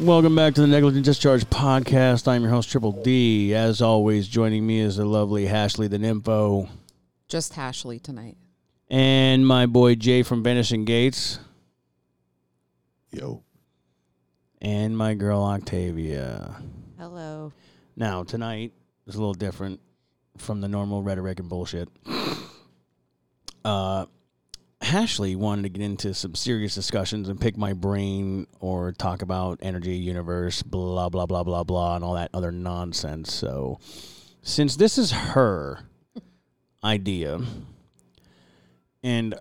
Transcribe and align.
Welcome 0.00 0.34
back 0.34 0.54
to 0.54 0.62
the 0.62 0.66
Negligent 0.66 1.04
Discharge 1.04 1.44
Podcast. 1.44 2.26
I'm 2.26 2.42
your 2.42 2.50
host, 2.50 2.70
Triple 2.70 2.92
D. 2.92 3.54
As 3.54 3.82
always, 3.82 4.26
joining 4.28 4.66
me 4.66 4.80
is 4.80 4.96
the 4.96 5.04
lovely 5.04 5.46
Ashley 5.46 5.88
the 5.88 5.98
Nympho 5.98 6.68
Just 7.28 7.56
Ashley 7.58 7.98
tonight. 7.98 8.36
and 8.88 9.46
my 9.46 9.66
boy 9.66 9.94
Jay 9.96 10.22
from 10.22 10.42
Vanishing 10.42 10.84
Gates 10.86 11.38
Yo. 13.12 13.42
and 14.62 14.96
my 14.96 15.14
girl 15.14 15.42
Octavia. 15.42 16.56
Hello. 16.98 17.52
Now, 17.96 18.22
tonight 18.24 18.72
is 19.06 19.14
a 19.16 19.18
little 19.18 19.34
different 19.34 19.80
from 20.38 20.60
the 20.62 20.68
normal 20.68 21.02
rhetoric 21.02 21.40
and 21.40 21.48
bullshit. 21.48 21.88
Uh, 23.64 24.06
Ashley 24.82 25.36
wanted 25.36 25.62
to 25.62 25.68
get 25.68 25.82
into 25.82 26.14
some 26.14 26.34
serious 26.34 26.74
discussions 26.74 27.28
and 27.28 27.40
pick 27.40 27.56
my 27.56 27.72
brain 27.74 28.46
or 28.60 28.92
talk 28.92 29.22
about 29.22 29.58
energy, 29.62 29.94
universe, 29.96 30.62
blah, 30.62 31.08
blah, 31.08 31.26
blah, 31.26 31.42
blah, 31.42 31.64
blah, 31.64 31.96
and 31.96 32.04
all 32.04 32.14
that 32.14 32.30
other 32.32 32.50
nonsense. 32.50 33.32
So, 33.32 33.78
since 34.42 34.76
this 34.76 34.96
is 34.96 35.12
her 35.12 35.84
idea 36.84 37.40
and 39.02 39.34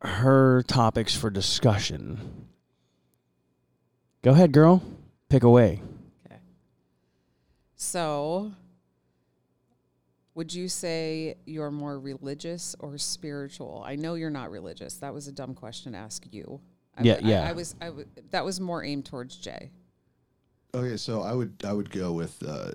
her 0.00 0.62
topics 0.64 1.14
for 1.14 1.30
discussion, 1.30 2.48
go 4.22 4.32
ahead, 4.32 4.52
girl. 4.52 4.82
Pick 5.28 5.44
away. 5.44 5.80
Okay. 6.26 6.40
So, 7.76 8.52
would 10.34 10.52
you 10.52 10.68
say 10.68 11.36
you're 11.46 11.70
more 11.70 11.98
religious 11.98 12.74
or 12.78 12.96
spiritual? 12.98 13.82
I 13.86 13.96
know 13.96 14.14
you're 14.14 14.30
not 14.30 14.50
religious. 14.50 14.94
That 14.96 15.12
was 15.12 15.28
a 15.28 15.32
dumb 15.32 15.54
question 15.54 15.92
to 15.92 15.98
ask 15.98 16.24
you. 16.30 16.60
I, 16.96 17.02
Yeah, 17.02 17.14
I- 17.22 17.28
yeah. 17.28 17.48
I, 17.48 17.52
was. 17.52 17.74
I 17.80 17.86
w- 17.86 18.06
that 18.30 18.44
was 18.44 18.60
more 18.60 18.82
aimed 18.84 19.04
towards 19.06 19.36
Jay 19.36 19.70
Okay, 20.74 20.96
so 20.96 21.20
I 21.22 21.34
would 21.34 21.52
I 21.66 21.72
would 21.74 21.90
go 21.90 22.12
with 22.12 22.42
uh 22.42 22.72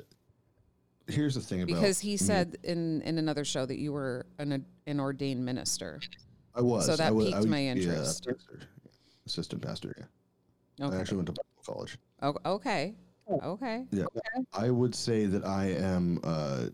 here's 1.08 1.34
the 1.36 1.42
thing 1.42 1.64
about 1.64 1.74
because 1.76 2.00
he 2.00 2.12
me. 2.12 2.18
said 2.18 2.58
in 2.64 3.02
in 3.02 3.18
another 3.18 3.44
show 3.44 3.66
that 3.66 3.80
you 3.80 3.92
were 3.92 4.28
an 4.38 4.64
an 4.86 5.00
ordained 5.00 5.44
minister. 5.44 6.00
I 6.54 6.62
was 6.62 6.86
so 6.86 6.96
that 6.96 7.08
I 7.08 7.12
was, 7.12 7.26
piqued 7.26 7.38
I 7.38 7.40
would 7.40 7.50
my 7.50 7.58
be 7.58 7.68
a 7.68 7.72
interest. 7.72 8.26
pastor, 8.26 8.60
assistant 9.26 9.62
pastor, 9.64 9.96
yeah. 9.98 10.86
Okay. 10.86 10.96
I 10.96 11.00
actually 11.00 11.18
went 11.18 11.28
to 11.28 11.34
Bible 11.34 11.64
college. 11.66 11.98
O- 12.22 12.54
okay. 12.56 12.94
Okay. 13.44 13.86
Yeah. 13.92 14.06
I 14.54 14.70
would 14.70 14.94
say 14.94 15.26
that 15.26 15.44
I 15.44 15.70
am 15.72 16.20
uh 16.24 16.68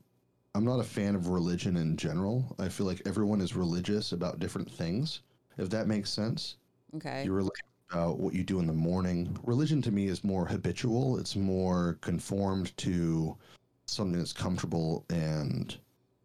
I'm 0.55 0.65
not 0.65 0.79
a 0.79 0.83
fan 0.83 1.15
of 1.15 1.29
religion 1.29 1.77
in 1.77 1.97
general. 1.97 2.55
I 2.59 2.69
feel 2.69 2.85
like 2.85 3.01
everyone 3.05 3.41
is 3.41 3.55
religious 3.55 4.11
about 4.11 4.39
different 4.39 4.69
things, 4.69 5.21
if 5.57 5.69
that 5.71 5.87
makes 5.87 6.11
sense. 6.11 6.57
Okay. 6.95 7.23
You're 7.25 7.35
religious 7.35 7.61
about 7.89 8.19
what 8.19 8.35
you 8.35 8.43
do 8.43 8.59
in 8.59 8.67
the 8.67 8.73
morning. 8.73 9.35
Religion 9.43 9.81
to 9.81 9.91
me 9.91 10.07
is 10.07 10.23
more 10.23 10.45
habitual. 10.45 11.17
It's 11.17 11.35
more 11.35 11.97
conformed 12.01 12.75
to 12.77 13.35
something 13.87 14.19
that's 14.19 14.33
comfortable 14.33 15.05
and 15.09 15.75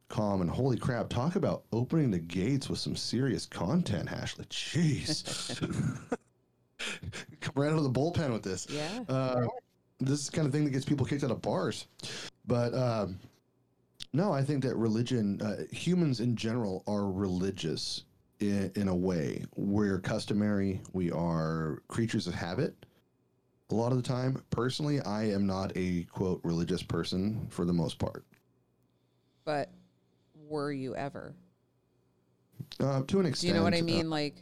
calm. 0.09 0.43
And 0.43 0.51
holy 0.51 0.77
crap, 0.77 1.09
talk 1.09 1.37
about 1.37 1.65
opening 1.73 2.11
the 2.11 2.19
gates 2.19 2.69
with 2.69 2.79
some 2.79 2.97
serious 2.97 3.47
content, 3.47 4.13
Ashley. 4.13 4.45
Jeez. 4.47 5.25
Come 7.41 7.55
right 7.55 7.71
out 7.71 7.79
of 7.79 7.85
the 7.85 7.91
bullpen 7.91 8.31
with 8.31 8.43
this. 8.43 8.67
Yeah. 8.69 9.05
Uh, 9.09 9.47
this 10.01 10.21
is 10.21 10.27
the 10.27 10.33
kind 10.33 10.47
of 10.47 10.53
thing 10.53 10.65
that 10.65 10.71
gets 10.71 10.85
people 10.85 11.07
kicked 11.07 11.25
out 11.25 11.31
of 11.31 11.41
bars. 11.41 11.87
But 12.47 12.75
um, 12.75 13.19
no, 14.13 14.33
I 14.33 14.43
think 14.43 14.63
that 14.65 14.75
religion, 14.77 15.41
uh, 15.43 15.65
humans 15.71 16.21
in 16.21 16.35
general, 16.35 16.83
are 16.87 17.11
religious 17.11 18.05
in, 18.41 18.73
in 18.75 18.89
a 18.89 18.95
way. 18.95 19.45
We're 19.55 20.01
customary, 20.01 20.81
we 20.93 21.11
are 21.11 21.83
creatures 21.89 22.27
of 22.27 22.35
habit. 22.35 22.75
A 23.71 23.75
lot 23.75 23.93
of 23.93 23.99
the 23.99 24.09
time, 24.09 24.43
personally, 24.49 25.01
I 25.01 25.25
am 25.25 25.47
not 25.47 25.73
a 25.77 26.05
quote 26.05 26.41
religious 26.43 26.83
person 26.83 27.47
for 27.51 27.67
the 27.67 27.73
most 27.73 27.99
part. 27.99 28.25
But 29.45 29.71
were 30.35 30.73
you 30.73 30.97
ever? 30.97 31.35
Uh, 32.81 33.03
to 33.03 33.21
an 33.21 33.27
extent. 33.27 33.41
Do 33.41 33.49
you 33.49 33.55
know 33.55 33.63
what 33.63 33.75
I 33.75 33.81
uh, 33.81 33.85
mean? 33.85 34.09
Like, 34.09 34.37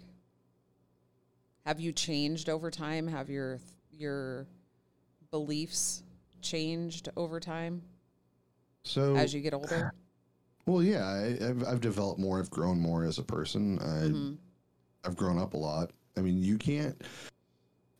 have 1.64 1.80
you 1.80 1.90
changed 1.90 2.48
over 2.48 2.70
time? 2.70 3.08
Have 3.08 3.28
your 3.28 3.58
your 3.90 4.46
beliefs 5.32 6.04
changed 6.40 7.08
over 7.16 7.40
time 7.40 7.82
so 8.86 9.16
as 9.16 9.34
you 9.34 9.40
get 9.40 9.52
older? 9.54 9.92
Well, 10.66 10.82
yeah, 10.82 11.04
I, 11.04 11.26
I've, 11.48 11.64
I've 11.66 11.80
developed 11.80 12.18
more. 12.18 12.38
I've 12.38 12.50
grown 12.50 12.80
more 12.80 13.04
as 13.04 13.18
a 13.18 13.22
person. 13.22 13.78
I, 13.80 14.08
Mhm. 14.08 14.36
I've 15.04 15.16
grown 15.16 15.38
up 15.38 15.54
a 15.54 15.56
lot. 15.56 15.92
I 16.16 16.20
mean, 16.20 16.42
you 16.42 16.58
can't 16.58 17.00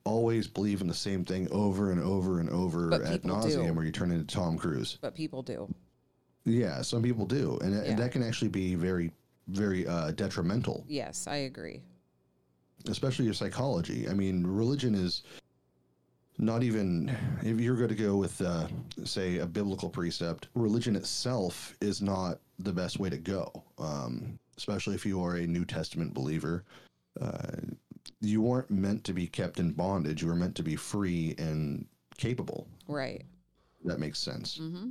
always 0.04 0.46
believe 0.48 0.80
in 0.80 0.86
the 0.88 0.94
same 0.94 1.24
thing 1.24 1.48
over 1.50 1.90
and 1.92 2.00
over 2.00 2.40
and 2.40 2.48
over 2.50 2.88
But 2.88 3.02
ad 3.02 3.22
people 3.22 3.40
do. 3.40 3.48
nauseum, 3.48 3.76
or 3.76 3.84
you 3.84 3.92
turn 3.92 4.10
into 4.10 4.24
Tom 4.26 4.56
Cruise. 4.56 4.98
But 5.00 5.14
people 5.14 5.42
do. 5.42 5.72
Yeah, 6.44 6.82
some 6.82 7.02
people 7.02 7.26
do, 7.26 7.58
and, 7.62 7.72
Yeah. 7.72 7.82
and 7.82 7.98
that 7.98 8.12
can 8.12 8.22
actually 8.22 8.48
be 8.48 8.74
very, 8.76 9.12
very 9.48 9.86
uh, 9.86 10.12
detrimental, 10.12 10.84
Yes, 10.88 11.26
I 11.26 11.36
agree. 11.38 11.82
especially 12.88 13.24
your 13.24 13.34
psychology. 13.34 14.08
I 14.08 14.14
mean, 14.14 14.44
religion 14.46 14.94
is 14.94 15.22
not 16.38 16.62
even 16.62 17.14
if 17.42 17.60
you're 17.60 17.76
going 17.76 17.88
to 17.88 17.94
go 17.94 18.16
with, 18.16 18.40
uh, 18.42 18.68
say, 19.04 19.38
a 19.38 19.46
biblical 19.46 19.88
precept. 19.88 20.48
Religion 20.54 20.94
itself 20.96 21.74
is 21.80 22.02
not 22.02 22.38
the 22.58 22.72
best 22.72 22.98
way 22.98 23.08
to 23.10 23.16
go, 23.18 23.64
um, 23.78 24.38
especially 24.58 24.94
if 24.94 25.06
you 25.06 25.22
are 25.22 25.36
a 25.36 25.46
New 25.46 25.64
Testament 25.64 26.12
believer. 26.14 26.64
Uh, 27.20 27.56
you 28.20 28.42
weren't 28.42 28.70
meant 28.70 29.04
to 29.04 29.12
be 29.12 29.26
kept 29.26 29.58
in 29.58 29.72
bondage. 29.72 30.22
You 30.22 30.28
were 30.28 30.36
meant 30.36 30.54
to 30.56 30.62
be 30.62 30.76
free 30.76 31.34
and 31.38 31.86
capable. 32.18 32.66
Right. 32.86 33.24
That 33.84 33.98
makes 33.98 34.18
sense. 34.18 34.56
hmm 34.56 34.90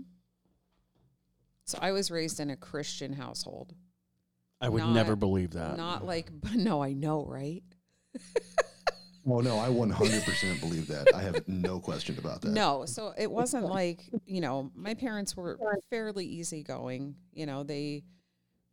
So 1.66 1.78
I 1.82 1.92
was 1.92 2.10
raised 2.12 2.40
in 2.40 2.50
a 2.50 2.56
Christian 2.56 3.14
household. 3.14 3.74
I 4.62 4.70
would 4.70 4.80
Not- 4.82 4.94
never 4.94 5.16
believe 5.16 5.52
that. 5.52 5.78
Not 5.78 6.06
like, 6.06 6.30
but 6.42 6.54
no, 6.56 6.82
I 6.82 6.94
know, 6.94 7.26
right? 7.26 7.64
Oh 9.28 9.40
no, 9.40 9.60
I 9.60 9.70
100% 9.70 10.60
believe 10.60 10.88
that. 10.88 11.08
I 11.16 11.22
have 11.22 11.48
no 11.48 11.80
question 11.80 12.18
about 12.20 12.42
that. 12.42 12.52
No, 12.52 12.86
so 12.86 13.14
it 13.18 13.30
wasn't 13.30 13.66
like, 13.66 14.10
you 14.26 14.40
know, 14.40 14.72
my 14.76 14.94
parents 14.94 15.36
were 15.36 15.58
fairly 15.90 16.26
easygoing. 16.26 17.16
You 17.34 17.48
know, 17.48 17.64
they 17.64 18.04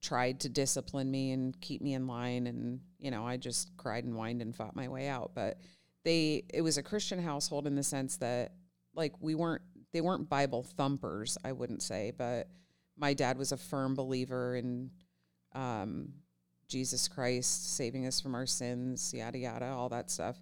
tried 0.02 0.40
to 0.40 0.48
discipline 0.48 1.10
me 1.10 1.30
and 1.30 1.58
keep 1.60 1.80
me 1.80 1.94
in 1.94 2.06
line 2.06 2.46
and, 2.46 2.80
you 2.98 3.10
know, 3.10 3.26
I 3.26 3.38
just 3.38 3.74
cried 3.76 4.04
and 4.04 4.14
whined 4.14 4.42
and 4.42 4.54
fought 4.54 4.76
my 4.76 4.88
way 4.88 5.08
out, 5.08 5.30
but 5.34 5.58
they 6.04 6.42
it 6.52 6.62
was 6.62 6.78
a 6.78 6.82
Christian 6.82 7.22
household 7.22 7.66
in 7.66 7.74
the 7.74 7.82
sense 7.82 8.16
that 8.18 8.52
like 8.94 9.14
we 9.20 9.34
weren't 9.34 9.62
they 9.92 10.00
weren't 10.00 10.28
Bible 10.28 10.62
thumpers, 10.62 11.38
I 11.44 11.52
wouldn't 11.52 11.82
say, 11.82 12.12
but 12.16 12.48
my 12.96 13.14
dad 13.14 13.38
was 13.38 13.52
a 13.52 13.56
firm 13.56 13.94
believer 13.94 14.56
in 14.56 14.90
um 15.54 16.08
Jesus 16.72 17.06
Christ 17.06 17.76
saving 17.76 18.06
us 18.06 18.18
from 18.18 18.34
our 18.34 18.46
sins, 18.46 19.12
yada 19.14 19.38
yada, 19.38 19.66
all 19.66 19.90
that 19.90 20.10
stuff 20.10 20.38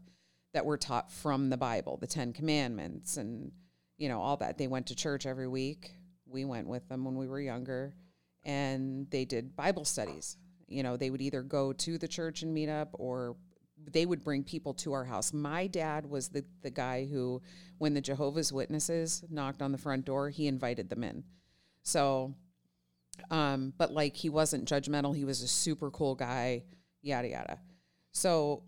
that 0.54 0.64
were 0.64 0.78
taught 0.78 1.10
from 1.10 1.50
the 1.50 1.56
Bible, 1.56 1.96
the 1.96 2.06
Ten 2.06 2.32
Commandments, 2.32 3.16
and 3.16 3.50
you 3.98 4.08
know 4.08 4.20
all 4.20 4.36
that. 4.36 4.56
They 4.56 4.68
went 4.68 4.86
to 4.86 4.94
church 4.94 5.26
every 5.26 5.48
week. 5.48 5.90
We 6.26 6.44
went 6.44 6.68
with 6.68 6.88
them 6.88 7.04
when 7.04 7.16
we 7.16 7.26
were 7.26 7.40
younger, 7.40 7.94
and 8.44 9.10
they 9.10 9.24
did 9.24 9.56
Bible 9.56 9.84
studies. 9.84 10.36
You 10.68 10.84
know, 10.84 10.96
they 10.96 11.10
would 11.10 11.20
either 11.20 11.42
go 11.42 11.72
to 11.72 11.98
the 11.98 12.06
church 12.06 12.42
and 12.42 12.54
meet 12.54 12.68
up, 12.68 12.90
or 12.92 13.34
they 13.92 14.06
would 14.06 14.22
bring 14.22 14.44
people 14.44 14.72
to 14.74 14.92
our 14.92 15.04
house. 15.04 15.32
My 15.32 15.66
dad 15.66 16.06
was 16.06 16.28
the 16.28 16.44
the 16.62 16.70
guy 16.70 17.06
who, 17.06 17.42
when 17.78 17.94
the 17.94 18.00
Jehovah's 18.00 18.52
Witnesses 18.52 19.24
knocked 19.28 19.62
on 19.62 19.72
the 19.72 19.78
front 19.78 20.04
door, 20.04 20.30
he 20.30 20.46
invited 20.46 20.90
them 20.90 21.02
in. 21.02 21.24
So, 21.82 22.36
um, 23.30 23.72
but 23.76 23.92
like 23.92 24.16
he 24.16 24.28
wasn't 24.28 24.68
judgmental. 24.68 25.14
He 25.14 25.24
was 25.24 25.42
a 25.42 25.48
super 25.48 25.90
cool 25.90 26.14
guy. 26.14 26.64
Yada 27.02 27.28
yada. 27.28 27.58
So 28.12 28.64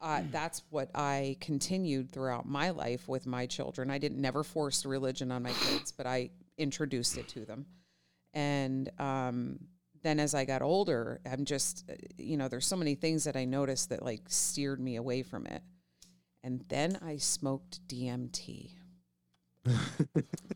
uh, 0.00 0.22
that's 0.30 0.62
what 0.70 0.90
I 0.94 1.36
continued 1.40 2.10
throughout 2.10 2.46
my 2.46 2.70
life 2.70 3.08
with 3.08 3.26
my 3.26 3.46
children. 3.46 3.90
I 3.90 3.98
didn't 3.98 4.20
never 4.20 4.42
force 4.42 4.84
religion 4.84 5.30
on 5.30 5.44
my 5.44 5.52
kids, 5.52 5.92
but 5.92 6.06
I 6.06 6.30
introduced 6.58 7.16
it 7.16 7.28
to 7.28 7.44
them. 7.44 7.66
And 8.34 8.90
um, 8.98 9.60
then 10.02 10.18
as 10.18 10.34
I 10.34 10.44
got 10.44 10.60
older, 10.60 11.20
I'm 11.30 11.44
just, 11.44 11.84
uh, 11.88 11.94
you 12.18 12.36
know, 12.36 12.48
there's 12.48 12.66
so 12.66 12.76
many 12.76 12.96
things 12.96 13.24
that 13.24 13.36
I 13.36 13.44
noticed 13.44 13.90
that 13.90 14.04
like 14.04 14.22
steered 14.26 14.80
me 14.80 14.96
away 14.96 15.22
from 15.22 15.46
it. 15.46 15.62
And 16.42 16.64
then 16.68 16.98
I 17.00 17.18
smoked 17.18 17.86
DMT. 17.86 18.70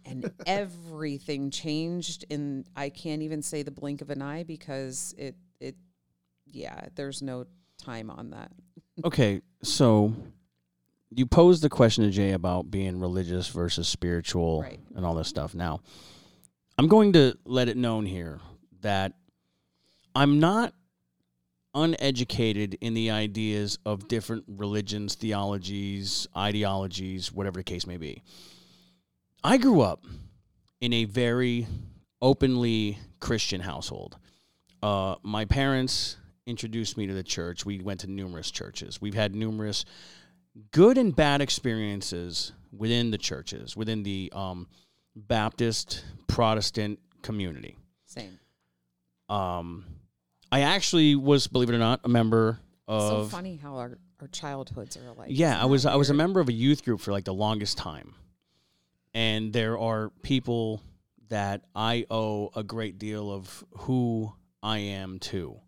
And 0.05 0.31
everything 0.47 1.51
changed 1.51 2.25
in 2.29 2.65
I 2.75 2.89
can't 2.89 3.23
even 3.23 3.43
say 3.43 3.63
the 3.63 3.71
blink 3.71 4.01
of 4.03 4.11
an 4.11 4.23
eye 4.23 4.43
because 4.43 5.15
it 5.17 5.37
it 5.61 5.77
yeah, 6.51 6.87
there's 6.95 7.23
no 7.23 7.47
time 7.79 8.11
on 8.11 8.31
that. 8.31 8.51
Okay, 9.05 9.43
so 9.63 10.13
you 11.11 11.27
posed 11.27 11.63
the 11.63 11.69
question 11.69 12.05
to 12.05 12.11
Jay 12.11 12.33
about 12.33 12.71
being 12.71 12.99
religious 13.01 13.49
versus 13.49 13.87
spiritual 13.89 14.63
Right. 14.63 14.81
and 14.95 15.05
all 15.05 15.15
this 15.15 15.29
stuff. 15.29 15.55
Now, 15.55 15.81
I'm 16.79 16.89
going 16.89 17.13
to 17.13 17.37
let 17.45 17.69
it 17.69 17.77
known 17.77 18.07
here 18.07 18.41
that 18.81 19.13
I'm 20.15 20.41
not 20.41 20.73
uneducated 21.75 22.79
in 22.81 22.95
the 22.95 23.11
ideas 23.11 23.79
of 23.85 24.09
different 24.09 24.45
religions, 24.49 25.15
theologies, 25.15 26.27
ideologies, 26.37 27.33
whatever 27.33 27.61
the 27.61 27.65
case 27.65 27.87
may 27.87 27.99
be. 27.99 28.23
I 29.47 29.59
grew 29.59 29.81
up 29.81 30.05
in 30.81 30.93
a 30.93 31.05
very 31.05 31.69
openly 32.21 32.99
Christian 33.21 33.61
household. 33.61 34.19
Uh, 34.83 35.15
my 35.23 35.45
parents 35.45 36.17
introduced 36.47 36.97
me 36.97 37.07
to 37.07 37.15
the 37.15 37.23
church. 37.23 37.65
We 37.65 37.79
went 37.79 38.01
to 38.01 38.09
numerous 38.09 38.51
churches. 38.51 39.01
We've 39.01 39.15
had 39.15 39.37
numerous 39.37 39.85
good 40.73 40.99
and 40.99 41.15
bad 41.15 41.41
experiences 41.41 42.55
within 42.77 43.13
the 43.13 43.19
churches, 43.19 43.77
within 43.77 44.03
the 44.03 44.33
um, 44.35 44.67
Baptist 45.15 46.05
Protestant 46.27 46.99
community. 47.23 47.77
Same. 48.05 48.41
Um, 49.29 49.85
I 50.51 50.63
actually 50.63 51.15
was, 51.15 51.47
believe 51.47 51.71
it 51.71 51.75
or 51.77 51.79
not, 51.79 52.01
a 52.03 52.09
member 52.09 52.59
so 52.89 52.95
of. 52.95 53.31
funny 53.31 53.61
how 53.63 53.77
our, 53.77 53.97
our 54.21 54.27
childhoods 54.27 54.97
are 54.97 55.07
alike. 55.07 55.29
Yeah, 55.31 55.63
I 55.63 55.67
was 55.67 55.87
I 55.87 55.95
was 55.95 56.11
a 56.11 56.15
member 56.15 56.41
of 56.41 56.49
a 56.49 56.53
youth 56.53 56.85
group 56.85 57.01
for 57.01 57.13
like 57.13 57.25
the 57.25 57.35
longest 57.35 57.79
time. 57.79 58.17
And 59.17 59.51
there 59.51 59.79
are 59.79 60.11
people 60.21 60.83
that 61.31 61.63
I 61.75 62.05
owe 62.11 62.51
a 62.55 62.63
great 62.63 62.99
deal 62.99 63.33
of 63.33 63.65
who 63.79 64.31
I 64.63 64.77
am 64.77 65.19
to. 65.21 65.59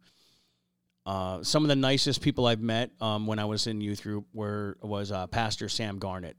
Uh, 1.06 1.42
some 1.42 1.64
of 1.64 1.68
the 1.70 1.74
nicest 1.76 2.20
people 2.20 2.46
I've 2.46 2.60
met 2.60 2.90
um, 3.00 3.26
when 3.26 3.38
I 3.38 3.46
was 3.46 3.66
in 3.66 3.80
youth 3.80 4.02
group 4.02 4.26
were 4.34 4.76
was 4.82 5.10
uh, 5.10 5.28
Pastor 5.28 5.70
Sam 5.70 5.98
Garnett, 5.98 6.36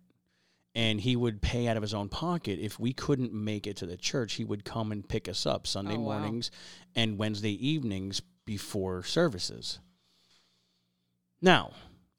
and 0.75 1.01
he 1.01 1.15
would 1.15 1.41
pay 1.41 1.67
out 1.67 1.77
of 1.77 1.81
his 1.81 1.95
own 1.95 2.09
pocket 2.09 2.59
if 2.61 2.79
we 2.79 2.93
couldn't 2.93 3.33
make 3.33 3.65
it 3.65 3.77
to 3.77 3.87
the 3.87 3.97
church. 3.97 4.33
He 4.33 4.45
would 4.45 4.63
come 4.63 4.91
and 4.91 5.09
pick 5.09 5.27
us 5.27 5.47
up 5.47 5.65
Sunday 5.65 5.95
Oh, 5.95 6.01
wow. 6.01 6.19
mornings 6.19 6.51
and 6.95 7.17
Wednesday 7.17 7.53
evenings 7.67 8.21
before 8.45 9.01
services. 9.01 9.79
Now, 11.41 11.71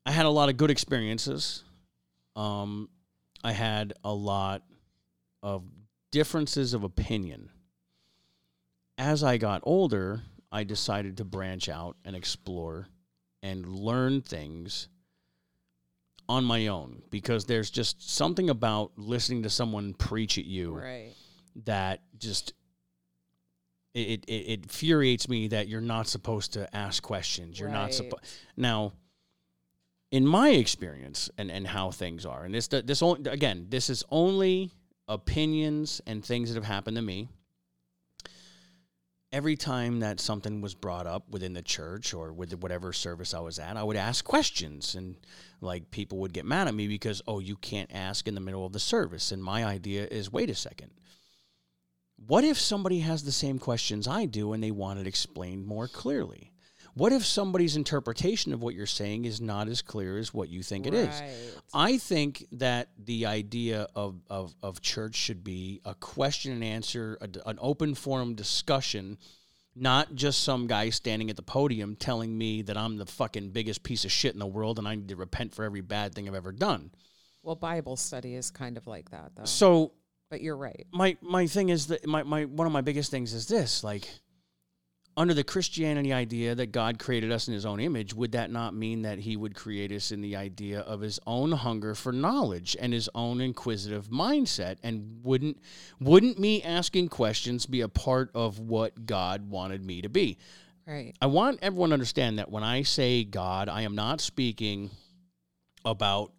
I 0.05 0.11
had 0.11 0.27
a 0.27 0.31
lot 0.31 0.49
of 0.49 0.57
good 0.57 0.73
experiences. 0.73 1.63
Um, 2.35 2.89
I 3.45 3.53
had 3.53 3.93
a 4.03 4.13
lot 4.13 4.63
of 5.43 5.65
differences 6.11 6.75
of 6.75 6.85
opinion. 6.85 7.51
As 8.99 9.23
I 9.25 9.39
got 9.39 9.61
older, 9.65 10.23
I 10.53 10.65
decided 10.65 11.17
to 11.19 11.25
branch 11.25 11.69
out 11.69 11.97
and 12.05 12.15
explore 12.15 12.89
and 13.43 13.67
learn 13.67 14.21
things 14.21 14.89
on 16.29 16.45
my 16.45 16.67
own 16.69 17.03
because 17.11 17.47
there's 17.47 17.71
just 17.71 18.09
something 18.15 18.51
about 18.51 18.93
listening 18.97 19.43
to 19.43 19.51
someone 19.51 19.95
preach 19.95 20.39
at 20.39 20.45
you 20.45 20.77
Right. 20.77 21.13
that 21.65 22.03
just 22.19 22.53
it, 23.95 24.25
it 24.29 24.31
it 24.31 24.63
infuriates 24.65 25.29
me 25.29 25.49
that 25.49 25.67
you're 25.67 25.81
not 25.81 26.07
supposed 26.07 26.53
to 26.53 26.75
ask 26.77 27.03
questions. 27.03 27.59
You're 27.59 27.71
not 27.71 27.93
supposed 27.95 28.23
now. 28.57 28.93
In 30.13 30.27
my 30.27 30.51
experience 30.51 31.31
and, 31.39 31.53
and 31.53 31.67
how 31.69 31.93
things 31.93 32.27
are, 32.27 32.45
and 32.45 32.53
this 32.53 32.67
this 32.69 33.01
only, 33.01 33.31
again, 33.31 33.67
this 33.69 33.89
is 33.89 34.03
only 34.11 34.73
opinions 35.11 36.01
and 36.07 36.25
things 36.25 36.49
that 36.49 36.55
have 36.55 36.65
happened 36.65 36.97
to 36.97 37.03
me. 37.03 37.29
Every 39.33 39.57
time 39.57 40.01
that 40.01 40.19
something 40.19 40.61
was 40.61 40.75
brought 40.75 41.07
up 41.07 41.29
within 41.29 41.53
the 41.53 41.63
church 41.63 42.15
or 42.15 42.33
with 42.33 42.53
whatever 42.55 42.93
service 42.93 43.35
I 43.35 43.41
was 43.41 43.59
at, 43.59 43.77
I 43.77 43.83
would 43.83 43.97
ask 43.97 44.25
questions, 44.25 44.95
and 44.97 45.17
like 45.61 45.91
people 45.91 46.19
would 46.19 46.33
get 46.33 46.45
mad 46.45 46.67
at 46.67 46.75
me 46.75 46.89
because 46.89 47.23
oh, 47.29 47.39
you 47.39 47.57
can't 47.57 47.91
ask 47.93 48.27
in 48.27 48.35
the 48.35 48.41
middle 48.41 48.67
of 48.67 48.73
the 48.73 48.81
service. 48.81 49.31
And 49.31 49.43
my 49.43 49.65
idea 49.65 50.07
is, 50.11 50.33
wait 50.33 50.51
a 50.51 50.55
second, 50.55 50.91
what 52.27 52.45
if 52.45 52.59
somebody 52.59 53.01
has 53.01 53.23
the 53.23 53.33
same 53.33 53.59
questions 53.59 54.09
I 54.09 54.27
do 54.27 54.53
and 54.53 54.63
they 54.63 54.73
want 54.73 55.01
it 55.01 55.07
explained 55.07 55.67
more 55.67 55.87
clearly? 55.87 56.50
What 57.01 57.15
if 57.15 57.25
somebody's 57.25 57.77
interpretation 57.77 58.53
of 58.53 58.63
what 58.63 58.75
you're 58.75 58.85
saying 58.85 59.25
is 59.25 59.41
not 59.41 59.69
as 59.69 59.81
clear 59.81 60.19
as 60.19 60.35
what 60.35 60.51
you 60.51 60.63
think 60.63 60.87
it 60.87 60.93
is? 60.93 61.09
Right. 61.09 61.33
I 61.73 61.97
think 61.97 62.45
that 62.53 62.91
the 63.03 63.25
idea 63.25 63.87
of, 63.97 64.21
of, 64.29 64.55
of 64.63 64.83
church 64.83 65.15
should 65.15 65.43
be 65.43 65.81
a 65.87 65.95
question 65.95 66.53
and 66.53 66.63
answer, 66.63 67.17
a, 67.23 67.49
an 67.49 67.59
open 67.59 67.95
forum 67.95 68.35
discussion, 68.35 69.17
not 69.75 70.15
just 70.15 70.45
some 70.45 70.67
guy 70.67 70.91
standing 70.91 71.31
at 71.31 71.37
the 71.37 71.43
podium 71.43 71.97
telling 71.97 72.37
me 72.37 72.61
that 72.61 72.77
I'm 72.77 72.99
the 72.99 73.07
fucking 73.07 73.49
biggest 73.53 73.83
piece 73.83 74.05
of 74.05 74.13
shit 74.13 74.35
in 74.35 74.39
the 74.39 74.47
world 74.47 74.79
and 74.79 74.87
I 74.87 74.95
need 74.95 75.09
to 75.09 75.17
repent 75.17 75.55
for 75.55 75.65
every 75.65 75.81
bad 75.81 76.15
thing 76.15 76.29
I've 76.29 76.35
ever 76.35 76.53
done. 76.53 76.91
Well, 77.43 77.57
Bible 77.57 77.97
study 77.97 78.35
is 78.35 78.51
kind 78.51 78.77
of 78.77 78.87
like 78.87 79.09
that, 79.13 79.33
though. 79.35 79.47
So 79.47 79.93
but 80.29 80.43
you're 80.43 80.55
right. 80.55 80.87
my 80.93 81.17
my 81.23 81.47
thing 81.47 81.71
is 81.71 81.87
that 81.87 82.07
my, 82.07 82.25
my 82.25 82.45
one 82.45 82.67
of 82.67 82.75
my 82.75 82.83
biggest 82.83 83.11
things 83.11 83.33
is 83.33 83.49
this 83.49 83.83
like 83.83 84.07
under 85.21 85.35
the 85.35 85.45
christianity 85.45 86.13
idea 86.13 86.55
that 86.55 86.73
god 86.73 86.99
created 86.99 87.31
us 87.31 87.47
in 87.47 87.55
his 87.55 87.67
own 87.67 87.79
image 87.79 88.15
would 88.15 88.33
that 88.33 88.51
not 88.51 88.75
mean 88.75 89.03
that 89.03 89.19
he 89.19 89.37
would 89.37 89.55
create 89.55 89.93
us 89.93 90.11
in 90.11 90.21
the 90.21 90.35
idea 90.35 90.81
of 90.81 91.01
his 91.01 91.21
own 91.27 91.53
hunger 91.53 91.95
for 91.95 92.13
knowledge 92.13 92.77
and 92.81 92.93
his 92.93 93.09
own 93.15 93.41
inquisitive 93.41 94.09
mindset 94.09 94.77
and 94.83 95.21
wouldn't 95.23 95.59
wouldn't 96.01 96.39
me 96.39 96.63
asking 96.63 97.09
questions 97.09 97.67
be 97.67 97.83
a 97.83 97.89
part 97.89 98.31
of 98.35 98.59
what 98.59 99.05
god 99.05 99.49
wanted 99.51 99.85
me 99.85 100.01
to 100.01 100.09
be 100.09 100.39
Right. 100.87 101.15
I 101.21 101.27
want 101.27 101.61
everyone 101.63 101.91
to 101.91 101.95
understand 101.95 102.41
that 102.41 102.51
when 102.51 102.65
I 102.65 102.83
say 102.83 103.23
God, 103.23 103.69
I 103.69 103.83
am 103.83 103.95
not 103.95 104.21
speaking 104.21 104.91
about 105.85 106.33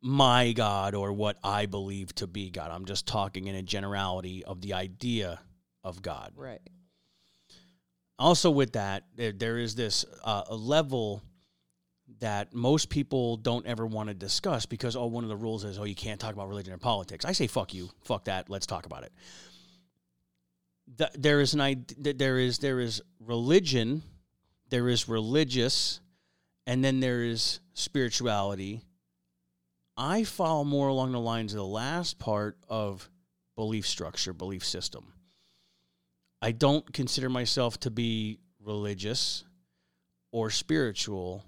my 0.00 0.52
God 0.52 0.94
or 0.94 1.12
what 1.12 1.38
I 1.42 1.66
believe 1.66 2.14
to 2.16 2.26
be 2.26 2.50
God. 2.50 2.70
I'm 2.70 2.84
just 2.84 3.06
talking 3.06 3.46
in 3.46 3.56
a 3.56 3.62
generality 3.62 4.44
of 4.44 4.60
the 4.60 4.74
idea 4.74 5.40
of 5.82 6.02
God. 6.02 6.32
Right. 6.36 6.60
Also, 8.18 8.50
with 8.50 8.72
that, 8.72 9.04
there, 9.14 9.32
there 9.32 9.58
is 9.58 9.74
this 9.74 10.04
uh, 10.24 10.42
a 10.48 10.56
level 10.56 11.22
that 12.20 12.54
most 12.54 12.88
people 12.88 13.36
don't 13.36 13.66
ever 13.66 13.86
want 13.86 14.08
to 14.08 14.14
discuss 14.14 14.66
because 14.66 14.96
oh, 14.96 15.06
one 15.06 15.24
of 15.24 15.30
the 15.30 15.36
rules 15.36 15.64
is 15.64 15.78
oh, 15.78 15.84
you 15.84 15.94
can't 15.94 16.18
talk 16.18 16.32
about 16.32 16.48
religion 16.48 16.72
or 16.72 16.78
politics. 16.78 17.24
I 17.24 17.32
say 17.32 17.46
fuck 17.46 17.74
you, 17.74 17.90
fuck 18.02 18.24
that. 18.24 18.50
Let's 18.50 18.66
talk 18.66 18.86
about 18.86 19.04
it. 19.04 19.12
Th- 20.96 21.10
there 21.14 21.40
is 21.40 21.54
an 21.54 21.60
id- 21.60 22.18
there 22.18 22.38
is 22.38 22.58
there 22.58 22.80
is 22.80 23.02
religion, 23.20 24.02
there 24.70 24.88
is 24.88 25.08
religious, 25.08 26.00
and 26.66 26.82
then 26.82 27.00
there 27.00 27.22
is 27.22 27.60
spirituality. 27.74 28.82
I 29.96 30.24
follow 30.24 30.64
more 30.64 30.88
along 30.88 31.12
the 31.12 31.20
lines 31.20 31.52
of 31.52 31.58
the 31.58 31.64
last 31.64 32.18
part 32.18 32.56
of 32.68 33.08
belief 33.54 33.86
structure, 33.86 34.32
belief 34.32 34.64
system. 34.64 35.12
I 36.40 36.52
don't 36.52 36.92
consider 36.92 37.28
myself 37.28 37.78
to 37.80 37.90
be 37.90 38.38
religious 38.60 39.44
or 40.30 40.50
spiritual. 40.50 41.44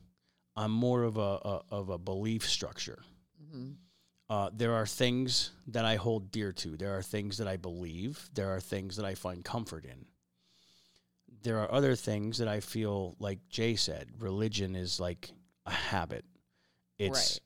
I'm 0.56 0.72
more 0.72 1.04
of 1.04 1.16
a, 1.16 1.20
a 1.20 1.62
of 1.70 1.88
a 1.90 1.98
belief 1.98 2.48
structure. 2.48 3.02
hmm 3.50 3.72
Uh, 4.28 4.48
there 4.52 4.74
are 4.74 4.86
things 4.86 5.50
that 5.66 5.84
I 5.84 5.96
hold 5.96 6.30
dear 6.30 6.52
to. 6.52 6.76
There 6.76 6.96
are 6.96 7.02
things 7.02 7.36
that 7.38 7.48
I 7.48 7.56
believe. 7.56 8.30
There 8.34 8.50
are 8.54 8.60
things 8.60 8.96
that 8.96 9.04
I 9.04 9.14
find 9.16 9.44
comfort 9.44 9.84
in. 9.84 10.06
There 11.42 11.58
are 11.58 11.72
other 11.72 11.96
things 11.96 12.38
that 12.38 12.48
I 12.48 12.60
feel 12.60 13.16
like 13.18 13.38
Jay 13.48 13.74
said. 13.76 14.08
Religion 14.18 14.76
is 14.76 15.00
like 15.00 15.32
a 15.66 15.70
habit. 15.72 16.24
It's 16.98 17.40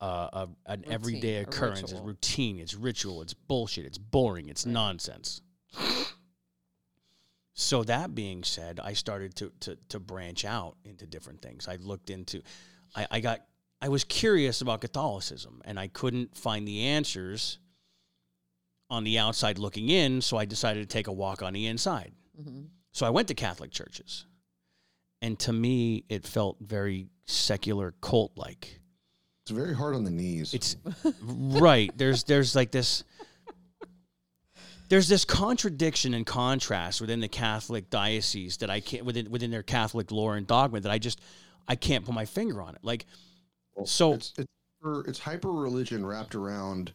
uh, 0.00 0.28
a, 0.32 0.48
an 0.66 0.80
Routine, 0.80 0.92
everyday 0.92 1.36
occurrence. 1.36 1.92
It's 1.92 2.00
routine. 2.00 2.60
It's 2.60 2.74
ritual. 2.74 3.20
It's 3.22 3.34
bullshit. 3.34 3.84
It's 3.84 3.98
boring. 3.98 4.48
It's 4.48 4.64
Right. 4.64 4.72
nonsense. 4.72 5.40
So 7.54 7.84
that 7.84 8.14
being 8.14 8.44
said, 8.44 8.80
I 8.82 8.94
started 8.94 9.34
to 9.36 9.52
to 9.60 9.76
to 9.90 10.00
branch 10.00 10.44
out 10.44 10.76
into 10.84 11.06
different 11.06 11.42
things. 11.42 11.68
I 11.68 11.76
looked 11.76 12.10
into, 12.10 12.42
I, 12.96 13.06
I 13.10 13.20
got 13.20 13.40
I 13.80 13.88
was 13.88 14.04
curious 14.04 14.60
about 14.60 14.80
Catholicism, 14.80 15.60
and 15.64 15.78
I 15.78 15.88
couldn't 15.88 16.36
find 16.36 16.66
the 16.66 16.86
answers 16.86 17.58
on 18.88 19.04
the 19.04 19.18
outside 19.18 19.58
looking 19.58 19.88
in. 19.88 20.20
So 20.22 20.36
I 20.36 20.44
decided 20.44 20.88
to 20.88 20.92
take 20.92 21.08
a 21.08 21.12
walk 21.12 21.42
on 21.42 21.52
the 21.52 21.66
inside. 21.66 22.12
hmm 22.42 22.62
So 22.92 23.06
I 23.06 23.10
went 23.10 23.28
to 23.28 23.34
Catholic 23.34 23.70
churches, 23.70 24.26
and 25.20 25.38
to 25.40 25.52
me, 25.52 26.04
it 26.08 26.26
felt 26.26 26.56
very 26.60 27.08
secular 27.26 27.94
cult 28.00 28.32
like. 28.36 28.80
It's 29.44 29.50
very 29.50 29.74
hard 29.74 29.94
on 29.94 30.04
the 30.04 30.10
knees. 30.10 30.54
It's 30.54 30.76
right. 31.22 31.90
There's 31.96 32.24
there's 32.24 32.54
like 32.56 32.70
this 32.70 33.04
there's 34.92 35.08
this 35.08 35.24
contradiction 35.24 36.12
and 36.12 36.26
contrast 36.26 37.00
within 37.00 37.20
the 37.20 37.28
Catholic 37.28 37.88
diocese 37.88 38.58
that 38.58 38.68
I 38.68 38.80
can't 38.80 39.06
within 39.06 39.30
within 39.30 39.50
their 39.50 39.62
Catholic 39.62 40.10
lore 40.10 40.36
and 40.36 40.46
dogma 40.46 40.80
that 40.80 40.92
I 40.92 40.98
just 40.98 41.18
I 41.66 41.76
can't 41.76 42.04
put 42.04 42.14
my 42.14 42.26
finger 42.26 42.60
on 42.60 42.74
it. 42.74 42.80
Like 42.82 43.06
Well, 43.74 43.86
so- 43.86 44.12
it's 44.12 44.34
it's, 44.36 44.48
hyper- 44.82 45.04
it's 45.08 45.18
hyper 45.18 45.50
religion 45.50 46.04
wrapped 46.04 46.34
around 46.34 46.92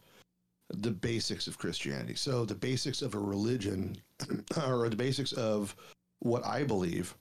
the 0.68 0.92
basics 0.92 1.48
of 1.48 1.58
Christianity. 1.58 2.14
So 2.14 2.44
the 2.44 2.54
basics 2.54 3.02
of 3.02 3.16
a 3.16 3.18
religion, 3.18 3.96
or 4.68 4.88
the 4.88 4.94
basics 4.94 5.32
of 5.32 5.74
what 6.20 6.46
I 6.46 6.62
believe 6.62 7.16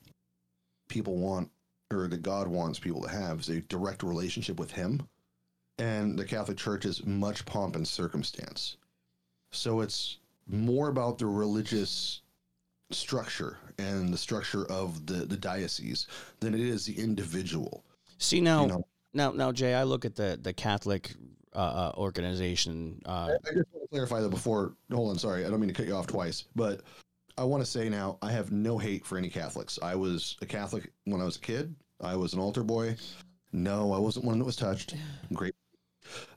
people 0.90 1.18
want, 1.18 1.50
or 1.92 2.08
that 2.08 2.22
God 2.22 2.48
wants 2.48 2.78
people 2.78 3.02
to 3.02 3.10
have, 3.10 3.40
is 3.40 3.50
a 3.50 3.62
direct 3.62 4.04
relationship 4.04 4.60
with 4.60 4.70
Him. 4.70 5.02
And 5.80 6.20
the 6.20 6.26
Catholic 6.26 6.58
Church 6.58 6.86
is 6.86 7.04
much 7.04 7.48
pomp 7.48 7.76
and 7.76 7.88
circumstance. 7.88 8.78
So 9.52 9.82
it's 9.82 10.18
more 10.48 10.90
about 10.90 11.18
the 11.18 11.26
religious 11.26 12.22
structure 12.92 13.58
and 13.80 14.14
the 14.14 14.18
structure 14.18 14.66
of 14.72 15.06
the 15.06 15.26
the 15.26 15.38
diocese 15.38 16.08
than 16.40 16.54
it 16.54 16.62
is 16.62 16.86
the 16.86 16.98
individual. 16.98 17.84
See 18.18 18.42
now, 18.42 18.62
You 18.64 18.68
know. 18.70 18.88
now, 19.14 19.32
now, 19.32 19.52
Jay, 19.52 19.74
I 19.74 19.84
look 19.84 20.06
at 20.06 20.16
the 20.16 20.40
the 20.42 20.54
Catholic 20.54 21.14
uh, 21.54 21.60
uh, 21.60 21.92
organization. 21.98 23.02
Uh, 23.06 23.10
I 23.10 23.50
I 23.50 23.54
just 23.54 23.68
want 23.72 23.84
to 23.84 23.88
clarify 23.90 24.22
that 24.22 24.30
before. 24.30 24.74
Hold 24.92 25.12
on, 25.12 25.20
sorry, 25.20 25.46
I 25.46 25.50
don't 25.50 25.60
mean 25.60 25.70
to 25.70 25.74
cut 25.76 25.88
you 25.88 25.96
off 25.96 26.08
twice, 26.08 26.46
but 26.56 26.82
I 27.38 27.44
want 27.44 27.64
to 27.64 27.70
say 27.70 27.90
now 27.90 28.18
I 28.22 28.32
have 28.32 28.52
no 28.52 28.78
hate 28.78 29.06
for 29.06 29.18
any 29.18 29.30
Catholics. 29.30 29.78
I 29.82 29.96
was 29.96 30.38
a 30.42 30.46
Catholic 30.46 30.92
when 31.06 31.22
I 31.22 31.26
was 31.26 31.36
a 31.38 31.42
kid. 31.42 31.76
I 32.02 32.16
was 32.16 32.34
an 32.34 32.40
altar 32.40 32.64
boy. 32.64 32.96
No, 33.54 33.92
I 33.92 33.98
wasn't 33.98 34.26
one 34.26 34.40
that 34.40 34.46
was 34.46 34.56
touched. 34.56 34.96
Great. 35.34 35.56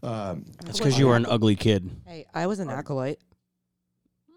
Um, 0.02 0.44
that's 0.64 0.78
because 0.78 0.98
you 0.98 1.06
were 1.06 1.16
an 1.16 1.26
ugly 1.26 1.54
kid. 1.54 1.90
Hey, 2.06 2.26
I 2.34 2.46
was 2.46 2.60
an 2.60 2.70
acolyte. 2.70 3.20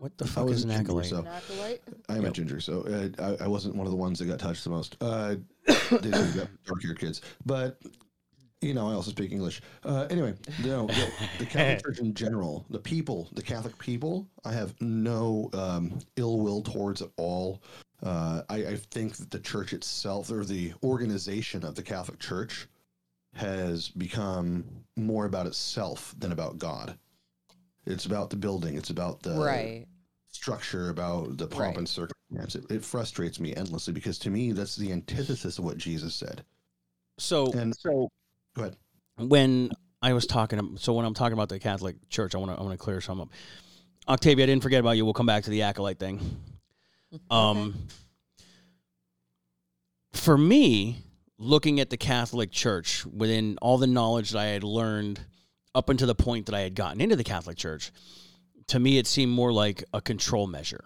What 0.04 0.18
the 0.18 0.26
I 0.26 0.28
fuck 0.28 0.50
is 0.50 0.66
an 0.66 0.70
ginger, 0.70 0.84
acolyte? 0.84 1.06
so- 1.06 1.20
An 1.20 1.28
acolyte? 1.28 1.82
I 2.10 2.18
am 2.18 2.26
a 2.26 2.30
ginger, 2.30 2.60
so 2.60 2.82
uh, 2.82 3.38
I, 3.40 3.46
I 3.46 3.48
wasn't 3.48 3.78
one 3.78 3.88
of 3.88 3.92
the 3.92 3.96
ones 3.98 4.20
that 4.20 4.26
got 4.26 4.38
touched 4.38 4.66
the 4.66 4.70
most. 4.70 4.98
Uh, 5.00 5.36
they 5.66 6.10
got 6.12 6.50
dark-haired 6.66 7.00
kids, 7.00 7.22
but 7.46 7.80
you 8.60 8.74
know, 8.74 8.90
I 8.90 8.96
also 8.96 9.12
speak 9.12 9.32
English. 9.32 9.62
Uh, 9.86 10.06
anyway, 10.10 10.34
no, 10.62 10.88
the, 10.88 11.10
the 11.40 11.46
Catholic 11.50 11.86
Church 11.86 12.00
in 12.00 12.14
general, 12.14 12.66
the 12.70 12.80
people, 12.80 13.30
the 13.32 13.42
Catholic 13.42 13.78
people, 13.78 14.28
I 14.44 14.52
have 14.52 14.74
no 14.82 15.50
um, 15.54 15.98
ill 16.18 16.42
will 16.42 16.62
towards 16.62 17.02
at 17.02 17.10
all. 17.16 17.64
Uh, 18.04 18.42
I, 18.50 18.56
I 18.58 18.76
think 18.76 19.16
that 19.16 19.32
the 19.32 19.40
church 19.40 19.72
itself, 19.72 20.30
or 20.32 20.44
the 20.44 20.74
organization 20.84 21.64
of 21.64 21.76
the 21.76 21.82
Catholic 21.82 22.20
Church, 22.20 22.68
has 23.36 23.88
become 23.88 24.66
more 24.98 25.24
about 25.26 25.48
itself 25.48 26.14
than 26.20 26.34
about 26.34 26.58
God. 26.58 26.98
It's 27.86 28.06
about 28.06 28.30
the 28.30 28.36
building. 28.36 28.76
It's 28.78 28.90
about 28.90 29.22
the 29.24 29.36
right. 29.36 29.86
Structure 30.34 30.90
about 30.90 31.38
the 31.38 31.48
pomp 31.48 31.62
Right. 31.62 31.78
and 31.78 31.88
circumstance. 31.88 32.56
It, 32.56 32.66
it 32.70 32.84
frustrates 32.84 33.40
me 33.40 33.56
endlessly 33.56 33.94
because 33.94 34.18
to 34.20 34.30
me 34.30 34.52
that's 34.52 34.76
the 34.76 34.92
antithesis 34.92 35.58
of 35.60 35.64
what 35.66 35.78
Jesus 35.78 36.14
said. 36.16 36.44
So 37.18 37.52
And 37.54 37.74
so, 37.76 38.10
go 38.56 38.64
ahead. 38.64 38.78
when 39.18 39.70
I 40.02 40.14
was 40.14 40.26
talking, 40.28 40.76
so 40.78 40.94
when 40.94 41.06
I'm 41.06 41.14
talking 41.14 41.34
about 41.34 41.50
the 41.50 41.60
Catholic 41.60 41.96
Church, 42.10 42.36
I 42.36 42.40
want 42.40 42.52
to 42.52 42.58
I 42.58 42.62
want 42.64 42.74
to 42.74 42.84
clear 42.84 43.00
some 43.00 43.22
up. 43.22 43.30
Octavia, 44.08 44.44
I 44.44 44.48
didn't 44.48 44.64
forget 44.64 44.80
about 44.82 44.98
you. 44.98 45.06
We'll 45.06 45.14
come 45.14 45.26
back 45.28 45.44
to 45.46 45.50
the 45.50 45.62
acolyte 45.62 46.00
thing. 46.00 46.20
Um, 47.30 47.76
for 50.14 50.36
me, 50.36 50.98
looking 51.38 51.80
at 51.80 51.92
the 51.92 51.98
Catholic 51.98 52.50
Church 52.52 53.06
within 53.06 53.58
all 53.62 53.78
the 53.78 53.86
knowledge 53.86 54.32
that 54.32 54.40
I 54.40 54.46
had 54.46 54.64
learned 54.64 55.20
up 55.76 55.90
until 55.90 56.08
the 56.08 56.16
point 56.16 56.48
that 56.48 56.56
I 56.56 56.62
had 56.62 56.74
gotten 56.74 57.02
into 57.02 57.16
the 57.16 57.24
Catholic 57.24 57.56
Church, 57.56 57.92
to 58.68 58.80
me, 58.80 58.98
it 58.98 59.08
seemed 59.08 59.32
more 59.32 59.52
like 59.52 59.84
a 59.94 60.02
control 60.02 60.48
measure. 60.48 60.84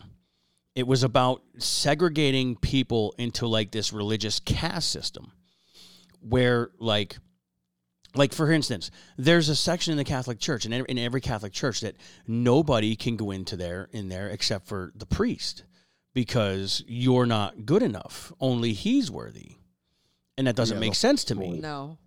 It 0.76 0.88
was 0.88 1.04
about 1.04 1.42
segregating 1.58 2.56
people 2.56 3.16
into 3.18 3.48
like 3.48 3.72
this 3.72 3.92
religious 3.92 4.40
caste 4.40 4.92
system 4.92 5.32
where, 6.22 6.70
like, 6.80 7.18
like 8.16 8.34
for 8.34 8.52
instance, 8.52 8.92
there's 9.18 9.50
a 9.50 9.56
section 9.56 9.92
in 9.92 9.98
the 9.98 10.04
Catholic 10.04 10.40
Church, 10.40 10.66
and 10.66 10.74
in, 10.74 10.86
in 10.86 10.98
every 10.98 11.22
Catholic 11.22 11.54
church, 11.54 11.82
that 11.82 11.96
nobody 12.28 12.96
can 12.96 13.16
go 13.16 13.32
into 13.32 13.56
there 13.56 13.90
in 13.92 14.10
there 14.10 14.30
except 14.30 14.68
for 14.68 14.92
the 14.96 15.06
priest, 15.06 15.64
because 16.14 16.84
you're 16.88 17.26
not 17.28 17.66
good 17.66 17.84
enough. 17.84 18.32
Only 18.40 18.74
he's 18.74 19.12
worthy, 19.12 19.58
and 20.38 20.48
that 20.48 20.56
doesn't 20.56 20.78
Yeah, 20.78 20.82
make 20.82 20.96
sense 20.96 21.24
to 21.26 21.36
me. 21.36 21.60
No. 21.60 21.98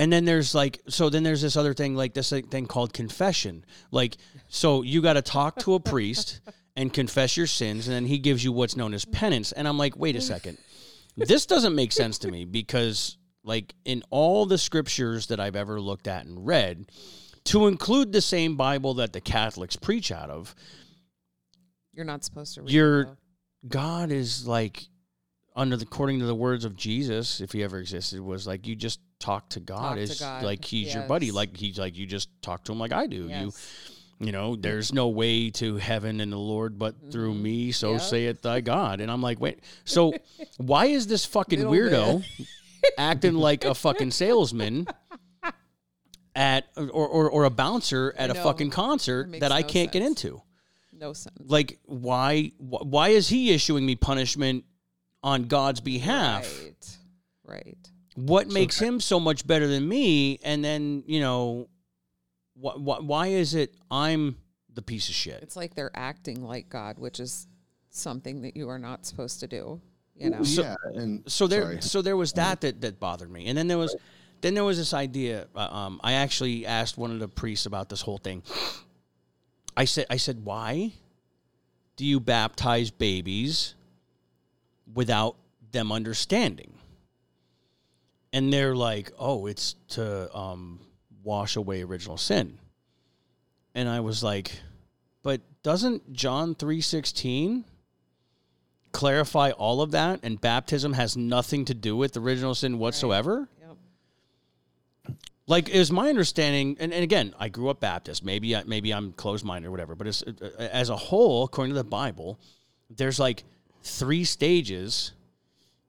And 0.00 0.10
then 0.10 0.24
there's 0.24 0.54
like, 0.54 0.80
so 0.88 1.10
then 1.10 1.24
there's 1.24 1.42
this 1.42 1.58
other 1.58 1.74
thing, 1.74 1.94
like 1.94 2.14
this 2.14 2.30
thing 2.30 2.64
called 2.64 2.94
confession. 2.94 3.66
Like, 3.90 4.16
so 4.48 4.80
you 4.80 5.02
got 5.02 5.12
to 5.12 5.22
talk 5.22 5.58
to 5.58 5.74
a 5.74 5.80
priest 5.80 6.40
and 6.74 6.90
confess 6.90 7.36
your 7.36 7.46
sins, 7.46 7.86
and 7.86 7.94
then 7.94 8.06
he 8.06 8.16
gives 8.16 8.42
you 8.42 8.50
what's 8.50 8.76
known 8.76 8.94
as 8.94 9.04
penance. 9.04 9.52
And 9.52 9.68
I'm 9.68 9.76
like, 9.76 9.98
wait 9.98 10.16
a 10.16 10.22
second, 10.22 10.56
this 11.18 11.44
doesn't 11.44 11.74
make 11.74 11.92
sense 11.92 12.16
to 12.20 12.30
me 12.30 12.46
because, 12.46 13.18
like, 13.44 13.74
in 13.84 14.02
all 14.08 14.46
the 14.46 14.56
scriptures 14.56 15.26
that 15.26 15.38
I've 15.38 15.54
ever 15.54 15.78
looked 15.78 16.08
at 16.08 16.24
and 16.24 16.46
read, 16.46 16.90
to 17.44 17.66
include 17.66 18.12
the 18.12 18.22
same 18.22 18.56
Bible 18.56 18.94
that 18.94 19.12
the 19.12 19.20
Catholics 19.20 19.76
preach 19.76 20.10
out 20.10 20.30
of, 20.30 20.54
You're 21.92 22.06
not 22.06 22.24
supposed 22.24 22.54
to 22.54 22.62
read 22.62 22.70
You're- 22.70 23.06
God 23.68 24.12
is 24.12 24.46
like 24.46 24.88
under 25.56 25.76
the 25.76 25.84
according 25.84 26.20
to 26.20 26.26
the 26.26 26.34
words 26.34 26.64
of 26.64 26.76
Jesus, 26.76 27.40
if 27.40 27.52
he 27.52 27.62
ever 27.62 27.78
existed, 27.78 28.20
was 28.20 28.46
like 28.46 28.66
you 28.66 28.76
just 28.76 29.00
talk 29.18 29.50
to 29.50 29.60
God 29.60 29.98
Talk 29.98 30.08
to 30.08 30.18
God, 30.18 30.42
like 30.44 30.64
he's 30.64 30.94
your 30.94 31.02
buddy, 31.04 31.30
like 31.30 31.56
he's 31.56 31.78
like 31.78 31.96
you 31.96 32.06
just 32.06 32.28
talk 32.42 32.64
to 32.64 32.72
him 32.72 32.78
like 32.78 32.92
I 32.92 33.06
do. 33.06 33.26
Yes. 33.28 33.42
You 33.42 34.26
you 34.26 34.32
know, 34.32 34.54
there's 34.54 34.92
no 34.92 35.08
way 35.08 35.48
to 35.48 35.76
heaven 35.78 36.20
and 36.20 36.30
the 36.30 36.36
Lord 36.36 36.78
but 36.78 36.94
through 37.10 37.32
Mhm. 37.34 37.40
me, 37.40 37.72
so 37.72 37.92
Yep. 37.92 38.00
saith 38.02 38.42
thy 38.42 38.60
God. 38.60 39.00
And 39.00 39.10
I'm 39.10 39.22
like, 39.22 39.40
wait, 39.40 39.60
so 39.84 40.12
why 40.58 40.86
is 40.86 41.06
this 41.06 41.24
fucking 41.24 41.58
Little 41.58 41.72
weirdo 41.72 42.24
acting 42.98 43.34
like 43.34 43.64
a 43.64 43.74
fucking 43.74 44.10
salesman 44.10 44.86
at 46.34 46.66
or, 46.76 46.88
or, 47.08 47.30
or 47.30 47.44
a 47.44 47.50
bouncer 47.50 48.14
at 48.16 48.30
a 48.30 48.34
fucking 48.34 48.70
concert 48.70 49.30
that 49.40 49.52
I 49.52 49.62
no 49.62 49.66
can't 49.68 49.90
get 49.92 50.02
into? 50.02 50.42
No 50.92 51.14
sense. 51.14 51.34
like 51.46 51.78
why 51.86 52.52
wh- 52.58 52.84
why 52.84 53.08
is 53.08 53.28
he 53.30 53.52
issuing 53.52 53.86
me 53.86 53.96
punishment 53.96 54.64
on 55.22 55.44
God's 55.44 55.80
behalf? 55.80 56.50
Right. 56.62 56.96
Right. 57.44 57.90
What 58.16 58.48
So- 58.48 58.54
makes 58.54 58.78
him 58.78 59.00
so 59.00 59.18
much 59.20 59.46
better 59.46 59.66
than 59.66 59.88
me? 59.88 60.38
And 60.42 60.64
then 60.64 61.02
you 61.06 61.20
know, 61.20 61.68
wh- 62.62 62.76
wh- 62.76 63.04
why 63.04 63.28
is 63.28 63.54
it 63.54 63.74
I'm 63.90 64.36
the 64.72 64.82
piece 64.82 65.08
of 65.08 65.14
shit? 65.14 65.42
It's 65.42 65.56
like 65.56 65.74
they're 65.74 65.90
acting 65.94 66.42
like 66.44 66.68
God, 66.68 66.98
which 66.98 67.18
is 67.20 67.46
something 67.90 68.42
that 68.42 68.56
you 68.56 68.68
are 68.68 68.78
not 68.78 69.04
supposed 69.06 69.40
to 69.40 69.46
do. 69.46 69.80
You 70.16 70.30
know. 70.30 70.42
So- 70.42 70.62
yeah, 70.62 70.74
and 70.94 71.22
So 71.30 71.46
there, 71.46 71.62
sorry. 71.62 71.82
so 71.82 72.02
there 72.02 72.16
was 72.16 72.32
that 72.34 72.60
that 72.62 72.80
that 72.82 73.00
bothered 73.00 73.30
me, 73.30 73.46
and 73.46 73.56
then 73.56 73.68
there 73.68 73.78
was, 73.78 73.96
then 74.42 74.54
there 74.54 74.64
was 74.64 74.76
this 74.78 74.92
idea. 74.94 75.48
Uh, 75.54 75.60
um, 75.60 76.00
I 76.04 76.12
actually 76.14 76.66
asked 76.66 76.98
one 76.98 77.10
of 77.10 77.18
the 77.20 77.28
priests 77.28 77.66
about 77.66 77.88
this 77.88 78.00
whole 78.02 78.18
thing. 78.18 78.42
I 79.76 79.84
said, 79.86 80.06
I 80.10 80.16
said, 80.16 80.44
why 80.44 80.92
do 81.96 82.04
you 82.04 82.20
baptize 82.20 82.90
babies 82.90 83.74
without 84.94 85.36
them 85.72 85.92
understanding? 85.92 86.72
And 88.32 88.52
they're 88.52 88.76
like, 88.76 89.10
oh, 89.18 89.46
it's 89.46 89.74
to 89.90 90.34
um, 90.36 90.80
wash 91.24 91.56
away 91.56 91.82
original 91.82 92.16
sin. 92.16 92.58
And 93.74 93.88
I 93.88 94.00
was 94.00 94.22
like, 94.22 94.52
but 95.22 95.40
doesn't 95.62 96.12
John 96.12 96.54
three 96.54 96.80
sixteen 96.80 97.64
clarify 98.92 99.50
all 99.50 99.82
of 99.82 99.90
that? 99.92 100.20
And 100.22 100.40
baptism 100.40 100.92
has 100.94 101.16
nothing 101.16 101.64
to 101.66 101.74
do 101.74 101.96
with 101.96 102.16
original 102.16 102.54
sin 102.54 102.78
whatsoever. 102.78 103.48
Yep. 103.60 105.16
Like 105.46 105.68
is 105.68 105.90
my 105.92 106.08
understanding, 106.08 106.76
and, 106.80 106.92
and 106.92 107.02
again, 107.02 107.34
I 107.38 107.48
grew 107.48 107.68
up 107.68 107.80
Baptist. 107.80 108.24
Maybe 108.24 108.56
I, 108.56 108.62
maybe 108.64 108.92
I'm 108.92 109.12
closed 109.12 109.44
minded 109.44 109.68
or 109.68 109.70
whatever. 109.72 109.94
But 109.94 110.06
as 110.06 110.22
as 110.58 110.88
a 110.88 110.96
whole, 110.96 111.44
according 111.44 111.74
to 111.74 111.78
the 111.78 111.84
Bible, 111.84 112.38
there's 112.88 113.18
like 113.18 113.44
three 113.82 114.24
stages 114.24 115.12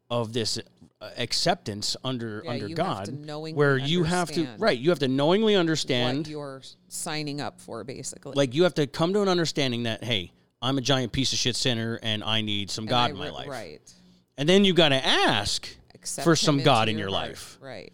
of 0.10 0.34
this 0.34 0.58
uh, 1.00 1.10
acceptance 1.18 1.96
under 2.04 2.42
Yeah, 2.46 2.52
under 2.52 2.70
God, 2.70 2.98
have 2.98 3.06
to 3.08 3.12
knowingly 3.26 3.58
where 3.58 3.78
you 3.78 4.04
have 4.04 4.30
to 4.34 4.48
right, 4.58 4.78
you 4.78 4.90
have 4.90 5.00
to 5.00 5.08
knowingly 5.08 5.56
understand 5.56 6.20
What 6.20 6.28
you're 6.28 6.62
signing 6.90 7.42
up 7.42 7.60
for, 7.60 7.84
basically. 7.84 8.34
like 8.36 8.54
you 8.54 8.64
have 8.64 8.74
to 8.76 8.88
come 8.88 9.14
to 9.14 9.22
an 9.22 9.30
understanding 9.30 9.84
that 9.84 10.04
hey, 10.04 10.32
I'm 10.62 10.78
a 10.78 10.82
giant 10.82 11.12
piece 11.12 11.34
of 11.34 11.40
shit 11.40 11.56
sinner 11.56 12.00
and 12.04 12.24
I 12.24 12.42
need 12.42 12.70
some 12.70 12.84
And 12.84 12.90
God 12.90 13.10
I 13.10 13.14
in 13.14 13.18
my 13.18 13.30
life, 13.32 13.48
Right. 13.48 13.94
and 14.38 14.48
then 14.48 14.64
you 14.66 14.74
got 14.74 14.90
to 14.90 15.04
ask, 15.06 15.68
Accept 15.96 16.24
For 16.24 16.36
some 16.36 16.62
God 16.64 16.88
in 16.90 16.98
your 16.98 17.10
heart. 17.10 17.30
life. 17.30 17.58
Right. 17.62 17.94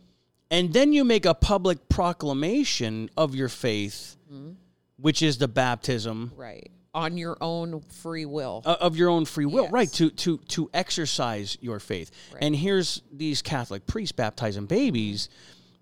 and 0.50 0.72
then 0.74 0.92
you 0.94 1.04
make 1.04 1.26
a 1.26 1.34
public 1.34 1.88
proclamation 1.90 3.10
of 3.18 3.36
your 3.36 3.50
faith, 3.50 4.16
Mhm. 4.34 4.56
which 4.98 5.22
is 5.22 5.38
the 5.38 5.48
baptism 5.48 6.32
Right. 6.36 6.72
On 6.98 7.18
your 7.18 7.38
own 7.42 7.82
free 7.82 8.26
will. 8.26 8.64
uh, 8.66 8.76
of 8.82 8.98
your 8.98 9.10
own 9.10 9.26
free 9.26 9.46
will, 9.46 9.70
right? 9.70 9.92
To 9.94 10.10
to 10.10 10.38
to 10.50 10.70
exercise 10.74 11.58
your 11.62 11.80
faith. 11.80 12.10
Right. 12.34 12.44
And 12.44 12.56
here's 12.56 13.02
these 13.12 13.42
Catholic 13.42 13.86
priests 13.86 14.12
baptizing 14.14 14.66
babies 14.66 15.30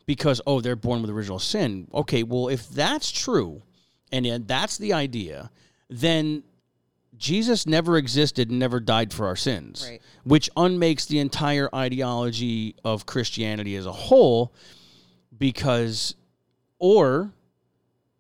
because 0.06 0.42
oh 0.46 0.60
they're 0.62 0.76
born 0.76 1.02
with 1.02 1.10
original 1.10 1.40
sin. 1.40 1.88
Okay, 1.94 2.24
well 2.24 2.50
if 2.50 2.68
that's 2.70 3.12
true, 3.12 3.62
and 4.12 4.26
that's 4.48 4.78
the 4.78 4.92
idea, 4.94 5.52
then 5.90 6.44
Jesus 7.18 7.66
never 7.66 7.96
existed 7.98 8.50
and 8.50 8.60
never 8.60 8.82
died 8.82 9.14
for 9.14 9.26
our 9.28 9.38
sins, 9.38 9.88
Right. 9.90 10.02
which 10.26 10.50
unmakes 10.58 11.06
the 11.06 11.20
entire 11.20 11.70
ideology 11.74 12.76
of 12.84 13.06
Christianity 13.06 13.78
as 13.78 13.86
a 13.86 13.94
whole, 13.94 14.54
because 15.38 16.16
or 16.78 17.32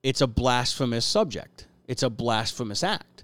it's 0.01 0.21
a 0.21 0.27
blasphemous 0.27 1.05
subject. 1.05 1.67
It's 1.87 2.03
a 2.03 2.09
blasphemous 2.09 2.83
act 2.83 3.23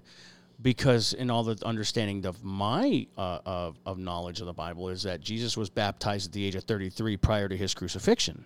because 0.62 1.12
in 1.12 1.30
all 1.30 1.42
the 1.42 1.58
understanding 1.66 2.24
of 2.24 2.42
my 2.44 3.06
uh, 3.18 3.40
of, 3.44 3.78
of 3.84 3.98
knowledge 3.98 4.40
of 4.40 4.46
the 4.46 4.52
Bible 4.52 4.88
is 4.88 5.02
that 5.02 5.20
Jesus 5.20 5.56
was 5.56 5.68
baptized 5.68 6.28
at 6.28 6.32
the 6.32 6.44
age 6.44 6.54
of 6.54 6.64
33 6.64 7.16
prior 7.16 7.48
to 7.48 7.56
his 7.56 7.74
crucifixion. 7.74 8.44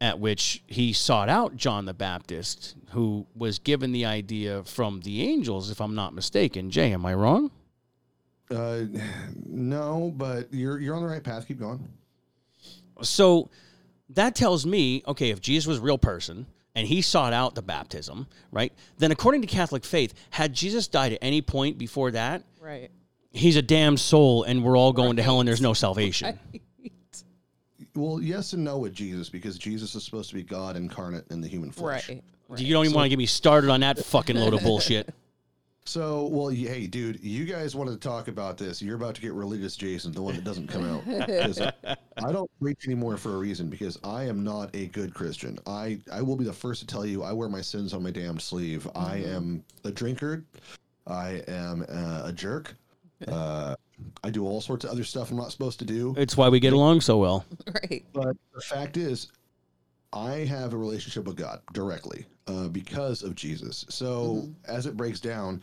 At 0.00 0.18
which 0.18 0.62
he 0.66 0.92
sought 0.92 1.28
out 1.28 1.56
John 1.56 1.86
the 1.86 1.94
Baptist, 1.94 2.74
who 2.90 3.26
was 3.34 3.58
given 3.58 3.92
the 3.92 4.04
idea 4.04 4.64
from 4.64 5.00
the 5.00 5.22
angels, 5.22 5.70
if 5.70 5.80
I'm 5.80 5.94
not 5.94 6.12
mistaken. 6.12 6.70
Jay, 6.70 6.92
am 6.92 7.06
I 7.06 7.14
wrong? 7.14 7.50
Uh, 8.50 8.82
no, 9.46 10.12
but 10.16 10.52
you're 10.52 10.80
you're 10.80 10.96
on 10.96 11.02
the 11.02 11.08
right 11.08 11.22
path. 11.22 11.46
Keep 11.46 11.60
going. 11.60 11.88
So 13.02 13.50
that 14.10 14.34
tells 14.34 14.66
me, 14.66 15.02
okay, 15.06 15.30
if 15.30 15.40
Jesus 15.40 15.66
was 15.66 15.78
a 15.78 15.82
real 15.82 15.98
person 15.98 16.46
and 16.74 16.86
he 16.86 17.02
sought 17.02 17.32
out 17.32 17.54
the 17.54 17.62
baptism, 17.62 18.26
right? 18.50 18.72
Then 18.98 19.12
according 19.12 19.40
to 19.42 19.46
Catholic 19.46 19.84
faith, 19.84 20.14
had 20.30 20.52
Jesus 20.52 20.88
died 20.88 21.12
at 21.12 21.18
any 21.22 21.40
point 21.42 21.78
before 21.78 22.10
that, 22.12 22.42
Right. 22.60 22.90
he's 23.30 23.56
a 23.56 23.62
damned 23.62 24.00
soul 24.00 24.42
and 24.44 24.64
we're 24.64 24.76
all 24.76 24.92
going 24.92 25.16
to 25.16 25.22
hell 25.22 25.40
and 25.40 25.48
there's 25.48 25.60
no 25.60 25.72
salvation. 25.74 26.38
Well, 27.94 28.20
yes 28.20 28.54
and 28.54 28.64
no 28.64 28.78
with 28.78 28.92
Jesus 28.92 29.28
because 29.28 29.56
Jesus 29.56 29.94
is 29.94 30.02
supposed 30.04 30.28
to 30.30 30.34
be 30.34 30.42
God 30.42 30.76
incarnate 30.76 31.26
in 31.30 31.40
the 31.40 31.46
human 31.48 31.70
flesh. 31.70 32.08
Right. 32.08 32.22
You 32.56 32.72
don't 32.72 32.84
even 32.84 32.94
want 32.94 33.06
to 33.06 33.08
get 33.08 33.18
me 33.18 33.26
started 33.26 33.70
on 33.70 33.80
that 33.80 34.04
fucking 34.04 34.36
load 34.36 34.54
of 34.54 34.62
bullshit. 34.62 35.08
So, 35.86 36.28
well, 36.28 36.48
hey, 36.48 36.86
dude, 36.86 37.22
you 37.22 37.44
guys 37.44 37.76
wanted 37.76 37.90
to 37.92 38.08
talk 38.08 38.28
about 38.28 38.56
this. 38.56 38.80
You're 38.80 38.96
about 38.96 39.14
to 39.16 39.20
get 39.20 39.34
religious, 39.34 39.76
Jason, 39.76 40.12
the 40.12 40.22
one 40.22 40.34
that 40.34 40.42
doesn't 40.42 40.66
come 40.66 40.82
out. 40.82 41.02
I 41.06 42.32
don't 42.32 42.50
preach 42.58 42.86
anymore 42.86 43.18
for 43.18 43.34
a 43.34 43.36
reason 43.36 43.68
because 43.68 43.98
I 44.02 44.24
am 44.24 44.42
not 44.42 44.74
a 44.74 44.86
good 44.86 45.12
Christian. 45.12 45.58
I 45.66 45.98
I 46.10 46.22
will 46.22 46.36
be 46.36 46.44
the 46.44 46.54
first 46.54 46.80
to 46.80 46.86
tell 46.86 47.04
you 47.04 47.22
I 47.22 47.32
wear 47.32 47.50
my 47.50 47.60
sins 47.60 47.92
on 47.92 48.02
my 48.02 48.10
damned 48.10 48.40
sleeve. 48.40 48.88
I 48.94 49.18
am 49.18 49.62
a 49.84 49.90
drinker. 49.90 50.42
I 51.06 51.42
am 51.48 51.84
uh, 51.86 52.22
a 52.24 52.32
jerk. 52.32 52.74
Uh, 53.28 53.74
I 54.22 54.30
do 54.30 54.46
all 54.46 54.62
sorts 54.62 54.86
of 54.86 54.90
other 54.90 55.04
stuff 55.04 55.30
I'm 55.30 55.36
not 55.36 55.52
supposed 55.52 55.78
to 55.80 55.84
do. 55.84 56.14
It's 56.16 56.36
why 56.36 56.48
we 56.48 56.60
get 56.60 56.72
along 56.72 57.02
so 57.02 57.18
well. 57.18 57.44
Right. 57.66 58.04
But 58.12 58.36
the 58.54 58.60
fact 58.62 58.96
is, 58.96 59.28
I 60.14 60.44
have 60.44 60.72
a 60.72 60.76
relationship 60.76 61.24
with 61.24 61.36
God 61.36 61.60
directly 61.72 62.24
uh, 62.46 62.68
because 62.68 63.22
of 63.22 63.34
Jesus. 63.34 63.84
So 63.88 64.48
as 64.66 64.86
it 64.86 64.96
breaks 64.96 65.20
down, 65.20 65.60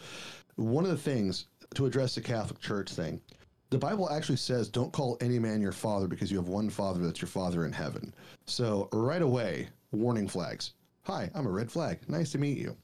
one 0.55 0.83
of 0.83 0.91
the 0.91 0.97
things 0.97 1.45
to 1.75 1.85
address 1.85 2.15
the 2.15 2.21
Catholic 2.21 2.59
Church 2.59 2.89
thing, 2.91 3.21
the 3.69 3.77
Bible 3.77 4.09
actually 4.09 4.35
says, 4.35 4.67
"Don't 4.67 4.91
call 4.91 5.17
any 5.21 5.39
man 5.39 5.61
your 5.61 5.71
father, 5.71 6.05
because 6.07 6.29
you 6.29 6.37
have 6.37 6.49
one 6.49 6.69
Father 6.69 6.99
that's 6.99 7.21
your 7.21 7.29
Father 7.29 7.65
in 7.65 7.71
heaven." 7.71 8.13
So 8.45 8.89
right 8.91 9.21
away, 9.21 9.69
warning 9.93 10.27
flags. 10.27 10.73
Hi, 11.03 11.31
I'm 11.33 11.47
a 11.47 11.49
red 11.49 11.71
flag. 11.71 11.99
Nice 12.09 12.33
to 12.33 12.37
meet 12.37 12.57
you. 12.57 12.75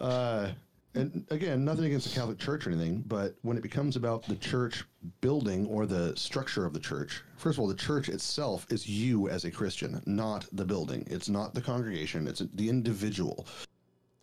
Uh, 0.00 0.52
and 0.94 1.26
again, 1.30 1.64
nothing 1.64 1.84
against 1.84 2.08
the 2.08 2.18
Catholic 2.18 2.38
Church 2.38 2.66
or 2.66 2.70
anything, 2.70 3.04
but 3.06 3.34
when 3.42 3.56
it 3.56 3.62
becomes 3.62 3.96
about 3.96 4.24
the 4.24 4.36
church 4.36 4.84
building 5.20 5.66
or 5.66 5.86
the 5.86 6.16
structure 6.16 6.64
of 6.64 6.72
the 6.72 6.80
church, 6.80 7.22
first 7.44 7.58
of 7.58 7.60
all, 7.60 7.68
the 7.68 7.74
church 7.74 8.08
itself 8.08 8.66
is 8.70 8.88
you 8.88 9.28
as 9.28 9.44
a 9.44 9.50
Christian, 9.50 10.02
not 10.06 10.46
the 10.52 10.64
building. 10.64 11.06
It's 11.10 11.28
not 11.28 11.52
the 11.52 11.60
congregation, 11.60 12.26
it's 12.26 12.42
the 12.54 12.70
individual. 12.70 13.46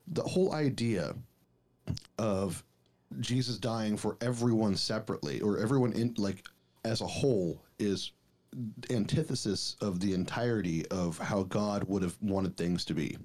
The 0.08 0.24
whole 0.24 0.56
idea 0.56 1.14
of 2.18 2.64
Jesus 3.20 3.60
dying 3.60 3.96
for 3.96 4.18
everyone 4.22 4.76
separately 4.76 5.40
or 5.40 5.60
everyone 5.60 5.94
in 5.94 6.16
like 6.18 6.48
as 6.84 7.02
a 7.02 7.06
whole 7.06 7.62
is 7.78 8.12
antithesis 8.90 9.76
of 9.82 10.00
the 10.00 10.16
entirety 10.16 10.88
of 10.88 11.20
how 11.20 11.44
God 11.44 11.84
would 11.84 12.02
have 12.02 12.18
wanted 12.22 12.58
things 12.58 12.84
to 12.86 12.96
be. 12.96 13.18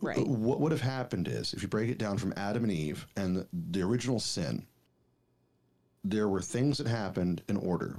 Right. 0.00 0.26
What 0.26 0.60
would 0.60 0.72
have 0.72 0.80
happened 0.80 1.28
is, 1.28 1.52
if 1.52 1.60
you 1.60 1.68
break 1.68 1.90
it 1.90 1.98
down 1.98 2.16
from 2.16 2.32
Adam 2.36 2.62
and 2.62 2.72
Eve 2.72 3.06
and 3.14 3.36
the, 3.36 3.46
the 3.72 3.82
original 3.82 4.20
sin, 4.20 4.64
there 6.02 6.28
were 6.28 6.40
things 6.40 6.78
that 6.78 6.86
happened 6.86 7.42
in 7.48 7.58
order. 7.58 7.98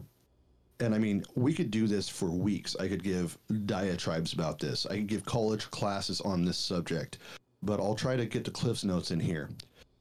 And 0.79 0.95
I 0.95 0.97
mean, 0.97 1.25
we 1.35 1.53
could 1.53 1.71
do 1.71 1.87
this 1.87 2.07
for 2.07 2.29
weeks. 2.29 2.75
I 2.79 2.87
could 2.87 3.03
give 3.03 3.37
diatribes 3.65 4.33
about 4.33 4.59
this. 4.59 4.85
I 4.85 4.95
could 4.95 5.07
give 5.07 5.25
college 5.25 5.69
classes 5.71 6.21
on 6.21 6.45
this 6.45 6.57
subject, 6.57 7.17
but 7.61 7.79
I'll 7.79 7.95
try 7.95 8.15
to 8.15 8.25
get 8.25 8.45
the 8.45 8.51
Cliff's 8.51 8.85
notes 8.85 9.11
in 9.11 9.19
here 9.19 9.49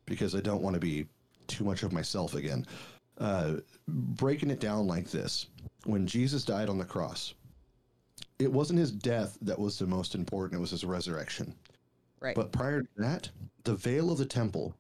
because 0.07 0.35
I 0.35 0.41
don't 0.41 0.63
want 0.63 0.75
to 0.75 0.81
be 0.81 1.07
too 1.49 1.65
much 1.65 1.83
of 1.83 1.93
myself 1.93 2.35
again. 2.35 2.65
Uh, 3.19 3.55
breaking 3.89 4.51
it 4.51 4.61
down 4.61 4.87
like 4.87 5.11
this 5.11 5.47
when 5.85 6.07
Jesus 6.07 6.45
died 6.45 6.69
on 6.69 6.79
the 6.79 6.85
cross, 6.85 7.35
it 8.39 8.53
wasn't 8.53 8.79
his 8.79 8.93
death 8.93 9.37
that 9.43 9.59
was 9.59 9.79
the 9.79 9.87
most 9.87 10.15
important, 10.15 10.59
it 10.59 10.61
was 10.61 10.71
his 10.71 10.85
resurrection. 10.85 11.55
Right. 12.21 12.35
But 12.35 12.53
prior 12.53 12.83
to 12.83 12.89
that, 12.99 13.31
the 13.65 13.75
veil 13.75 14.11
of 14.11 14.19
the 14.19 14.27
temple, 14.27 14.75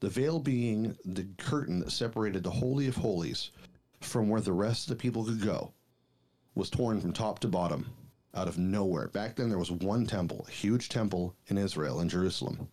the 0.00 0.08
veil 0.08 0.38
being 0.38 0.96
the 1.04 1.26
curtain 1.38 1.80
that 1.80 1.92
separated 1.92 2.42
the 2.42 2.50
Holy 2.50 2.88
of 2.88 2.96
Holies 2.96 3.50
from 4.00 4.28
where 4.28 4.40
the 4.40 4.52
rest 4.52 4.84
of 4.84 4.96
the 4.96 5.02
people 5.02 5.24
could 5.24 5.42
go, 5.42 5.72
was 6.54 6.70
torn 6.70 7.00
from 7.00 7.12
top 7.12 7.38
to 7.40 7.48
bottom 7.48 7.86
out 8.34 8.48
of 8.48 8.58
nowhere. 8.58 9.08
Back 9.08 9.36
then, 9.36 9.48
there 9.48 9.58
was 9.58 9.70
one 9.70 10.06
temple, 10.06 10.44
a 10.48 10.50
huge 10.50 10.88
temple 10.88 11.34
in 11.48 11.58
Israel, 11.58 12.00
in 12.00 12.08
Jerusalem. 12.08 12.68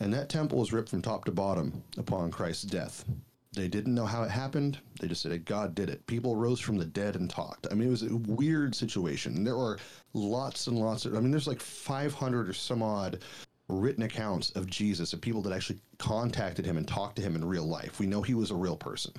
And 0.00 0.12
that 0.12 0.28
temple 0.28 0.58
was 0.58 0.72
ripped 0.72 0.90
from 0.90 1.02
top 1.02 1.24
to 1.24 1.32
bottom 1.32 1.82
upon 1.96 2.30
Christ's 2.30 2.64
death. 2.64 3.04
They 3.52 3.68
didn't 3.68 3.94
know 3.94 4.04
how 4.04 4.22
it 4.22 4.30
happened. 4.30 4.78
They 5.00 5.08
just 5.08 5.22
said 5.22 5.44
God 5.46 5.74
did 5.74 5.88
it. 5.88 6.06
People 6.06 6.36
rose 6.36 6.60
from 6.60 6.76
the 6.76 6.84
dead 6.84 7.16
and 7.16 7.30
talked. 7.30 7.66
I 7.70 7.74
mean, 7.74 7.88
it 7.88 7.90
was 7.90 8.02
a 8.02 8.14
weird 8.14 8.74
situation. 8.74 9.44
There 9.44 9.56
were 9.56 9.78
lots 10.12 10.66
and 10.66 10.78
lots 10.78 11.06
of, 11.06 11.14
I 11.14 11.20
mean, 11.20 11.30
there's 11.30 11.48
like 11.48 11.60
500 11.60 12.50
or 12.50 12.52
some 12.52 12.82
odd 12.82 13.20
written 13.68 14.02
accounts 14.02 14.50
of 14.50 14.66
Jesus 14.66 15.12
of 15.12 15.22
people 15.22 15.40
that 15.42 15.54
actually 15.54 15.80
contacted 15.98 16.66
him 16.66 16.76
and 16.76 16.86
talked 16.86 17.16
to 17.16 17.22
him 17.22 17.34
in 17.34 17.44
real 17.44 17.66
life. 17.66 17.98
We 17.98 18.06
know 18.06 18.20
he 18.20 18.34
was 18.34 18.50
a 18.50 18.54
real 18.54 18.76
person. 18.76 19.12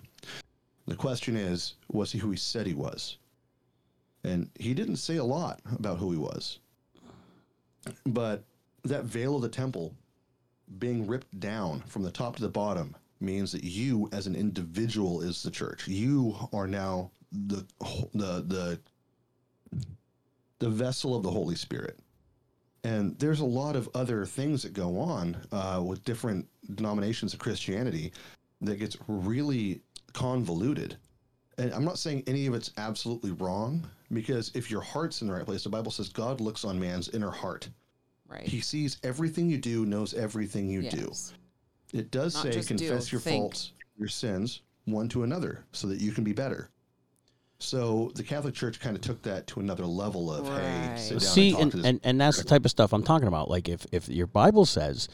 The 0.87 0.95
question 0.95 1.35
is, 1.35 1.73
was 1.91 2.11
he 2.11 2.19
who 2.19 2.31
he 2.31 2.37
said 2.37 2.65
he 2.65 2.73
was? 2.73 3.17
And 4.23 4.49
he 4.59 4.73
didn't 4.73 4.97
say 4.97 5.17
a 5.17 5.23
lot 5.23 5.59
about 5.73 5.97
who 5.97 6.11
he 6.11 6.17
was. 6.17 6.59
But 8.05 8.43
that 8.83 9.03
veil 9.03 9.35
of 9.35 9.41
the 9.41 9.49
temple 9.49 9.93
being 10.79 11.07
ripped 11.07 11.39
down 11.39 11.81
from 11.87 12.03
the 12.03 12.11
top 12.11 12.35
to 12.37 12.41
the 12.41 12.49
bottom 12.49 12.95
means 13.19 13.51
that 13.51 13.63
you 13.63 14.09
as 14.11 14.27
an 14.27 14.35
individual 14.35 15.21
is 15.21 15.43
the 15.43 15.51
church. 15.51 15.87
You 15.87 16.35
are 16.53 16.67
now 16.67 17.11
the 17.31 17.65
the 18.13 18.41
the 18.41 18.79
the 20.59 20.69
vessel 20.69 21.15
of 21.15 21.23
the 21.23 21.31
Holy 21.31 21.55
Spirit. 21.55 21.99
And 22.83 23.17
there's 23.19 23.41
a 23.41 23.45
lot 23.45 23.75
of 23.75 23.89
other 23.93 24.25
things 24.25 24.63
that 24.63 24.73
go 24.73 24.99
on 24.99 25.35
uh, 25.51 25.81
with 25.85 26.03
different 26.05 26.47
denominations 26.75 27.33
of 27.33 27.39
Christianity 27.39 28.13
that 28.61 28.77
gets 28.77 28.97
really 29.07 29.81
convoluted. 30.13 30.97
And 31.57 31.73
I'm 31.73 31.83
not 31.85 31.97
saying 31.97 32.23
any 32.27 32.45
of 32.45 32.53
it's 32.53 32.71
absolutely 32.77 33.31
wrong 33.31 33.87
because 34.13 34.51
if 34.53 34.69
your 34.69 34.81
heart's 34.81 35.21
in 35.21 35.27
the 35.27 35.33
right 35.33 35.45
place, 35.45 35.63
the 35.63 35.69
Bible 35.69 35.91
says 35.91 36.09
God 36.09 36.39
looks 36.39 36.63
on 36.63 36.79
man's 36.79 37.09
inner 37.09 37.31
heart. 37.31 37.69
right. 38.29 38.43
He 38.43 38.61
sees 38.61 38.97
everything 39.03 39.49
you 39.49 39.57
do, 39.57 39.85
knows 39.85 40.13
everything 40.13 40.69
you 40.69 40.89
do. 40.89 41.11
It 41.93 42.11
does 42.11 42.35
Not 42.35 42.43
say 42.43 42.51
just 42.51 42.69
do, 42.69 42.77
confess 42.77 43.11
your 43.11 43.21
think. 43.21 43.41
faults, 43.41 43.71
your 43.97 44.07
sins, 44.09 44.61
one 44.85 45.09
to 45.09 45.23
another, 45.23 45.65
so 45.71 45.87
that 45.87 45.99
you 45.99 46.11
can 46.11 46.23
be 46.23 46.33
better. 46.33 46.69
So 47.59 48.11
the 48.13 48.23
Catholic 48.23 48.53
Church 48.53 48.79
kind 48.79 48.95
of 48.95 49.01
took 49.01 49.21
that 49.23 49.47
to 49.47 49.59
another 49.59 49.85
level 49.85 50.31
of 50.31 50.45
hey, 50.47 50.93
sit 50.95 51.13
down 51.13 51.19
See, 51.21 51.47
and 51.47 51.53
talk 51.53 51.61
and, 51.61 51.71
to 51.71 51.77
this. 51.77 51.85
and, 51.87 51.99
and 52.03 52.21
that's 52.21 52.37
the 52.37 52.43
type 52.43 52.65
of 52.65 52.71
stuff 52.71 52.93
I'm 52.93 53.03
talking 53.03 53.27
about. 53.27 53.49
Like 53.49 53.67
if, 53.67 53.85
if 53.91 54.07
your 54.09 54.27
Bible 54.27 54.65
says 54.65 55.09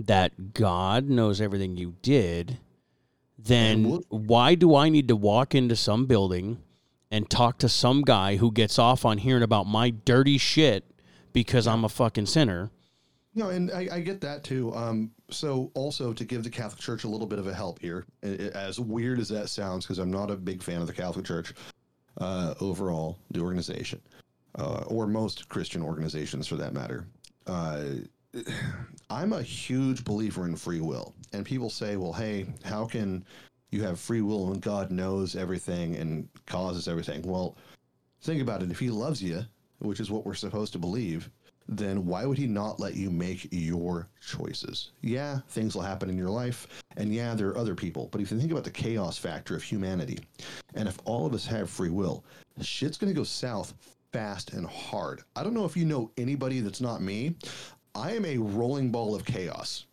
that 0.00 0.52
God 0.52 1.08
knows 1.08 1.40
everything 1.40 1.76
you 1.78 1.94
did, 2.02 2.58
then 3.38 3.84
why 4.08 4.54
do 4.54 4.74
I 4.74 4.88
need 4.88 5.08
to 5.08 5.16
walk 5.16 5.54
into 5.54 5.76
some 5.76 6.06
building 6.06 6.58
and 7.10 7.28
talk 7.28 7.58
to 7.58 7.68
some 7.68 8.02
guy 8.02 8.36
who 8.36 8.50
gets 8.50 8.78
off 8.78 9.04
on 9.04 9.18
hearing 9.18 9.42
about 9.42 9.66
my 9.66 9.90
dirty 9.90 10.38
shit 10.38 10.84
because 11.32 11.66
I'm 11.66 11.84
a 11.84 11.88
fucking 11.88 12.26
sinner? 12.26 12.70
no, 13.36 13.50
and 13.50 13.70
I, 13.70 13.88
I 13.92 14.00
get 14.00 14.22
that 14.22 14.42
too. 14.42 14.74
Um, 14.74 15.10
so 15.30 15.70
also 15.74 16.12
to 16.14 16.24
give 16.24 16.42
the 16.42 16.50
Catholic 16.50 16.80
Church 16.80 17.04
a 17.04 17.08
little 17.08 17.26
bit 17.26 17.38
of 17.38 17.46
a 17.46 17.54
help 17.54 17.78
here, 17.80 18.06
as 18.22 18.80
weird 18.80 19.20
as 19.20 19.28
that 19.28 19.50
sounds, 19.50 19.84
because 19.84 19.98
I'm 19.98 20.10
not 20.10 20.30
a 20.30 20.36
big 20.36 20.62
fan 20.62 20.80
of 20.80 20.86
the 20.86 20.94
Catholic 20.94 21.26
Church 21.26 21.52
uh, 22.18 22.54
overall, 22.60 23.18
the 23.30 23.40
organization, 23.40 24.00
uh, 24.58 24.84
or 24.86 25.06
most 25.06 25.50
Christian 25.50 25.82
organizations 25.82 26.48
for 26.48 26.56
that 26.56 26.72
matter. 26.72 27.06
Uh, 27.46 27.84
I'm 29.10 29.32
a 29.32 29.42
huge 29.42 30.04
believer 30.04 30.46
in 30.46 30.56
free 30.56 30.80
will. 30.80 31.14
And 31.32 31.44
people 31.44 31.70
say, 31.70 31.96
well, 31.96 32.12
hey, 32.12 32.46
how 32.64 32.86
can 32.86 33.24
you 33.70 33.82
have 33.82 34.00
free 34.00 34.20
will 34.20 34.46
when 34.48 34.60
God 34.60 34.90
knows 34.90 35.36
everything 35.36 35.96
and 35.96 36.28
causes 36.46 36.88
everything? 36.88 37.22
Well, 37.22 37.56
think 38.22 38.42
about 38.42 38.62
it. 38.62 38.70
If 38.70 38.78
He 38.78 38.90
loves 38.90 39.22
you, 39.22 39.42
which 39.78 40.00
is 40.00 40.10
what 40.10 40.24
we're 40.24 40.34
supposed 40.34 40.72
to 40.72 40.78
believe, 40.78 41.30
then 41.68 42.06
why 42.06 42.24
would 42.24 42.38
He 42.38 42.46
not 42.46 42.78
let 42.78 42.94
you 42.94 43.10
make 43.10 43.48
your 43.50 44.08
choices? 44.24 44.90
Yeah, 45.02 45.40
things 45.48 45.74
will 45.74 45.82
happen 45.82 46.08
in 46.08 46.16
your 46.16 46.30
life. 46.30 46.66
And 46.96 47.12
yeah, 47.12 47.34
there 47.34 47.48
are 47.48 47.58
other 47.58 47.74
people. 47.74 48.08
But 48.12 48.20
if 48.20 48.30
you 48.30 48.38
think 48.38 48.52
about 48.52 48.64
the 48.64 48.70
chaos 48.70 49.18
factor 49.18 49.56
of 49.56 49.62
humanity, 49.62 50.18
and 50.74 50.88
if 50.88 50.98
all 51.04 51.26
of 51.26 51.34
us 51.34 51.46
have 51.46 51.68
free 51.68 51.90
will, 51.90 52.24
shit's 52.60 52.96
going 52.96 53.12
to 53.12 53.18
go 53.18 53.24
south 53.24 53.74
fast 54.12 54.52
and 54.52 54.66
hard. 54.66 55.22
I 55.34 55.42
don't 55.42 55.54
know 55.54 55.64
if 55.64 55.76
you 55.76 55.84
know 55.84 56.10
anybody 56.16 56.60
that's 56.60 56.80
not 56.80 57.02
me. 57.02 57.34
I 57.96 58.12
am 58.12 58.24
a 58.26 58.36
rolling 58.36 58.90
ball 58.90 59.14
of 59.14 59.24
chaos. 59.24 59.86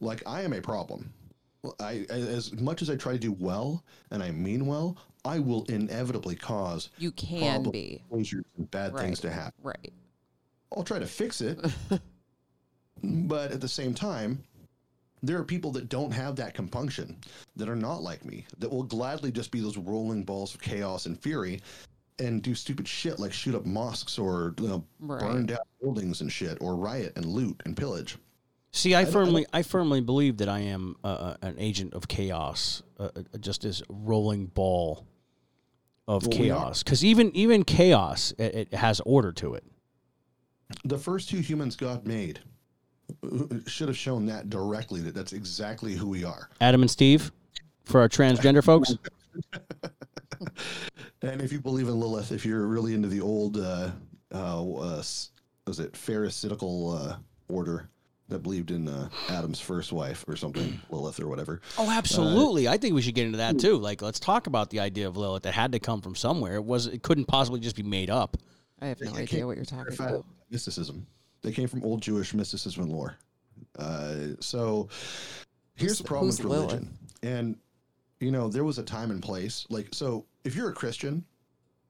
Like 0.00 0.22
I 0.26 0.42
am 0.42 0.52
a 0.54 0.60
problem. 0.60 1.12
I 1.78 2.06
as 2.08 2.52
much 2.54 2.82
as 2.82 2.90
I 2.90 2.96
try 2.96 3.12
to 3.12 3.18
do 3.18 3.32
well 3.32 3.84
and 4.10 4.22
I 4.22 4.30
mean 4.30 4.66
well, 4.66 4.96
I 5.24 5.38
will 5.38 5.64
inevitably 5.66 6.34
cause 6.34 6.88
You 6.98 7.12
can 7.12 7.62
be. 7.70 8.02
bad 8.58 8.96
things 8.96 9.20
to 9.20 9.30
happen. 9.30 9.60
Right. 9.62 9.92
I'll 10.74 10.82
try 10.82 10.98
to 10.98 11.06
fix 11.06 11.40
it. 11.40 11.60
but 13.04 13.52
at 13.52 13.60
the 13.60 13.68
same 13.68 13.94
time, 13.94 14.42
there 15.22 15.38
are 15.38 15.44
people 15.44 15.70
that 15.72 15.88
don't 15.88 16.10
have 16.10 16.34
that 16.36 16.54
compunction, 16.54 17.16
that 17.54 17.68
are 17.68 17.76
not 17.76 18.02
like 18.02 18.24
me, 18.24 18.44
that 18.58 18.72
will 18.72 18.82
gladly 18.82 19.30
just 19.30 19.52
be 19.52 19.60
those 19.60 19.76
rolling 19.76 20.24
balls 20.24 20.54
of 20.54 20.60
chaos 20.60 21.06
and 21.06 21.20
fury 21.20 21.60
and 22.18 22.42
do 22.42 22.54
stupid 22.54 22.86
shit 22.86 23.18
like 23.18 23.32
shoot 23.32 23.54
up 23.54 23.66
mosques 23.66 24.18
or 24.18 24.54
you 24.60 24.68
know, 24.68 24.84
burn 25.00 25.46
down 25.46 25.58
buildings 25.80 26.20
and 26.20 26.30
shit 26.30 26.58
or 26.60 26.76
riot 26.76 27.12
and 27.16 27.26
loot 27.26 27.60
and 27.64 27.76
pillage. 27.76 28.18
See, 28.72 28.94
I 28.94 29.02
I 29.02 29.04
firmly, 29.04 29.46
I, 29.52 29.62
firmly 29.62 30.00
believe 30.00 30.38
that 30.38 30.48
I 30.48 30.60
am 30.60 30.96
uh, 31.04 31.06
uh, 31.06 31.36
an 31.42 31.56
agent 31.58 31.92
of 31.92 32.08
chaos, 32.08 32.82
uh, 32.98 33.10
uh, 33.14 33.38
just 33.38 33.62
this 33.62 33.82
rolling 33.90 34.46
ball 34.46 35.06
of 36.08 36.26
Well, 36.26 36.38
chaos. 36.38 36.82
Because 36.82 37.04
even 37.04 37.34
even 37.36 37.64
chaos, 37.64 38.32
it, 38.38 38.54
it 38.54 38.74
has 38.74 39.00
order 39.00 39.30
to 39.32 39.54
it. 39.54 39.64
The 40.84 40.96
first 40.96 41.28
two 41.28 41.40
humans 41.40 41.76
God 41.76 42.06
made 42.06 42.40
uh, 43.22 43.56
should 43.66 43.88
have 43.88 43.96
shown 43.96 44.24
that 44.26 44.48
directly 44.48 45.00
that 45.02 45.14
that's 45.14 45.34
exactly 45.34 45.92
who 45.92 46.08
we 46.08 46.24
are. 46.24 46.48
Adam 46.60 46.80
and 46.80 46.90
Steve, 46.90 47.30
for 47.84 48.00
our 48.00 48.08
transgender 48.08 48.64
folks. 48.64 48.94
And 51.22 51.40
if 51.40 51.52
you 51.52 51.60
believe 51.60 51.86
in 51.86 52.00
Lilith, 52.00 52.32
if 52.32 52.44
you're 52.44 52.66
really 52.66 52.94
into 52.94 53.06
the 53.06 53.20
old, 53.20 53.56
uh, 53.56 53.90
uh, 54.34 54.36
uh, 54.36 55.02
was 55.66 55.78
it 55.78 55.96
Pharisaical 55.96 56.90
uh, 56.90 57.16
order 57.48 57.88
that 58.28 58.40
believed 58.40 58.72
in 58.72 58.88
uh, 58.88 59.08
Adam's 59.28 59.60
first 59.60 59.92
wife 59.92 60.24
or 60.26 60.34
something, 60.34 60.80
Lilith 60.90 61.20
or 61.20 61.28
whatever? 61.28 61.60
Oh, 61.78 61.88
absolutely. 61.88 62.66
I 62.66 62.76
think 62.76 62.94
we 62.96 63.02
should 63.02 63.14
get 63.14 63.26
into 63.26 63.38
that 63.38 63.60
too. 63.60 63.76
Like, 63.76 64.02
let's 64.02 64.18
talk 64.18 64.48
about 64.48 64.70
the 64.70 64.80
idea 64.80 65.06
of 65.06 65.16
Lilith 65.16 65.44
that 65.44 65.54
had 65.54 65.70
to 65.72 65.78
come 65.78 66.00
from 66.00 66.16
somewhere. 66.16 66.56
It 66.56 66.64
was, 66.64 66.88
it 66.88 67.04
couldn't 67.04 67.26
possibly 67.26 67.60
just 67.60 67.76
be 67.76 67.84
made 67.84 68.10
up. 68.10 68.36
I 68.80 68.86
have 68.86 69.00
no 69.00 69.14
idea 69.14 69.46
what 69.46 69.54
you're 69.56 69.64
talking 69.64 69.94
about. 69.94 70.24
Mysticism. 70.50 71.06
They 71.42 71.52
came 71.52 71.68
from 71.68 71.84
old 71.84 72.02
Jewish 72.02 72.34
mysticism 72.34 72.82
and 72.82 72.92
lore. 72.92 73.16
Uh, 73.78 74.14
so 74.40 74.88
here's 75.76 75.92
Who's- 75.92 75.98
the 75.98 76.04
problem 76.04 76.28
with 76.28 76.40
religion. 76.40 76.98
And, 77.22 77.56
you 78.18 78.32
know, 78.32 78.48
there 78.48 78.64
was 78.64 78.78
a 78.78 78.82
time 78.82 79.12
and 79.12 79.22
place. 79.22 79.66
Like, 79.70 79.88
so 79.92 80.24
if 80.44 80.54
you're 80.54 80.70
a 80.70 80.74
Christian, 80.74 81.24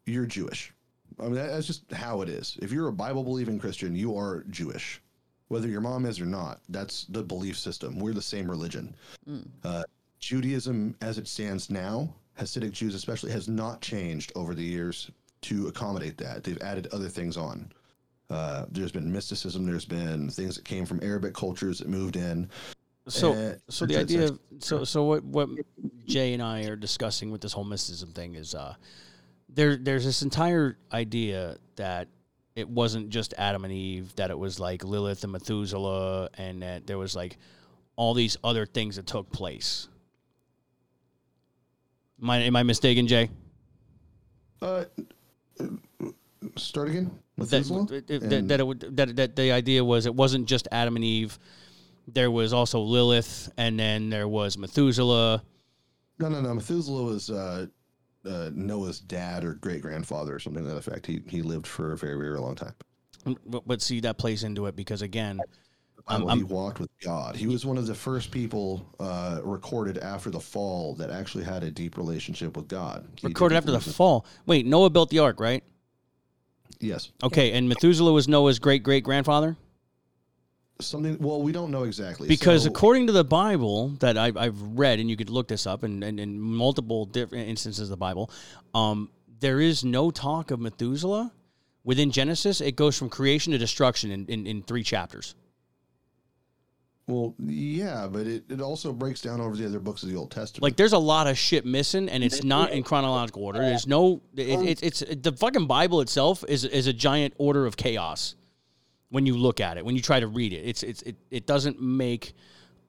you're 0.07 0.27
Jewish. 0.27 0.73
I 1.21 1.25
mean, 1.25 1.35
that's 1.35 1.67
just 1.67 1.91
how 1.93 2.23
it 2.23 2.29
is. 2.29 2.59
If 2.63 2.73
you're 2.73 2.89
a 2.89 2.93
Bible 2.93 3.23
believing 3.23 3.59
Christian, 3.59 3.95
you 3.95 4.17
are 4.17 4.45
Jewish. 4.51 5.01
Whether 5.49 5.69
your 5.69 5.83
mom 5.83 6.07
is 6.07 6.21
or 6.21 6.25
not, 6.25 6.61
that's 6.71 7.05
the 7.05 7.23
belief 7.23 7.59
system. 7.59 7.99
We're 7.99 8.15
the 8.15 8.23
same 8.23 8.51
religion. 8.51 8.97
Mm. 9.29 9.47
Uh, 9.63 9.83
Judaism, 10.19 10.95
as 11.03 11.19
it 11.19 11.29
stands 11.29 11.69
now, 11.69 12.15
Hasidic 12.39 12.73
Jews 12.73 12.95
especially, 12.95 13.33
has 13.33 13.49
not 13.49 13.83
changed 13.83 14.33
over 14.35 14.55
the 14.55 14.65
years 14.65 15.11
to 15.43 15.67
accommodate 15.67 16.17
that. 16.19 16.43
They've 16.43 16.61
added 16.63 16.89
other 16.93 17.09
things 17.09 17.37
on. 17.37 17.71
Uh, 18.31 18.65
there's 18.71 18.93
been 18.93 19.13
mysticism. 19.13 19.67
There's 19.67 19.85
been 19.85 20.31
things 20.31 20.57
that 20.57 20.65
came 20.65 20.87
from 20.87 21.01
Arabic 21.03 21.35
cultures 21.35 21.81
that 21.81 21.89
moved 21.89 22.17
in. 22.17 22.49
So, 23.09 23.35
Uh, 23.35 23.55
so 23.69 23.85
the 23.85 23.99
idea, 23.99 24.29
of, 24.29 24.39
so 24.61 24.85
so 24.85 25.05
what 25.05 25.25
what 25.25 25.49
Jay 26.07 26.33
and 26.35 26.43
I 26.43 26.65
are 26.65 26.77
discussing 26.77 27.31
with 27.31 27.41
this 27.41 27.53
whole 27.53 27.65
mysticism 27.65 28.13
thing 28.13 28.35
is, 28.35 28.55
uh, 28.55 28.75
there 29.49 29.77
there's 29.77 30.05
this 30.05 30.23
entire 30.23 30.79
idea 30.93 31.57
that 31.77 32.09
it 32.55 32.69
wasn't 32.69 33.09
just 33.09 33.35
Adam 33.39 33.65
and 33.65 33.73
Eve, 33.73 34.15
that 34.17 34.31
it 34.31 34.39
was 34.39 34.61
like 34.61 34.85
Lilith 34.85 35.23
and 35.25 35.33
Methuselah, 35.33 36.31
and 36.35 36.63
that 36.63 36.87
there 36.87 36.99
was 36.99 37.17
like 37.17 37.39
all 37.97 38.15
these 38.15 38.37
other 38.43 38.67
things 38.67 38.97
that 38.97 39.07
took 39.07 39.31
place. 39.31 39.89
Am 42.23 42.31
I, 42.31 42.39
am 42.39 42.57
I 42.57 42.63
mistaken, 42.63 43.07
Jay? 43.07 43.31
Uh, 44.61 44.85
start 46.57 46.89
again. 46.89 47.11
that, 47.37 47.51
Methuselah? 47.51 47.87
that, 47.87 48.07
that, 48.07 48.49
that, 48.49 48.61
it 48.61 48.67
would, 48.67 48.97
that 48.97 49.17
that 49.17 49.37
the 49.37 49.51
idea 49.51 49.85
was 49.85 50.07
it 50.07 50.15
wasn't 50.15 50.47
just 50.47 50.69
Adam 50.71 50.97
and 50.97 51.05
Eve. 51.05 51.39
There 52.07 52.31
was 52.31 52.53
also 52.53 52.81
Lilith, 52.81 53.51
and 53.57 53.79
then 53.79 54.11
there 54.11 54.29
was 54.29 54.59
Methuselah. 54.59 55.43
No, 56.19 56.29
no, 56.29 56.41
no. 56.41 56.55
Methuselah 56.55 57.03
was 57.05 57.31
uh, 57.31 57.67
uh, 58.25 58.51
Noah's 58.55 59.01
dad 59.01 59.45
or 59.45 59.55
great 59.55 59.83
grandfather 59.83 60.35
or 60.35 60.39
something 60.39 60.63
to 60.65 60.71
that 60.71 60.77
effect. 60.77 61.07
He 61.07 61.23
he 61.27 61.43
lived 61.43 61.67
for 61.67 61.93
a 61.93 61.97
very 61.97 62.17
very 62.17 62.39
long 62.39 62.55
time. 62.55 62.75
But, 63.47 63.67
but 63.67 63.81
see, 63.83 64.01
that 64.01 64.19
plays 64.19 64.43
into 64.45 64.67
it 64.67 64.75
because 64.77 65.03
again, 65.03 65.41
I'm- 66.09 66.29
he 66.37 66.43
walked 66.43 66.81
with 66.81 66.91
God. 67.01 67.37
He 67.37 67.47
was 67.47 67.65
one 67.65 67.79
of 67.79 67.87
the 67.87 67.95
first 67.95 68.31
people 68.33 68.85
uh, 68.99 69.41
recorded 69.45 69.99
after 69.99 70.31
the 70.31 70.41
fall 70.41 70.95
that 70.97 71.11
actually 71.11 71.45
had 71.45 71.63
a 71.63 71.71
deep 71.71 71.97
relationship 71.97 72.57
with 72.57 72.67
God. 72.67 73.07
He 73.17 73.29
recorded 73.29 73.57
after 73.57 73.71
the 73.71 73.81
fall. 73.81 74.27
Wait, 74.47 74.67
Noah 74.67 74.91
built 74.91 75.11
the 75.11 75.21
ark, 75.21 75.39
right? 75.39 75.63
Yes, 76.81 77.11
Okay, 77.23 77.53
and 77.53 77.69
Methuselah 77.69 78.13
was 78.13 78.27
Noah's 78.27 78.59
great 78.59 78.83
great 78.83 79.05
grandfather 79.05 79.57
something. 80.87 81.19
Well, 81.19 81.43
we 81.43 81.53
don't 81.53 81.71
know 81.71 81.85
exactly 81.85 82.29
because 82.29 82.65
So- 82.65 82.71
according 82.71 83.07
to 83.09 83.13
the 83.13 83.25
Bible 83.25 83.89
that 84.01 84.17
I, 84.19 84.33
I've 84.37 84.61
read, 84.61 85.01
and 85.01 85.09
you 85.11 85.17
could 85.17 85.31
look 85.31 85.49
this 85.49 85.67
up, 85.67 85.83
and, 85.83 86.03
in 86.03 86.41
multiple 86.41 87.07
different 87.07 87.49
instances 87.49 87.85
of 87.85 87.91
the 87.91 87.97
Bible, 87.97 88.31
um, 88.75 89.11
there 89.41 89.61
is 89.61 89.85
no 89.85 90.11
talk 90.11 90.51
of 90.51 90.61
Methuselah 90.61 91.33
within 91.85 92.11
Genesis. 92.11 92.61
It 92.61 92.77
goes 92.77 92.97
from 92.97 93.09
creation 93.09 93.53
to 93.53 93.59
destruction 93.59 94.11
in, 94.11 94.27
in, 94.27 94.47
in 94.47 94.63
three 94.63 94.85
chapters. 94.85 95.35
well, 97.09 97.35
yeah, 97.41 98.07
but 98.11 98.27
it, 98.27 98.45
it 98.49 98.61
also 98.61 98.93
breaks 98.93 99.21
down 99.21 99.41
over 99.41 99.57
the 99.57 99.67
other 99.67 99.81
books 99.81 100.03
of 100.05 100.09
the 100.09 100.17
Old 100.17 100.31
Testament. 100.31 100.63
Like, 100.63 100.77
there's 100.77 100.93
a 100.93 100.99
lot 100.99 101.27
of 101.27 101.37
shit 101.37 101.67
missing, 101.67 102.09
and 102.09 102.23
it's 102.23 102.45
not 102.45 102.71
in 102.71 102.85
chronological 102.85 103.45
order. 103.45 103.59
There's 103.59 103.87
no, 103.89 104.23
it, 104.37 104.81
it's 104.81 105.03
it's 105.03 105.23
the 105.23 105.33
fucking 105.33 105.67
Bible 105.67 106.01
itself 106.01 106.45
is 106.49 106.65
is 106.65 106.87
a 106.87 106.93
giant 106.93 107.35
order 107.39 107.67
of 107.67 107.77
chaos. 107.77 108.37
When 109.13 109.27
you 109.27 109.37
look 109.37 109.61
at 109.61 109.77
it, 109.77 109.85
when 109.85 109.95
you 109.95 110.01
try 110.01 110.21
to 110.21 110.27
read 110.27 110.55
it, 110.55 110.65
it's 110.65 110.83
it's 110.83 111.03
it, 111.03 111.17
it 111.31 111.47
doesn't 111.47 111.81
make 111.81 112.33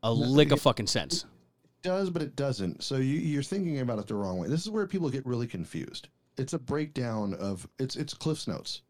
a 0.04 0.12
lick 0.12 0.54
of 0.54 0.62
fucking 0.62 0.88
sense. 0.88 1.26
It 1.66 1.84
does, 1.84 2.10
but 2.10 2.22
it 2.22 2.38
doesn't. 2.38 2.82
So 2.82 2.96
you, 2.96 3.20
you're 3.20 3.44
thinking 3.44 3.82
about 3.82 4.00
it 4.00 4.08
the 4.08 4.16
wrong 4.16 4.38
way. 4.38 4.48
This 4.48 4.62
is 4.62 4.70
where 4.70 4.88
people 4.88 5.10
get 5.10 5.26
really 5.26 5.48
confused. 5.48 6.08
It's 6.38 6.54
a 6.54 6.60
breakdown 6.60 7.34
of 7.34 7.68
it's 7.78 7.98
it's 7.98 8.14
Cliff's 8.14 8.48
notes. 8.48 8.84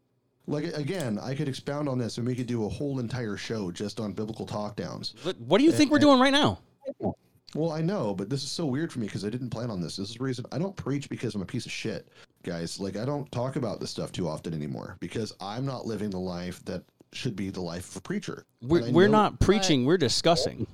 Like 0.46 0.64
again, 0.76 1.18
I 1.18 1.34
could 1.34 1.48
expound 1.48 1.88
on 1.88 1.98
this 1.98 2.18
and 2.18 2.26
we 2.26 2.36
could 2.36 2.46
do 2.46 2.66
a 2.66 2.68
whole 2.68 3.00
entire 3.00 3.36
show 3.36 3.72
just 3.72 3.98
on 3.98 4.12
biblical 4.12 4.46
talk 4.46 4.76
downs. 4.76 5.14
What, 5.24 5.40
what 5.40 5.58
do 5.58 5.64
you 5.64 5.72
think 5.72 5.90
we're 5.90 5.98
doing 5.98 6.20
right 6.20 6.32
now? 6.32 6.60
Well, 7.54 7.70
I 7.70 7.80
know, 7.82 8.14
but 8.14 8.28
this 8.28 8.42
is 8.42 8.50
so 8.50 8.66
weird 8.66 8.92
for 8.92 8.98
me 8.98 9.06
because 9.06 9.24
I 9.24 9.30
didn't 9.30 9.50
plan 9.50 9.70
on 9.70 9.80
this. 9.80 9.96
This 9.96 10.10
is 10.10 10.16
the 10.16 10.24
reason 10.24 10.44
I 10.52 10.58
don't 10.58 10.76
preach 10.76 11.08
because 11.08 11.34
I'm 11.34 11.42
a 11.42 11.46
piece 11.46 11.66
of 11.66 11.72
shit, 11.72 12.08
guys. 12.42 12.80
Like 12.80 12.96
I 12.96 13.04
don't 13.04 13.30
talk 13.32 13.56
about 13.56 13.80
this 13.80 13.90
stuff 13.90 14.12
too 14.12 14.28
often 14.28 14.52
anymore 14.54 14.96
because 15.00 15.32
I'm 15.40 15.64
not 15.64 15.86
living 15.86 16.10
the 16.10 16.18
life 16.18 16.64
that 16.64 16.82
should 17.14 17.36
be 17.36 17.50
the 17.50 17.60
life 17.60 17.90
of 17.90 17.96
a 17.96 18.00
preacher. 18.00 18.44
We're, 18.62 18.90
we're 18.90 19.06
know- 19.06 19.12
not 19.12 19.40
preaching. 19.40 19.84
We're 19.84 19.98
discussing. 19.98 20.66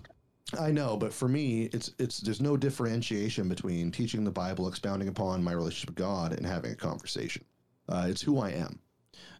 I 0.59 0.72
know, 0.72 0.96
but 0.96 1.12
for 1.12 1.29
me, 1.29 1.70
it's 1.72 1.92
it's 1.98 2.18
there's 2.18 2.40
no 2.40 2.57
differentiation 2.57 3.48
between 3.48 3.92
teaching 3.92 4.24
the 4.24 4.31
Bible, 4.33 4.66
expounding 4.66 5.09
upon 5.09 5.44
my 5.44 5.53
relationship 5.53 5.90
with 5.90 5.96
God, 5.96 6.33
and 6.33 6.44
having 6.44 6.72
a 6.72 6.76
conversation. 6.76 7.44
Uh, 7.88 8.07
it's 8.09 8.22
who 8.22 8.38
I 8.38 8.50
am. 8.50 8.81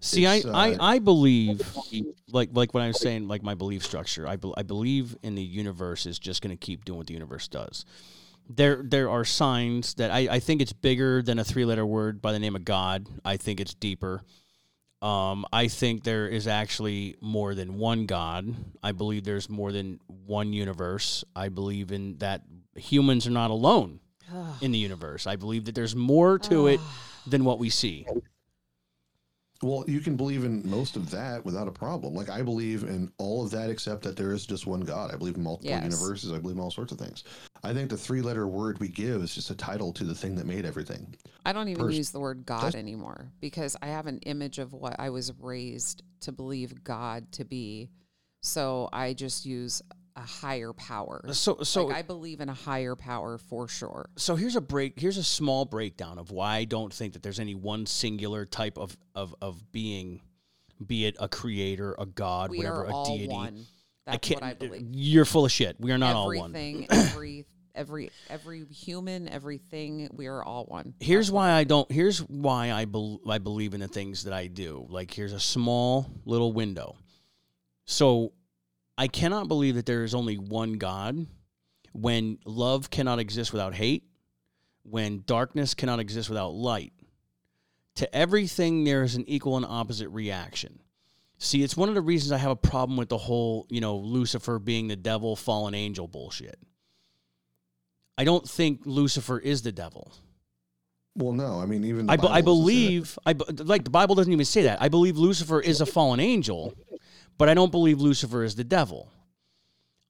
See, 0.01 0.27
I, 0.27 0.41
uh, 0.41 0.53
I, 0.53 0.77
I 0.79 0.99
believe, 0.99 1.61
like 2.31 2.51
like 2.53 2.73
when 2.75 2.83
I 2.83 2.89
was 2.89 3.01
saying, 3.01 3.29
like 3.29 3.43
my 3.43 3.55
belief 3.55 3.85
structure, 3.85 4.27
I, 4.27 4.37
be, 4.37 4.53
I 4.57 4.63
believe 4.63 5.17
in 5.23 5.35
the 5.35 5.43
universe 5.43 6.07
is 6.07 6.19
just 6.19 6.43
going 6.43 6.57
to 6.57 6.57
keep 6.57 6.85
doing 6.85 6.99
what 6.99 7.07
the 7.07 7.15
universe 7.15 7.49
does. 7.49 7.85
There 8.49 8.83
there 8.85 9.11
are 9.11 9.25
signs 9.25 9.95
that 9.95 10.11
I, 10.11 10.29
I 10.31 10.41
think 10.41 10.63
it's 10.63 10.73
bigger 10.73 11.23
than 11.23 11.39
a 11.39 11.45
three 11.45 11.65
letter 11.65 11.85
word 11.85 12.23
by 12.23 12.33
the 12.33 12.39
name 12.39 12.57
of 12.57 12.65
God. 12.65 13.07
I 13.25 13.37
think 13.37 13.61
it's 13.61 13.75
deeper. 13.75 14.23
Um, 15.03 15.47
I 15.53 15.69
think 15.69 16.05
there 16.05 16.29
is 16.29 16.47
actually 16.47 17.17
more 17.21 17.55
than 17.55 17.79
one 17.79 18.07
God. 18.07 18.55
I 18.83 18.93
believe 18.93 19.25
there's 19.25 19.49
more 19.49 19.73
than 19.73 19.99
one 20.27 20.53
universe. 20.53 21.25
I 21.35 21.49
believe 21.49 21.91
in 21.91 22.19
that 22.19 22.43
humans 22.75 23.27
are 23.27 23.31
not 23.31 23.51
alone 23.51 24.01
in 24.61 24.73
the 24.73 24.79
universe. 24.79 25.27
I 25.27 25.37
believe 25.37 25.65
that 25.67 25.75
there's 25.75 25.97
more 25.97 26.39
to 26.41 26.67
it 26.67 26.81
than 27.27 27.45
what 27.45 27.59
we 27.59 27.71
see. 27.71 28.07
Well, 29.63 29.85
you 29.87 30.01
can 30.01 30.17
believe 30.17 30.45
in 30.45 30.63
most 30.69 30.97
of 30.97 31.11
that 31.11 31.45
without 31.45 31.69
a 31.69 31.71
problem. 31.71 32.15
Like 32.15 32.31
I 32.31 32.41
believe 32.41 32.85
in 32.85 33.13
all 33.19 33.45
of 33.45 33.51
that 33.51 33.69
except 33.69 34.03
that 34.05 34.17
there 34.17 34.33
is 34.33 34.47
just 34.47 34.67
one 34.67 34.81
God. 34.81 35.13
I 35.13 35.17
believe 35.17 35.37
in 35.37 35.43
multiple 35.43 35.69
Yes. 35.71 35.85
universes. 35.85 36.33
I 36.33 36.39
believe 36.39 36.57
in 36.57 36.63
all 36.63 36.71
sorts 36.71 36.93
of 36.93 36.99
things. 36.99 37.25
I 37.63 37.75
think 37.75 37.91
the 37.91 37.97
three-letter 37.99 38.47
word 38.49 38.79
we 38.81 38.89
give 38.89 39.21
is 39.23 39.35
just 39.35 39.51
a 39.51 39.55
title 39.55 39.93
to 39.93 40.05
the 40.05 40.15
thing 40.15 40.35
that 40.37 40.47
made 40.47 40.65
everything. 40.65 41.15
I 41.45 41.53
don't 41.53 41.69
even 41.69 41.85
Pers- 41.85 41.97
use 41.99 42.11
the 42.11 42.21
word 42.21 42.47
God 42.47 42.75
anymore 42.75 43.33
because 43.41 43.77
I 43.83 43.89
have 43.89 44.07
an 44.07 44.21
image 44.21 44.59
of 44.59 44.73
what 44.73 44.97
I 44.99 45.11
was 45.11 45.31
raised 45.39 46.05
to 46.21 46.33
believe 46.33 46.83
God 46.83 47.31
to 47.33 47.45
be. 47.45 47.91
So 48.41 48.89
I 48.95 49.13
just 49.13 49.45
use 49.45 49.83
a 50.17 50.21
higher 50.21 50.73
power. 50.73 51.23
So 51.33 51.59
so 51.63 51.87
like 51.87 51.97
I 51.97 52.03
believe 52.03 52.41
in 52.41 52.49
a 52.49 52.55
higher 52.55 52.97
power 52.97 53.39
for 53.39 53.69
sure. 53.69 54.11
so 54.17 54.37
here's 54.37 54.57
a 54.57 54.61
break 54.61 54.99
here's 54.99 55.17
a 55.17 55.25
small 55.25 55.65
breakdown 55.65 56.19
of 56.19 56.31
why 56.31 56.57
I 56.57 56.65
don't 56.65 56.93
think 56.93 57.15
that 57.15 57.23
there's 57.23 57.41
any 57.41 57.55
one 57.55 57.87
singular 57.87 58.45
type 58.45 58.79
of 58.79 58.97
of, 59.15 59.35
of 59.41 59.71
being 59.73 60.21
be 60.85 61.07
it 61.07 61.17
a 61.19 61.29
creator, 61.29 61.95
a 61.99 62.07
god, 62.07 62.51
we 62.51 62.59
whatever, 62.59 62.85
a 62.85 62.95
all 62.95 63.17
deity. 63.17 63.33
one. 63.33 63.67
I 64.07 64.13
That's 64.13 64.29
can't 64.29 64.41
what 64.41 64.51
I 64.51 64.55
believe. 64.55 64.89
You're 64.93 65.25
full 65.25 65.45
of 65.45 65.53
shit. 65.53 65.77
We 65.79 65.93
are 65.93 65.99
not 65.99 66.17
all 66.17 66.35
one. 66.35 66.57
Everything, 66.57 66.87
every 66.91 67.47
every 67.75 68.11
every 68.29 68.65
human, 68.67 69.29
everything. 69.29 70.09
We 70.13 70.27
are 70.27 70.43
all 70.43 70.65
one. 70.65 70.95
Here's 71.01 71.31
why 71.31 71.53
I 71.53 71.65
don't. 71.65 71.91
Here's 71.91 72.19
why 72.21 72.73
I 72.73 72.87
bel 72.87 73.21
I 73.29 73.39
believe 73.39 73.75
in 73.75 73.81
the 73.81 73.89
things 73.89 74.25
that 74.25 74.33
I 74.33 74.47
do. 74.47 74.87
Like 74.89 75.13
here's 75.13 75.33
a 75.33 75.41
small 75.41 76.11
little 76.25 76.53
window. 76.53 76.97
So 77.85 78.33
I 79.01 79.09
cannot 79.09 79.49
believe 79.49 79.77
that 79.77 79.87
there 79.87 80.05
is 80.05 80.15
only 80.15 80.37
one 80.37 80.75
God 80.75 81.27
when 81.93 82.37
love 82.45 82.91
cannot 82.91 83.19
exist 83.19 83.51
without 83.51 83.75
hate, 83.75 84.05
when 84.83 85.23
darkness 85.25 85.73
cannot 85.73 86.01
exist 86.01 86.29
without 86.29 86.53
light. 86.53 86.93
To 87.95 88.15
everything 88.15 88.85
there 88.85 89.03
is 89.03 89.17
an 89.17 89.25
equal 89.27 89.57
and 89.57 89.65
opposite 89.65 90.11
reaction. 90.11 90.81
See, 91.39 91.63
it's 91.63 91.79
one 91.79 91.89
of 91.89 91.95
the 91.95 92.03
reasons 92.03 92.31
I 92.31 92.37
have 92.37 92.51
a 92.51 92.57
problem 92.57 92.99
with 92.99 93.09
the 93.09 93.17
whole, 93.17 93.67
you 93.71 93.81
know, 93.81 93.97
Lucifer 93.97 94.59
being 94.59 94.89
the 94.89 94.97
devil, 94.97 95.35
fallen 95.35 95.73
angel 95.73 96.07
bullshit. 96.07 96.59
I 98.19 98.25
don't 98.25 98.47
think 98.47 98.83
Lucifer 98.85 99.39
is 99.39 99.63
the 99.63 99.73
devil. 99.73 100.13
Well, 101.17 101.33
no, 101.33 101.59
I 101.59 101.65
mean 101.65 101.85
even 101.85 102.05
the 102.05 102.13
I, 102.13 102.17
be- 102.17 102.29
I 102.29 102.43
Bible 102.43 102.57
doesn't 102.57 102.69
say 102.69 102.75
that. 102.75 102.85
believe 102.85 103.19
I 103.25 103.65
like 103.65 103.85
the 103.85 103.91
Bible 103.91 104.15
doesn't 104.15 104.33
even 104.33 104.45
say 104.45 104.63
that. 104.65 104.83
I 104.83 104.91
believe 104.91 105.17
Lucifer 105.17 105.59
is 105.59 105.81
a 105.81 105.87
fallen 105.87 106.21
angel, 106.21 106.75
but 107.41 107.49
I 107.49 107.55
don't 107.55 107.73
believe 107.73 108.03
Lucifer 108.03 108.45
is 108.45 108.57
the 108.57 108.65
devil. 108.65 109.11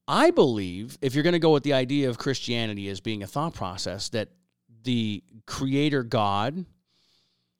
I 0.09 0.33
believe 0.33 0.99
if 1.01 1.15
you're 1.15 1.23
going 1.23 1.35
to 1.35 1.39
go 1.39 1.53
with 1.53 1.63
the 1.63 1.75
idea 1.75 2.11
of 2.11 2.19
Christianity 2.19 2.89
as 2.89 2.99
being 2.99 3.23
a 3.23 3.27
thought 3.29 3.55
process 3.55 4.09
that 4.09 4.31
the 4.83 5.23
creator 5.47 6.03
God, 6.03 6.65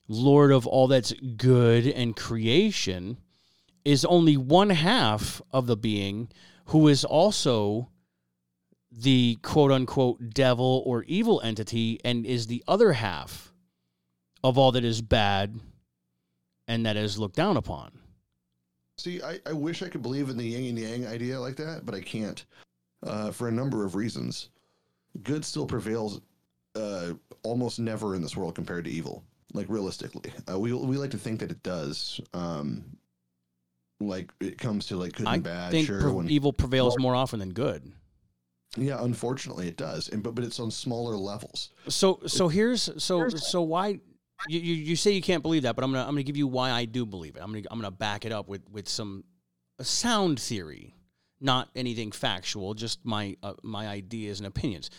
Lord 0.09 0.51
of 0.51 0.67
all 0.67 0.89
that's 0.89 1.13
good 1.13 1.87
and 1.87 2.17
creation 2.17 3.15
is 3.85 4.03
only 4.03 4.35
one 4.35 4.71
half 4.71 5.41
of 5.51 5.67
the 5.67 5.77
being 5.77 6.27
who 6.65 6.89
is 6.89 7.05
also 7.05 7.91
the 8.91 9.39
quote 9.41 9.71
unquote 9.71 10.33
devil 10.33 10.83
or 10.85 11.03
evil 11.03 11.39
entity 11.45 11.97
and 12.03 12.25
is 12.25 12.47
the 12.47 12.61
other 12.67 12.91
half 12.91 13.53
of 14.43 14.57
all 14.57 14.73
that 14.73 14.83
is 14.83 15.01
bad 15.01 15.61
and 16.67 16.85
that 16.85 16.97
is 16.97 17.17
looked 17.17 17.37
down 17.37 17.55
upon. 17.55 18.00
See, 19.01 19.21
I, 19.23 19.39
I 19.47 19.53
wish 19.53 19.81
I 19.81 19.89
could 19.89 20.03
believe 20.03 20.29
in 20.29 20.37
the 20.37 20.45
yin 20.45 20.77
and 20.77 20.77
yang 20.77 21.07
idea 21.07 21.39
like 21.39 21.55
that, 21.55 21.85
but 21.87 21.95
I 21.95 22.01
can't 22.01 22.45
uh, 23.03 23.31
for 23.31 23.47
a 23.47 23.51
number 23.51 23.83
of 23.83 23.95
reasons. 23.95 24.49
Good 25.23 25.43
still 25.43 25.65
prevails 25.65 26.21
uh, 26.75 27.13
almost 27.41 27.79
never 27.79 28.15
in 28.15 28.21
this 28.21 28.37
world 28.37 28.53
compared 28.53 28.85
to 28.85 28.91
evil. 28.91 29.23
Like 29.53 29.65
realistically, 29.69 30.31
uh, 30.49 30.59
we 30.59 30.71
we 30.71 30.97
like 30.97 31.11
to 31.11 31.17
think 31.17 31.39
that 31.39 31.49
it 31.51 31.63
does. 31.63 32.21
Um, 32.33 32.83
like 33.99 34.31
it 34.39 34.57
comes 34.59 34.85
to 34.87 34.97
like 34.97 35.13
good 35.13 35.27
I 35.27 35.35
and 35.35 35.43
bad. 35.43 35.71
think 35.71 35.87
sure, 35.87 36.01
pre- 36.01 36.11
when, 36.11 36.29
evil 36.29 36.53
prevails 36.53 36.97
more 36.99 37.15
often 37.15 37.39
than 37.39 37.53
good. 37.53 37.91
yeah, 38.77 39.03
unfortunately 39.03 39.67
it 39.67 39.77
does, 39.77 40.09
and 40.09 40.21
but 40.21 40.35
but 40.35 40.43
it's 40.43 40.59
on 40.59 40.69
smaller 40.71 41.17
levels. 41.17 41.71
So 41.89 42.19
so 42.27 42.47
here's 42.47 42.89
so 43.03 43.27
so 43.29 43.61
why 43.63 43.99
you, 44.47 44.59
you, 44.59 44.95
say 44.95 45.11
you 45.11 45.21
can't 45.21 45.43
believe 45.43 45.63
that, 45.63 45.75
but 45.75 45.83
I'm 45.83 45.91
gonna 45.91 46.03
I'm 46.03 46.11
gonna 46.11 46.23
give 46.23 46.37
you 46.37 46.47
why 46.47 46.71
I 46.71 46.85
do 46.85 47.05
believe 47.05 47.35
it. 47.35 47.41
I'm 47.41 47.51
gonna 47.51 47.65
I'm 47.69 47.79
gonna 47.79 47.91
back 47.91 48.25
it 48.25 48.31
up 48.31 48.47
with 48.47 48.61
with 48.69 48.87
some 48.87 49.23
sound 49.81 50.39
theory, 50.39 50.95
not 51.39 51.69
anything 51.75 52.11
factual, 52.11 52.73
just 52.73 53.03
my 53.05 53.35
uh, 53.43 53.53
my 53.63 53.87
ideas 53.87 54.39
and 54.39 54.47
opinions. 54.47 54.89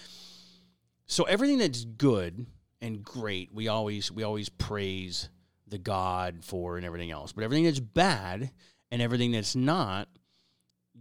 So 1.06 1.24
everything 1.24 1.58
that's 1.58 1.84
good 1.84 2.46
and 2.80 3.02
great, 3.02 3.52
we 3.52 3.68
always 3.68 4.10
we 4.10 4.22
always 4.22 4.48
praise 4.48 5.28
the 5.68 5.78
God 5.78 6.44
for 6.44 6.76
and 6.76 6.86
everything 6.86 7.10
else. 7.10 7.32
But 7.32 7.44
everything 7.44 7.64
that's 7.64 7.80
bad 7.80 8.50
and 8.90 9.02
everything 9.02 9.32
that's 9.32 9.56
not, 9.56 10.08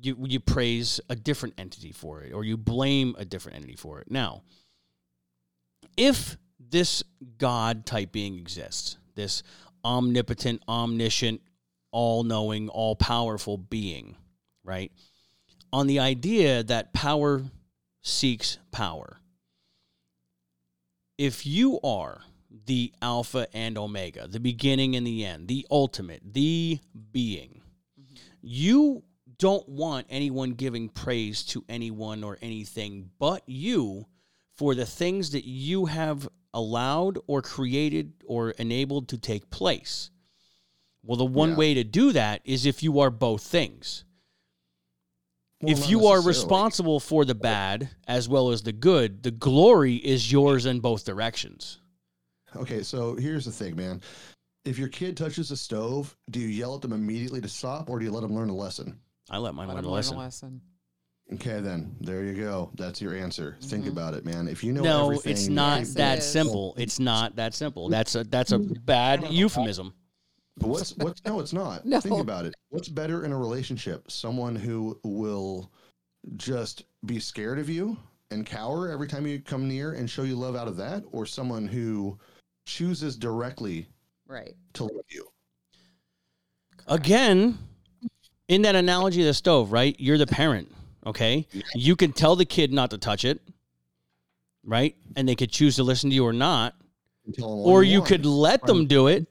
you 0.01 0.15
you 0.27 0.39
praise 0.39 0.99
a 1.09 1.15
different 1.15 1.55
entity 1.57 1.91
for 1.91 2.21
it, 2.23 2.33
or 2.33 2.43
you 2.43 2.57
blame 2.57 3.15
a 3.17 3.25
different 3.25 3.57
entity 3.57 3.75
for 3.75 3.99
it. 3.99 4.09
Now, 4.09 4.43
if 5.97 6.37
this 6.71 7.03
God 7.37 7.85
type 7.85 8.11
being 8.11 8.37
exists, 8.37 8.97
this 9.15 9.43
omnipotent, 9.83 10.61
omniscient, 10.67 11.41
all 11.91 12.23
knowing, 12.23 12.69
all 12.69 12.95
powerful 12.95 13.57
being, 13.57 14.15
right? 14.63 14.91
On 15.73 15.87
the 15.87 15.99
idea 15.99 16.63
that 16.63 16.93
power 16.93 17.43
seeks 18.01 18.57
power. 18.71 19.19
If 21.17 21.45
you 21.45 21.79
are 21.83 22.21
the 22.65 22.93
Alpha 23.01 23.47
and 23.53 23.77
Omega, 23.77 24.27
the 24.27 24.39
beginning 24.39 24.95
and 24.95 25.05
the 25.05 25.25
end, 25.25 25.47
the 25.47 25.67
ultimate, 25.69 26.21
the 26.33 26.79
being, 27.11 27.61
you 28.41 29.03
don't 29.37 29.67
want 29.67 30.07
anyone 30.09 30.51
giving 30.51 30.89
praise 30.89 31.43
to 31.43 31.63
anyone 31.69 32.23
or 32.23 32.37
anything 32.41 33.09
but 33.19 33.43
you 33.47 34.05
for 34.55 34.75
the 34.75 34.85
things 34.85 35.31
that 35.31 35.45
you 35.45 35.85
have 35.85 36.27
allowed 36.53 37.17
or 37.27 37.41
created 37.41 38.13
or 38.25 38.51
enabled 38.51 39.07
to 39.09 39.17
take 39.17 39.49
place. 39.49 40.09
Well, 41.03 41.17
the 41.17 41.25
one 41.25 41.51
Yeah. 41.51 41.55
way 41.55 41.73
to 41.73 41.83
do 41.83 42.11
that 42.13 42.41
is 42.45 42.65
if 42.65 42.83
you 42.83 42.99
are 42.99 43.09
both 43.09 43.43
things. 43.43 44.03
Well, 45.61 45.71
if 45.77 45.89
you 45.89 46.07
are 46.07 46.21
responsible 46.21 46.99
for 46.99 47.23
the 47.23 47.35
bad 47.35 47.89
as 48.07 48.27
well 48.27 48.49
as 48.51 48.63
the 48.63 48.71
good, 48.73 49.21
the 49.23 49.31
glory 49.31 49.95
is 49.95 50.31
yours 50.31 50.65
in 50.65 50.79
both 50.79 51.05
directions. 51.05 51.79
Okay, 52.55 52.83
so 52.83 53.15
here's 53.15 53.45
the 53.45 53.51
thing, 53.51 53.75
man. 53.75 54.01
If 54.65 54.77
your 54.77 54.89
kid 54.89 55.15
touches 55.17 55.51
a 55.51 55.57
stove, 55.57 56.15
do 56.29 56.39
you 56.39 56.47
yell 56.47 56.75
at 56.75 56.81
them 56.81 56.93
immediately 56.93 57.41
to 57.41 57.47
stop, 57.47 57.89
or 57.89 57.97
do 57.99 58.05
you 58.05 58.11
let 58.11 58.21
them 58.21 58.33
learn 58.35 58.49
a 58.49 58.55
lesson? 58.55 58.99
I 59.29 59.37
let 59.37 59.55
mine 59.55 59.67
Let 59.69 59.75
learn 59.77 59.85
a 59.85 59.87
learn 59.87 59.95
lesson. 59.95 60.15
a 60.15 60.19
lesson. 60.19 60.61
Okay, 61.33 61.61
then 61.61 61.95
there 62.01 62.23
you 62.23 62.33
go. 62.33 62.71
That's 62.75 63.01
your 63.01 63.15
answer. 63.15 63.55
Think 63.61 63.85
Mhm. 63.85 63.89
about 63.89 64.13
it, 64.15 64.25
man. 64.25 64.47
If 64.49 64.63
you 64.63 64.73
know 64.73 64.83
No, 64.83 65.03
everything, 65.05 65.31
it's 65.31 65.47
not 65.47 65.79
Yes, 65.79 65.89
it 65.91 65.95
that 65.95 66.17
is. 66.19 66.25
simple. 66.25 66.75
It's 66.77 66.99
not 66.99 67.37
that 67.37 67.53
simple. 67.53 67.87
That's 67.89 68.15
a 68.15 68.23
that's 68.25 68.51
a 68.51 68.59
bad 68.59 69.31
euphemism. 69.31 69.93
But 70.57 70.67
what's 70.67 70.95
what's 70.97 71.21
no, 71.25 71.39
it's 71.39 71.53
not. 71.53 71.85
No. 71.85 72.01
Think 72.01 72.19
about 72.19 72.45
it. 72.45 72.53
What's 72.69 72.89
better 72.89 73.23
in 73.23 73.31
a 73.31 73.37
relationship? 73.37 74.11
Someone 74.11 74.55
who 74.55 74.99
will 75.03 75.71
just 76.35 76.83
be 77.05 77.19
scared 77.19 77.59
of 77.59 77.69
you 77.69 77.97
and 78.29 78.45
cower 78.45 78.89
every 78.89 79.07
time 79.07 79.25
you 79.25 79.39
come 79.39 79.67
near 79.67 79.93
and 79.93 80.09
show 80.09 80.23
you 80.23 80.35
love 80.35 80.55
out 80.55 80.67
of 80.67 80.75
that, 80.77 81.03
or 81.11 81.25
someone 81.25 81.65
who 81.67 82.19
chooses 82.65 83.15
directly 83.15 83.87
Right. 84.27 84.55
to 84.73 84.83
love 84.83 85.05
you? 85.09 85.27
Again, 86.87 87.57
in 88.47 88.61
that 88.63 88.75
analogy 88.75 89.21
of 89.21 89.27
the 89.27 89.33
stove, 89.33 89.71
right? 89.71 89.95
You're 89.99 90.17
the 90.17 90.27
parent, 90.27 90.71
okay? 91.05 91.47
You 91.75 91.95
can 91.95 92.13
tell 92.13 92.35
the 92.35 92.45
kid 92.45 92.71
not 92.71 92.89
to 92.91 92.97
touch 92.97 93.25
it, 93.25 93.41
right? 94.63 94.95
And 95.15 95.27
they 95.27 95.35
could 95.35 95.51
choose 95.51 95.75
to 95.77 95.83
listen 95.83 96.09
to 96.09 96.15
you 96.15 96.25
or 96.25 96.33
not. 96.33 96.75
And 97.25 97.35
tell 97.35 97.49
them 97.49 97.59
all 97.59 97.67
Or 97.69 97.83
you 97.83 98.01
could 98.01 98.25
let 98.25 98.63
them 98.65 98.87
do 98.87 99.07
it, 99.07 99.27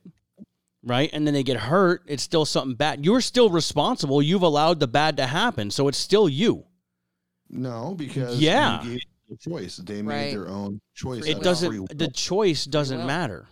right? 0.85 1.11
And 1.12 1.26
then 1.26 1.35
they 1.35 1.42
get 1.42 1.56
hurt. 1.59 2.02
It's 2.06 2.22
still 2.22 2.44
something 2.44 2.74
bad. 2.76 3.04
You're 3.04 3.20
still 3.20 3.50
responsible. 3.50 4.22
You've 4.22 4.42
allowed 4.42 4.80
the 4.80 4.88
bad 4.88 5.16
to 5.18 5.26
happen. 5.26 5.70
So 5.70 5.88
it's 5.88 5.98
still 5.98 6.28
you. 6.28 6.64
No, 7.48 7.94
because 7.96 8.40
Yeah. 8.40 8.83
you 8.85 8.90
gave 8.90 9.00
them 9.28 9.38
choice. 9.38 9.76
They 9.78 10.02
made 10.02 10.14
Right. 10.14 10.30
their 10.33 10.48
own 10.48 10.80
choice. 10.94 11.24
It 11.26 11.42
That's 11.42 11.62
will. 11.62 11.68
free 11.70 11.78
doesn't, 11.80 11.98
the 11.98 12.09
choice 12.09 12.64
doesn't 12.64 12.98
will. 12.98 13.06
matter. 13.06 13.48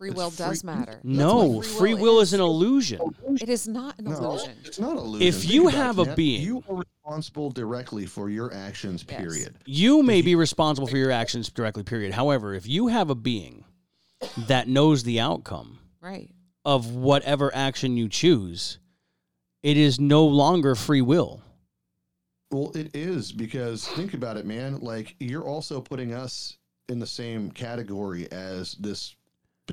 Free 0.00 0.10
will 0.12 0.30
free- 0.30 0.46
does 0.46 0.64
matter. 0.64 0.98
No, 1.04 1.44
what 1.44 1.66
free 1.66 1.76
free 1.76 1.94
will 1.94 2.14
will 2.14 2.20
is 2.22 2.32
an 2.32 2.40
illusion. 2.40 3.02
It 3.38 3.50
is 3.50 3.68
not 3.68 3.98
an 3.98 4.06
No, 4.06 4.12
illusion. 4.16 4.52
it's 4.64 4.78
not 4.78 4.92
an 4.92 4.96
illusion. 4.96 5.28
If 5.28 5.40
Think 5.42 5.52
you 5.52 5.62
about 5.68 5.74
it, 5.74 5.76
have 5.76 5.98
a 5.98 6.02
Jeanette. 6.04 6.16
being- 6.16 6.42
you 6.42 6.64
are 6.70 6.76
responsible 6.76 7.50
directly 7.50 8.06
for 8.06 8.30
your 8.30 8.50
actions. 8.54 9.04
Yes. 9.06 9.18
Period. 9.20 9.56
You 9.66 10.02
may 10.02 10.22
be 10.22 10.34
responsible 10.34 10.88
for 10.88 10.96
your 10.96 11.10
actions 11.10 11.50
directly, 11.50 11.82
period. 11.82 12.14
However, 12.14 12.54
if 12.54 12.66
you 12.66 12.86
have 12.86 13.10
a 13.10 13.14
being 13.14 13.66
that 14.38 14.68
knows 14.68 15.02
the 15.02 15.20
outcome 15.20 15.80
Right. 16.00 16.30
of 16.64 16.94
whatever 16.94 17.54
action 17.54 17.98
you 17.98 18.08
choose, 18.08 18.78
it 19.62 19.76
is 19.76 20.00
no 20.00 20.26
longer 20.26 20.74
free 20.74 21.02
will. 21.02 21.42
Well, 22.50 22.72
it 22.74 22.90
is 22.96 23.32
because 23.32 23.86
think 23.86 24.14
about 24.14 24.38
it, 24.38 24.46
man. 24.46 24.80
Like 24.80 25.14
you're 25.20 25.44
also 25.44 25.82
putting 25.82 26.14
us 26.14 26.56
in 26.88 27.00
the 27.00 27.06
same 27.06 27.50
category 27.50 28.32
as 28.32 28.72
this 28.80 29.14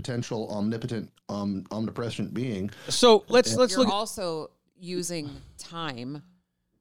potential 0.02 0.48
omnipotent, 0.52 1.12
um, 1.30 1.66
omnipresent 1.72 2.34
being. 2.34 2.70
So 2.90 3.26
let's 3.30 3.56
let's 3.56 3.74
You're 3.74 3.86
look. 3.86 3.94
also 3.94 4.50
using 4.80 5.30
time, 5.58 6.22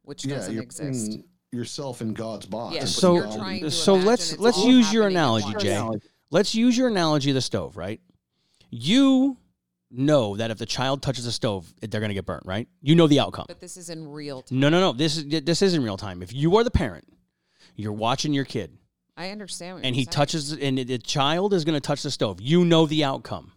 which 0.03 0.25
yeah, 0.25 0.37
doesn't 0.37 0.55
you're 0.55 0.63
exist. 0.63 1.19
yourself 1.53 2.03
in 2.03 2.13
God's 2.13 2.47
box. 2.47 2.75
Yes, 2.75 2.95
So- 2.95 3.15
you're 3.15 3.25
God- 3.25 3.39
trying 3.39 3.61
to 3.63 3.71
so 3.71 3.95
let's- 3.95 4.39
let's 4.39 4.63
use 4.65 4.93
your 4.93 5.07
analogy. 5.07 5.53
Jay. 5.59 5.81
let's 6.31 6.55
use 6.55 6.77
your 6.77 6.89
analogy 6.89 7.31
of 7.31 7.35
the 7.35 7.41
stove, 7.41 7.77
right? 7.77 8.01
You 8.71 9.39
know 9.91 10.37
that 10.37 10.51
if 10.51 10.59
the 10.59 10.67
child 10.67 11.01
touches 11.01 11.25
the 11.25 11.33
stove, 11.33 11.73
they're 11.81 12.01
going 12.01 12.11
to 12.11 12.15
get 12.15 12.27
burnt, 12.27 12.43
right? 12.45 12.69
You 12.83 12.95
know 12.97 13.07
the 13.07 13.21
outcome. 13.21 13.47
But 13.49 13.61
this 13.61 13.77
is 13.77 13.89
in 13.89 14.07
real 14.11 14.43
time. 14.43 14.59
No, 14.61 14.69
no, 14.69 14.81
no. 14.81 14.93
This 14.93 15.17
is 15.17 15.25
this 15.45 15.63
is 15.63 15.73
in 15.75 15.83
real 15.83 15.97
time. 15.97 16.23
If 16.23 16.33
you 16.35 16.57
are 16.57 16.65
the 16.65 16.71
parent, 16.71 17.07
you're 17.77 17.93
watching 17.93 18.35
your 18.35 18.45
kid, 18.45 18.77
I 19.17 19.31
understand. 19.31 19.77
What 19.77 19.85
and 19.85 19.95
you're 19.97 20.01
he 20.01 20.05
saying. 20.05 20.13
touches, 20.13 20.53
and 20.53 20.79
the 20.79 20.99
child 20.99 21.55
is 21.55 21.65
going 21.65 21.75
to 21.75 21.81
touch 21.81 22.03
the 22.03 22.11
stove. 22.11 22.41
You 22.41 22.65
know 22.65 22.87
the 22.87 23.05
outcome. 23.05 23.53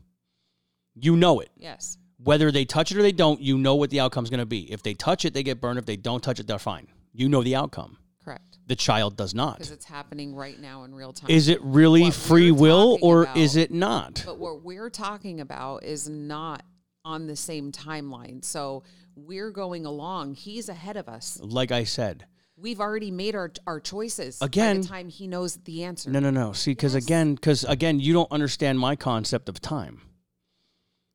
You 0.96 1.16
know 1.16 1.40
it. 1.40 1.50
Yes. 1.58 1.98
Whether 2.22 2.52
they 2.52 2.66
touch 2.66 2.92
it 2.92 2.98
or 2.98 3.02
they 3.02 3.12
don't, 3.12 3.40
you 3.42 3.58
know 3.58 3.76
what 3.76 3.90
the 3.90 4.00
outcome's 4.02 4.30
going 4.30 4.40
to 4.42 4.46
be. 4.46 4.72
If 4.72 4.84
they 4.84 4.94
touch 4.94 5.26
it, 5.26 5.34
they 5.34 5.44
get 5.44 5.62
burned. 5.62 5.80
If 5.80 5.86
they 5.86 5.96
don't 5.96 6.22
touch 6.24 6.40
it, 6.40 6.48
they're 6.48 6.60
fine. 6.60 6.88
You 7.14 7.30
know 7.30 7.44
the 7.44 7.56
outcome. 7.56 7.98
Correct. 8.24 8.58
The 8.68 8.76
child 8.76 9.16
does 9.16 9.34
not. 9.34 9.58
Because 9.58 9.72
it's 9.72 9.86
happening 9.86 10.36
right 10.36 10.60
now 10.60 10.84
in 10.84 10.94
real 10.94 11.14
time. 11.14 11.30
Is 11.30 11.48
it 11.48 11.62
really 11.62 12.04
What 12.04 12.14
free 12.14 12.52
will 12.52 12.98
or 13.02 13.24
about- 13.24 13.38
is 13.38 13.56
it 13.56 13.72
not? 13.72 14.24
But 14.26 14.38
what 14.38 14.64
we're 14.64 14.90
talking 14.90 15.40
about 15.42 15.84
is 15.84 16.10
not 16.10 16.64
on 17.06 17.28
the 17.28 17.36
same 17.36 17.72
timeline. 17.72 18.44
So 18.44 18.84
we're 19.16 19.52
going 19.52 19.86
along. 19.86 20.36
He's 20.36 20.70
ahead 20.70 20.98
of 20.98 21.08
us. 21.10 21.40
Like 21.42 21.72
I 21.72 21.84
said, 21.86 22.26
We've 22.62 22.80
already 22.82 23.12
made 23.12 23.36
our 23.36 23.52
our 23.66 23.80
choices. 23.80 24.38
by 24.40 24.48
Again- 24.48 24.82
the 24.82 24.88
time 24.88 25.10
he 25.10 25.28
knows 25.28 25.56
the 25.56 25.84
answer. 25.84 26.10
no, 26.10 26.20
no, 26.20 26.30
no. 26.30 26.52
See, 26.54 26.72
because 26.72 26.94
Yes. 26.94 27.04
again, 27.06 27.36
because 27.36 27.64
again, 27.64 28.00
you 28.00 28.14
don't 28.14 28.32
understand 28.32 28.80
my 28.80 28.96
concept 28.96 29.48
of 29.50 29.62
time. 29.62 30.02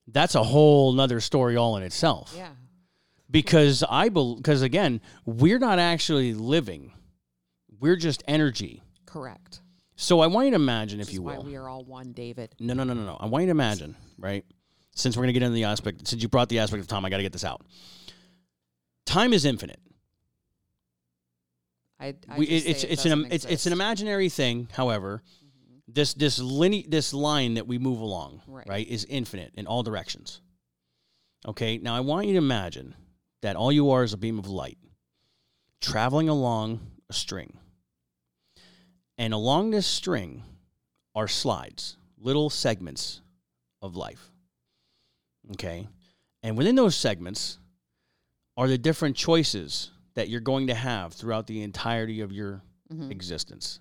That's 0.07 0.35
a 0.35 0.43
whole 0.43 0.93
nother 0.93 1.21
story 1.21 1.57
all 1.57 1.77
in 1.77 1.83
itself. 1.83 2.33
Yeah. 2.37 2.51
Because 3.31 3.83
I 3.89 4.09
believe, 4.11 4.39
because 4.39 4.63
again, 4.63 5.01
we're 5.25 5.59
not 5.59 5.79
actually 5.79 6.35
living. 6.35 6.93
We're 7.81 7.97
just 7.97 8.23
energy. 8.29 8.83
Correct. 9.07 9.61
So 9.97 10.21
I 10.21 10.27
want 10.27 10.47
you 10.47 10.51
to 10.53 10.57
imagine, 10.57 11.01
if 11.01 11.13
you 11.13 11.23
will. 11.23 11.43
we 11.43 11.57
are 11.57 11.69
all 11.69 11.85
one, 11.85 12.13
David. 12.13 12.55
No, 12.59 12.75
no, 12.75 12.85
no, 12.85 12.95
no, 12.95 13.05
no. 13.05 13.17
I 13.21 13.27
want 13.27 13.43
you 13.43 13.47
to 13.47 13.51
imagine, 13.53 13.97
right? 14.19 14.45
Since 14.95 15.17
we're 15.17 15.23
going 15.23 15.35
to 15.35 15.41
get 15.41 15.43
into 15.45 15.55
the 15.55 15.65
aspect, 15.65 16.07
since 16.09 16.23
you 16.23 16.29
brought 16.29 16.49
the 16.49 16.59
aspect 16.59 16.81
of 16.81 16.87
time, 16.89 17.05
I 17.05 17.11
got 17.11 17.17
to 17.19 17.23
get 17.23 17.33
this 17.33 17.45
out. 17.45 17.63
Time 19.07 19.33
is 19.33 19.45
infinite. 19.45 19.81
I, 22.05 22.15
I 22.29 22.39
We, 22.39 22.47
it, 22.47 22.67
it's 22.67 22.85
it 22.85 22.91
it's 22.93 23.05
an 23.05 23.11
doesn't 23.11 23.33
it's 23.33 23.45
it's 23.45 23.67
an. 23.67 23.73
Mm-hmm. 23.73 23.81
imaginary 23.81 24.29
thing. 24.29 24.69
However, 24.73 25.23
this 25.89 26.15
this 26.15 26.39
line 26.39 26.85
this 26.89 27.13
line 27.15 27.55
that 27.55 27.67
we 27.67 27.79
move 27.79 28.01
along 28.01 28.43
Right. 28.47 28.69
right 28.69 28.89
is 28.89 29.05
infinite 29.09 29.53
in 29.55 29.67
all 29.67 29.83
directions. 29.83 30.41
Okay, 31.47 31.79
now 31.79 31.95
I 31.95 32.01
want 32.01 32.27
you 32.27 32.33
to 32.35 32.39
imagine 32.39 32.95
that 33.43 33.57
all 33.57 33.71
you 33.73 33.91
are 33.91 34.03
is 34.05 34.13
a 34.13 34.17
beam 34.17 34.39
of 34.39 34.47
light 34.47 34.79
traveling 35.81 36.29
along 36.31 36.81
a 37.11 37.13
string, 37.13 37.59
and 39.19 39.35
along 39.35 39.71
this 39.71 39.87
string 39.87 40.43
are 41.15 41.29
slides, 41.29 41.97
little 42.19 42.49
segments 42.51 43.21
of 43.83 43.95
life. 43.97 44.31
Okay, 45.53 45.87
and 46.43 46.57
within 46.57 46.75
those 46.77 46.97
segments 46.97 47.59
are 48.57 48.69
the 48.69 48.79
different 48.79 49.17
choices 49.17 49.91
that 50.15 50.29
you're 50.29 50.41
going 50.41 50.69
to 50.69 50.75
have 50.75 51.13
throughout 51.13 51.47
the 51.47 51.63
entirety 51.63 52.21
of 52.21 52.33
your 52.33 52.63
Mhm. 52.93 53.11
existence. 53.11 53.81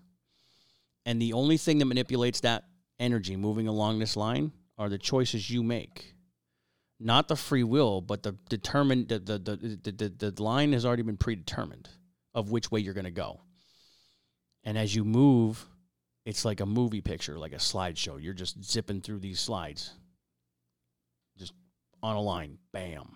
And 1.05 1.21
the 1.21 1.33
only 1.33 1.57
thing 1.57 1.77
that 1.79 1.85
manipulates 1.85 2.39
that 2.41 2.65
energy 2.99 3.35
moving 3.35 3.67
along 3.67 3.99
this 3.99 4.15
line 4.15 4.51
are 4.77 4.89
the 4.89 4.97
choices 4.97 5.49
you 5.49 5.61
make. 5.63 6.15
Not 6.99 7.27
the 7.27 7.35
free 7.35 7.63
will, 7.63 7.99
but 8.01 8.23
the 8.23 8.31
determined 8.49 9.09
the 9.09 9.19
the 9.19 9.37
the, 9.37 9.55
the, 9.91 10.09
the, 10.09 10.31
the 10.31 10.43
line 10.43 10.71
has 10.73 10.85
already 10.85 11.03
been 11.03 11.17
predetermined 11.17 11.89
of 12.33 12.49
which 12.51 12.71
way 12.71 12.79
you're 12.79 12.93
going 12.93 13.03
to 13.03 13.11
go. 13.11 13.41
And 14.63 14.77
as 14.77 14.95
you 14.95 15.03
move, 15.03 15.67
it's 16.25 16.45
like 16.45 16.61
a 16.61 16.65
movie 16.65 17.01
picture, 17.01 17.37
like 17.37 17.51
a 17.51 17.57
slideshow. 17.57 18.21
You're 18.23 18.33
just 18.33 18.63
zipping 18.63 19.01
through 19.01 19.19
these 19.19 19.41
slides. 19.41 19.91
Just 21.37 21.53
on 22.01 22.15
a 22.15 22.21
line. 22.21 22.57
Bam. 22.71 23.13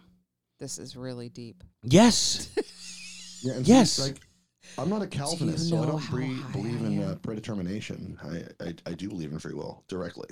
This 0.60 0.77
is 0.77 0.97
really 0.97 1.30
deep. 1.30 1.63
Yes. 1.84 2.49
Yeah, 3.41 3.54
and 3.54 3.67
Yes. 3.67 3.91
see, 3.93 4.04
like 4.04 4.21
I'm 4.78 4.89
not 4.89 5.02
a 5.02 5.08
Calvinist, 5.08 5.69
so 5.69 5.82
I 5.82 5.86
don't 5.86 6.00
how 6.00 6.15
bre- 6.15 6.23
high 6.23 6.52
believe 6.52 6.82
I 6.84 6.86
in 6.88 7.04
uh, 7.04 7.15
predetermination. 7.21 8.17
I, 8.23 8.65
I 8.65 8.73
I 8.86 8.93
do 8.93 9.08
believe 9.10 9.32
in 9.32 9.39
free 9.39 9.54
will 9.54 9.84
directly. 9.88 10.30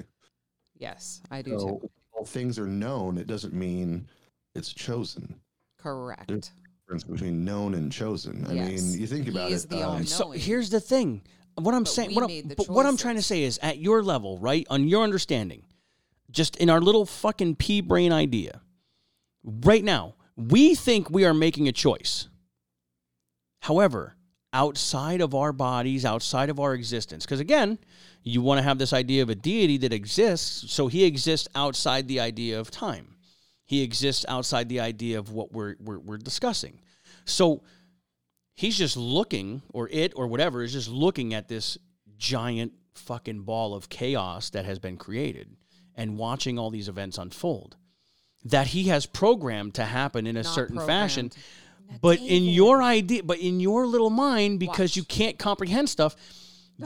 Yes, 0.77 1.21
I 1.31 1.41
do 1.41 1.51
too. 1.57 1.89
While 2.11 2.25
things 2.25 2.59
are 2.59 2.67
known, 2.67 3.17
it 3.17 3.27
doesn't 3.27 3.53
mean 3.53 4.07
it's 4.55 4.73
chosen. 4.73 5.39
Correct. 5.77 6.51
Difference 6.85 7.03
between 7.03 7.43
known 7.45 7.73
and 7.75 7.91
chosen. 7.91 8.45
I 8.47 8.53
Yes. 8.53 8.81
mean, 8.81 8.99
you 9.01 9.07
think 9.07 9.25
He 9.25 9.31
about 9.31 9.51
is 9.51 9.65
it. 9.65 9.69
the 9.69 9.87
um. 9.87 10.05
So 10.05 10.31
here's 10.31 10.69
the 10.69 10.79
thing. 10.79 11.21
What 11.55 11.73
I'm 11.73 11.83
But 11.83 11.89
saying, 11.89 12.13
what, 12.15 12.29
I'm, 12.29 12.47
but 12.57 12.67
what 12.67 12.85
I'm 12.85 12.97
trying 12.97 13.15
to 13.15 13.21
say 13.21 13.43
is, 13.43 13.57
at 13.61 13.77
your 13.77 14.03
level, 14.03 14.37
right, 14.39 14.67
on 14.69 14.89
your 14.89 15.03
understanding, 15.03 15.63
just 16.29 16.57
in 16.57 16.69
our 16.69 16.81
little 16.81 17.05
fucking 17.05 17.55
pea 17.55 17.79
brain 17.79 18.11
idea, 18.11 18.61
right 19.43 19.83
now, 19.83 20.15
we 20.35 20.75
think 20.75 21.09
we 21.09 21.23
are 21.23 21.33
making 21.33 21.69
a 21.69 21.71
choice. 21.71 22.27
However, 23.65 24.15
outside 24.53 25.21
of 25.21 25.33
our 25.33 25.51
bodies, 25.51 26.05
outside 26.05 26.51
of 26.51 26.59
our 26.59 26.75
existence, 26.75 27.25
because 27.25 27.39
again, 27.39 27.79
you 28.21 28.43
want 28.43 28.59
to 28.59 28.61
have 28.61 28.77
this 28.77 28.93
idea 28.93 29.23
of 29.23 29.31
a 29.31 29.33
deity 29.33 29.77
that 29.77 29.91
exists, 29.91 30.71
so 30.71 30.85
he 30.85 31.03
exists 31.03 31.47
outside 31.55 32.07
the 32.07 32.19
idea 32.19 32.59
of 32.59 32.69
time. 32.69 33.15
He 33.65 33.81
exists 33.81 34.23
outside 34.29 34.69
the 34.69 34.81
idea 34.81 35.17
of 35.17 35.31
what 35.31 35.51
we're, 35.51 35.77
we're, 35.79 35.97
we're 35.97 36.19
discussing. 36.19 36.79
So 37.25 37.63
he's 38.53 38.77
just 38.77 38.97
looking, 38.97 39.63
or 39.73 39.89
it, 39.89 40.13
or 40.15 40.27
whatever, 40.27 40.61
is 40.61 40.73
just 40.73 40.89
looking 40.89 41.33
at 41.33 41.47
this 41.47 41.79
giant 42.19 42.73
fucking 42.93 43.41
ball 43.41 43.73
of 43.73 43.89
chaos 43.89 44.51
that 44.51 44.65
has 44.65 44.77
been 44.77 44.97
created 44.97 45.57
and 45.95 46.19
watching 46.19 46.59
all 46.59 46.69
these 46.69 46.87
events 46.87 47.17
unfold 47.17 47.77
that 48.45 48.67
he 48.67 48.83
has 48.83 49.07
programmed 49.07 49.73
to 49.73 49.83
happen 49.83 50.27
in 50.27 50.37
a 50.37 50.43
Not 50.43 50.53
certain 50.53 50.79
fashion. 50.79 51.31
Programmed. 51.87 52.01
But 52.01 52.19
in 52.19 52.43
your 52.43 52.81
idea, 52.81 53.23
but 53.23 53.39
in 53.39 53.59
your 53.59 53.85
little 53.87 54.09
mind, 54.09 54.59
because 54.59 54.91
Watch. 54.91 54.97
you 54.97 55.03
can't 55.03 55.39
comprehend 55.39 55.89
stuff, 55.89 56.15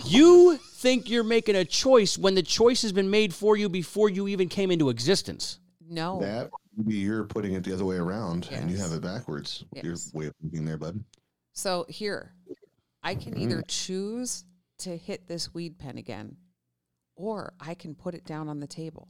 you 0.05 0.57
think 0.57 1.09
you're 1.09 1.23
making 1.23 1.55
a 1.55 1.65
choice 1.65 2.17
when 2.17 2.35
the 2.35 2.43
choice 2.43 2.81
has 2.83 2.91
been 2.91 3.09
made 3.09 3.33
for 3.33 3.57
you 3.57 3.69
before 3.69 4.09
you 4.09 4.27
even 4.27 4.49
came 4.49 4.71
into 4.71 4.89
existence. 4.89 5.59
No. 5.91 6.19
that 6.21 6.51
maybe 6.77 6.97
you're 6.97 7.23
putting 7.23 7.53
it 7.53 7.63
the 7.63 7.73
other 7.73 7.85
way 7.85 7.97
around, 7.97 8.47
and 8.51 8.69
you 8.69 8.77
have 8.77 8.91
it 8.91 9.01
backwards. 9.01 9.65
Your 9.81 9.95
way 10.13 10.27
of 10.27 10.33
thinking 10.41 10.65
there, 10.65 10.77
bud. 10.77 11.03
So 11.53 11.85
here, 11.89 12.33
I 13.03 13.15
can 13.15 13.33
mm-hmm. 13.33 13.41
either 13.41 13.63
choose 13.67 14.45
to 14.79 14.95
hit 14.95 15.27
this 15.27 15.53
weed 15.53 15.79
pen 15.79 15.97
again, 15.97 16.37
or 17.15 17.53
I 17.59 17.73
can 17.73 17.95
put 17.95 18.13
it 18.15 18.25
down 18.25 18.47
on 18.47 18.59
the 18.59 18.67
table. 18.67 19.07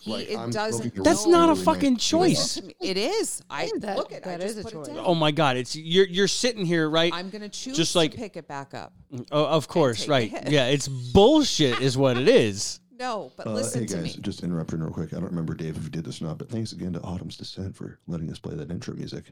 He 0.00 0.12
Like, 0.12 0.30
it 0.30 0.36
I'm 0.38 0.50
doesn't. 0.50 0.94
That's 1.02 1.26
not 1.26 1.50
a 1.50 1.56
fucking 1.56 1.94
nice. 1.94 2.04
choice. 2.06 2.38
Listen 2.38 2.62
to 2.62 2.68
me. 2.68 2.74
It 2.80 2.96
is. 2.96 3.42
I 3.50 3.68
That- 3.80 3.96
look 3.96 4.12
at. 4.12 4.22
That 4.22 4.40
just 4.40 4.56
is 4.58 4.64
a 4.64 4.70
choice. 4.70 4.86
Oh 4.90 5.14
my 5.14 5.32
God! 5.32 5.56
It's 5.56 5.74
you're 5.74 6.06
you're 6.06 6.28
sitting 6.28 6.64
here, 6.64 6.88
right? 6.88 7.12
I'm 7.12 7.30
gonna 7.30 7.48
choose 7.48 7.76
just 7.76 7.92
to 7.92 7.98
like- 7.98 8.14
pick 8.14 8.36
it 8.36 8.46
back 8.46 8.74
up. 8.74 8.92
Oh, 9.32 9.44
of 9.46 9.66
course, 9.66 10.06
right? 10.06 10.30
hit. 10.30 10.50
Yeah, 10.50 10.66
it's 10.66 10.86
bullshit, 10.86 11.80
is 11.80 11.96
what 11.98 12.16
it 12.16 12.28
is. 12.28 12.80
No, 12.98 13.30
but 13.36 13.46
Uh, 13.46 13.52
listen 13.52 13.82
hey 13.82 13.86
to 13.86 13.94
guys, 13.94 14.16
me. 14.16 14.22
just 14.22 14.42
interrupting 14.42 14.80
real 14.80 14.90
quick. 14.90 15.12
I 15.12 15.18
don't 15.20 15.26
remember 15.26 15.54
Dave 15.54 15.76
if 15.76 15.84
you 15.84 15.88
did 15.88 16.04
this 16.04 16.20
or 16.20 16.24
not, 16.24 16.36
but 16.36 16.48
thanks 16.50 16.72
again 16.72 16.94
to 16.94 17.00
Autumn's 17.02 17.36
Descent 17.36 17.76
for 17.76 18.00
letting 18.08 18.28
us 18.28 18.40
play 18.40 18.56
that 18.56 18.72
intro 18.72 18.92
music. 18.92 19.26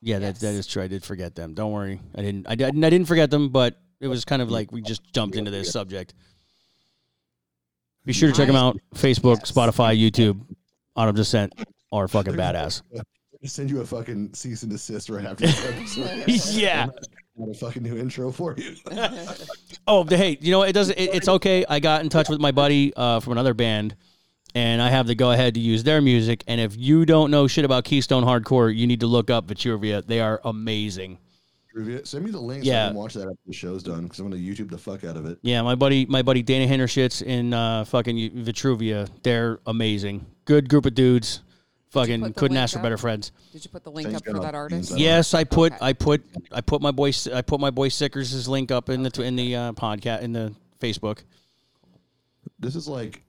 Yeah, 0.00 0.18
that 0.20 0.36
that 0.40 0.46
Yes. 0.52 0.60
is 0.60 0.66
true. 0.66 0.82
I 0.82 0.86
did 0.88 1.04
forget 1.04 1.34
them. 1.34 1.52
Don't 1.52 1.70
worry, 1.70 2.00
I 2.14 2.22
didn't. 2.22 2.46
I 2.48 2.54
didn't. 2.54 2.82
I 2.82 2.88
didn't 2.88 3.06
forget 3.06 3.30
them, 3.30 3.50
but 3.50 3.78
it 4.00 4.08
was 4.08 4.24
kind 4.24 4.40
of 4.40 4.50
like 4.50 4.72
we 4.72 4.80
just 4.80 5.02
jumped 5.12 5.36
into 5.36 5.50
this 5.50 5.70
subject. 5.70 6.14
Be 8.04 8.12
sure 8.12 8.30
to 8.30 8.34
check 8.36 8.46
them 8.46 8.56
out: 8.56 8.76
Facebook, 8.94 9.38
Yes. 9.40 9.52
Spotify, 9.52 9.98
YouTube. 9.98 10.40
Autumn 10.96 11.16
Descent 11.16 11.52
are 11.90 12.06
fucking 12.06 12.36
They're 12.36 12.52
badass. 12.52 12.82
Send 13.44 13.70
you 13.70 13.80
a 13.82 13.84
fucking 13.84 14.32
cease 14.32 14.62
and 14.62 14.72
desist 14.72 15.10
right 15.10 15.26
after 15.26 15.46
this 15.46 15.66
episode. 15.98 16.54
yeah. 16.58 16.86
Got 17.38 17.48
a 17.50 17.54
fucking 17.54 17.82
new 17.82 17.96
intro 17.98 18.30
for 18.32 18.54
you. 18.56 18.74
Oh, 19.86 20.02
the- 20.02 20.16
hey, 20.16 20.38
you 20.40 20.50
know 20.50 20.60
what? 20.60 20.70
it 20.70 20.72
doesn't. 20.72 20.96
It, 20.98 21.14
it's 21.14 21.28
okay. 21.28 21.62
I 21.68 21.78
got 21.78 22.00
in 22.02 22.08
touch 22.08 22.30
with 22.30 22.40
my 22.40 22.52
buddy 22.52 22.94
uh, 22.96 23.20
from 23.20 23.32
another 23.32 23.52
band, 23.52 23.96
and 24.54 24.80
I 24.80 24.88
have 24.88 25.06
the 25.06 25.14
go 25.14 25.30
ahead 25.32 25.52
to 25.54 25.60
use 25.60 25.82
their 25.82 26.00
music. 26.00 26.42
And 26.46 26.58
if 26.58 26.74
you 26.74 27.04
don't 27.04 27.30
know 27.30 27.46
shit 27.46 27.66
about 27.66 27.84
Keystone 27.84 28.24
Hardcore, 28.24 28.74
you 28.74 28.86
need 28.86 29.00
to 29.00 29.06
look 29.06 29.28
up 29.28 29.46
Vitruvia. 29.46 30.06
They 30.06 30.20
are 30.20 30.40
amazing. 30.44 31.18
Review- 31.74 32.02
Send 32.04 32.24
me 32.24 32.30
the 32.30 32.40
link 32.40 32.62
so 32.64 32.70
Yeah. 32.70 32.84
I 32.84 32.88
can 32.88 32.96
watch 32.96 33.14
that 33.14 33.22
after 33.22 33.34
the 33.46 33.52
show's 33.52 33.82
done 33.82 34.04
because 34.04 34.20
I'm 34.20 34.30
gonna 34.30 34.40
YouTube 34.40 34.70
the 34.70 34.78
fuck 34.78 35.02
out 35.04 35.16
of 35.16 35.26
it. 35.26 35.38
Yeah, 35.42 35.60
my 35.62 35.74
buddy, 35.74 36.06
my 36.06 36.22
buddy 36.22 36.42
Dana 36.42 36.72
Hindershits 36.72 37.20
in 37.20 37.52
uh, 37.52 37.84
fucking 37.84 38.16
Vitruvia. 38.30 39.08
They're 39.24 39.58
amazing. 39.66 40.24
Good 40.44 40.68
group 40.68 40.86
of 40.86 40.94
dudes. 40.94 41.40
Fucking 41.90 42.20
couldn't 42.34 42.54
link 42.54 42.62
ask 42.62 42.72
for 42.72 42.78
up? 42.80 42.84
better 42.84 42.96
friends. 42.96 43.30
Did 43.52 43.64
you 43.64 43.70
put 43.70 43.84
the 43.84 43.90
link 43.90 44.08
Thanks, 44.08 44.20
up 44.28 44.34
for 44.36 44.40
that 44.42 44.54
artist? 44.54 44.96
Yes, 44.98 45.32
I 45.34 45.44
put, 45.44 45.72
Okay. 45.74 45.84
I 45.84 45.92
put, 45.92 46.24
I 46.50 46.60
put 46.60 46.80
my 46.82 46.90
boy, 46.90 47.12
I 47.32 47.42
put 47.42 47.60
my 47.60 47.70
boy 47.70 47.88
Sickers' 47.88 48.48
link 48.48 48.72
up 48.72 48.88
in 48.88 49.02
the 49.04 49.22
in 49.22 49.36
the 49.36 49.54
uh, 49.54 49.72
podcast 49.72 50.22
in 50.22 50.32
the 50.32 50.52
Facebook. 50.80 51.20
This 52.58 52.74
is 52.76 52.88
like 52.88 53.22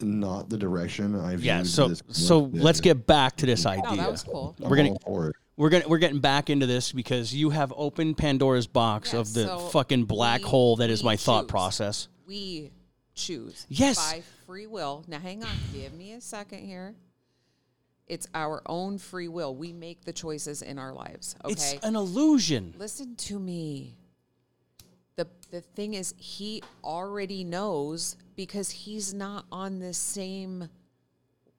not 0.00 0.48
the 0.48 0.56
direction 0.56 1.14
I've. 1.18 1.42
Yeah. 1.42 1.62
So 1.64 1.88
this 1.88 2.02
so 2.10 2.50
let's 2.52 2.80
get 2.80 3.06
back 3.06 3.36
to 3.36 3.46
this 3.46 3.66
idea. 3.66 3.82
No, 3.82 3.90
idea. 3.90 4.02
that 4.02 4.10
was 4.12 4.22
cool. 4.22 4.54
I'm 4.62 4.68
we're 4.70 4.76
gonna- 4.76 4.90
all 4.90 5.00
for 5.04 5.28
it. 5.30 5.36
We're 5.56 5.68
gonna 5.70 5.86
we're 5.88 5.98
getting 5.98 6.20
back 6.20 6.50
into 6.50 6.66
this 6.66 6.90
because 6.92 7.34
you 7.34 7.50
have 7.50 7.72
opened 7.76 8.16
Pandora's 8.16 8.66
box 8.66 9.12
Yeah, 9.12 9.20
of 9.20 9.32
the 9.32 9.46
so 9.46 9.58
fucking 9.58 10.04
black 10.04 10.42
we- 10.42 10.48
hole 10.48 10.76
that 10.76 10.90
is 10.90 11.04
my 11.04 11.16
thought 11.16 11.46
process. 11.48 12.08
We 12.26 12.72
choose. 13.14 13.66
Yes. 13.68 13.96
By 14.12 14.22
free 14.46 14.66
will. 14.66 15.04
Now, 15.06 15.20
hang 15.20 15.44
on. 15.44 15.50
Give 15.72 15.92
me 15.92 16.12
a 16.12 16.20
second 16.20 16.60
here. 16.64 16.94
It's 18.06 18.26
our 18.34 18.62
own 18.66 18.98
free 18.98 19.28
will. 19.28 19.54
We 19.54 19.72
make 19.72 20.04
the 20.04 20.12
choices 20.12 20.60
in 20.60 20.78
our 20.78 20.92
lives. 20.92 21.36
Okay. 21.44 21.52
It's 21.52 21.74
an 21.82 21.96
illusion. 21.96 22.74
Listen 22.76 23.14
to 23.16 23.38
me. 23.38 23.94
The 25.16 25.28
the 25.52 25.60
thing 25.60 25.94
is 25.94 26.14
he 26.18 26.62
already 26.82 27.44
knows 27.44 28.16
because 28.34 28.70
he's 28.70 29.14
not 29.14 29.44
on 29.52 29.78
the 29.78 29.94
same 29.94 30.68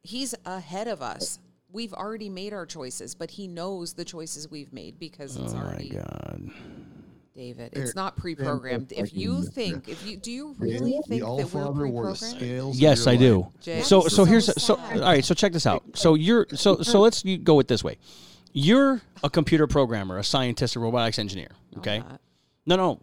he's 0.04 0.36
ahead 0.46 0.88
of 0.90 1.02
us. 1.02 1.40
We've 1.76 1.94
already 1.94 2.30
made 2.30 2.54
our 2.54 2.66
choices, 2.66 3.14
but 3.14 3.30
he 3.30 3.48
knows 3.48 3.94
the 3.94 4.06
choices 4.06 4.50
we've 4.50 4.72
made 4.74 4.98
because 4.98 5.36
it's 5.36 5.54
Oh 5.54 5.58
my 5.58 5.88
god. 5.94 6.50
David. 7.36 7.74
Eric, 7.76 7.88
It's 7.88 7.96
not 7.96 8.16
pre-programmed. 8.16 8.94
If 8.94 9.14
you 9.14 9.44
think, 9.44 9.90
if 9.90 10.08
you 10.08 10.16
do, 10.16 10.32
you 10.32 10.56
really 10.58 10.92
the 10.92 11.20
think 11.20 11.22
that 11.22 11.54
we're 11.54 11.66
Allfather 11.66 11.92
wore 11.92 12.14
the 12.14 12.16
pre-programmed? 12.16 12.72
Yes, 12.74 13.06
I 13.08 13.18
do. 13.18 13.50
Jay, 13.62 13.82
So 13.82 14.04
this 14.04 14.16
so 14.16 14.24
here's 14.24 14.46
so 14.46 14.54
so 14.58 14.76
all 14.78 15.02
right. 15.02 15.24
So 15.24 15.36
check 15.36 15.52
this 15.52 15.68
out. 15.68 15.84
So 15.96 16.16
you're 16.16 16.48
so 16.54 16.82
so 16.82 17.02
let's 17.02 17.26
you 17.26 17.38
go 17.38 17.56
with 17.56 17.68
this 17.68 17.84
way. 17.84 17.98
You're 18.54 19.02
a 19.22 19.30
computer 19.30 19.68
programmer, 19.68 20.18
a 20.18 20.24
scientist, 20.24 20.78
a 20.78 20.80
robotics 20.80 21.20
engineer. 21.20 21.50
Okay. 21.78 22.02
No, 22.66 22.78
no. 22.78 23.00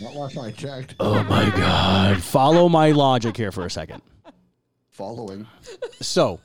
Not 0.00 0.14
last 0.16 0.36
I 0.36 0.50
checked. 0.50 0.96
Oh 0.98 1.22
my 1.24 1.48
god. 1.50 2.20
Follow 2.20 2.68
my 2.68 2.90
logic 2.90 3.36
here 3.36 3.52
for 3.52 3.64
a 3.64 3.70
second. 3.70 4.02
Following. 4.88 5.46
So, 6.00 6.40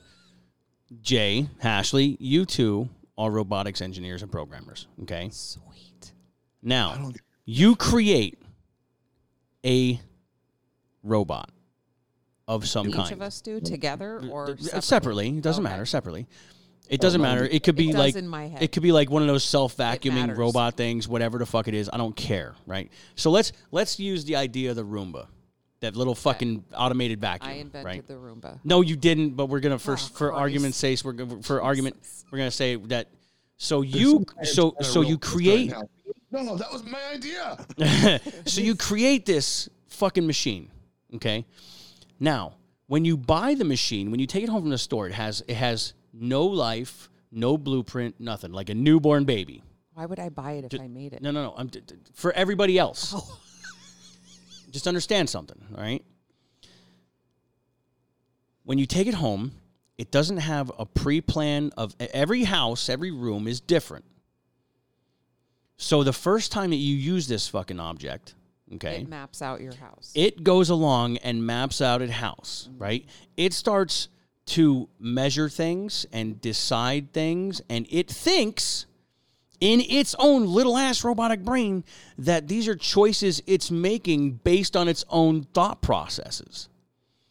Jay, 1.02 1.48
Hashley, 1.62 2.16
you 2.20 2.44
two 2.44 2.88
are 3.18 3.30
robotics 3.30 3.80
engineers 3.80 4.22
and 4.22 4.30
programmers. 4.30 4.86
Okay. 5.02 5.28
Sweet. 5.32 6.12
Now, 6.62 7.12
you 7.44 7.76
create 7.76 8.38
a 9.64 10.00
robot 11.02 11.50
of 12.48 12.68
some 12.68 12.88
Each 12.88 12.94
kind. 12.94 13.06
Each 13.08 13.12
of 13.12 13.22
us 13.22 13.40
do 13.40 13.60
together 13.60 14.20
or 14.30 14.56
separately? 14.58 14.80
separately. 14.80 15.28
It 15.38 15.42
doesn't 15.42 15.64
Okay. 15.64 15.72
matter. 15.72 15.86
Separately. 15.86 16.26
It 16.88 17.00
doesn't 17.00 17.20
oh, 17.20 17.24
matter. 17.24 17.44
it- 17.44 17.54
It 17.54 17.62
could 17.64 17.74
be 17.74 17.90
It 17.90 17.96
like 17.96 18.14
in 18.14 18.28
my 18.28 18.46
head. 18.46 18.62
it 18.62 18.70
could 18.70 18.82
be 18.84 18.92
like 18.92 19.10
one 19.10 19.22
of 19.22 19.26
those 19.28 19.42
self 19.42 19.76
vacuuming 19.76 20.36
robot 20.36 20.76
things, 20.76 21.08
whatever 21.08 21.38
the 21.38 21.46
fuck 21.46 21.66
it 21.66 21.74
is. 21.74 21.90
I 21.92 21.96
don't 21.96 22.14
care, 22.14 22.54
right? 22.64 22.90
So 23.16 23.30
let's 23.32 23.50
let's 23.72 23.98
use 23.98 24.24
the 24.24 24.36
idea 24.36 24.70
of 24.70 24.76
the 24.76 24.84
Roomba, 24.84 25.26
that 25.86 25.96
little 25.96 26.14
fucking 26.14 26.64
automated 26.76 27.20
vacuum, 27.20 27.50
I 27.50 27.54
invented 27.54 27.84
right? 27.86 28.06
the 28.06 28.14
Roomba. 28.14 28.58
No, 28.64 28.80
you 28.80 28.96
didn't. 28.96 29.30
But 29.30 29.46
we're 29.46 29.60
gonna 29.60 29.78
first, 29.78 30.10
Oh, 30.12 30.16
for 30.16 30.28
Christ. 30.30 30.40
argument's 30.40 30.78
sake, 30.78 31.00
we're 31.04 31.12
gonna, 31.12 31.42
for 31.42 31.62
argument, 31.62 31.96
we're 32.30 32.38
gonna 32.38 32.50
say 32.50 32.76
that. 32.76 33.08
So 33.56 33.82
you, 33.82 34.26
so 34.42 34.74
so 34.82 35.00
you 35.00 35.16
create, 35.16 35.70
now. 35.70 35.88
No, 36.32 36.56
that 36.56 36.70
was 36.72 36.84
my 36.84 37.00
idea. 37.14 37.56
so 38.44 38.60
you 38.60 38.74
create 38.74 39.24
this 39.24 39.68
fucking 39.88 40.26
machine, 40.26 40.70
okay? 41.14 41.46
Now, 42.20 42.56
when 42.86 43.04
you 43.04 43.16
buy 43.16 43.54
the 43.54 43.64
machine, 43.64 44.10
when 44.10 44.20
you 44.20 44.26
take 44.26 44.42
it 44.42 44.48
home 44.50 44.62
from 44.62 44.70
the 44.70 44.78
store, 44.78 45.06
it 45.06 45.12
has 45.14 45.42
it 45.48 45.54
has 45.54 45.94
no 46.12 46.44
life, 46.44 47.08
no 47.30 47.56
blueprint, 47.56 48.16
nothing, 48.20 48.52
like 48.52 48.68
a 48.70 48.74
newborn 48.74 49.24
baby. 49.24 49.62
Why 49.94 50.04
would 50.04 50.18
I 50.18 50.28
buy 50.28 50.52
it 50.52 50.72
if 50.74 50.80
I 50.80 50.88
made 50.88 51.14
it? 51.14 51.22
No, 51.22 51.30
no, 51.30 51.42
no. 51.42 51.54
I'm 51.56 51.68
d- 51.68 51.80
d- 51.80 51.94
for 52.12 52.32
everybody 52.32 52.78
else. 52.78 53.14
Oh. 53.16 53.38
Just 54.70 54.86
understand 54.86 55.30
something, 55.30 55.58
all 55.74 55.82
right? 55.82 56.04
When 58.64 58.78
you 58.78 58.86
take 58.86 59.06
it 59.06 59.14
home, 59.14 59.52
it 59.96 60.10
doesn't 60.10 60.38
have 60.38 60.70
a 60.78 60.84
pre-plan 60.84 61.72
of 61.76 61.94
every 61.98 62.44
house, 62.44 62.88
every 62.88 63.10
room 63.10 63.46
is 63.46 63.60
different. 63.60 64.04
So 65.76 66.02
the 66.02 66.12
first 66.12 66.52
time 66.52 66.70
that 66.70 66.76
you 66.76 66.96
use 66.96 67.28
this 67.28 67.48
fucking 67.48 67.78
object, 67.78 68.34
okay? 68.74 69.02
It 69.02 69.08
maps 69.08 69.42
out 69.42 69.60
your 69.60 69.74
house. 69.74 70.12
it 70.14 70.42
goes 70.42 70.70
along 70.70 71.18
and 71.18 71.44
maps 71.44 71.80
out 71.80 72.02
a 72.02 72.10
house, 72.10 72.68
mm-hmm. 72.70 72.82
right? 72.82 73.06
It 73.36 73.52
starts 73.52 74.08
to 74.46 74.88
measure 74.98 75.48
things 75.48 76.06
and 76.12 76.40
decide 76.40 77.12
things, 77.12 77.60
and 77.68 77.86
it 77.90 78.08
thinks 78.08 78.86
in 79.60 79.80
its 79.80 80.14
own 80.18 80.46
little 80.46 80.76
ass 80.76 81.04
robotic 81.04 81.40
brain 81.40 81.84
that 82.18 82.48
these 82.48 82.68
are 82.68 82.76
choices 82.76 83.42
it's 83.46 83.70
making 83.70 84.32
based 84.32 84.76
on 84.76 84.88
its 84.88 85.04
own 85.08 85.44
thought 85.54 85.82
processes. 85.82 86.68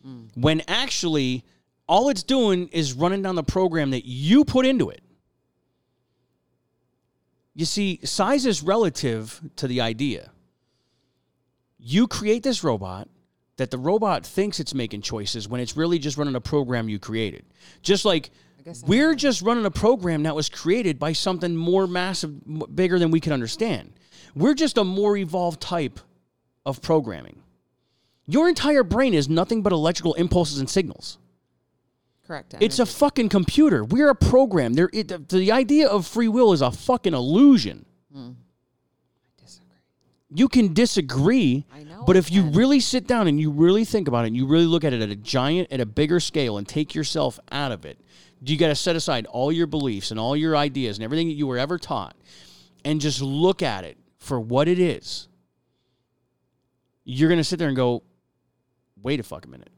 Mm. 0.05 0.29
When 0.35 0.61
actually, 0.67 1.43
all 1.87 2.09
it's 2.09 2.23
doing 2.23 2.67
is 2.69 2.93
running 2.93 3.21
down 3.21 3.35
the 3.35 3.43
program 3.43 3.91
that 3.91 4.05
you 4.05 4.45
put 4.45 4.65
into 4.65 4.89
it. 4.89 5.01
You 7.53 7.65
see, 7.65 7.99
size 8.03 8.45
is 8.45 8.61
relative 8.61 9.41
to 9.55 9.67
the 9.67 9.81
idea 9.81 10.31
you 11.87 12.07
create 12.07 12.41
this 12.41 12.63
robot 12.63 13.07
that 13.57 13.69
the 13.69 13.77
robot 13.77 14.25
thinks 14.25 14.59
it's 14.59 14.73
making 14.73 15.01
choices 15.01 15.47
when 15.47 15.61
it's 15.61 15.77
really 15.77 15.99
just 15.99 16.17
running 16.17 16.33
a 16.33 16.41
program 16.41 16.89
you 16.89 16.97
created. 16.97 17.45
Just 17.83 18.05
like 18.05 18.31
guess 18.65 18.83
I 18.83 18.87
we're 18.87 19.15
just 19.15 19.41
running 19.41 19.65
a 19.65 19.71
program 19.71 20.23
that 20.23 20.35
was 20.35 20.49
created 20.49 20.99
by 20.99 21.13
something 21.13 21.55
more 21.55 21.87
massive, 21.87 22.75
bigger 22.75 22.99
than 22.99 23.11
we 23.11 23.19
can 23.19 23.31
understand. 23.31 23.93
We're 24.35 24.55
just 24.55 24.77
a 24.77 24.83
more 24.83 25.15
evolved 25.15 25.61
type 25.61 25.99
of 26.65 26.81
programming. 26.81 27.41
Your 28.27 28.49
entire 28.49 28.83
brain 28.83 29.13
is 29.13 29.29
nothing 29.29 29.61
but 29.61 29.71
electrical 29.71 30.15
impulses 30.15 30.59
and 30.59 30.69
signals. 30.69 31.19
Correct. 32.25 32.55
It's 32.59 32.79
a 32.79 32.87
fucking 32.87 33.29
computer. 33.29 33.83
We're 33.83 34.09
a 34.09 34.15
program. 34.15 34.73
There, 34.73 34.89
it, 34.91 35.09
the, 35.09 35.19
the 35.19 35.51
idea 35.51 35.87
of 35.87 36.07
free 36.07 36.27
will 36.27 36.53
is 36.53 36.61
a 36.61 36.71
fucking 36.71 37.13
illusion. 37.13 37.85
Hmm. 38.11 38.31
I 39.19 39.43
disagree. 39.43 39.77
You 40.33 40.49
can 40.49 40.73
disagree, 40.73 41.65
I 41.71 41.83
know 41.83 42.03
but 42.07 42.17
if 42.17 42.31
you 42.31 42.41
really 42.41 42.79
sit 42.79 43.05
down 43.05 43.27
and 43.27 43.39
you 43.39 43.51
really 43.51 43.85
think 43.85 44.07
about 44.07 44.25
it, 44.25 44.29
and 44.29 44.37
you 44.37 44.47
really 44.47 44.65
look 44.65 44.83
at 44.83 44.91
it 44.91 45.03
at 45.03 45.09
a 45.09 45.15
giant, 45.15 45.71
at 45.71 45.79
a 45.79 45.85
bigger 45.85 46.19
scale, 46.19 46.57
and 46.57 46.67
take 46.67 46.95
yourself 46.95 47.39
out 47.51 47.71
of 47.71 47.85
it, 47.85 47.99
you 48.43 48.57
got 48.57 48.67
to 48.67 48.75
set 48.75 48.95
aside 48.95 49.25
all 49.27 49.51
your 49.51 49.67
beliefs 49.67 50.11
and 50.11 50.19
all 50.19 50.35
your 50.35 50.55
ideas 50.57 50.97
and 50.97 51.03
everything 51.03 51.27
that 51.27 51.33
you 51.33 51.47
were 51.47 51.57
ever 51.57 51.77
taught, 51.77 52.15
and 52.83 52.99
just 53.01 53.21
look 53.21 53.61
at 53.63 53.83
it 53.83 53.97
for 54.19 54.39
what 54.39 54.67
it 54.67 54.79
is. 54.79 55.27
You're 57.03 57.29
gonna 57.29 57.43
sit 57.43 57.59
there 57.59 57.67
and 57.67 57.77
go, 57.77 58.01
"Wait 59.01 59.19
a 59.19 59.23
fucking 59.23 59.51
minute." 59.51 59.69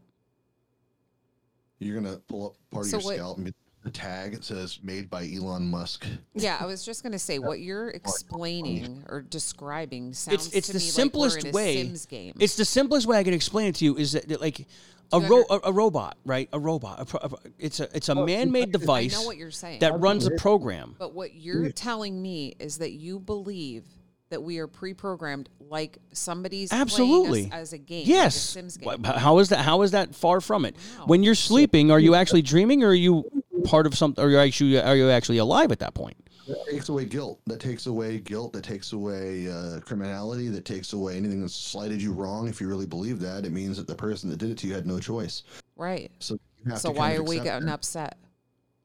You're 1.80 1.96
gonna 2.02 2.18
pull 2.28 2.48
up 2.48 2.54
part 2.72 2.86
of 2.86 2.92
your 2.92 3.02
what- 3.02 3.16
scalp 3.16 3.38
and 3.38 3.46
get 3.48 3.56
the 3.88 3.92
tag. 3.92 4.34
It 4.34 4.44
says 4.44 4.80
"Made 4.84 5.10
by 5.10 5.28
Elon 5.34 5.68
Musk." 5.68 6.06
Yeah, 6.34 6.58
I 6.60 6.66
was 6.66 6.84
just 6.86 7.04
gonna 7.04 7.20
say 7.20 7.40
what 7.50 7.60
you're 7.60 7.90
explaining 7.90 9.04
or 9.10 9.22
describing 9.22 10.14
sounds 10.14 10.48
It's 10.48 10.56
it's 10.56 10.68
to 10.68 10.74
the 10.74 10.80
me 10.80 10.86
simplest 10.86 11.44
like 11.44 11.54
we're 11.54 11.62
in 11.62 11.66
way. 11.66 11.78
a 11.82 11.86
Sims 11.86 12.06
game. 12.06 12.34
It's 12.40 12.56
the 12.56 12.66
simplest 12.66 13.08
way 13.08 13.18
I 13.18 13.24
can 13.24 13.34
explain 13.34 13.68
it 13.68 13.76
to 13.76 13.86
you 13.86 13.98
is 13.98 14.12
that, 14.14 14.28
that 14.30 14.42
like 14.42 14.66
a 15.14 15.20
ro- 15.20 15.44
under- 15.50 15.66
a, 15.66 15.70
a 15.70 15.72
robot, 15.72 16.18
right? 16.26 16.50
A 16.54 16.60
robot. 16.60 17.00
A 17.00 17.06
pro- 17.06 17.20
a 17.22 17.30
pro- 17.30 17.40
it's 17.58 17.80
a 17.80 17.96
it's 17.96 18.10
a 18.10 18.14
oh, 18.16 18.26
man-made 18.26 18.70
I 18.70 18.72
device 18.72 19.14
know 19.14 19.24
what 19.26 19.38
you're 19.38 19.52
saying. 19.52 19.80
that 19.80 20.00
runs 20.00 20.28
a 20.28 20.32
program. 20.32 20.96
But 21.00 21.14
what 21.14 21.34
you're 21.34 21.72
telling 21.72 22.22
me 22.22 22.56
is 22.60 22.78
that 22.80 22.92
you 22.92 23.20
believe 23.20 23.86
that 24.30 24.44
we 24.44 24.58
are 24.60 24.68
pre-programmed 24.68 25.48
like 25.70 26.00
somebody's 26.12 26.74
Absolutely. 26.74 27.48
playing 27.48 27.54
us 27.54 27.60
as 27.60 27.72
a 27.74 27.78
game. 27.78 28.00
like 28.00 28.08
a 28.08 28.10
Yes. 28.10 28.36
Sims 28.36 28.76
game. 28.76 29.02
Wha- 29.02 29.14
How 29.18 29.38
is 29.40 29.48
that? 29.50 29.60
How 29.60 29.84
is 29.84 29.92
that 29.92 30.14
far 30.14 30.42
from 30.42 30.66
it? 30.66 30.76
Wow. 31.00 31.06
When 31.06 31.24
you're 31.24 31.34
sleeping, 31.36 31.92
are 31.92 32.00
you 32.00 32.14
actually 32.14 32.42
dreaming, 32.42 32.84
or 32.84 32.90
are 32.90 32.94
you 32.94 33.24
part 33.64 33.86
of 33.86 33.96
something? 33.98 34.24
Are 34.24 34.30
you 34.30 34.38
actually 34.40 34.80
are 34.82 34.96
you 34.96 35.10
actually 35.10 35.38
alive 35.40 35.72
at 35.72 35.80
that 35.80 35.94
point? 35.94 36.18
That 36.48 36.66
takes 36.72 36.88
away 36.90 37.04
guilt. 37.06 37.42
That 37.48 37.60
takes 37.60 37.88
away 37.88 38.20
guilt. 38.20 38.54
That 38.54 38.64
takes 38.64 38.94
away 38.94 39.50
uh, 39.52 39.80
criminality. 39.82 40.48
That 40.48 40.64
takes 40.64 40.94
away 40.94 41.18
anything 41.18 41.42
that 41.42 41.50
slighted 41.50 42.02
you 42.02 42.14
wrong. 42.14 42.48
If 42.48 42.62
you 42.62 42.68
really 42.70 42.86
believe 42.86 43.20
that, 43.20 43.46
it 43.46 43.52
means 43.52 43.76
that 43.78 43.88
the 43.88 43.96
person 43.96 44.30
that 44.30 44.38
did 44.38 44.52
it 44.52 44.58
to 44.60 44.68
you 44.68 44.74
had 44.74 44.88
no 44.88 44.98
choice. 45.00 45.44
Right. 45.76 46.10
So 46.20 46.38
you 46.64 46.72
have 46.72 46.80
So 46.80 46.94
to 46.94 46.98
why 46.98 47.16
are 47.16 47.24
we 47.24 47.40
getting 47.42 47.66
that. 47.66 47.74
upset? 47.74 48.18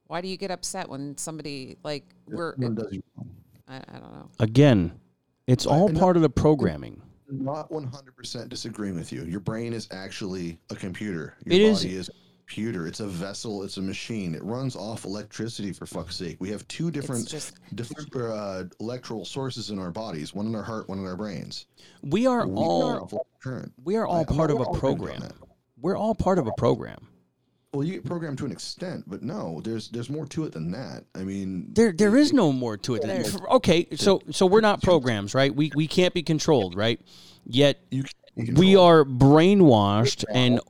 Why 0.09 0.21
do 0.21 0.27
you 0.29 0.37
get 0.37 0.51
upset 0.51 0.89
when 0.89 1.17
somebody 1.17 1.77
like 1.85 2.05
we're? 2.27 2.55
Someone 2.55 2.75
does 2.75 2.93
you 2.93 3.03
wrong. 3.17 3.31
I, 3.69 3.77
I 3.77 3.99
don't 4.01 4.13
know. 4.13 4.29
Again, 4.41 4.93
it's 5.47 5.65
all 5.65 5.89
and 5.89 5.97
part 5.99 6.17
of 6.17 6.23
the 6.23 6.31
programming. 6.31 7.01
Not 7.31 7.71
100% 7.71 8.49
disagreeing 8.51 8.95
with 8.97 9.11
you. 9.13 9.23
Your 9.23 9.41
brain 9.41 9.73
is 9.73 9.89
actually 9.91 10.59
a 10.69 10.75
computer. 10.75 11.37
Your 11.47 11.55
It 11.55 11.63
is- 11.63 11.79
body 11.83 11.95
is 11.97 12.09
a 12.11 12.13
computer. 12.47 12.87
It's 12.87 13.01
a 13.01 13.07
vessel. 13.07 13.63
It's 13.63 13.77
a 13.77 13.83
machine. 13.83 14.35
It 14.35 14.43
runs 14.45 14.77
off 14.77 15.05
electricity 15.05 15.73
for 15.73 15.87
fuck's 15.87 16.17
sake. 16.17 16.37
We 16.41 16.51
have 16.51 16.67
two 16.69 16.91
different 16.91 17.29
just- 17.29 17.55
different 17.75 18.15
uh, 18.15 18.65
electrical 18.81 19.25
sources 19.25 19.71
in 19.71 19.79
our 19.79 19.91
bodies. 19.91 20.35
One 20.35 20.47
in 20.47 20.55
our 20.55 20.63
heart, 20.63 20.89
one 20.89 20.99
in 20.99 21.07
our 21.07 21.17
brains. 21.17 21.67
We 22.03 22.27
are 22.27 22.47
We 22.47 22.55
all 22.57 22.83
are 23.47 23.65
we 23.85 23.97
are 23.97 24.07
all 24.07 24.21
I- 24.21 24.25
part 24.25 24.51
of 24.51 24.61
a 24.61 24.65
program. 24.79 25.23
We're 25.81 25.97
all 25.97 26.15
part 26.15 26.39
of 26.39 26.47
a 26.47 26.53
program. 26.53 27.09
Well, 27.73 27.85
you 27.85 27.95
get 27.95 28.05
programmed 28.05 28.37
to 28.39 28.45
an 28.45 28.53
extent, 28.53 29.05
but 29.07 29.23
no, 29.23 29.63
there's 29.65 29.89
there's 29.89 30.11
more 30.11 30.27
to 30.27 30.45
it 30.45 30.53
than 30.53 30.71
that. 30.73 31.05
I 31.15 31.25
mean, 31.25 31.73
There, 31.73 31.91
there 31.91 32.17
is 32.19 32.33
no 32.33 32.53
more 32.53 32.77
to 32.77 32.97
it. 32.97 33.03
Than, 33.03 33.25
okay, 33.51 33.89
so 33.97 34.21
so 34.31 34.45
we're 34.45 34.61
not 34.61 34.83
programs, 34.83 35.35
right? 35.35 35.55
We 35.55 35.73
we 35.75 35.87
can't 35.87 36.13
be 36.13 36.23
controlled, 36.23 36.77
right? 36.77 37.01
Yet 37.47 37.81
you, 37.91 38.05
you 38.37 38.53
we 38.55 38.77
are 38.77 39.05
brainwashed 39.05 40.25
and 40.31 40.61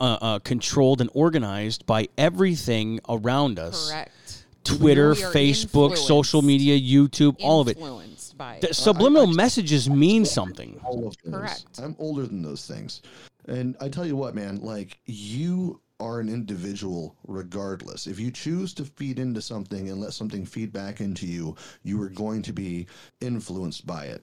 uh, 0.00 0.18
uh, 0.20 0.38
controlled 0.40 1.00
and 1.00 1.10
organized 1.14 1.86
by 1.86 2.08
everything 2.16 3.00
around 3.08 3.58
us. 3.58 3.90
Correct. 3.90 4.44
Twitter, 4.64 5.14
We 5.14 5.24
are 5.24 5.32
Facebook, 5.32 5.96
social 5.96 6.42
media, 6.42 6.78
YouTube, 6.78 7.36
all 7.40 7.60
of 7.60 7.68
it. 7.68 7.78
Influenced 7.78 8.36
by. 8.36 8.58
The 8.60 8.70
it. 8.70 8.76
subliminal 8.76 9.26
messages 9.26 9.88
mean 9.88 10.24
something. 10.24 10.78
all 10.84 11.08
of 11.08 11.16
those. 11.24 11.32
Correct. 11.32 11.80
I'm 11.82 11.96
older 11.98 12.26
than 12.26 12.42
those 12.42 12.66
things. 12.66 13.00
And 13.46 13.76
I 13.80 13.88
tell 13.88 14.06
you 14.06 14.14
what, 14.14 14.34
man, 14.34 14.60
like 14.60 14.98
you 15.06 15.80
are 16.00 16.20
an 16.20 16.28
individual 16.28 17.16
regardless. 17.26 18.06
If 18.06 18.20
you 18.20 18.30
choose 18.30 18.72
to 18.74 18.84
feed 18.84 19.18
into 19.18 19.40
something 19.42 19.88
and 19.88 20.00
let 20.00 20.12
something 20.12 20.44
feed 20.44 20.72
back 20.72 21.00
into 21.00 21.26
you, 21.26 21.56
you 21.82 22.00
are 22.02 22.10
going 22.10 22.42
to 22.42 22.52
be 22.52 22.86
influenced 23.20 23.86
by 23.86 24.04
it. 24.04 24.22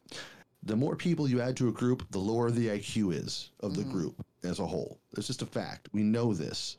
The 0.65 0.75
more 0.75 0.95
people 0.95 1.29
you 1.29 1.41
add 1.41 1.55
to 1.57 1.69
a 1.69 1.71
group, 1.71 2.09
the 2.11 2.19
lower 2.19 2.49
the 2.49 2.67
IQ 2.67 3.13
is 3.13 3.51
of 3.59 3.75
the 3.75 3.83
mm. 3.83 3.91
group 3.91 4.25
as 4.43 4.59
a 4.59 4.65
whole. 4.65 4.97
It's 5.15 5.27
just 5.27 5.43
a 5.43 5.45
fact. 5.45 5.89
We 5.93 6.01
know 6.01 6.33
this. 6.33 6.77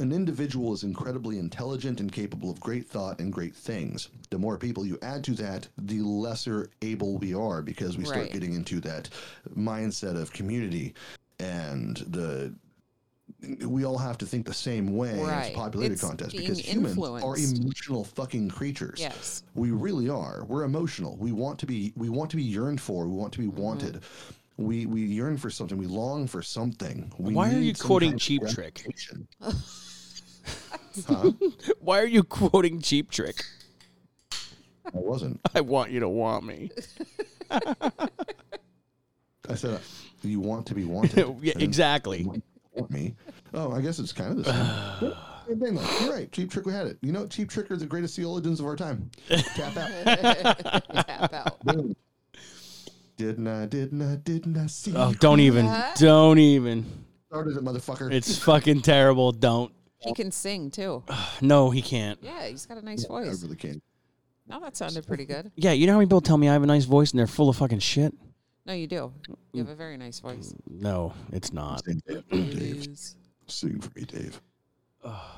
an 0.00 0.12
individual 0.12 0.74
is 0.74 0.82
incredibly 0.82 1.38
intelligent 1.38 2.00
and 2.00 2.12
capable 2.12 2.50
of 2.50 2.60
great 2.60 2.86
thought 2.86 3.20
and 3.20 3.32
great 3.32 3.54
things. 3.54 4.10
The 4.28 4.38
more 4.38 4.58
people 4.58 4.84
you 4.84 4.98
add 5.00 5.24
to 5.24 5.32
that, 5.34 5.66
the 5.78 6.00
lesser 6.00 6.68
able 6.82 7.16
we 7.16 7.32
are 7.32 7.62
because 7.62 7.96
we 7.96 8.04
start 8.04 8.32
getting 8.32 8.52
into 8.52 8.80
that 8.80 9.08
mindset 9.56 10.20
of 10.20 10.32
community 10.32 10.94
and 11.40 11.96
the 12.08 12.54
we 13.66 13.84
all 13.84 13.98
have 13.98 14.18
to 14.18 14.26
think 14.26 14.46
the 14.46 14.54
same 14.54 14.96
way. 14.96 15.10
and 15.10 15.26
Right. 15.26 15.46
It's 15.46 15.56
a 15.56 15.58
popularity 15.58 15.94
It's 15.94 16.02
contest 16.04 16.36
because 16.36 16.58
humans 16.60 16.98
are 16.98 17.36
emotional 17.36 18.04
fucking 18.04 18.50
creatures. 18.50 18.98
Yes. 19.00 19.42
We 19.54 19.70
really 19.70 20.08
are. 20.08 20.44
We're 20.44 20.64
emotional. 20.64 21.16
We 21.16 21.32
want 21.32 21.58
to 21.60 21.66
be 21.66 21.92
we 21.96 22.08
want 22.08 22.30
to 22.30 22.36
be 22.36 22.42
yearned 22.42 22.80
for. 22.80 23.06
We 23.08 23.16
want 23.16 23.32
to 23.34 23.38
be 23.40 23.46
Mm-hmm. 23.46 23.60
wanted. 23.60 24.02
We 24.58 24.86
we 24.86 25.02
yearn 25.02 25.38
for 25.38 25.50
something. 25.50 25.78
We 25.78 25.86
long 25.86 26.26
for 26.26 26.42
something. 26.42 27.12
We 27.18 27.34
Why 27.34 27.52
are 27.54 27.58
you 27.58 27.74
quoting 27.74 28.18
Cheap 28.18 28.42
Trick? 28.42 28.54
gratification. 28.84 29.26
huh? 31.06 31.32
Why 31.80 32.00
are 32.00 32.06
you 32.06 32.22
quoting 32.22 32.80
Cheap 32.80 33.10
Trick? 33.10 33.42
I 34.32 34.90
wasn't. 34.92 35.40
I 35.54 35.60
want 35.62 35.90
you 35.90 36.00
to 36.00 36.08
want 36.08 36.44
me. 36.44 36.70
I 37.50 38.08
said 39.54 39.80
you 40.22 40.40
want 40.40 40.66
to 40.66 40.74
be 40.74 40.84
wanted. 40.84 41.36
yeah, 41.40 41.52
And 41.54 41.62
exactly. 41.62 42.26
Want- 42.74 42.90
want 42.90 42.90
me. 42.90 43.14
Oh, 43.54 43.72
I 43.72 43.80
guess 43.80 43.98
it's 43.98 44.12
kind 44.12 44.30
of 44.38 44.44
the 44.44 45.00
same. 45.00 45.12
Same 45.48 45.60
thing, 45.60 45.74
though. 45.74 45.98
You're 46.04 46.12
right. 46.14 46.30
Cheap 46.32 46.50
Trick, 46.50 46.66
we 46.66 46.72
had 46.72 46.86
it. 46.86 46.98
You 47.02 47.12
know, 47.12 47.26
Cheap 47.26 47.50
Trick 47.50 47.70
are 47.70 47.76
the 47.76 47.86
greatest 47.86 48.16
theologians 48.16 48.60
of 48.60 48.66
our 48.66 48.76
time. 48.76 49.10
Tap 49.28 49.76
out. 49.76 49.90
Tap 51.06 51.32
out. 51.32 51.60
Boom. 51.64 51.94
Didn't 53.16 53.46
I? 53.46 53.66
Didn't 53.66 54.02
I? 54.02 54.16
Didn't 54.16 54.56
I 54.56 54.66
see? 54.66 54.94
Oh, 54.96 55.10
you 55.10 55.14
don't 55.16 55.40
even. 55.40 55.66
that? 55.66 55.96
Don't 55.98 56.38
even. 56.38 56.86
Started 57.28 57.56
it, 57.56 57.64
motherfucker. 57.64 58.12
It's 58.12 58.38
fucking 58.38 58.82
terrible. 58.82 59.32
Don't. 59.32 59.72
He 59.98 60.12
can 60.14 60.30
sing 60.32 60.70
too. 60.70 61.02
No, 61.40 61.70
he 61.70 61.82
can't. 61.82 62.18
Yeah, 62.22 62.46
he's 62.46 62.66
got 62.66 62.78
a 62.78 62.82
nice 62.84 63.04
I 63.04 63.08
voice. 63.08 63.42
really 63.42 63.56
can't. 63.56 63.82
No, 64.48 64.60
that 64.60 64.76
sounded 64.76 65.06
pretty 65.06 65.24
good. 65.24 65.50
Yeah, 65.56 65.72
you 65.72 65.86
know 65.86 65.92
how 65.94 65.98
many 65.98 66.06
people 66.06 66.20
tell 66.20 66.36
me 66.38 66.48
I 66.48 66.52
have 66.52 66.62
a 66.62 66.66
nice 66.66 66.84
voice 66.84 67.10
and 67.12 67.18
they're 67.18 67.26
full 67.28 67.48
of 67.48 67.56
fucking 67.56 67.78
shit? 67.80 68.12
No, 68.64 68.72
you 68.74 68.86
do. 68.86 69.12
You 69.52 69.60
have 69.62 69.68
a 69.70 69.74
very 69.74 69.96
nice 69.96 70.20
voice. 70.20 70.54
No, 70.68 71.12
it's 71.32 71.52
not. 71.52 71.84
Sing, 71.84 72.00
Dave. 72.06 72.28
Dave. 72.30 72.86
Sing 73.46 73.80
for 73.80 73.90
me, 73.98 74.04
Dave. 74.04 74.40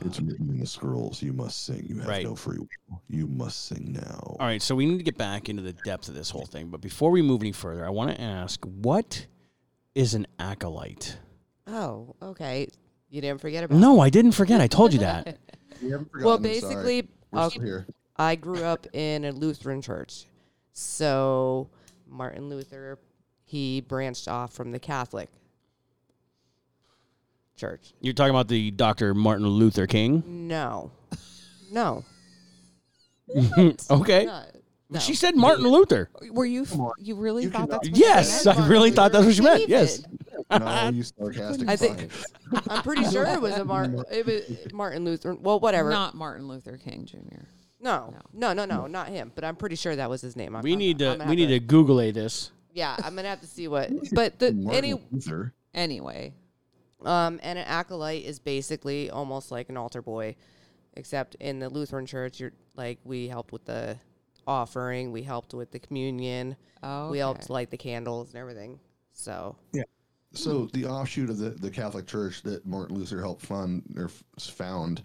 It's 0.02 0.20
written 0.20 0.50
in 0.50 0.58
the 0.60 0.66
scrolls. 0.66 1.22
You 1.22 1.32
must 1.32 1.64
sing. 1.64 1.86
You 1.88 1.96
have 2.00 2.06
Right. 2.08 2.24
no 2.24 2.34
free 2.34 2.58
will. 2.58 3.00
You 3.08 3.26
must 3.26 3.64
sing 3.64 3.92
now. 3.98 4.36
All 4.38 4.46
right, 4.46 4.60
so 4.60 4.74
we 4.74 4.84
need 4.84 4.98
to 4.98 5.02
get 5.04 5.16
back 5.16 5.48
into 5.48 5.62
the 5.62 5.72
depth 5.72 6.08
of 6.08 6.14
this 6.14 6.28
whole 6.28 6.44
thing. 6.44 6.68
But 6.68 6.82
before 6.82 7.10
we 7.10 7.22
move 7.22 7.40
any 7.40 7.52
further, 7.52 7.86
I 7.86 7.88
want 7.90 8.10
to 8.14 8.20
ask 8.20 8.62
what 8.66 9.26
is 9.94 10.12
an 10.12 10.26
acolyte? 10.38 11.16
Oh, 11.66 12.14
okay. 12.20 12.68
You 13.08 13.22
didn't 13.22 13.40
forget 13.40 13.64
about 13.64 13.78
No, 13.78 14.00
I 14.00 14.10
didn't 14.10 14.32
forget. 14.32 14.60
I 14.60 14.66
told 14.66 14.92
you 14.92 14.98
that. 15.00 15.38
We 15.82 15.90
haven't 15.90 16.08
Well, 16.14 16.36
forgotten, 16.38 16.60
sorry. 16.60 16.74
basically, 16.76 17.08
We're 17.30 17.38
uh, 17.38 17.42
I'll- 17.42 17.50
here. 17.50 17.86
I 18.16 18.36
grew 18.36 18.62
up 18.64 18.86
in 18.92 19.24
a 19.24 19.32
Lutheran 19.32 19.82
church. 19.82 20.26
So 20.72 21.68
Martin 22.08 22.48
Luther, 22.48 22.98
he 23.54 23.80
branched 23.80 24.26
off 24.26 24.52
from 24.52 24.72
the 24.72 24.80
Catholic 24.80 25.28
church. 27.56 27.92
You're 28.00 28.14
talking 28.14 28.30
about 28.30 28.48
the 28.48 28.70
Dr. 28.72 29.14
Martin 29.14 29.46
Luther 29.46 29.86
King? 29.86 30.48
No. 30.48 30.90
No. 31.70 32.04
okay. 33.90 34.24
No. 34.26 34.42
no. 34.90 34.98
She 34.98 35.14
said 35.14 35.36
Martin 35.36 35.66
Luther. 35.66 36.10
Were 36.32 36.44
you? 36.44 36.66
You 36.98 37.14
really 37.14 37.44
You 37.44 37.50
thought 37.50 37.68
cannot- 37.68 37.82
that's 37.82 37.88
what 37.90 37.98
Yes, 37.98 38.44
you 38.44 38.50
meant? 38.50 38.60
I 38.60 38.68
really 38.68 38.90
thought 38.90 39.12
that's 39.12 39.24
what 39.24 39.36
you 39.36 39.42
meant. 39.44 39.68
Yes. 39.68 39.98
David. 39.98 40.10
No, 40.50 40.88
you 40.92 41.02
sarcastic. 41.04 41.68
I 41.68 41.76
think- 41.76 42.10
fuck. 42.10 42.64
I'm 42.68 42.82
pretty 42.82 43.04
sure 43.08 43.24
it 43.24 43.40
was 43.40 43.54
a 43.56 43.64
Mar- 43.64 43.88
it 44.10 44.26
was 44.26 44.42
Martin 44.72 45.04
Luther. 45.04 45.34
Well, 45.34 45.60
whatever. 45.60 45.90
Not 45.90 46.14
Martin 46.14 46.48
Luther 46.48 46.76
King 46.76 47.04
Jr. 47.06 47.18
no, 47.80 48.14
no, 48.32 48.52
no, 48.52 48.64
no, 48.64 48.86
not 48.88 49.08
him. 49.08 49.30
But 49.34 49.44
I'm 49.44 49.56
pretty 49.56 49.76
sure 49.76 49.94
that 49.96 50.10
was 50.10 50.20
his 50.20 50.34
name. 50.36 50.54
I'm, 50.56 50.62
We 50.62 50.72
I'm- 50.72 50.78
need 50.78 51.00
I'm 51.02 51.12
to 51.12 51.18
gonna 51.18 51.30
we 51.30 51.40
have 51.40 51.48
need 51.50 51.54
to 51.54 51.60
Google 51.64 52.00
a 52.00 52.10
this. 52.10 52.50
Yeah, 52.74 52.96
I'm 53.02 53.14
gonna 53.16 53.28
have 53.28 53.40
to 53.40 53.46
see 53.46 53.68
what. 53.68 53.90
But 54.12 54.38
the 54.38 54.48
any 54.70 54.92
Luther. 55.10 55.54
Anyway, 55.72 56.34
Um, 57.02 57.40
and 57.42 57.58
an 57.58 57.64
acolyte 57.66 58.24
is 58.24 58.38
basically 58.38 59.10
almost 59.10 59.50
like 59.50 59.68
an 59.68 59.76
altar 59.76 60.02
boy, 60.02 60.36
except 60.94 61.36
in 61.36 61.58
the 61.60 61.68
Lutheran 61.68 62.04
church, 62.06 62.40
you're 62.40 62.52
like 62.76 62.98
we 63.04 63.28
helped 63.28 63.52
with 63.52 63.64
the 63.64 63.96
offering, 64.46 65.10
we 65.12 65.22
helped 65.22 65.54
with 65.54 65.70
the 65.70 65.78
communion, 65.78 66.56
oh, 66.82 67.10
we 67.10 67.18
helped 67.18 67.48
light 67.48 67.70
the 67.70 67.76
candles 67.78 68.28
and 68.30 68.36
everything. 68.38 68.78
So 69.12 69.56
yeah. 69.72 69.84
So 70.32 70.66
the 70.72 70.86
offshoot 70.86 71.30
of 71.30 71.38
the, 71.38 71.50
the 71.50 71.70
Catholic 71.70 72.06
Church 72.08 72.42
that 72.42 72.66
Martin 72.66 72.96
Luther 72.96 73.20
helped 73.20 73.46
fund 73.46 73.82
or 73.96 74.06
f- 74.06 74.24
found 74.40 75.02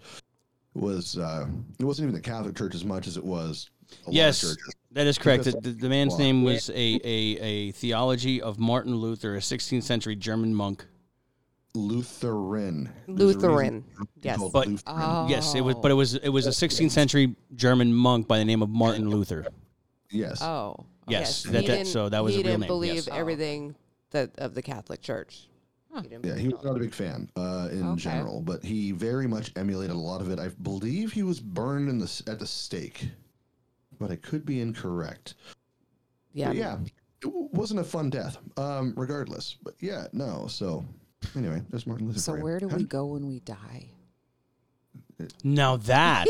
was 0.74 1.16
uh, 1.18 1.46
it 1.78 1.84
wasn't 1.84 2.06
even 2.06 2.14
the 2.14 2.20
Catholic 2.20 2.56
Church 2.56 2.74
as 2.74 2.84
much 2.84 3.06
as 3.06 3.16
it 3.16 3.24
was 3.24 3.70
a 4.08 4.10
Yes, 4.10 4.42
lot 4.42 4.50
of 4.52 4.58
churches. 4.58 4.74
That 4.92 5.06
is 5.06 5.18
correct. 5.18 5.44
The, 5.44 5.52
the, 5.52 5.70
the 5.70 5.88
man's 5.88 6.12
Wow. 6.14 6.18
name 6.18 6.42
was 6.44 6.68
a, 6.70 6.74
a, 6.74 7.38
a 7.40 7.70
theology 7.72 8.40
of 8.42 8.58
Martin 8.58 8.94
Luther, 8.94 9.34
a 9.36 9.40
16th 9.40 9.82
century 9.82 10.16
German 10.16 10.54
monk. 10.54 10.84
Lutheran. 11.74 12.90
Lutheran, 13.06 13.84
yes. 14.22 14.40
But- 14.52 14.66
Lutheran. 14.66 15.28
Yes, 15.28 15.54
it 15.54 15.60
was, 15.60 15.76
but 15.76 15.90
it 15.90 15.94
was 15.94 16.14
it 16.16 16.28
was 16.28 16.46
a 16.46 16.50
16th 16.50 16.90
century 16.90 17.36
German 17.54 17.92
monk 17.94 18.26
by 18.26 18.38
the 18.38 18.44
name 18.44 18.62
of 18.62 18.68
Martin 18.70 19.08
Luther. 19.08 19.46
yes. 20.10 20.42
Oh, 20.42 20.86
Yes, 21.08 21.42
he 21.42 21.50
that, 21.50 21.66
that, 21.66 21.86
so 21.88 22.08
that 22.08 22.22
was 22.22 22.34
he 22.34 22.40
a 22.40 22.44
real 22.44 22.52
didn't 22.52 22.60
name. 22.62 22.68
believe 22.68 22.94
yes. 22.94 23.08
Oh. 23.10 23.16
everything 23.16 23.74
that 24.10 24.30
of 24.38 24.54
the 24.54 24.62
Catholic 24.62 25.00
Church. 25.02 25.48
Huh. 25.92 26.02
He 26.02 26.16
Yeah, 26.28 26.36
he 26.36 26.48
was 26.48 26.62
not 26.62 26.76
a 26.76 26.78
big 26.78 26.94
fan 26.94 27.28
uh, 27.36 27.68
in 27.72 27.84
Okay. 27.84 28.02
general, 28.02 28.40
but 28.40 28.62
he 28.64 28.92
very 28.92 29.26
much 29.26 29.50
emulated 29.56 29.94
a 29.96 29.98
lot 29.98 30.20
of 30.20 30.30
it. 30.30 30.38
I 30.38 30.48
believe 30.62 31.12
he 31.12 31.24
was 31.24 31.40
burned 31.40 31.88
in 31.88 31.98
the 31.98 32.22
at 32.28 32.38
the 32.38 32.46
stake, 32.46 33.08
but 34.00 34.10
I 34.10 34.16
could 34.16 34.44
be 34.44 34.60
incorrect. 34.60 35.34
yeah, 36.32 36.48
But 36.48 36.56
yeah, 36.56 36.78
it 36.82 36.92
w- 37.22 37.48
wasn't 37.52 37.80
a 37.80 37.84
fun 37.84 38.10
death, 38.10 38.38
um, 38.56 38.94
regardless. 38.96 39.56
But 39.62 39.74
yeah, 39.80 40.06
no. 40.12 40.46
So 40.48 40.84
anyway, 41.36 41.62
there's 41.70 41.86
Martin 41.86 42.06
Luther. 42.08 42.18
so 42.18 42.32
for 42.34 42.42
where 42.42 42.58
do 42.58 42.68
How 42.68 42.76
we 42.78 42.84
go 42.84 43.06
when 43.06 43.26
we 43.28 43.40
die? 43.40 43.90
Now 45.44 45.76
that 45.76 46.26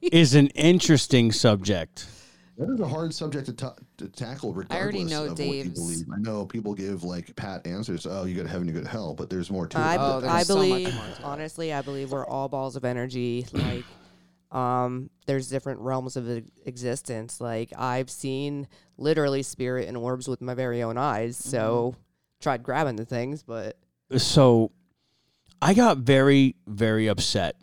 is 0.00 0.34
an 0.34 0.46
interesting 0.48 1.30
subject. 1.30 2.06
That 2.56 2.70
is 2.70 2.80
a 2.80 2.88
hard 2.88 3.14
subject 3.14 3.46
to, 3.46 3.52
ta- 3.52 3.76
to 3.98 4.08
tackle, 4.08 4.52
regardless 4.54 4.76
I 4.76 4.82
already 4.82 5.04
know 5.04 5.24
of 5.26 5.38
what 5.38 5.46
you 5.46 5.64
believe. 5.70 6.06
I 6.12 6.18
know 6.18 6.44
people 6.46 6.74
give 6.74 7.04
like 7.04 7.36
pat 7.36 7.64
answers. 7.66 8.04
Oh, 8.06 8.24
you 8.24 8.34
go 8.34 8.42
to 8.42 8.48
heaven, 8.48 8.66
you 8.66 8.72
go 8.74 8.80
to 8.80 8.88
hell, 8.88 9.14
but 9.14 9.28
there's 9.30 9.50
more 9.50 9.66
to 9.68 9.78
I, 9.78 9.94
it. 9.94 9.98
Oh, 10.00 10.16
be- 10.16 10.22
there's 10.26 10.32
I 10.32 10.42
so 10.42 10.56
much 10.56 10.66
believe 10.68 10.94
more 10.94 11.04
to 11.04 11.10
it. 11.12 11.22
honestly, 11.24 11.72
I 11.72 11.82
believe 11.82 12.10
we're 12.10 12.26
all 12.26 12.48
balls 12.48 12.74
of 12.76 12.84
energy. 12.86 13.46
Like, 13.52 13.84
um, 14.50 15.10
there's 15.26 15.48
different 15.48 15.80
realms 15.80 16.16
of 16.16 16.28
existence. 16.64 17.40
Like 17.40 17.72
I've 17.76 18.10
seen 18.10 18.66
literally 18.96 19.42
spirit 19.42 19.88
and 19.88 19.96
orbs 19.96 20.26
with 20.28 20.40
my 20.40 20.54
very 20.54 20.82
own 20.82 20.96
eyes. 20.98 21.36
So 21.36 21.92
Mm-hmm. 21.94 22.00
tried 22.40 22.62
grabbing 22.62 22.96
the 22.96 23.04
things, 23.04 23.42
but 23.42 23.76
So 24.16 24.70
I 25.60 25.74
got 25.74 25.98
very 25.98 26.54
very 26.66 27.08
upset 27.08 27.56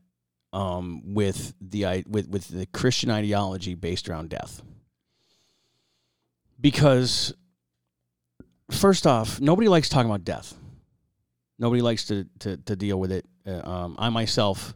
um, 0.53 1.01
with 1.13 1.53
the 1.59 1.85
i- 1.85 2.03
with 2.07 2.27
with 2.29 2.47
the 2.49 2.65
Christian 2.67 3.09
ideology 3.09 3.73
based 3.75 4.07
around 4.09 4.29
death 4.29 4.61
because 6.59 7.33
first 8.71 9.05
off, 9.07 9.39
nobody 9.41 9.67
likes 9.67 9.89
talking 9.89 10.09
about 10.09 10.23
death. 10.23 10.53
Nobody 11.59 11.81
likes 11.81 12.05
to 12.05 12.25
to, 12.39 12.57
to 12.57 12.75
deal 12.75 12.99
with 12.99 13.11
it. 13.11 13.25
Uh, 13.47 13.61
um, 13.69 13.95
I 13.99 14.09
myself, 14.09 14.75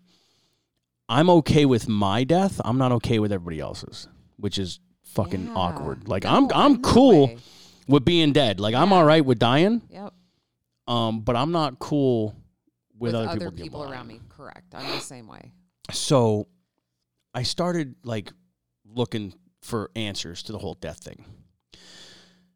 I'm 1.09 1.29
okay 1.29 1.65
with 1.65 1.87
my 1.89 2.23
death. 2.23 2.61
I'm 2.63 2.77
not 2.77 2.91
okay 2.93 3.19
with 3.19 3.31
everybody 3.31 3.59
else's, 3.59 4.07
which 4.37 4.57
is 4.59 4.79
fucking 5.03 5.47
Yeah. 5.47 5.53
awkward. 5.55 6.07
Like 6.07 6.23
No, 6.23 6.29
I'm 6.29 6.47
I'm 6.53 6.73
no 6.73 6.79
cool 6.79 7.27
way. 7.27 7.37
with 7.87 8.05
being 8.05 8.31
dead. 8.31 8.59
Like 8.59 8.75
I'm 8.75 8.93
all 8.93 9.03
right 9.03 9.25
with 9.25 9.39
dying. 9.39 9.81
Yep. 9.89 10.13
Um, 10.87 11.21
but 11.21 11.35
I'm 11.35 11.51
not 11.51 11.79
cool 11.79 12.35
with, 12.97 13.13
With, 13.13 13.15
other, 13.15 13.47
other, 13.47 13.51
people, 13.51 13.83
around 13.83 14.07
me. 14.07 14.19
Correct. 14.29 14.73
I'm 14.73 14.85
the 14.91 14.99
same 15.01 15.27
way. 15.27 15.51
So 15.91 16.47
I 17.33 17.43
started 17.43 17.95
like 18.03 18.31
looking 18.85 19.33
for 19.61 19.91
answers 19.95 20.43
to 20.43 20.51
the 20.51 20.57
whole 20.57 20.73
death 20.75 20.99
thing. 20.99 21.25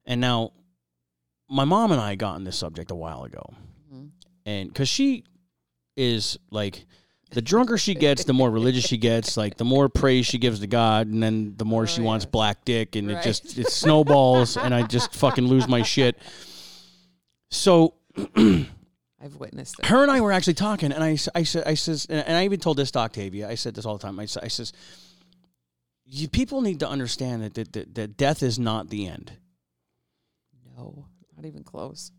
And 0.05 0.19
now 0.21 0.51
my 1.49 1.63
mom 1.65 1.91
and 1.91 2.01
I 2.01 2.15
got 2.15 2.35
on 2.35 2.43
this 2.43 2.57
subject 2.57 2.91
a 2.91 2.95
while 2.95 3.23
ago. 3.23 3.43
Mhm. 3.93 4.11
And 4.45 4.69
because 4.69 4.89
she 4.89 5.23
is 5.95 6.37
like, 6.51 6.85
the 7.33 7.41
drunker 7.41 7.77
she 7.77 7.95
gets, 7.95 8.23
the 8.23 8.33
more 8.33 8.49
religious 8.49 8.85
she 8.85 8.97
gets. 8.97 9.37
Like 9.37 9.57
the 9.57 9.65
more 9.65 9.89
praise 9.89 10.25
she 10.25 10.37
gives 10.37 10.59
to 10.59 10.67
God, 10.67 11.07
and 11.07 11.21
then 11.21 11.55
the 11.57 11.65
more 11.65 11.83
Oh, 11.83 11.85
she 11.85 12.01
wants 12.01 12.25
black 12.25 12.63
dick, 12.65 12.95
and 12.95 13.09
it 13.11 13.23
just 13.23 13.57
it 13.57 13.67
snowballs, 13.69 14.55
and 14.57 14.73
I 14.73 14.83
just 14.83 15.13
fucking 15.13 15.45
lose 15.45 15.67
my 15.67 15.81
shit. 15.81 16.17
So 17.49 17.95
I've 18.35 19.35
witnessed 19.37 19.79
it. 19.79 19.85
her 19.87 20.03
and 20.03 20.11
I 20.11 20.21
were 20.21 20.31
actually 20.31 20.53
talking, 20.53 20.91
and 20.91 21.03
I, 21.03 21.15
said, 21.15 21.63
I 21.65 21.73
says, 21.73 22.05
and 22.09 22.25
and 22.27 22.37
I 22.37 22.45
even 22.45 22.59
told 22.59 22.77
this 22.77 22.91
to 22.91 22.99
Octavia. 22.99 23.49
I 23.49 23.55
said 23.55 23.75
this 23.75 23.85
all 23.85 23.97
the 23.97 24.03
time. 24.03 24.19
I, 24.19 24.23
I 24.23 24.47
says, 24.47 24.73
you 26.05 26.27
people 26.27 26.61
need 26.61 26.79
to 26.81 26.87
understand 26.89 27.43
that, 27.43 27.53
that 27.55 27.73
that 27.73 27.95
that 27.95 28.17
death 28.17 28.43
is 28.43 28.59
not 28.59 28.89
the 28.89 29.07
end. 29.07 29.33
No, 30.77 31.07
not 31.35 31.45
even 31.45 31.63
close. 31.63 32.11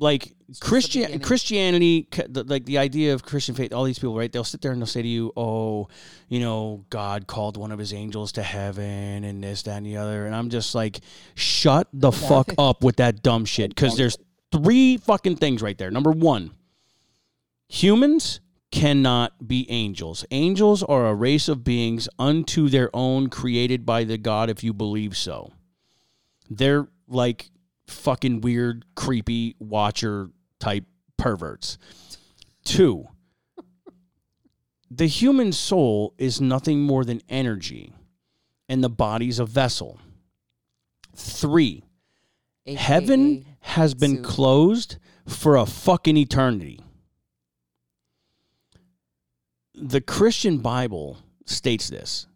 Like 0.00 0.34
Christian. 0.60 1.20
Christianity, 1.20 2.08
like 2.34 2.64
the 2.64 2.78
idea 2.78 3.14
of 3.14 3.22
Christian 3.22 3.54
faith, 3.54 3.72
all 3.72 3.84
these 3.84 3.98
people, 3.98 4.16
right? 4.16 4.32
They'll 4.32 4.42
sit 4.42 4.62
there 4.62 4.72
and 4.72 4.80
they'll 4.80 4.86
say 4.86 5.02
to 5.02 5.08
you, 5.08 5.32
"Oh, 5.36 5.88
you 6.28 6.40
know, 6.40 6.84
God 6.90 7.26
called 7.26 7.56
one 7.56 7.70
of 7.70 7.78
His 7.78 7.92
angels 7.92 8.32
to 8.32 8.42
heaven, 8.42 9.22
and 9.22 9.44
this, 9.44 9.62
that, 9.62 9.76
and 9.76 9.86
the 9.86 9.98
other," 9.98 10.26
and 10.26 10.34
I'm 10.34 10.48
just 10.48 10.74
like, 10.74 11.00
"Shut 11.34 11.86
the 11.92 12.10
fuck 12.28 12.52
up 12.58 12.82
with 12.82 12.96
that 12.96 13.22
dumb 13.22 13.44
shit," 13.44 13.70
because 13.70 13.96
there's 13.96 14.16
three 14.50 14.96
fucking 14.96 15.36
things 15.36 15.62
right 15.62 15.76
there. 15.76 15.90
Number 15.90 16.10
one, 16.10 16.52
humans 17.68 18.40
cannot 18.72 19.46
be 19.46 19.70
angels. 19.70 20.24
Angels 20.30 20.82
are 20.82 21.08
a 21.08 21.14
race 21.14 21.48
of 21.48 21.62
beings 21.62 22.08
unto 22.18 22.68
their 22.68 22.88
own, 22.94 23.28
created 23.28 23.84
by 23.84 24.04
the 24.04 24.16
God, 24.16 24.48
if 24.48 24.64
you 24.64 24.72
believe 24.72 25.16
so. 25.16 25.52
They're 26.48 26.88
like 27.06 27.50
fucking 27.90 28.40
weird, 28.40 28.84
creepy 28.94 29.56
watcher 29.58 30.30
type 30.58 30.84
perverts. 31.16 31.78
Two, 32.64 33.08
the 34.90 35.06
human 35.06 35.52
soul 35.52 36.14
is 36.18 36.40
nothing 36.40 36.80
more 36.80 37.04
than 37.04 37.20
energy, 37.28 37.92
and 38.68 38.82
the 38.82 38.90
body's 38.90 39.38
a 39.38 39.46
vessel. 39.46 40.00
Three, 41.14 41.84
heaven 42.66 43.44
has 43.60 43.94
been 43.94 44.22
closed 44.22 44.96
for 45.26 45.56
a 45.56 45.66
fucking 45.66 46.16
eternity. 46.16 46.80
The 49.74 50.00
Christian 50.00 50.58
Bible 50.58 51.18
states 51.46 51.88
this. 51.88 52.26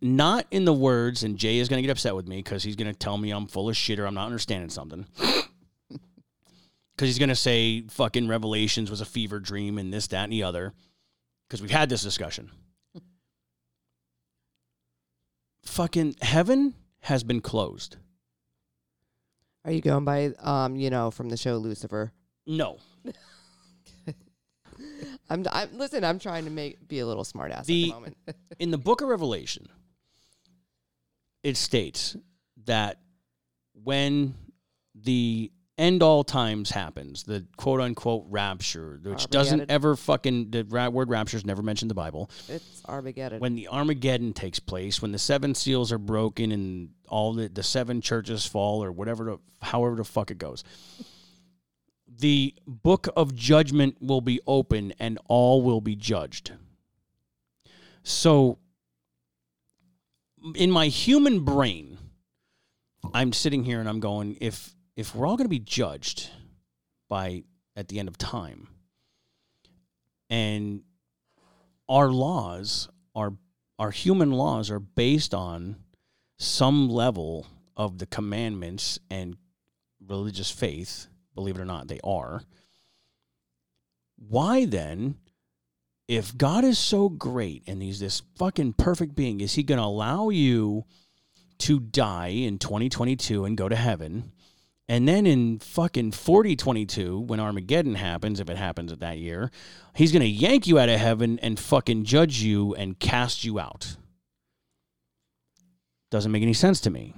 Not 0.00 0.46
in 0.50 0.64
the 0.64 0.72
words, 0.72 1.24
and 1.24 1.36
Jay 1.36 1.58
is 1.58 1.68
going 1.68 1.82
to 1.82 1.86
get 1.86 1.90
upset 1.90 2.14
with 2.14 2.28
me 2.28 2.36
because 2.36 2.62
he's 2.62 2.76
going 2.76 2.92
to 2.92 2.96
tell 2.98 3.18
me 3.18 3.30
I'm 3.30 3.46
full 3.46 3.68
of 3.68 3.76
shit 3.76 3.98
or 3.98 4.06
I'm 4.06 4.14
not 4.14 4.26
understanding 4.26 4.70
something. 4.70 5.06
Because 6.94 7.10
he's 7.10 7.18
going 7.20 7.28
to 7.28 7.36
say 7.36 7.82
fucking 7.82 8.26
Revelations 8.26 8.90
was 8.90 9.00
a 9.00 9.04
fever 9.04 9.38
dream 9.38 9.78
and 9.78 9.94
this, 9.94 10.08
that, 10.08 10.24
and 10.24 10.32
the 10.32 10.42
other. 10.42 10.74
Because 11.46 11.62
we've 11.62 11.70
had 11.70 11.88
this 11.88 12.02
discussion. 12.02 12.50
fucking 15.64 16.16
heaven 16.20 16.74
has 17.02 17.22
been 17.22 17.40
closed. 17.40 17.98
Are 19.64 19.70
you 19.70 19.80
going 19.80 20.04
by, 20.04 20.32
um, 20.40 20.74
you 20.74 20.90
know, 20.90 21.12
from 21.12 21.28
the 21.28 21.36
show 21.36 21.58
Lucifer? 21.58 22.10
No. 22.48 22.78
I'm, 25.30 25.46
I'm 25.52 25.78
listen. 25.78 26.02
I'm 26.02 26.18
trying 26.18 26.46
to 26.46 26.50
make 26.50 26.88
be 26.88 26.98
a 26.98 27.06
little 27.06 27.22
smart 27.22 27.52
ass 27.52 27.66
The- 27.66 27.84
at 27.84 27.86
the 27.86 27.94
moment. 27.94 28.16
in 28.58 28.72
the 28.72 28.78
book 28.78 29.02
of 29.02 29.08
Revelation, 29.08 29.68
it 31.48 31.56
states 31.56 32.16
that 32.66 33.00
when 33.72 34.34
the 34.94 35.50
end 35.78 36.02
all 36.02 36.24
times 36.24 36.70
happens, 36.70 37.22
the 37.22 37.46
quote 37.56 37.80
unquote 37.80 38.26
rapture, 38.28 39.00
which 39.02 39.28
doesn't 39.28 39.70
ever 39.70 39.96
fucking, 39.96 40.50
the 40.50 40.64
ra- 40.64 40.88
word 40.88 41.08
rapture 41.08 41.36
is 41.36 41.46
never 41.46 41.62
mentioned 41.62 41.86
in 41.86 41.88
the 41.88 41.94
Bible. 41.94 42.30
it's 42.48 42.82
Armageddon. 42.86 43.40
When 43.40 43.54
the 43.54 43.68
Armageddon 43.68 44.34
takes 44.34 44.58
place, 44.58 45.00
when 45.00 45.12
the 45.12 45.18
seven 45.18 45.54
seals 45.54 45.90
are 45.90 45.98
broken 45.98 46.52
and 46.52 46.90
all 47.08 47.32
the, 47.32 47.48
the 47.48 47.62
seven 47.62 48.00
churches 48.02 48.44
fall 48.44 48.84
or 48.84 48.92
whatever, 48.92 49.24
the, 49.24 49.38
however 49.64 49.96
the 49.96 50.04
fuck 50.04 50.30
it 50.30 50.38
goes. 50.38 50.64
The 52.20 52.54
book 52.66 53.08
of 53.16 53.34
judgment 53.34 53.96
will 54.00 54.20
be 54.20 54.40
open 54.46 54.92
and 54.98 55.18
all 55.28 55.62
will 55.62 55.80
be 55.80 55.94
judged. 55.94 56.52
So, 58.02 58.58
in 60.54 60.70
my 60.70 60.88
human 60.88 61.44
brain, 61.44 61.98
I'm 63.14 63.32
sitting 63.32 63.64
here 63.64 63.80
and 63.80 63.88
I'm 63.88 64.00
going, 64.00 64.38
if 64.40 64.74
if 64.96 65.14
we're 65.14 65.26
all 65.26 65.36
going 65.36 65.44
to 65.44 65.50
be 65.50 65.58
judged 65.58 66.30
by 67.08 67.44
at 67.76 67.88
the 67.88 67.98
end 67.98 68.08
of 68.08 68.18
time, 68.18 68.68
and 70.28 70.82
our 71.88 72.10
laws 72.10 72.88
are 73.14 73.34
our 73.78 73.90
human 73.90 74.32
laws 74.32 74.70
are 74.70 74.80
based 74.80 75.34
on 75.34 75.76
some 76.36 76.88
level 76.88 77.46
of 77.76 77.98
the 77.98 78.06
commandments 78.06 78.98
and 79.10 79.36
religious 80.04 80.50
faith, 80.50 81.06
believe 81.34 81.56
it 81.56 81.60
or 81.60 81.64
not, 81.64 81.88
they 81.88 82.00
are. 82.02 82.42
Why 84.16 84.64
then, 84.64 85.16
if 86.08 86.36
God 86.36 86.64
is 86.64 86.78
so 86.78 87.10
great 87.10 87.62
and 87.66 87.82
he's 87.82 88.00
this 88.00 88.22
fucking 88.36 88.72
perfect 88.72 89.14
being, 89.14 89.40
is 89.40 89.54
he 89.54 89.62
going 89.62 89.78
to 89.78 89.84
allow 89.84 90.30
you 90.30 90.84
to 91.58 91.78
die 91.78 92.28
in 92.28 92.58
2022 92.58 93.44
and 93.44 93.56
go 93.56 93.68
to 93.68 93.76
heaven? 93.76 94.32
And 94.88 95.06
then 95.06 95.26
in 95.26 95.58
fucking 95.58 96.12
4022, 96.12 97.20
when 97.20 97.40
Armageddon 97.40 97.94
happens, 97.94 98.40
if 98.40 98.48
it 98.48 98.56
happens 98.56 98.90
at 98.90 99.00
that 99.00 99.18
year, 99.18 99.50
he's 99.94 100.12
going 100.12 100.22
to 100.22 100.28
yank 100.28 100.66
you 100.66 100.78
out 100.78 100.88
of 100.88 100.98
heaven 100.98 101.38
and 101.40 101.60
fucking 101.60 102.04
judge 102.04 102.40
you 102.40 102.74
and 102.74 102.98
cast 102.98 103.44
you 103.44 103.60
out. 103.60 103.96
Doesn't 106.10 106.32
make 106.32 106.42
any 106.42 106.54
sense 106.54 106.80
to 106.80 106.90
me. 106.90 107.14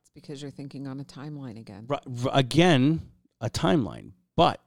It's 0.00 0.10
because 0.12 0.42
you're 0.42 0.50
thinking 0.50 0.88
on 0.88 0.98
a 0.98 1.04
timeline 1.04 1.56
again. 1.56 1.86
R- 1.88 2.00
r- 2.24 2.30
again, 2.32 3.02
a 3.40 3.48
timeline. 3.48 4.10
But 4.34 4.60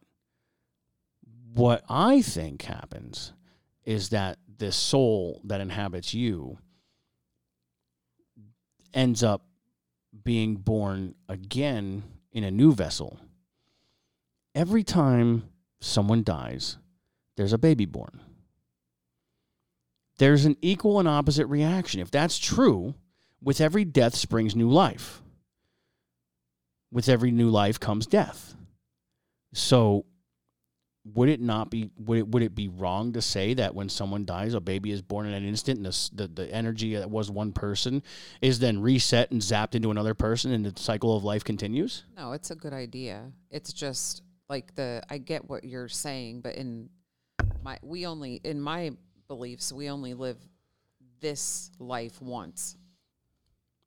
what 1.53 1.83
I 1.89 2.21
think 2.21 2.63
happens 2.63 3.33
is 3.85 4.09
that 4.09 4.37
this 4.57 4.75
soul 4.75 5.41
that 5.45 5.61
inhabits 5.61 6.13
you 6.13 6.57
ends 8.93 9.23
up 9.23 9.45
being 10.23 10.55
born 10.55 11.15
again 11.29 12.03
in 12.31 12.43
a 12.43 12.51
new 12.51 12.73
vessel. 12.73 13.19
Every 14.55 14.83
time 14.83 15.49
someone 15.79 16.23
dies, 16.23 16.77
there's 17.35 17.53
a 17.53 17.57
baby 17.57 17.85
born. 17.85 18.19
There's 20.17 20.45
an 20.45 20.57
equal 20.61 20.99
and 20.99 21.07
opposite 21.07 21.45
reaction. 21.45 22.01
If 22.01 22.09
that's 22.09 22.39
true, 22.39 22.95
with 23.41 23.61
every 23.61 23.85
death 23.85 24.15
springs 24.15 24.55
new 24.55 24.69
life 24.69 25.21
with 26.91 27.09
every 27.09 27.31
new 27.31 27.49
life 27.49 27.79
comes 27.79 28.07
death. 28.07 28.55
So 29.53 30.05
would 31.13 31.29
it 31.29 31.39
not 31.39 31.69
be 31.69 31.89
would 31.97 32.17
it 32.19 32.27
would 32.27 32.43
it 32.43 32.55
be 32.55 32.67
wrong 32.67 33.13
to 33.13 33.21
say 33.21 33.53
that 33.53 33.73
when 33.73 33.87
someone 33.89 34.25
dies 34.25 34.53
a 34.53 34.59
baby 34.59 34.91
is 34.91 35.01
born 35.01 35.25
in 35.25 35.33
an 35.33 35.47
instant 35.47 35.77
and 35.77 35.85
the, 35.85 36.09
the, 36.13 36.27
the 36.27 36.53
energy 36.53 36.95
that 36.95 37.09
was 37.09 37.31
one 37.31 37.51
person 37.53 38.03
is 38.41 38.59
then 38.59 38.79
reset 38.81 39.31
and 39.31 39.41
zapped 39.41 39.75
into 39.75 39.91
another 39.91 40.13
person 40.13 40.51
and 40.51 40.65
the 40.65 40.79
cycle 40.79 41.15
of 41.15 41.23
life 41.23 41.43
continues? 41.43 42.03
No, 42.17 42.33
it's 42.33 42.51
a 42.51 42.55
good 42.55 42.73
idea. 42.73 43.31
It's 43.51 43.71
just 43.73 44.23
like 44.49 44.75
the 44.75 45.01
I 45.09 45.17
get 45.17 45.47
what 45.49 45.63
you're 45.63 45.87
saying, 45.87 46.41
but 46.41 46.55
in 46.55 46.89
my 47.63 47.77
we 47.81 48.05
only 48.05 48.41
in 48.43 48.59
my 48.59 48.91
beliefs 49.27 49.71
we 49.71 49.89
only 49.89 50.13
live 50.13 50.37
this 51.19 51.71
life 51.79 52.21
once. 52.21 52.75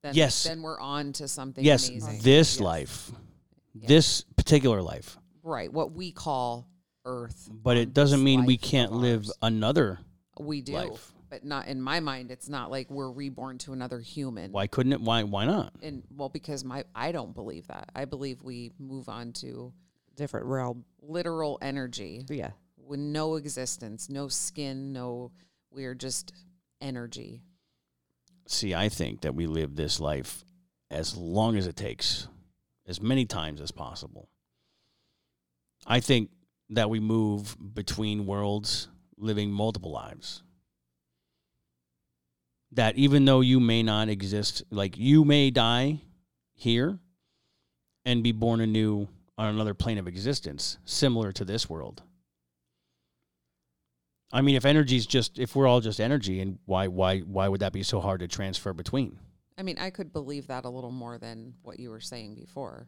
Then, 0.03 0.15
Yes. 0.15 0.45
Then 0.45 0.63
we're 0.63 0.81
on 0.81 1.13
to 1.15 1.29
something 1.29 1.63
yes, 1.65 1.89
amazing. 1.89 2.21
this 2.23 2.55
Yes. 2.55 2.61
life. 2.61 3.11
This 3.75 4.23
particular 4.37 4.81
life. 4.83 5.19
Right. 5.43 5.73
What 5.73 5.93
we 5.93 6.11
call 6.11 6.67
Earth. 7.05 7.49
But 7.51 7.77
it 7.77 7.93
doesn't 7.95 8.23
mean 8.23 8.45
we 8.45 8.57
can't 8.57 8.93
live 8.93 9.27
another 9.43 10.01
We 10.39 10.61
do. 10.61 10.73
life. 10.73 11.13
But 11.31 11.45
not 11.45 11.69
in 11.69 11.81
my 11.81 12.01
mind, 12.01 12.31
it's 12.33 12.49
not 12.49 12.71
like 12.73 12.91
we're 12.91 13.11
reborn 13.11 13.59
to 13.59 13.73
another 13.73 14.01
human. 14.01 14.51
Why 14.51 14.67
couldn't 14.67 14.93
it 14.93 15.01
why 15.01 15.23
why 15.23 15.47
not? 15.47 15.73
And 15.81 16.03
well, 16.17 16.29
because 16.29 16.65
my 16.65 16.85
I 16.95 17.13
don't 17.13 17.35
believe 17.35 17.69
that. 17.69 17.91
I 17.95 18.05
believe 18.05 18.43
we 18.43 18.73
move 18.81 19.09
on 19.09 19.33
to 19.35 19.73
Different 20.17 20.47
realm. 20.47 20.85
literal 21.01 21.57
energy. 21.63 22.27
Yeah. 22.29 22.51
with 22.77 22.99
no 23.01 23.37
existence, 23.37 24.11
no 24.11 24.27
skin, 24.29 24.93
no 24.93 25.31
we're 25.71 25.95
just 25.95 26.33
energy. 26.81 27.43
See, 28.47 28.75
I 28.75 28.89
think 28.89 29.21
that 29.21 29.37
we 29.37 29.47
live 29.47 29.77
this 29.77 30.01
life 30.01 30.45
as 30.91 31.17
long 31.17 31.57
as 31.57 31.69
it 31.69 31.77
takes, 31.77 32.27
as 32.89 33.01
many 33.01 33.25
times 33.25 33.61
as 33.61 33.71
possible. 33.71 34.29
I 35.87 36.01
think 36.01 36.31
that 36.71 36.89
we 36.89 37.01
move 37.01 37.57
between 37.75 38.27
worlds 38.27 38.89
living 39.17 39.51
multiple 39.51 39.93
lives. 39.93 40.43
That 42.73 42.97
even 42.97 43.25
though 43.25 43.41
you 43.41 43.61
may 43.61 43.83
not 43.83 44.09
exist, 44.09 44.63
like 44.71 44.97
you 44.97 45.25
may 45.25 45.51
die 45.51 46.01
here 46.55 46.99
and 48.05 48.23
be 48.23 48.33
born 48.33 48.61
anew 48.61 49.09
on 49.37 49.49
another 49.49 49.75
plane 49.75 49.99
of 49.99 50.07
existence, 50.07 50.79
similar 50.85 51.33
to 51.33 51.45
this 51.45 51.69
world. 51.69 52.03
I 54.33 54.43
mean, 54.43 54.55
if 54.55 54.65
energy's 54.65 55.07
just 55.07 55.39
if 55.39 55.57
we're 55.57 55.67
all 55.67 55.81
just 55.81 56.01
energy, 56.01 56.41
and 56.41 56.59
why 56.67 56.87
why 56.87 57.21
why 57.21 57.49
would 57.49 57.61
that 57.61 57.73
be 57.73 57.83
so 57.83 58.01
hard 58.01 58.21
to 58.21 58.29
transfer 58.29 58.73
between? 58.73 59.19
I 59.59 59.63
mean, 59.63 59.79
I 59.79 59.91
could 59.91 60.13
believe 60.13 60.47
that 60.47 60.65
a 60.65 60.71
little 60.71 60.93
more 60.93 61.19
than 61.19 61.55
what 61.63 61.81
you 61.81 61.91
were 61.91 62.01
saying 62.01 62.37
before. 62.37 62.87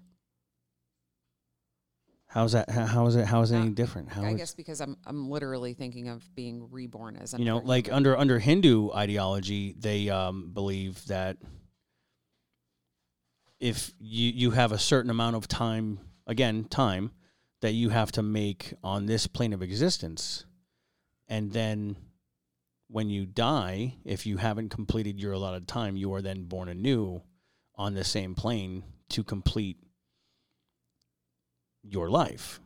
How's 2.33 2.53
that? 2.53 2.71
How, 2.71 3.07
is 3.07 3.17
it? 3.17 3.27
How 3.27 3.43
is 3.43 3.53
it 3.53 3.57
any 3.57 3.69
Uh, 3.69 3.75
different? 3.75 4.09
How 4.09 4.25
I 4.25 4.33
guess 4.33 4.55
because 4.55 4.81
I'm 4.81 4.97
I'm 5.05 5.29
literally 5.29 5.75
thinking 5.75 6.09
of 6.09 6.35
being 6.35 6.71
reborn 6.71 7.17
as 7.17 7.35
a 7.35 7.39
you 7.39 7.45
know, 7.45 7.59
like 7.59 7.93
under 7.93 8.17
under 8.17 8.39
Hindu 8.39 8.91
ideology, 8.93 9.75
they 9.79 10.09
um, 10.09 10.51
believe 10.51 11.05
that 11.09 11.37
if 13.61 13.93
you 14.01 14.31
you 14.31 14.51
have 14.53 14.73
a 14.73 14.79
certain 14.79 15.11
amount 15.11 15.37
of 15.37 15.47
time 15.47 16.01
again, 16.27 16.65
time 16.65 17.11
that 17.61 17.73
you 17.73 17.91
have 17.91 18.11
to 18.13 18.23
make 18.23 18.73
on 18.83 19.05
this 19.05 19.27
plane 19.27 19.53
of 19.53 19.61
existence. 19.63 20.47
And 21.29 21.53
then 21.53 21.97
when 22.89 23.11
you 23.11 23.27
die, 23.27 23.97
if 24.07 24.25
you 24.25 24.39
haven't 24.39 24.71
completed 24.71 25.21
your 25.21 25.33
allotted 25.33 25.69
time, 25.69 25.97
you 25.97 26.15
are 26.15 26.23
then 26.23 26.45
born 26.45 26.71
anew 26.71 27.21
on 27.75 27.93
the 27.93 28.05
same 28.05 28.35
plane 28.35 28.85
to 29.11 29.23
complete 29.23 29.77
your 31.83 32.11
life. 32.11 32.61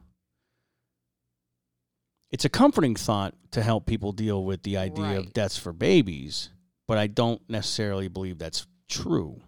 It's 2.30 2.44
a 2.44 2.48
comforting 2.48 2.96
thought 2.96 3.34
to 3.52 3.62
help 3.62 3.86
people 3.86 4.12
deal 4.12 4.44
with 4.44 4.62
the 4.62 4.76
idea 4.76 5.18
of 5.18 5.32
deaths 5.32 5.56
for 5.56 5.72
babies, 5.72 6.50
but 6.88 6.98
I 6.98 7.06
don't 7.06 7.40
necessarily 7.48 8.08
believe 8.08 8.38
that's 8.38 8.66
true. 8.88 9.40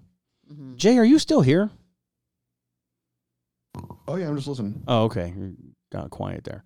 Mhm. 0.50 0.76
Jay, 0.76 0.96
are 0.96 1.04
you 1.04 1.18
still 1.18 1.40
here? 1.42 1.70
Oh 4.06 4.16
yeah, 4.16 4.28
I'm 4.28 4.36
just 4.36 4.48
listening. 4.48 4.82
Oh, 4.88 5.04
okay. 5.04 5.34
You 5.36 5.56
Got 5.90 6.10
quiet 6.10 6.44
there. 6.44 6.64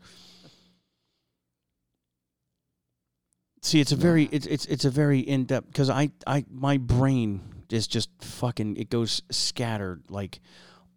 See, 3.62 3.80
it's 3.80 3.92
a 3.92 3.96
very 3.96 4.24
it's 4.32 4.46
it's 4.46 4.64
it's 4.66 4.84
a 4.84 4.90
very 4.90 5.20
in 5.20 5.44
depth 5.44 5.68
because 5.68 5.88
I 5.88 6.10
I 6.26 6.44
my 6.50 6.78
brain 6.78 7.40
is 7.70 7.86
just 7.86 8.10
fucking 8.20 8.76
it 8.76 8.90
goes 8.90 9.22
scattered 9.30 10.02
like 10.08 10.40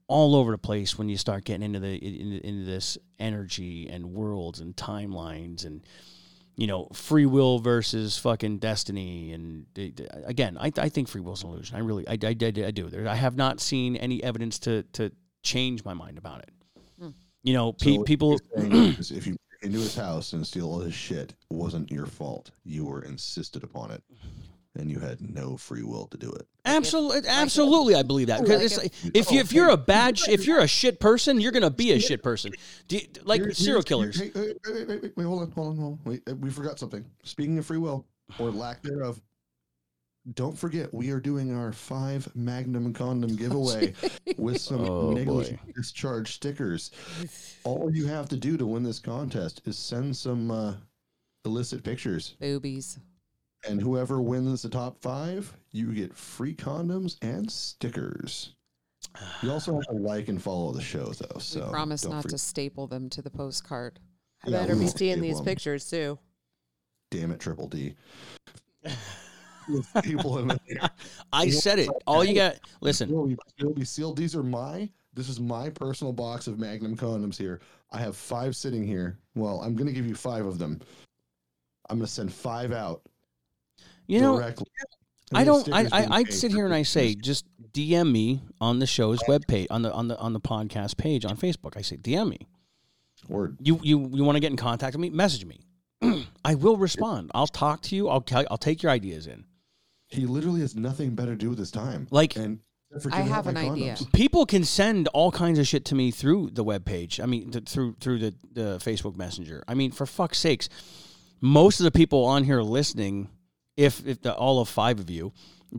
all 0.08 0.36
over 0.36 0.52
the 0.52 0.58
place 0.58 0.98
when 0.98 1.10
you 1.10 1.18
start 1.18 1.44
getting 1.46 1.64
into 1.64 1.80
the 1.80 1.96
into, 1.96 2.46
into 2.46 2.66
this 2.66 2.98
energy 3.20 3.90
and 3.90 4.06
worlds 4.14 4.60
and 4.60 4.76
timelines 4.76 5.66
and 5.66 5.82
you 6.56 6.68
know 6.68 6.88
free 6.94 7.26
will 7.26 7.60
versus 7.60 8.18
fucking 8.18 8.60
destiny. 8.60 9.34
And 9.34 9.66
the- 9.74 9.92
the- 9.92 10.28
again 10.28 10.58
I, 10.60 10.72
I 10.78 10.90
think 10.90 11.08
free 11.08 11.22
will's 11.22 11.44
an 11.44 11.50
illusion. 11.50 11.76
I 11.76 11.80
really 11.80 12.08
I, 12.08 12.14
I, 12.14 12.28
I, 12.40 12.46
I 12.46 12.52
do. 12.72 12.90
There 12.90 13.08
I 13.08 13.16
have 13.16 13.36
not 13.36 13.60
seen 13.60 13.96
any 13.96 14.24
evidence 14.24 14.60
to 14.60 14.84
to 14.94 15.12
change 15.44 15.84
my 15.84 15.94
mind 15.94 16.18
about 16.18 16.40
it. 16.44 16.52
Hmm. 17.00 17.10
you 17.44 17.54
know 17.54 17.74
pe- 17.74 17.98
what 17.98 18.08
people 18.08 18.40
is 18.56 19.12
if 19.12 19.26
you 19.28 19.36
into 19.62 19.80
his 19.80 19.96
house 19.96 20.34
and 20.34 20.46
steal 20.46 20.68
all 20.68 20.80
his 20.80 20.94
shit, 20.94 21.32
it 21.50 21.54
wasn't 21.56 21.90
your 21.90 22.06
fault. 22.06 22.52
You 22.64 22.86
were 22.86 23.02
insisted 23.02 23.64
upon 23.64 23.90
it, 23.90 24.04
and 24.76 24.90
you 24.92 25.00
had 25.00 25.22
no 25.22 25.58
free 25.58 25.84
will 25.84 26.08
to 26.08 26.18
do 26.18 26.32
it. 26.32 26.48
Absolutely, 26.66 27.28
absolutely, 27.30 27.96
I 27.96 28.04
believe 28.04 28.28
that 28.28 28.42
because 28.42 28.78
Like 28.78 28.92
if- 29.14 29.32
you 29.32 29.40
if 29.40 29.52
you're 29.54 29.70
a 29.70 29.78
bad 29.78 30.20
if 30.28 30.46
you're 30.46 30.60
a 30.60 30.68
shit 30.68 31.00
person, 31.00 31.40
you're 31.40 31.52
gonna 31.52 31.70
be 31.70 31.92
a 31.92 32.00
shit 32.00 32.22
person. 32.24 32.52
Do 32.88 32.98
you, 32.98 33.08
like 33.24 33.42
Here- 33.42 33.54
serial 33.54 33.84
killers. 33.84 34.20
Wait, 34.20 34.34
wait, 34.36 34.58
wait, 34.68 34.88
wait, 34.88 35.02
wait, 35.04 35.18
wait, 35.18 35.24
hold 35.24 35.42
on, 35.44 35.52
hold 35.52 35.68
on, 35.70 35.78
hold 35.78 35.94
on. 35.94 36.00
Wait, 36.06 36.22
uh, 36.30 36.36
we 36.36 36.50
forgot 36.50 36.80
something. 36.80 37.06
Speaking 37.24 37.58
of 37.58 37.66
free 37.66 37.78
will 37.78 38.06
or 38.40 38.52
lack 38.52 38.82
thereof, 38.82 39.22
don't 40.34 40.58
forget 40.58 40.92
we 40.92 41.12
are 41.12 41.20
doing 41.20 41.56
our 41.56 41.72
five 41.72 42.28
Magnum 42.36 42.92
condom 42.94 43.36
giveaway 43.38 43.94
with 44.38 44.60
some 44.60 44.82
Oh, 44.82 45.12
negligent 45.12 45.64
boy. 45.66 45.72
discharge 45.76 46.34
stickers. 46.34 46.90
All 47.64 47.92
you 47.94 48.08
have 48.08 48.28
to 48.30 48.38
do 48.38 48.58
to 48.58 48.66
win 48.66 48.82
this 48.84 48.98
contest 49.00 49.62
is 49.66 49.78
send 49.78 50.18
some 50.18 50.50
uh, 50.50 50.74
illicit 51.46 51.84
pictures, 51.84 52.36
Boobies. 52.42 52.98
And 53.68 53.82
whoever 53.82 54.22
wins 54.22 54.62
the 54.62 54.70
top 54.70 55.02
five, 55.02 55.52
you 55.72 55.94
get 55.94 56.16
free 56.16 56.54
condoms 56.56 57.18
and 57.22 57.50
stickers. 57.52 58.54
You 59.42 59.52
also 59.52 59.76
have 59.76 59.84
to 59.88 59.94
like 59.94 60.28
and 60.28 60.42
follow 60.42 60.72
the 60.72 60.82
show, 60.82 61.06
though. 61.14 61.40
So 61.40 61.66
we 61.66 61.72
promise 61.72 62.02
don't 62.02 62.12
not 62.14 62.24
forget- 62.24 62.32
to 62.32 62.38
staple 62.44 62.88
them 62.88 63.10
to 63.12 63.22
the 63.22 63.30
postcard. 63.30 64.00
I 64.46 64.50
Yeah, 64.50 64.60
better 64.62 64.76
be 64.76 64.88
seeing 64.88 65.22
these 65.22 65.36
one. 65.36 65.46
pictures 65.46 65.90
too. 65.90 66.20
Damn 67.12 67.32
it, 67.32 67.40
Triple 67.40 67.68
D. 67.68 67.96
With 69.70 69.88
people 70.04 70.38
in 70.40 70.48
there. 70.48 70.90
I 71.34 71.50
said 71.50 71.80
it. 71.80 71.90
All 72.06 72.24
you 72.24 72.36
got. 72.36 72.58
Listen, 72.82 73.10
Will 73.10 73.28
be, 73.28 73.38
will 73.62 73.74
be 73.74 73.86
sealed. 73.86 74.18
These 74.18 74.36
are 74.36 74.44
my. 74.44 74.90
This 75.14 75.30
is 75.30 75.40
my 75.40 75.70
personal 75.70 76.12
box 76.14 76.48
of 76.48 76.60
Magnum 76.60 76.96
condoms 76.98 77.38
here. 77.38 77.62
I 77.92 78.00
have 78.00 78.18
five 78.18 78.56
sitting 78.56 78.86
here. 78.86 79.18
Well, 79.34 79.62
I'm 79.62 79.76
going 79.76 79.88
to 79.88 79.94
give 79.94 80.06
you 80.06 80.14
five 80.16 80.46
of 80.46 80.60
them. 80.60 80.82
I'm 81.90 81.98
going 81.98 82.06
to 82.06 82.12
send 82.12 82.34
five 82.34 82.72
out 82.74 83.02
you 84.08 84.22
know, 84.22 84.38
directly. 84.38 84.68
I 85.34 85.44
don't. 85.44 85.68
I 85.74 85.88
I 85.92 86.08
I 86.10 86.24
paid 86.24 86.34
sit 86.34 86.52
here 86.52 86.66
and 86.66 86.74
I 86.74 86.84
say, 86.84 87.16
just 87.16 87.46
DM 87.72 88.12
me 88.12 88.42
on 88.62 88.80
the 88.80 88.88
show's 88.88 89.22
webpage 89.24 89.68
on 89.70 89.82
the 89.82 89.92
on 89.92 90.08
the 90.08 90.18
on 90.18 90.34
the 90.34 90.40
podcast 90.40 90.98
page 90.98 91.26
on 91.26 91.38
Facebook. 91.38 91.76
I 91.76 91.82
say, 91.82 91.98
DM 91.98 92.30
me. 92.30 92.48
Word. 93.28 93.58
You 93.60 93.80
you 93.82 94.10
you 94.14 94.24
want 94.24 94.36
to 94.36 94.40
get 94.40 94.52
in 94.52 94.58
contact 94.58 94.96
with 94.96 95.02
me? 95.02 95.10
Message 95.10 95.46
me. 95.46 95.60
I 96.46 96.56
will 96.56 96.78
respond. 96.78 97.32
I'll 97.34 97.48
talk 97.48 97.82
to 97.84 97.96
you. 97.96 98.08
I'll 98.08 98.22
ca- 98.22 98.46
I'll 98.52 98.58
take 98.58 98.84
your 98.84 98.92
ideas 98.92 99.28
in. 99.28 99.46
He 100.08 100.26
literally 100.26 100.62
has 100.62 100.76
nothing 100.76 101.16
better 101.16 101.32
to 101.32 101.38
do 101.38 101.50
with 101.50 101.58
his 101.58 101.72
time. 101.72 102.08
Like 102.12 102.36
and 102.36 102.60
I 103.12 103.22
have 103.22 103.46
my 103.46 103.52
an 103.52 103.58
idea. 103.72 103.98
people 104.14 104.46
can 104.46 104.64
send 104.64 105.08
all 105.10 105.32
kinds 105.32 105.60
of 105.60 105.68
shit 105.68 105.86
to 105.86 105.96
me 105.96 106.12
through 106.12 106.52
the 106.52 106.64
webpage. 106.64 107.22
I 107.22 107.26
mean, 107.26 107.52
th- 107.52 107.68
through 107.68 107.96
through 108.00 108.20
the, 108.20 108.36
the 108.52 108.78
Facebook 108.78 109.18
Messenger. 109.18 109.64
I 109.68 109.74
mean, 109.74 109.92
for 109.92 110.06
fuck's 110.06 110.38
sakes, 110.38 110.70
most 111.42 111.80
of 111.80 111.84
the 111.84 111.92
people 111.92 112.24
on 112.26 112.44
here 112.44 112.62
listening, 112.62 113.30
if 113.78 114.06
if 114.06 114.22
the, 114.22 114.34
all 114.34 114.60
of 114.62 114.70
five 114.70 115.00
of 115.00 115.10
you, 115.10 115.34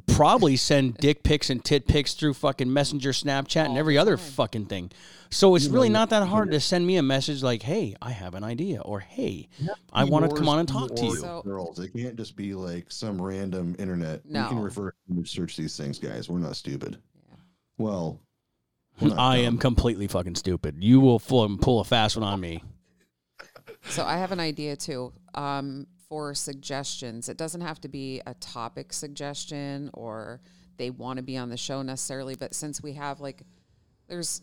probably 0.06 0.56
send 0.70 0.96
dick 0.98 1.22
pics 1.22 1.50
and 1.50 1.64
tit 1.64 1.86
pics 1.86 2.14
through 2.14 2.34
fucking 2.34 2.72
Messenger, 2.72 3.10
Snapchat, 3.12 3.66
and 3.66 3.78
every 3.78 3.96
other 3.98 4.16
time. 4.16 4.26
fucking 4.26 4.66
thing. 4.66 4.90
So 5.30 5.56
it's 5.56 5.66
You 5.66 5.72
really 5.72 5.88
not 5.88 6.10
that 6.10 6.26
hard 6.28 6.52
to 6.52 6.60
send 6.60 6.86
me 6.86 6.96
a 6.98 7.02
message 7.02 7.42
like, 7.42 7.62
"Hey, 7.62 7.96
I 8.00 8.10
have 8.12 8.34
an 8.34 8.44
idea," 8.44 8.80
or 8.80 9.00
"Hey, 9.00 9.48
I 9.92 10.04
want 10.04 10.28
to 10.30 10.36
come 10.36 10.48
on 10.48 10.60
and 10.60 10.68
talk 10.68 10.94
to 10.94 11.04
you." 11.04 11.16
So- 11.16 11.42
girls. 11.42 11.78
It 11.80 11.92
can't 11.92 12.16
just 12.16 12.36
be 12.36 12.54
like 12.54 12.90
some 12.92 13.20
random 13.20 13.74
internet. 13.78 14.24
We 14.24 14.32
No. 14.34 14.48
can 14.48 14.58
refer 14.60 14.92
image 15.10 15.32
search 15.32 15.56
these 15.56 15.76
things, 15.76 15.98
guys. 15.98 16.28
We're 16.28 16.38
not 16.38 16.54
stupid. 16.56 16.98
Yeah. 17.28 17.36
Well, 17.76 18.20
we're 19.00 19.08
not 19.08 19.18
I 19.18 19.38
dumb. 19.38 19.46
am 19.46 19.58
completely 19.58 20.06
fucking 20.06 20.36
stupid. 20.36 20.76
You 20.78 21.00
will 21.00 21.18
full, 21.18 21.56
pull 21.58 21.80
a 21.80 21.84
fast 21.84 22.16
one 22.16 22.22
on 22.24 22.40
me. 22.40 22.62
So 23.88 24.04
I 24.04 24.16
have 24.18 24.30
an 24.32 24.40
idea 24.40 24.76
too 24.76 25.12
um, 25.34 25.86
for 26.08 26.34
suggestions. 26.34 27.28
It 27.28 27.36
doesn't 27.36 27.60
have 27.62 27.80
to 27.82 27.88
be 27.88 28.20
a 28.26 28.34
topic 28.34 28.92
suggestion 28.92 29.90
or 29.92 30.40
they 30.76 30.90
want 30.90 31.16
to 31.16 31.22
be 31.22 31.36
on 31.36 31.48
the 31.48 31.56
show 31.56 31.82
necessarily, 31.82 32.34
but 32.34 32.54
since 32.54 32.82
we 32.82 32.92
have 32.92 33.20
like, 33.20 33.42
there's 34.08 34.42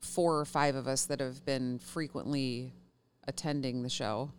four 0.00 0.38
or 0.38 0.44
five 0.44 0.74
of 0.74 0.86
us 0.88 1.04
that 1.06 1.20
have 1.20 1.44
been 1.44 1.78
frequently 1.78 2.72
attending 3.28 3.82
the 3.82 3.88
show, 3.88 4.30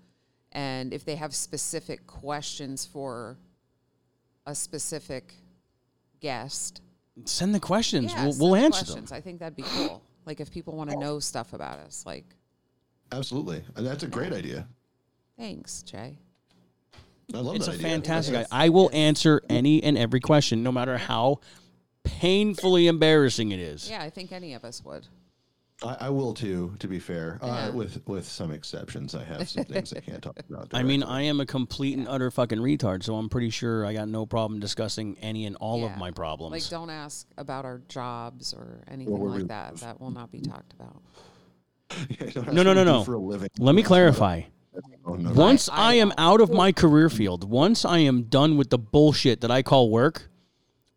and 0.52 0.94
if 0.94 1.06
they 1.06 1.16
have 1.16 1.34
specific 1.36 2.06
questions 2.08 2.86
for 2.86 3.38
a 4.46 4.54
specific 4.56 5.34
guest, 6.20 6.82
Send 7.26 7.54
the 7.54 7.60
questions. 7.60 8.12
yeah, 8.12 8.24
we'll 8.24 8.32
send 8.34 8.42
we'll 8.42 8.52
the 8.54 8.60
answer 8.66 8.86
questions. 8.86 9.10
them. 9.12 9.18
I 9.18 9.22
think 9.22 9.40
that'd 9.40 9.56
be 9.56 9.64
cool. 9.64 10.02
Like 10.26 10.40
if 10.40 10.50
people 10.52 10.76
want 10.76 10.90
to 10.90 10.98
know 10.98 11.20
stuff 11.20 11.54
about 11.54 11.78
us, 11.80 12.04
like, 12.06 12.26
Absolutely. 13.12 13.62
And 13.76 13.86
that's 13.86 14.04
a 14.04 14.08
great 14.08 14.34
idea. 14.34 14.68
thanks, 15.38 15.84
Jay. 15.84 16.18
I 17.34 17.38
love 17.40 17.56
It's 17.56 17.66
that 17.66 17.74
a 17.74 17.76
idea. 17.76 17.88
fantastic. 17.88 18.34
That's- 18.34 18.52
I, 18.52 18.66
I 18.66 18.70
will 18.70 18.90
answer 18.94 19.42
any 19.50 19.84
and 19.84 19.98
every 19.98 20.20
question, 20.20 20.64
no 20.64 20.72
matter 20.72 20.98
how 20.98 21.40
painfully 22.04 22.88
embarrassing 22.88 23.52
it 23.52 23.60
is. 23.60 23.90
Yeah, 23.90 24.02
I 24.02 24.10
think 24.10 24.32
any 24.32 24.54
of 24.54 24.64
us 24.66 24.84
would. 24.84 25.08
I, 25.82 25.98
I 26.02 26.10
will 26.10 26.34
too, 26.34 26.76
to 26.80 26.88
be 26.88 27.00
fair. 27.00 27.40
Yeah. 27.42 27.50
Uh, 27.50 27.72
with 27.72 28.02
with 28.08 28.26
some 28.28 28.52
exceptions. 28.52 29.16
I 29.16 29.24
have 29.24 29.50
some 29.50 29.64
things 29.66 29.92
I 29.94 30.00
can't 30.02 30.22
talk 30.22 30.38
about. 30.50 30.70
I 30.74 30.84
mean, 30.84 31.00
directly. 31.02 31.16
I 31.18 31.22
am 31.24 31.40
a 31.40 31.46
complete 31.46 31.98
and 31.98 32.08
utter 32.08 32.30
fucking 32.30 32.60
retard, 32.60 33.04
so 33.04 33.16
I'm 33.16 33.28
pretty 33.28 33.50
sure 33.50 33.86
I 33.86 33.94
got 33.94 34.08
no 34.08 34.26
problem 34.26 34.60
discussing 34.60 35.18
any 35.20 35.46
and 35.46 35.56
all 35.58 35.80
Yeah. 35.80 35.92
of 35.94 35.98
my 35.98 36.12
problems. 36.12 36.52
Like, 36.52 36.70
don't 36.70 36.90
ask 36.90 37.28
about 37.38 37.66
our 37.66 37.82
jobs 37.90 38.54
or 38.54 38.84
anything 38.88 39.18
where 39.18 39.32
we 39.32 39.40
like 39.40 39.48
that. 39.48 39.72
live. 39.74 39.80
That 39.82 40.00
will 40.00 40.12
not 40.12 40.32
be 40.32 40.40
talked 40.42 40.74
about. 40.74 41.02
Yeah, 42.10 42.30
don't 42.30 42.48
ask 42.48 42.54
No, 42.54 42.64
no, 42.64 42.70
what 42.70 42.74
no, 42.76 42.82
we 42.82 42.86
do 42.86 42.86
no. 42.86 43.04
For 43.04 43.14
a 43.16 43.20
living. 43.20 43.50
Let 43.60 43.76
me 43.76 43.84
clarify. 43.84 44.42
Oh, 45.06 45.16
no, 45.16 45.30
no. 45.30 45.34
Once 45.34 45.70
I- 45.70 45.92
I, 45.92 45.94
am 45.96 46.14
out 46.18 46.42
of 46.42 46.52
my 46.52 46.72
career 46.72 47.10
field, 47.10 47.44
once 47.50 47.86
I 47.86 48.00
am 48.00 48.24
done 48.24 48.58
with 48.58 48.70
the 48.70 48.78
bullshit 48.78 49.42
that 49.42 49.52
I 49.52 49.62
call 49.62 49.90
work, 49.90 50.30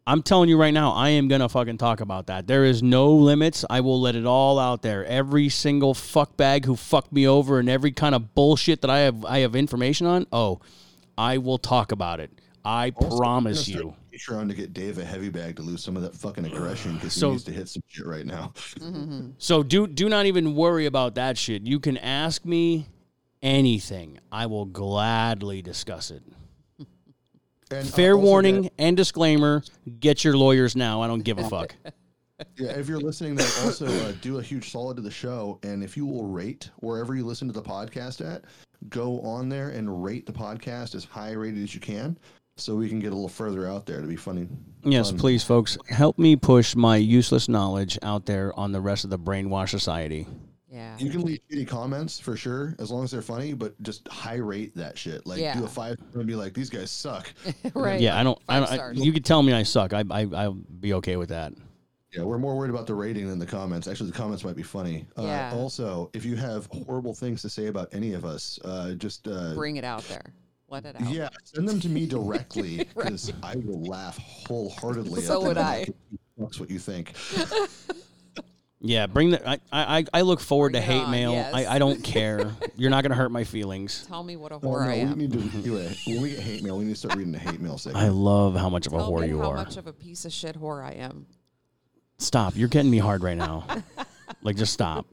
I'm 0.06 0.22
telling 0.22 0.48
you 0.48 0.56
right 0.56 0.72
now, 0.72 0.92
I 0.92 1.10
am 1.10 1.26
gonna 1.26 1.48
fucking 1.48 1.78
talk 1.78 2.00
about 2.00 2.28
that. 2.28 2.46
There 2.46 2.64
is 2.64 2.80
no 2.82 3.10
limits. 3.12 3.64
I 3.68 3.80
will 3.80 4.00
let 4.00 4.14
it 4.14 4.24
all 4.24 4.58
out 4.58 4.82
there. 4.82 5.04
Every 5.04 5.48
single 5.48 5.94
fuckbag 5.94 6.64
who 6.64 6.76
fucked 6.76 7.12
me 7.12 7.26
over 7.26 7.58
and 7.58 7.68
every 7.68 7.90
kind 7.90 8.14
of 8.14 8.32
bullshit 8.34 8.82
that 8.82 8.90
I 8.90 9.00
have 9.00 9.24
I 9.24 9.40
have 9.40 9.56
information 9.56 10.06
on. 10.06 10.26
Oh, 10.32 10.60
I 11.18 11.38
will 11.38 11.58
talk 11.58 11.90
about 11.90 12.20
it. 12.20 12.30
I 12.64 12.92
Also, 12.96 13.16
promise 13.18 13.66
you. 13.68 13.78
start 13.78 13.94
Trying 14.18 14.48
to 14.48 14.54
get 14.54 14.72
Dave 14.72 14.96
a 14.98 15.04
heavy 15.04 15.28
bag 15.28 15.56
to 15.56 15.62
lose 15.62 15.82
some 15.84 15.94
of 15.96 16.02
that 16.02 16.14
fucking 16.14 16.44
aggression 16.50 16.94
because 16.94 17.12
So- 17.12 17.28
he 17.28 17.32
needs 17.32 17.44
to 17.44 17.52
hit 17.52 17.68
some 17.68 17.82
shit 17.88 18.06
right 18.06 18.24
now. 18.26 18.52
Mm-hmm. 18.80 19.30
So 19.38 19.62
do 19.64 19.86
do 19.88 20.08
not 20.08 20.26
even 20.26 20.54
worry 20.54 20.86
about 20.86 21.16
that 21.16 21.36
shit. 21.36 21.62
You 21.66 21.80
can 21.80 21.98
ask 21.98 22.44
me 22.44 22.86
anything. 23.46 24.18
I 24.30 24.46
will 24.46 24.66
gladly 24.66 25.62
discuss 25.62 26.10
it. 26.10 26.22
And 27.70 27.88
Fair 27.88 28.16
warning 28.16 28.62
guys, 28.62 28.70
and 28.78 28.96
disclaimer: 28.96 29.62
get 30.00 30.24
your 30.24 30.36
lawyers 30.36 30.76
now. 30.76 31.00
I 31.02 31.06
don't 31.06 31.22
give 31.22 31.38
a 31.38 31.48
fuck. 31.48 31.74
Yeah, 32.58 32.72
if 32.72 32.86
you're 32.86 33.00
listening, 33.00 33.34
then 33.34 33.48
also 33.64 33.86
uh, 33.86 34.12
do 34.20 34.40
a 34.40 34.42
huge 34.42 34.70
solid 34.70 34.96
to 34.98 35.02
the 35.02 35.10
show. 35.10 35.58
And 35.62 35.82
if 35.82 35.96
you 35.96 36.04
will 36.04 36.26
rate 36.26 36.68
wherever 36.80 37.14
you 37.14 37.24
listen 37.24 37.48
to 37.48 37.54
the 37.54 37.62
podcast 37.62 38.20
at, 38.20 38.44
go 38.90 39.22
on 39.22 39.48
there 39.48 39.70
and 39.70 40.04
rate 40.04 40.26
the 40.26 40.34
podcast 40.34 40.94
as 40.94 41.02
high 41.02 41.32
rated 41.32 41.62
as 41.62 41.74
you 41.74 41.80
can. 41.80 42.18
so 42.58 42.76
we 42.76 42.90
can 42.90 43.00
get 43.00 43.12
a 43.12 43.14
little 43.14 43.30
further 43.30 43.66
out 43.66 43.86
there 43.86 44.02
to 44.02 44.06
be 44.06 44.16
funny. 44.16 44.48
Yes, 44.84 45.08
fun. 45.08 45.18
please, 45.18 45.44
folks, 45.44 45.78
help 45.88 46.18
me 46.18 46.36
push 46.36 46.76
my 46.76 46.96
useless 46.98 47.48
knowledge 47.48 47.98
out 48.02 48.26
there 48.26 48.52
on 48.58 48.70
the 48.72 48.82
rest 48.82 49.04
of 49.04 49.08
the 49.10 49.18
brainwash 49.18 49.70
society. 49.70 50.26
Yeah. 50.76 50.94
You 50.98 51.08
can 51.08 51.22
leave 51.22 51.40
shitty 51.50 51.66
comments 51.66 52.20
for 52.20 52.36
sure, 52.36 52.76
as 52.78 52.90
long 52.90 53.02
as 53.02 53.10
they're 53.10 53.22
funny, 53.22 53.54
but 53.54 53.80
just 53.82 54.06
high 54.08 54.36
rate 54.36 54.76
that 54.76 54.98
shit. 54.98 55.26
Like 55.26 55.38
do 55.38 55.64
a 55.64 55.66
five 55.66 55.96
and 56.12 56.26
be 56.26 56.34
like, 56.34 56.52
these 56.52 56.68
guys 56.68 56.90
suck. 56.90 57.32
right. 57.74 57.98
Yeah, 57.98 58.20
I 58.20 58.22
don't. 58.22 58.38
I 58.46 58.60
don't 58.60 58.70
I, 58.70 58.74
stars. 58.74 58.98
you 58.98 59.10
could 59.10 59.24
tell 59.24 59.42
me 59.42 59.54
I 59.54 59.62
suck. 59.62 59.94
I, 59.94 60.04
I 60.10 60.26
I'll 60.34 60.52
be 60.52 60.92
okay 60.94 61.16
with 61.16 61.30
that. 61.30 61.54
Yeah, 62.12 62.24
we're 62.24 62.36
more 62.36 62.54
worried 62.54 62.68
about 62.68 62.86
the 62.86 62.94
rating 62.94 63.26
than 63.26 63.38
the 63.38 63.46
comments. 63.46 63.88
Actually, 63.88 64.10
the 64.10 64.18
comments 64.18 64.44
might 64.44 64.54
be 64.54 64.62
funny. 64.62 65.06
Yeah. 65.16 65.50
Uh, 65.50 65.56
also, 65.56 66.10
if 66.12 66.26
you 66.26 66.36
have 66.36 66.68
horrible 66.70 67.14
things 67.14 67.40
to 67.42 67.48
say 67.48 67.68
about 67.68 67.88
any 67.94 68.12
of 68.12 68.26
us, 68.26 68.58
uh, 68.62 68.92
just 68.92 69.26
uh, 69.28 69.54
Bring 69.54 69.76
it 69.76 69.84
out 69.84 70.02
there. 70.04 70.34
Let 70.68 70.84
it 70.84 71.00
out. 71.00 71.08
yeah, 71.08 71.28
send 71.44 71.66
them 71.66 71.80
to 71.80 71.88
me 71.88 72.06
directly 72.06 72.78
because 72.94 73.32
I 73.42 73.56
will 73.56 73.82
laugh 73.82 74.18
wholeheartedly. 74.18 75.22
So 75.22 75.40
at 75.40 75.46
would 75.46 75.56
them. 75.56 75.64
I. 75.66 75.86
That's 76.36 76.60
what 76.60 76.68
you 76.68 76.78
think. 76.78 77.14
Yeah, 78.88 79.06
bring 79.06 79.30
the. 79.30 79.48
I 79.48 79.58
I, 79.72 80.04
I 80.14 80.20
look 80.22 80.40
forward 80.40 80.72
Bring 80.72 80.82
to 80.82 80.88
it 80.88 80.92
hate 80.92 81.02
on, 81.04 81.10
mail. 81.10 81.32
yes. 81.32 81.52
I, 81.54 81.66
I 81.74 81.78
don't 81.78 82.02
care. 82.04 82.50
You're 82.76 82.90
not 82.90 83.02
gonna 83.02 83.14
hurt 83.14 83.30
my 83.30 83.44
feelings. 83.44 84.06
Tell 84.06 84.22
me 84.22 84.36
what 84.36 84.52
a 84.52 84.56
Oh, 84.56 84.60
whore 84.60 84.84
no, 84.86 84.90
I 84.90 84.94
we 84.94 85.00
am. 85.00 85.18
need 85.18 85.32
to 85.32 85.38
do 85.62 85.78
a, 85.78 85.88
when 86.06 86.22
we 86.22 86.30
get 86.30 86.40
hate 86.40 86.62
mail. 86.62 86.78
We 86.78 86.84
need 86.84 86.92
to 86.94 86.98
start 86.98 87.16
reading 87.16 87.32
the 87.32 87.38
hate 87.38 87.60
mail 87.60 87.78
section. 87.78 88.00
I 88.00 88.08
love 88.08 88.54
how 88.56 88.68
much 88.68 88.86
of 88.86 88.92
a 88.92 88.96
Tell 88.98 89.10
whore 89.10 89.20
me 89.22 89.28
you 89.28 89.38
how 89.40 89.50
are. 89.50 89.56
much 89.56 89.76
of 89.76 89.86
a 89.86 89.92
piece 89.92 90.24
of 90.24 90.32
shit 90.32 90.58
whore 90.60 90.82
I 90.84 90.92
am. 90.92 91.26
Stop. 92.18 92.54
You're 92.56 92.68
getting 92.68 92.90
me 92.90 92.98
hard 92.98 93.22
right 93.22 93.36
now. 93.36 93.66
like 94.42 94.56
just 94.56 94.72
stop. 94.72 95.06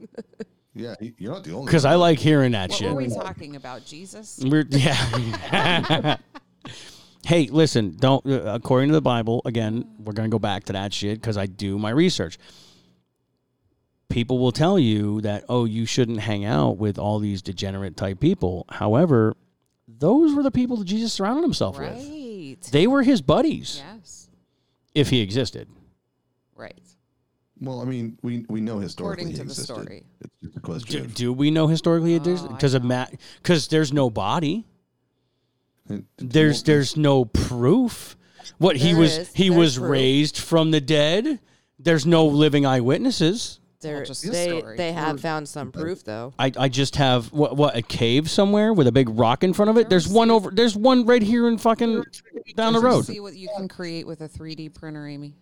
Yeah, 0.74 0.94
y- 1.00 1.12
you're 1.18 1.32
not 1.32 1.44
the 1.44 1.52
only. 1.52 1.66
Because 1.66 1.84
I 1.84 1.94
like 1.96 2.18
hearing 2.18 2.52
that 2.52 2.70
What 2.70 2.78
shit. 2.78 2.90
were 2.90 2.96
we 2.96 3.08
talking 3.08 3.56
about? 3.56 3.84
Jesus? 3.84 4.40
We're 4.42 4.64
yeah. 4.70 6.16
hey, 7.24 7.46
listen. 7.48 7.96
Don't. 7.98 8.24
Uh, 8.26 8.42
according 8.54 8.88
to 8.88 8.94
the 8.94 9.02
Bible, 9.02 9.42
again, 9.44 9.84
we're 9.98 10.12
gonna 10.14 10.28
go 10.28 10.38
back 10.38 10.64
to 10.64 10.72
that 10.74 10.92
shit 10.92 11.20
because 11.20 11.36
I 11.36 11.46
do 11.46 11.78
my 11.78 11.90
research. 11.90 12.38
People 14.14 14.38
will 14.38 14.52
tell 14.52 14.78
you 14.78 15.20
that 15.22 15.44
oh, 15.48 15.64
you 15.64 15.86
shouldn't 15.86 16.20
hang 16.20 16.44
out 16.44 16.78
with 16.78 17.00
all 17.00 17.18
these 17.18 17.42
degenerate 17.42 17.96
type 17.96 18.20
people. 18.20 18.64
However, 18.68 19.34
those 19.88 20.32
were 20.36 20.44
the 20.44 20.52
people 20.52 20.76
that 20.76 20.84
Jesus 20.84 21.12
surrounded 21.12 21.42
himself 21.42 21.80
with. 21.80 22.70
They 22.70 22.86
were 22.86 23.02
his 23.02 23.20
buddies, 23.22 23.82
Yes. 23.84 24.30
if 24.94 25.10
he 25.10 25.20
existed. 25.20 25.68
Right. 26.54 26.78
Well, 27.60 27.80
I 27.80 27.84
mean, 27.86 28.16
we 28.22 28.46
we 28.48 28.60
know 28.60 28.78
historically 28.78 29.24
According 29.24 29.32
he 29.32 29.32
to 29.32 29.38
the 29.38 29.50
existed. 29.50 29.74
story. 29.74 30.04
It's 30.20 30.34
just 30.44 30.56
a 30.56 30.60
question. 30.60 31.02
Do, 31.08 31.08
do 31.08 31.32
we 31.32 31.50
know 31.50 31.66
historically 31.66 32.12
oh, 32.14 32.16
it 32.18 32.28
Oh, 32.28 32.44
I 32.44 32.52
because 32.52 32.74
of 32.74 32.82
don't. 32.82 32.88
Matt? 32.90 33.14
Because 33.42 33.66
there's 33.66 33.92
no 33.92 34.10
body. 34.10 34.64
it- 35.90 36.04
There's 36.18 36.62
there's 36.62 36.96
no 36.96 37.24
proof. 37.24 38.16
What 38.58 38.76
he 38.76 38.94
was 38.94 39.18
is. 39.18 39.32
he 39.34 39.48
There's 39.48 39.58
was 39.58 39.78
proof. 39.78 39.90
raised 39.90 40.38
from 40.38 40.70
the 40.70 40.80
dead. 40.80 41.40
There's 41.80 42.06
no 42.06 42.26
living 42.26 42.64
eyewitnesses. 42.64 43.58
They're, 43.84 44.04
just 44.04 44.30
they 44.30 44.58
story. 44.58 44.76
they 44.76 44.92
have 44.92 45.16
Or- 45.16 45.18
found 45.18 45.48
some 45.48 45.70
proof 45.72 46.04
though. 46.04 46.34
I, 46.38 46.50
I 46.56 46.68
just 46.68 46.96
have 46.96 47.32
what 47.32 47.56
what 47.56 47.76
a 47.76 47.82
cave 47.82 48.28
somewhere 48.30 48.72
with 48.72 48.86
a 48.86 48.92
big 48.92 49.08
rock 49.10 49.44
in 49.44 49.52
front 49.52 49.70
of 49.70 49.76
it. 49.76 49.88
There's 49.88 50.08
one 50.08 50.30
over. 50.30 50.50
There's 50.50 50.76
one 50.76 51.06
right 51.06 51.22
here 51.22 51.46
in 51.48 51.58
fucking 51.58 52.04
down 52.56 52.72
the 52.72 52.80
road. 52.80 53.04
See 53.04 53.20
what 53.20 53.34
you 53.34 53.48
can 53.56 53.68
create 53.68 54.06
with 54.06 54.20
a 54.20 54.28
3D 54.28 54.74
printer, 54.74 55.06
Amy. 55.06 55.34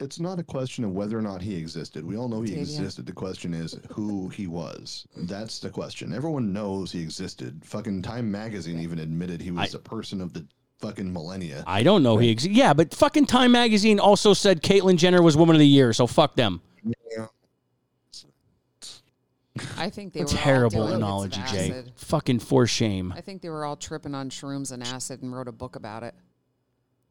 it's 0.00 0.18
not 0.18 0.38
a 0.38 0.42
question 0.42 0.82
of 0.84 0.92
whether 0.92 1.16
or 1.16 1.22
not 1.22 1.40
he 1.42 1.54
existed. 1.56 2.04
We 2.04 2.16
all 2.16 2.28
know 2.28 2.42
he 2.42 2.52
Octavia. 2.52 2.62
existed. 2.62 3.06
The 3.06 3.12
question 3.12 3.54
is 3.54 3.78
who 3.90 4.28
he 4.30 4.46
was. 4.48 5.06
That's 5.16 5.60
the 5.60 5.70
question. 5.70 6.12
Everyone 6.12 6.52
knows 6.52 6.90
he 6.90 7.00
existed. 7.00 7.60
Fucking 7.64 8.02
Time 8.02 8.30
Magazine 8.30 8.80
even 8.80 8.98
admitted 8.98 9.40
he 9.40 9.50
was 9.52 9.74
a 9.74 9.78
person 9.78 10.20
of 10.20 10.32
the 10.32 10.44
fucking 10.80 11.12
millennia. 11.12 11.62
I 11.68 11.84
don't 11.84 12.02
know 12.02 12.16
he 12.18 12.32
ex- 12.32 12.44
Yeah, 12.44 12.72
but 12.72 12.92
fucking 12.92 13.26
Time 13.26 13.52
Magazine 13.52 14.00
also 14.00 14.34
said 14.34 14.60
Caitlyn 14.62 14.96
Jenner 14.96 15.22
was 15.22 15.36
Woman 15.36 15.54
of 15.54 15.60
the 15.60 15.66
Year. 15.68 15.92
So 15.92 16.08
fuck 16.08 16.34
them. 16.34 16.60
I 19.76 19.90
think 19.90 20.14
they 20.14 20.20
were 20.22 20.26
Terrible 20.28 20.82
all 20.82 20.92
analogy, 20.92 21.38
bits 21.40 21.52
Jay. 21.52 21.84
Fucking 21.96 22.38
for 22.38 22.66
shame. 22.66 23.12
I 23.14 23.20
think 23.20 23.42
they 23.42 23.50
were 23.50 23.64
all 23.66 23.76
tripping 23.76 24.14
on 24.14 24.30
shrooms 24.30 24.72
and 24.72 24.82
acid 24.82 25.22
and 25.22 25.34
wrote 25.34 25.48
a 25.48 25.52
book 25.52 25.76
about 25.76 26.02
it. 26.02 26.14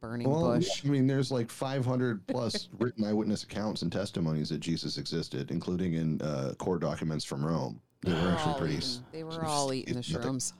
Burning 0.01 0.27
Well, 0.27 0.55
bush. 0.55 0.83
I 0.83 0.87
mean, 0.87 1.05
there's 1.05 1.29
like 1.31 1.51
500 1.51 2.25
plus 2.25 2.69
written 2.79 3.05
eyewitness 3.05 3.43
accounts 3.43 3.83
and 3.83 3.91
testimonies 3.91 4.49
that 4.49 4.59
Jesus 4.59 4.97
existed, 4.97 5.51
including 5.51 5.93
in 5.93 6.19
uh, 6.23 6.53
court 6.57 6.81
documents 6.81 7.23
from 7.23 7.45
Rome. 7.45 7.79
They 8.03 8.13
were 8.13 8.29
actually 8.31 8.55
pretty. 8.57 8.75
eating- 8.77 9.05
They 9.11 9.23
were 9.23 9.45
all 9.45 9.71
eating 9.71 9.93
the 9.93 10.01
shrooms. 10.01 10.53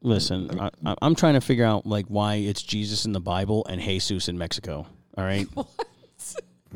Listen, 0.00 0.58
I, 0.58 0.70
I- 0.86 0.96
I'm 1.02 1.14
trying 1.14 1.34
to 1.34 1.42
figure 1.42 1.66
out 1.66 1.84
like 1.84 2.06
why 2.06 2.36
it's 2.36 2.62
Jesus 2.62 3.04
in 3.04 3.12
the 3.12 3.20
Bible 3.20 3.66
and 3.68 3.78
Jesus 3.82 4.28
in 4.30 4.38
Mexico. 4.38 4.86
All 5.18 5.24
right. 5.24 5.46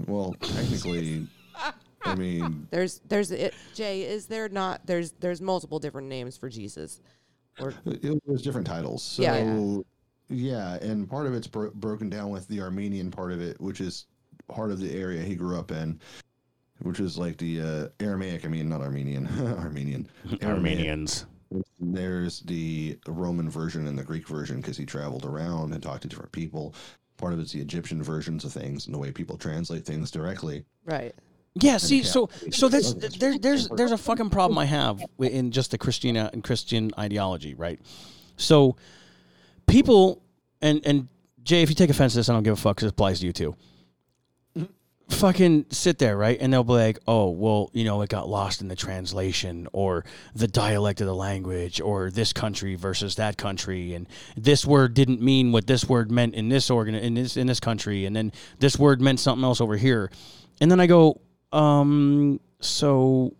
Well, 0.07 0.35
technically, 0.41 1.27
I 2.05 2.15
mean, 2.15 2.67
There's 2.71 3.01
there's 3.09 3.31
it, 3.31 3.55
Jay. 3.75 4.03
Is 4.03 4.27
there 4.27 4.49
not? 4.49 4.87
There's 4.87 5.13
there's 5.13 5.41
multiple 5.41 5.79
different 5.79 6.09
names 6.09 6.37
for 6.37 6.49
Jesus. 6.49 7.01
Or 7.61 7.75
it 7.87 8.21
was 8.25 8.43
different 8.43 8.67
titles. 8.67 9.03
So, 9.03 9.23
Yeah. 9.23 9.79
yeah, 10.29 10.75
and 10.77 11.11
part 11.11 11.27
of 11.27 11.35
it's 11.35 11.49
bro- 11.49 11.73
broken 11.75 12.09
down 12.09 12.31
with 12.31 12.47
the 12.47 12.61
Armenian 12.61 13.11
part 13.11 13.33
of 13.33 13.41
it, 13.41 13.61
which 13.61 13.81
is 13.81 14.07
part 14.47 14.71
of 14.71 14.79
the 14.79 14.93
area 14.95 15.23
he 15.23 15.35
grew 15.35 15.59
up 15.59 15.73
in, 15.73 15.99
which 16.83 17.01
is 17.01 17.19
like 17.19 17.37
the 17.37 17.61
uh, 17.61 17.89
Aramaic. 17.99 18.45
I 18.45 18.49
mean, 18.49 18.69
not 18.69 18.81
Armenian, 18.81 19.27
Armenian. 19.59 20.09
Aramaic. 20.41 20.45
Armenians. 20.79 21.27
There's 21.81 22.41
the 22.41 22.97
Roman 23.09 23.51
version 23.51 23.89
and 23.89 23.99
the 23.99 24.05
Greek 24.05 24.29
version 24.29 24.59
because 24.61 24.77
he 24.77 24.85
traveled 24.87 25.25
around 25.25 25.73
and 25.73 25.83
talked 25.83 26.03
to 26.03 26.09
different 26.09 26.31
people. 26.31 26.75
Part 27.19 27.35
of 27.35 27.41
it's 27.41 27.53
the 27.53 27.61
Egyptian 27.61 28.03
versions 28.03 28.45
of 28.45 28.53
things 28.53 28.87
and 28.87 28.95
the 28.95 28.99
way 28.99 29.13
people 29.13 29.37
translate 29.37 29.85
things 29.85 30.11
directly. 30.11 30.65
right. 30.87 31.15
Yeah, 31.61 31.79
see, 31.79 32.05
so 32.05 32.29
so 32.53 32.69
that's 32.69 32.95
there's 32.95 33.39
there's 33.41 33.69
there's 33.69 33.91
a 33.91 33.99
fucking 33.99 34.31
problem 34.31 34.59
I 34.59 34.65
have 34.65 35.03
in 35.19 35.51
just 35.51 35.73
the 35.73 35.79
Christian 35.79 36.17
and 36.17 36.45
Christian 36.45 36.93
ideology, 36.97 37.55
right? 37.55 37.81
So 38.37 38.77
people 39.67 40.23
and 40.63 40.81
and 40.87 41.09
Jay, 41.43 41.63
if 41.63 41.69
you 41.69 41.75
take 41.75 41.91
offense 41.91 42.13
to 42.13 42.19
this, 42.19 42.29
I 42.29 42.35
don't 42.35 42.45
give 42.45 42.53
a 42.53 42.57
fuck 42.57 42.77
because 42.77 42.87
it 42.87 42.91
applies 42.91 43.21
to 43.21 43.27
you 43.27 43.33
too. 43.33 43.57
Fucking 45.11 45.67
sit 45.71 45.99
there, 45.99 46.17
right? 46.17 46.37
And 46.39 46.53
they'll 46.53 46.65
be 46.65 46.75
like, 46.75 46.99
"Oh, 47.09 47.31
well, 47.31 47.71
you 47.73 47.83
know, 47.85 48.03
it 48.03 48.11
got 48.11 48.29
lost 48.29 48.61
in 48.61 48.69
the 48.69 48.77
translation, 48.77 49.67
or 49.73 50.05
the 50.35 50.47
dialect 50.47 51.01
of 51.01 51.07
the 51.07 51.15
language, 51.15 51.81
or 51.81 52.11
this 52.11 52.33
country 52.33 52.75
versus 52.75 53.15
that 53.15 53.39
country, 53.39 53.95
and 53.95 54.07
this 54.37 54.67
word 54.67 54.93
didn't 54.93 55.23
mean 55.23 55.51
what 55.51 55.67
this 55.67 55.89
word 55.89 56.11
meant 56.11 56.35
in 56.35 56.51
this 56.51 56.69
organ 56.69 56.95
in 56.95 57.15
this 57.15 57.37
in 57.37 57.47
this 57.47 57.59
country, 57.59 58.05
and 58.05 58.15
then 58.15 58.33
this 58.59 58.79
word 58.79 59.01
meant 59.01 59.19
something 59.19 59.45
else 59.45 59.61
over 59.63 59.77
here." 59.77 60.11
And 60.61 60.71
then 60.71 60.79
I 60.79 60.87
go, 60.87 61.21
um, 61.53 62.41
so 62.61 63.35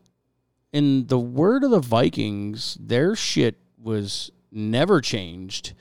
in 0.73 1.07
the 1.07 1.19
word 1.19 1.65
of 1.65 1.71
the 1.71 1.81
Vikings, 1.81 2.77
their 2.81 3.15
shit 3.15 3.57
was 3.77 4.31
never 4.51 5.01
changed, 5.01 5.75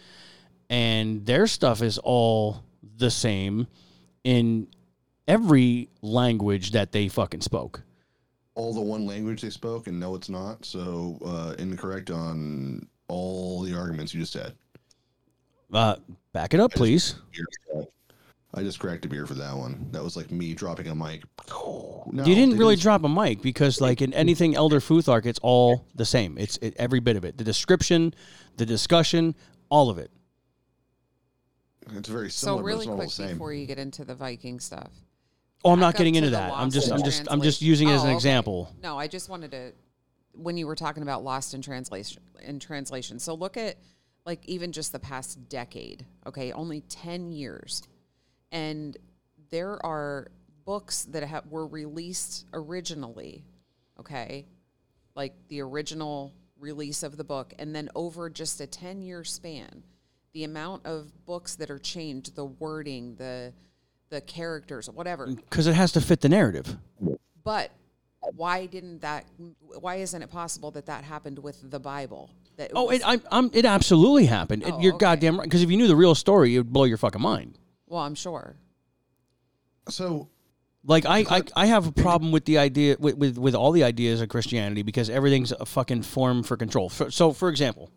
and 0.69 1.25
their 1.25 1.47
stuff 1.47 1.81
is 1.81 1.97
all 1.99 2.63
the 2.97 3.11
same 3.11 3.67
in 4.23 4.67
every 5.27 5.89
language 6.01 6.71
that 6.71 6.91
they 6.91 7.07
fucking 7.07 7.41
spoke. 7.41 7.81
All 8.55 8.73
the 8.73 8.81
one 8.81 9.05
language 9.05 9.41
they 9.41 9.49
spoke, 9.49 9.87
and 9.87 9.99
no, 9.99 10.15
it's 10.15 10.29
not. 10.29 10.65
So 10.65 11.19
uh, 11.23 11.53
incorrect 11.59 12.09
on 12.09 12.87
all 13.07 13.61
the 13.61 13.75
arguments 13.75 14.13
you 14.13 14.19
just 14.21 14.33
had. 14.33 14.53
Uh, 15.71 15.95
back 16.33 16.53
it 16.53 16.59
up, 16.59 16.71
please. 16.71 17.15
I 18.53 18.63
just 18.63 18.79
cracked 18.79 19.05
a 19.05 19.07
beer 19.09 19.27
for 19.27 19.35
that 19.35 19.55
one. 19.55 19.87
That 19.91 20.03
was 20.03 20.15
like 20.17 20.31
me 20.31 20.53
dropping 20.53 20.87
a 20.87 20.95
mic. 20.95 21.23
No, 22.09 22.23
you 22.25 22.33
didn't 22.33 22.51
they 22.51 22.57
really 22.57 22.77
drop 22.77 23.03
a 23.03 23.09
mic 23.09 23.41
because, 23.41 23.81
like 23.81 24.01
in 24.01 24.13
anything 24.13 24.55
Elder 24.55 24.79
Futhark, 24.79 25.25
it's 25.25 25.39
all 25.43 25.85
the 25.93 26.05
same. 26.05 26.37
It's 26.37 26.57
it, 26.57 26.73
every 26.77 26.99
bit 27.01 27.17
of 27.17 27.25
it. 27.25 27.37
The 27.37 27.43
description, 27.43 28.13
the 28.55 28.65
discussion, 28.65 29.35
all 29.69 29.89
of 29.89 29.97
it. 29.99 30.09
It's 31.93 32.09
very 32.09 32.31
So 32.31 32.45
similar, 32.47 32.61
but 32.61 32.65
really 32.65 32.79
it's 32.79 32.87
all 32.87 32.95
quick 32.95 33.07
the 33.09 33.13
same. 33.13 33.31
before 33.33 33.53
you 33.53 33.65
get 33.67 33.77
into 33.77 34.03
the 34.05 34.15
Viking 34.15 34.59
stuff. 34.59 34.89
Oh, 35.65 35.71
I'm 35.71 35.79
not 35.79 35.95
getting 35.95 36.15
into 36.15 36.29
that. 36.31 36.53
I'm 36.53 36.69
just, 36.69 36.91
I'm 36.91 37.03
just, 37.03 37.27
I'm 37.29 37.41
just 37.41 37.61
using 37.61 37.89
it 37.89 37.93
as 37.93 38.03
Oh, 38.03 38.07
an 38.07 38.13
example. 38.13 38.73
No, 38.81 38.97
I 38.97 39.07
just 39.07 39.29
wanted 39.29 39.51
to 39.51 39.73
when 40.33 40.55
you 40.55 40.67
were 40.67 40.75
talking 40.75 41.03
about 41.03 41.23
lost 41.23 41.53
in 41.53 41.61
translation 41.61 42.21
in 42.41 42.59
translation. 42.59 43.19
So 43.19 43.33
look 43.33 43.57
at 43.57 43.77
like 44.25 44.45
even 44.45 44.71
just 44.71 44.91
the 44.91 44.99
past 44.99 45.49
decade, 45.49 46.05
okay? 46.25 46.51
Only 46.51 46.81
10 46.81 47.31
years. 47.31 47.81
And 48.51 48.95
there 49.49 49.83
are 49.85 50.27
books 50.65 51.05
that 51.05 51.23
have, 51.23 51.47
were 51.47 51.65
released 51.65 52.45
originally, 52.53 53.45
okay? 53.99 54.45
Like 55.15 55.33
the 55.47 55.61
original 55.61 56.33
release 56.59 57.03
of 57.03 57.17
the 57.17 57.23
book 57.23 57.53
and 57.57 57.75
then 57.75 57.89
over 57.95 58.29
just 58.29 58.59
a 58.61 58.67
10 58.67 59.01
year 59.01 59.23
span, 59.23 59.83
the 60.33 60.43
amount 60.43 60.85
of 60.85 61.25
books 61.25 61.55
that 61.55 61.71
are 61.71 61.79
changed, 61.79 62.35
the 62.35 62.45
wording, 62.45 63.15
the 63.15 63.53
the 64.09 64.21
characters, 64.21 64.89
whatever. 64.89 65.27
Because 65.27 65.67
it 65.67 65.73
has 65.73 65.91
to 65.93 66.01
fit 66.01 66.21
the 66.21 66.29
narrative. 66.29 66.77
But 67.43 67.71
why 68.35 68.65
didn't 68.65 69.01
that? 69.01 69.25
Why 69.79 69.95
isn't 69.95 70.21
it 70.21 70.29
possible 70.29 70.71
that 70.71 70.85
that 70.87 71.03
happened 71.03 71.39
with 71.39 71.69
the 71.69 71.79
Bible? 71.79 72.29
That 72.57 72.71
Oh, 72.73 72.85
was- 72.85 72.97
it, 72.99 73.03
I, 73.07 73.19
I'm, 73.31 73.49
it 73.53 73.65
absolutely 73.65 74.25
happened. 74.25 74.63
It- 74.63 74.73
Oh, 74.73 74.79
you're 74.79 74.93
okay. 74.95 75.03
goddamn 75.05 75.37
right. 75.37 75.43
Because 75.45 75.61
if 75.61 75.69
you 75.71 75.77
knew 75.77 75.87
the 75.87 75.95
real 75.95 76.15
story, 76.15 76.55
it 76.55 76.57
would 76.59 76.73
blow 76.73 76.85
your 76.85 76.97
fucking 76.97 77.21
mind. 77.21 77.57
Well, 77.87 78.01
I'm 78.01 78.15
sure. 78.15 78.55
So 79.89 80.27
Like 80.83 81.05
I, 81.05 81.19
I, 81.29 81.41
I 81.55 81.65
have 81.67 81.87
a 81.87 81.91
problem 81.91 82.31
with 82.31 82.45
the 82.45 82.57
idea 82.57 82.95
with, 82.99 83.15
with, 83.17 83.37
with 83.37 83.55
all 83.55 83.71
the 83.71 83.83
ideas 83.83 84.21
of 84.21 84.29
Christianity 84.29 84.81
because 84.83 85.09
everything's 85.09 85.51
a 85.51 85.65
fucking 85.65 86.01
form 86.03 86.43
for 86.43 86.57
control. 86.57 86.89
For, 86.89 87.09
so, 87.11 87.31
for 87.31 87.49
example, 87.49 87.89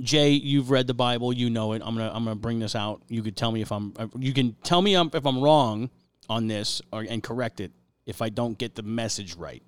Jay, 0.00 0.30
you've 0.30 0.70
read 0.70 0.86
the 0.86 0.94
Bible, 0.94 1.32
you 1.32 1.50
know 1.50 1.72
it. 1.72 1.82
I'm 1.84 1.96
gonna 1.96 2.10
I'm 2.12 2.24
gonna 2.24 2.36
bring 2.36 2.58
this 2.58 2.74
out. 2.74 3.02
You 3.08 3.22
could 3.22 3.36
tell 3.36 3.52
me 3.52 3.62
if 3.62 3.72
I'm 3.72 3.94
you 4.18 4.32
can 4.32 4.54
tell 4.62 4.82
me 4.82 4.94
if 4.96 5.26
I'm 5.26 5.40
wrong 5.40 5.90
on 6.28 6.46
this 6.46 6.82
or 6.92 7.06
and 7.08 7.22
correct 7.22 7.60
it 7.60 7.72
if 8.06 8.22
I 8.22 8.28
don't 8.28 8.56
get 8.58 8.74
the 8.74 8.82
message 8.82 9.34
right. 9.36 9.62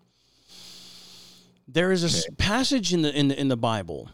There 1.69 1.93
is 1.93 2.03
a 2.03 2.09
s- 2.09 2.27
passage 2.37 2.93
in 2.93 3.03
the 3.03 3.17
in 3.17 3.29
the 3.29 3.41
in 3.41 3.49
the 3.49 3.57
Bible 3.57 4.11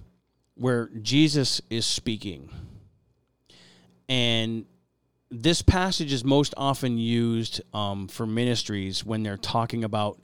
where 0.54 0.90
Jesus 1.02 1.60
is 1.70 1.86
speaking, 1.86 2.50
and 4.08 4.66
this 5.30 5.62
passage 5.62 6.12
is 6.12 6.24
most 6.24 6.54
often 6.56 6.98
used 6.98 7.60
um, 7.74 8.08
for 8.08 8.26
ministries 8.26 9.04
when 9.04 9.22
they're 9.22 9.36
talking 9.36 9.84
about 9.84 10.20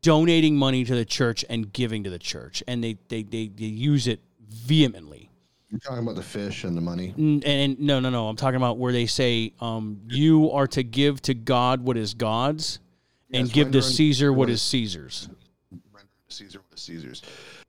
donating 0.00 0.56
money 0.56 0.84
to 0.84 0.94
the 0.94 1.04
church 1.04 1.44
and 1.50 1.72
giving 1.72 2.04
to 2.04 2.10
the 2.10 2.18
church, 2.18 2.62
and 2.66 2.82
they 2.82 2.96
they 3.08 3.22
they, 3.22 3.48
they 3.48 3.64
use 3.64 4.06
it 4.06 4.20
vehemently. 4.52 5.30
you're 5.70 5.80
talking 5.80 6.02
about 6.02 6.14
the 6.16 6.22
fish 6.22 6.64
and 6.64 6.76
the 6.76 6.80
money. 6.80 7.14
N- 7.18 7.42
And, 7.44 7.80
no, 7.80 7.98
no, 8.00 8.10
no. 8.10 8.28
I'm 8.28 8.36
talking 8.36 8.56
about 8.56 8.78
where 8.78 8.92
they 8.92 9.06
say 9.06 9.52
um, 9.60 10.00
you 10.08 10.50
are 10.52 10.66
to 10.68 10.82
give 10.82 11.20
to 11.22 11.34
God 11.34 11.82
what 11.82 11.96
is 11.96 12.14
God's, 12.14 12.78
and 13.32 13.46
Yes, 13.46 13.54
give 13.54 13.72
to 13.72 13.82
Caesar 13.82 14.32
what 14.32 14.50
is 14.50 14.60
Caesar's. 14.62 15.28
Caesar 16.28 16.58
what 16.60 16.78
is 16.78 16.82
Caesar's. 16.84 17.22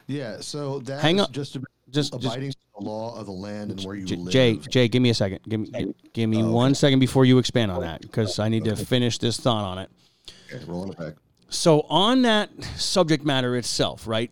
Yeah. 0.07 0.37
So 0.41 0.79
that 0.79 1.01
Hang 1.01 1.19
up. 1.19 1.31
just 1.31 1.53
Just, 1.89 2.13
just 2.13 2.25
abiding 2.25 2.51
to 2.51 2.57
the 2.79 2.83
law 2.85 3.15
of 3.17 3.25
the 3.27 3.31
land 3.31 3.71
and 3.71 3.81
where 3.83 3.95
you 3.95 4.05
J- 4.05 4.15
live. 4.15 4.31
Jay, 4.33 4.57
Jay, 4.57 4.87
give 4.87 5.01
me 5.01 5.09
a 5.09 5.13
second. 5.13 5.39
Give 5.47 5.59
me, 5.59 5.93
give, 6.13 6.29
me 6.29 6.37
Oh, 6.37 6.45
okay. 6.45 6.49
one 6.51 6.75
second 6.75 6.99
before 6.99 7.23
you 7.25 7.37
expand 7.37 7.71
on 7.71 7.81
that 7.81 8.01
because 8.01 8.39
I 8.39 8.49
need 8.49 8.65
to 8.65 8.75
finish 8.75 9.17
this 9.19 9.39
thought 9.39 9.63
on 9.63 9.77
it. 9.77 9.89
Okay, 10.51 10.63
rolling 10.65 10.89
it 10.91 10.97
back. 10.97 11.13
So, 11.49 11.81
on 11.81 12.23
that 12.23 12.49
subject 12.77 13.23
matter 13.23 13.55
itself, 13.55 14.07
right? 14.07 14.31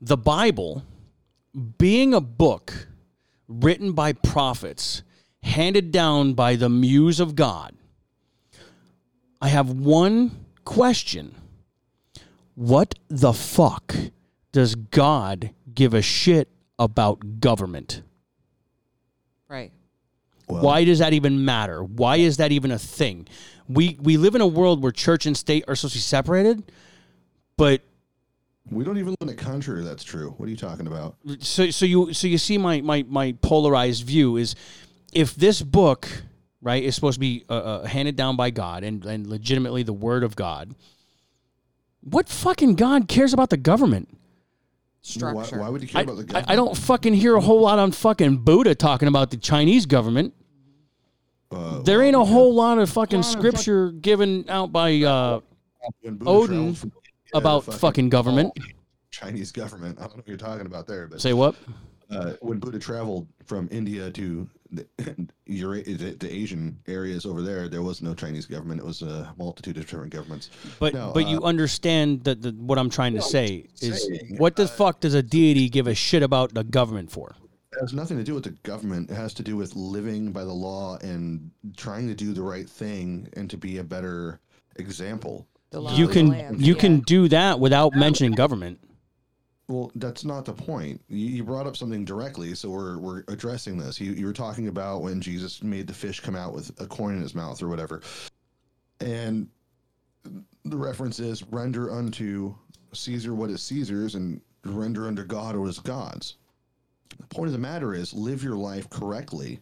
The 0.00 0.16
Bible, 0.16 0.82
being 1.56 2.12
a 2.12 2.20
book 2.20 2.88
written 3.48 3.92
by 3.92 4.12
prophets, 4.12 5.02
handed 5.42 5.90
down 5.90 6.34
by 6.34 6.56
the 6.56 6.68
muse 6.68 7.20
of 7.20 7.34
God, 7.34 7.74
I 9.40 9.48
have 9.48 9.70
one 9.70 10.46
question. 10.64 11.34
What 12.54 12.94
the 13.08 13.32
fuck 13.32 13.94
does 14.52 14.74
God 14.74 15.50
give 15.74 15.94
a 15.94 16.02
shit 16.02 16.48
about 16.78 17.40
government? 17.40 18.02
Right. 19.48 19.72
Well, 20.48 20.62
Why 20.62 20.84
does 20.84 21.00
that 21.00 21.12
even 21.12 21.44
matter? 21.44 21.82
Why 21.82 22.16
is 22.16 22.38
that 22.38 22.52
even 22.52 22.70
a 22.70 22.78
thing? 22.78 23.28
We 23.68 23.98
we 24.00 24.16
live 24.16 24.34
in 24.34 24.40
a 24.40 24.46
world 24.46 24.82
where 24.82 24.92
church 24.92 25.26
and 25.26 25.36
state 25.36 25.64
are 25.66 25.74
supposed 25.74 25.94
to 25.94 25.98
be 25.98 26.02
separated, 26.02 26.72
but 27.56 27.82
We 28.70 28.84
don't 28.84 28.98
even 28.98 29.10
live 29.20 29.28
in 29.28 29.28
a 29.28 29.34
country 29.34 29.84
that's 29.84 30.02
true. 30.02 30.34
What 30.38 30.46
are 30.46 30.50
you 30.50 30.56
talking 30.56 30.86
about? 30.86 31.16
so 31.38 31.70
so 31.70 31.86
you 31.86 32.12
so 32.12 32.26
you 32.26 32.38
see 32.38 32.58
my 32.58 32.80
my 32.80 33.04
my 33.08 33.32
polarized 33.40 34.04
view 34.04 34.36
is 34.36 34.54
if 35.12 35.34
this 35.34 35.62
book 35.62 36.08
right 36.60 36.82
is 36.82 36.94
supposed 36.94 37.14
to 37.14 37.20
be 37.20 37.44
uh, 37.48 37.52
uh, 37.52 37.86
handed 37.86 38.16
down 38.16 38.36
by 38.36 38.50
God 38.50 38.82
and 38.82 39.04
and 39.04 39.26
legitimately 39.26 39.82
the 39.84 39.92
word 39.92 40.24
of 40.24 40.34
God, 40.34 40.74
what 42.00 42.28
fucking 42.28 42.74
God 42.74 43.08
cares 43.08 43.32
about 43.32 43.50
the 43.50 43.56
government? 43.56 44.08
Structure. 45.00 45.60
why 45.60 45.68
would 45.68 45.82
you 45.82 45.88
care 45.88 46.00
I, 46.00 46.02
about 46.02 46.16
the 46.16 46.24
government? 46.24 46.50
I 46.50 46.56
don't 46.56 46.76
fucking 46.76 47.14
hear 47.14 47.36
a 47.36 47.40
whole 47.40 47.60
lot 47.60 47.78
on 47.78 47.92
fucking 47.92 48.38
Buddha 48.38 48.74
talking 48.74 49.06
about 49.06 49.30
the 49.30 49.36
Chinese 49.36 49.86
government. 49.86 50.34
Uh, 51.52 51.78
There 51.82 51.98
well, 51.98 52.06
ain't 52.08 52.16
a 52.16 52.18
because 52.18 52.32
whole 52.32 52.54
lot 52.54 52.78
of 52.78 52.90
fucking 52.90 53.20
lot 53.20 53.26
of 53.28 53.32
fuck- 53.32 53.40
scripture 53.40 53.92
given 53.92 54.46
out 54.48 54.72
by 54.72 55.02
uh, 55.02 55.40
Odin 56.04 56.18
traveled 56.18 56.78
from 56.78 56.92
India 56.92 57.04
to 57.04 57.05
about 57.34 57.64
fucking 57.64 58.08
government. 58.08 58.52
Chinese 59.10 59.52
government. 59.52 59.98
I 59.98 60.02
don't 60.02 60.12
know 60.12 60.16
what 60.18 60.28
you're 60.28 60.36
talking 60.36 60.66
about 60.66 60.86
there, 60.86 61.06
but 61.06 61.20
Say 61.20 61.32
what? 61.32 61.54
uh, 62.10 62.32
when 62.40 62.58
Buddha 62.58 62.78
traveled 62.78 63.26
from 63.44 63.68
India 63.70 64.10
to 64.10 64.48
the, 64.70 64.86
the, 65.46 66.16
the 66.18 66.28
Asian 66.30 66.78
areas 66.86 67.26
over 67.26 67.42
there, 67.42 67.68
there 67.68 67.82
was 67.82 68.02
no 68.02 68.14
Chinese 68.14 68.46
government. 68.46 68.80
It 68.80 68.86
was 68.86 69.02
a 69.02 69.32
multitude 69.38 69.76
of 69.76 69.86
different 69.86 70.12
governments. 70.12 70.50
But 70.78 70.94
No, 70.94 71.12
but 71.12 71.26
you 71.26 71.38
uh, 71.38 71.46
understand 71.46 72.24
that 72.24 72.42
the, 72.42 72.50
what 72.52 72.78
I'm 72.78 72.90
trying 72.90 73.14
to 73.14 73.22
say 73.22 73.66
is 73.80 74.06
saying, 74.06 74.36
what 74.38 74.56
the 74.56 74.64
uh, 74.64 74.68
fuck 74.68 75.00
does 75.00 75.14
a 75.14 75.22
deity 75.22 75.68
give 75.68 75.86
a 75.86 75.94
shit 75.94 76.22
about 76.22 76.54
the 76.54 76.64
government 76.64 77.10
for? 77.10 77.34
It 77.72 77.80
has 77.80 77.92
nothing 77.92 78.16
to 78.16 78.24
do 78.24 78.34
with 78.34 78.44
the 78.44 78.56
government. 78.62 79.10
It 79.10 79.14
has 79.14 79.34
to 79.34 79.42
do 79.42 79.56
with 79.56 79.74
living 79.76 80.32
by 80.32 80.44
the 80.44 80.52
law 80.52 80.96
and 81.02 81.50
trying 81.76 82.08
to 82.08 82.14
do 82.14 82.32
the 82.32 82.42
right 82.42 82.68
thing 82.68 83.28
and 83.34 83.50
to 83.50 83.56
be 83.56 83.78
a 83.78 83.84
better 83.84 84.40
example. 84.76 85.46
The 85.70 85.82
You 85.82 86.08
can 86.08 86.28
land, 86.28 86.60
you 86.64 86.74
yeah. 86.74 86.80
can 86.80 87.00
do 87.00 87.28
that 87.28 87.60
without 87.60 87.94
mentioning 87.94 88.32
government. 88.32 88.80
Well, 89.68 89.90
that's 89.96 90.24
not 90.24 90.44
the 90.44 90.52
point. 90.52 91.00
You, 91.08 91.26
you 91.26 91.44
brought 91.44 91.66
up 91.66 91.76
something 91.76 92.04
directly, 92.04 92.54
so 92.54 92.70
we're 92.70 92.98
we're 92.98 93.24
addressing 93.28 93.76
this. 93.78 94.00
You 94.00 94.12
you 94.12 94.26
were 94.26 94.32
talking 94.32 94.68
about 94.68 95.02
when 95.02 95.20
Jesus 95.20 95.62
made 95.62 95.86
the 95.86 95.94
fish 95.94 96.20
come 96.20 96.36
out 96.36 96.54
with 96.54 96.70
a 96.80 96.86
coin 96.86 97.14
in 97.14 97.22
his 97.22 97.34
mouth 97.34 97.60
or 97.62 97.68
whatever, 97.68 98.00
and 99.00 99.48
the 100.64 100.76
reference 100.76 101.18
is 101.18 101.42
render 101.44 101.92
unto 101.92 102.54
Caesar 102.92 103.34
what 103.34 103.50
is 103.50 103.62
Caesar's 103.62 104.14
and 104.14 104.40
render 104.64 105.06
unto 105.06 105.24
God 105.24 105.56
what 105.56 105.68
is 105.68 105.78
God's. 105.78 106.36
The 107.18 107.26
point 107.26 107.46
of 107.46 107.52
the 107.52 107.58
matter 107.58 107.94
is 107.94 108.12
live 108.12 108.42
your 108.42 108.56
life 108.56 108.88
correctly, 108.90 109.58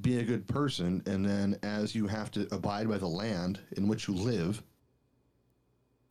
be 0.00 0.18
a 0.18 0.24
good 0.24 0.46
person, 0.46 1.02
and 1.06 1.24
then 1.24 1.58
as 1.62 1.94
you 1.94 2.06
have 2.06 2.30
to 2.32 2.46
abide 2.52 2.88
by 2.88 2.98
the 2.98 3.08
land 3.08 3.60
in 3.76 3.88
which 3.88 4.08
you 4.08 4.14
live, 4.14 4.62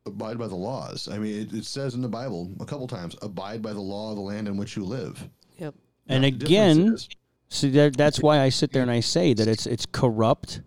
abide 0.09 0.37
by 0.37 0.47
the 0.47 0.55
laws. 0.55 1.07
I 1.11 1.17
mean, 1.17 1.41
it, 1.41 1.53
it 1.53 1.65
says 1.65 1.95
in 1.95 2.01
the 2.01 2.07
Bible 2.07 2.51
a 2.59 2.65
couple 2.65 2.87
times, 2.87 3.15
abide 3.21 3.61
by 3.61 3.73
the 3.73 3.81
law 3.81 4.11
of 4.11 4.17
the 4.17 4.21
land 4.21 4.47
in 4.47 4.57
which 4.57 4.75
you 4.75 4.83
live. 4.83 5.27
Yep. 5.57 5.73
And 6.07 6.21
Now, 6.21 6.29
the 6.29 6.31
difference 6.37 7.05
again, 7.05 7.17
See 7.49 7.69
that 7.71 7.97
that's 7.97 8.21
why 8.21 8.41
I 8.41 8.49
sit 8.49 8.71
there 8.71 8.83
and 8.83 8.91
I 8.91 8.99
say 8.99 9.33
that 9.33 9.47
it's 9.47 9.65
it's 9.65 9.87
corrupt 9.87 10.61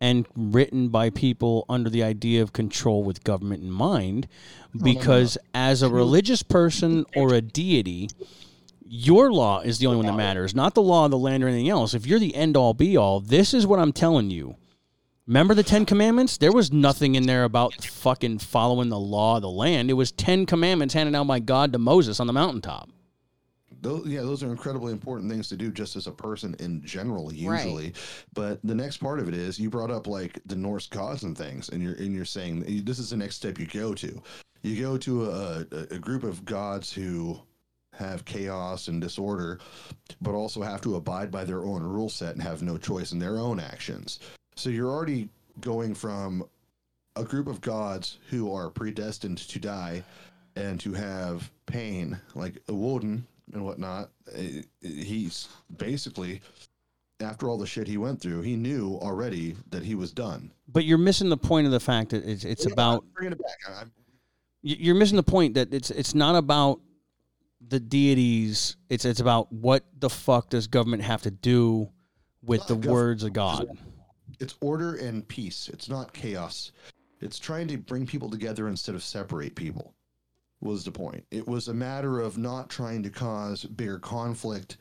and 0.00 0.26
written 0.36 0.88
by 0.88 1.10
people 1.10 1.64
under 1.68 1.88
the 1.88 2.02
idea 2.02 2.42
of 2.42 2.52
control 2.52 3.02
with 3.02 3.24
government 3.24 3.62
in 3.62 3.70
mind 3.70 4.28
because 4.80 5.38
as 5.54 5.82
a 5.82 5.88
religious 5.88 6.42
person 6.42 7.04
or 7.16 7.34
a 7.34 7.40
deity 7.40 8.08
your 8.84 9.32
law 9.32 9.60
is 9.60 9.78
the 9.78 9.86
only 9.86 9.96
one 9.96 10.06
that 10.06 10.16
matters 10.16 10.54
not 10.54 10.74
the 10.74 10.82
law 10.82 11.06
of 11.06 11.10
the 11.10 11.18
land 11.18 11.42
or 11.42 11.48
anything 11.48 11.68
else 11.68 11.94
if 11.94 12.06
you're 12.06 12.20
the 12.20 12.36
end 12.36 12.56
all 12.56 12.74
be 12.74 12.96
all 12.96 13.18
this 13.18 13.52
is 13.52 13.66
what 13.66 13.80
I'm 13.80 13.92
telling 13.92 14.30
you 14.30 14.54
remember 15.28 15.54
the 15.54 15.62
10 15.62 15.84
commandments 15.84 16.38
there 16.38 16.52
was 16.52 16.72
nothing 16.72 17.14
in 17.14 17.26
there 17.26 17.44
about 17.44 17.74
fucking 17.84 18.38
following 18.38 18.88
the 18.88 18.98
law 18.98 19.36
of 19.36 19.42
the 19.42 19.50
land 19.50 19.90
it 19.90 19.94
was 19.94 20.10
10 20.12 20.46
commandments 20.46 20.94
handed 20.94 21.12
down 21.12 21.26
by 21.26 21.38
God 21.38 21.72
to 21.72 21.78
Moses 21.78 22.18
on 22.18 22.26
the 22.26 22.32
mountaintop 22.32 22.90
those, 23.80 24.06
yeah, 24.06 24.22
those 24.22 24.42
are 24.42 24.50
incredibly 24.50 24.92
important 24.92 25.30
things 25.30 25.48
to 25.48 25.56
do 25.56 25.70
just 25.70 25.94
as 25.94 26.06
a 26.06 26.12
person 26.12 26.56
in 26.58 26.82
general, 26.84 27.32
usually. 27.32 27.92
But 28.34 28.60
the 28.64 28.74
next 28.74 28.96
part 28.96 29.20
of 29.20 29.28
it 29.28 29.34
is 29.34 29.58
you 29.58 29.70
brought 29.70 29.90
up 29.90 30.06
like 30.06 30.40
the 30.46 30.56
Norse 30.56 30.86
gods 30.86 31.22
and 31.22 31.38
things, 31.38 31.68
and 31.68 31.82
you're 31.82 31.94
and 31.94 32.14
you're 32.14 32.24
saying 32.24 32.82
this 32.84 32.98
is 32.98 33.10
the 33.10 33.16
next 33.16 33.36
step 33.36 33.58
you 33.58 33.66
go 33.66 33.94
to. 33.94 34.20
You 34.62 34.82
go 34.82 34.96
to 34.98 35.30
a, 35.30 35.66
a, 35.70 35.78
a 35.92 35.98
group 35.98 36.24
of 36.24 36.44
gods 36.44 36.92
who 36.92 37.40
have 37.92 38.24
chaos 38.24 38.88
and 38.88 39.00
disorder, 39.00 39.60
but 40.20 40.34
also 40.34 40.62
have 40.62 40.80
to 40.82 40.96
abide 40.96 41.30
by 41.30 41.44
their 41.44 41.64
own 41.64 41.82
rule 41.82 42.08
set 42.08 42.34
and 42.34 42.42
have 42.42 42.62
no 42.62 42.78
choice 42.78 43.12
in 43.12 43.18
their 43.18 43.38
own 43.38 43.60
actions. 43.60 44.20
So 44.58 44.70
you're 44.70 44.90
already 44.90 45.28
going 45.60 45.94
from 45.94 46.42
a 47.14 47.22
group 47.22 47.46
of 47.46 47.60
gods 47.60 48.18
who 48.28 48.52
are 48.52 48.70
predestined 48.70 49.38
to 49.38 49.60
die 49.60 50.02
and 50.56 50.80
to 50.80 50.92
have 50.94 51.48
pain, 51.66 52.18
like 52.34 52.58
a 52.66 52.74
Woden 52.74 53.24
and 53.52 53.64
whatnot. 53.64 54.10
eh, 54.34 54.62
He's 54.82 55.48
basically, 55.76 56.40
after 57.20 57.48
all 57.48 57.56
the 57.56 57.68
shit 57.68 57.86
he 57.86 57.98
went 57.98 58.20
through, 58.20 58.42
he 58.42 58.56
knew 58.56 58.98
already 59.00 59.54
that 59.70 59.84
he 59.84 59.94
was 59.94 60.10
done. 60.10 60.50
but 60.66 60.84
you're 60.84 60.98
missing 60.98 61.28
the 61.28 61.36
point 61.36 61.66
of 61.66 61.72
the 61.72 61.78
fact 61.80 62.10
that 62.10 62.24
it's 62.28 62.44
it's 62.44 62.66
about 62.66 63.04
bringing 63.14 63.34
it 63.34 63.38
back. 63.38 63.78
I'm, 63.80 63.92
you're 64.62 64.96
missing 64.96 65.16
the 65.16 65.22
point 65.22 65.54
that 65.54 65.72
it's 65.72 65.92
it's 65.92 66.16
not 66.16 66.34
about 66.34 66.80
the 67.68 67.78
deities. 67.78 68.76
It's 68.88 69.04
it's 69.04 69.20
about 69.20 69.52
what 69.52 69.84
the 70.00 70.10
fuck 70.10 70.50
does 70.50 70.66
government 70.66 71.04
have 71.04 71.22
to 71.22 71.30
do 71.30 71.90
with 72.42 72.66
the 72.66 72.74
words 72.74 73.22
of 73.22 73.32
God. 73.32 73.78
It's 74.40 74.54
order 74.60 74.94
and 74.94 75.26
peace. 75.26 75.68
It's 75.72 75.88
not 75.88 76.12
chaos. 76.12 76.72
It's 77.20 77.38
trying 77.38 77.68
to 77.68 77.78
bring 77.78 78.06
people 78.06 78.30
together 78.30 78.68
instead 78.68 78.94
of 78.94 79.02
separate 79.02 79.54
people. 79.54 79.94
Was 80.60 80.84
the 80.84 80.92
point? 80.92 81.24
It 81.30 81.46
was 81.46 81.68
a 81.68 81.74
matter 81.74 82.20
of 82.20 82.38
not 82.38 82.68
trying 82.68 83.02
to 83.04 83.10
cause 83.10 83.64
bigger 83.64 83.98
conflict 83.98 84.78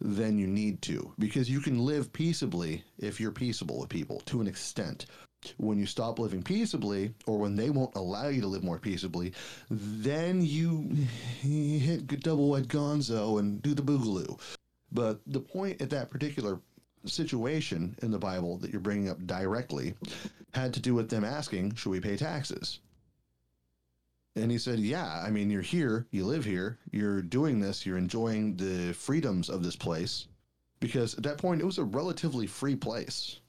than 0.00 0.38
you 0.38 0.46
need 0.46 0.80
to, 0.82 1.12
because 1.18 1.50
you 1.50 1.60
can 1.60 1.78
live 1.78 2.10
peaceably 2.12 2.82
if 2.98 3.20
you're 3.20 3.30
peaceable 3.30 3.80
with 3.80 3.90
people 3.90 4.20
to 4.26 4.40
an 4.40 4.46
extent. 4.46 5.06
When 5.56 5.78
you 5.78 5.86
stop 5.86 6.18
living 6.18 6.42
peaceably, 6.42 7.14
or 7.26 7.38
when 7.38 7.56
they 7.56 7.70
won't 7.70 7.96
allow 7.96 8.28
you 8.28 8.40
to 8.42 8.46
live 8.46 8.64
more 8.64 8.78
peaceably, 8.78 9.32
then 9.70 10.42
you 10.42 10.88
hit 11.42 12.06
double 12.20 12.48
wed 12.48 12.68
gonzo 12.68 13.40
and 13.40 13.62
do 13.62 13.74
the 13.74 13.82
boogaloo. 13.82 14.38
But 14.92 15.20
the 15.26 15.40
point 15.40 15.80
at 15.80 15.90
that 15.90 16.10
particular 16.10 16.60
situation 17.06 17.96
in 18.02 18.10
the 18.10 18.18
Bible 18.18 18.58
that 18.58 18.70
you're 18.70 18.80
bringing 18.80 19.08
up 19.08 19.24
directly 19.26 19.94
had 20.52 20.74
to 20.74 20.80
do 20.80 20.94
with 20.94 21.08
them 21.08 21.24
asking, 21.24 21.74
Should 21.74 21.90
we 21.90 22.00
pay 22.00 22.16
taxes? 22.16 22.80
And 24.36 24.50
he 24.50 24.58
said, 24.58 24.78
Yeah, 24.78 25.22
I 25.24 25.30
mean, 25.30 25.50
you're 25.50 25.62
here, 25.62 26.06
you 26.10 26.24
live 26.24 26.44
here, 26.44 26.78
you're 26.90 27.22
doing 27.22 27.60
this, 27.60 27.84
you're 27.84 27.98
enjoying 27.98 28.56
the 28.56 28.92
freedoms 28.94 29.48
of 29.48 29.62
this 29.62 29.76
place. 29.76 30.26
Because 30.78 31.14
at 31.14 31.24
that 31.24 31.38
point, 31.38 31.60
it 31.60 31.66
was 31.66 31.78
a 31.78 31.84
relatively 31.84 32.46
free 32.46 32.76
place. 32.76 33.40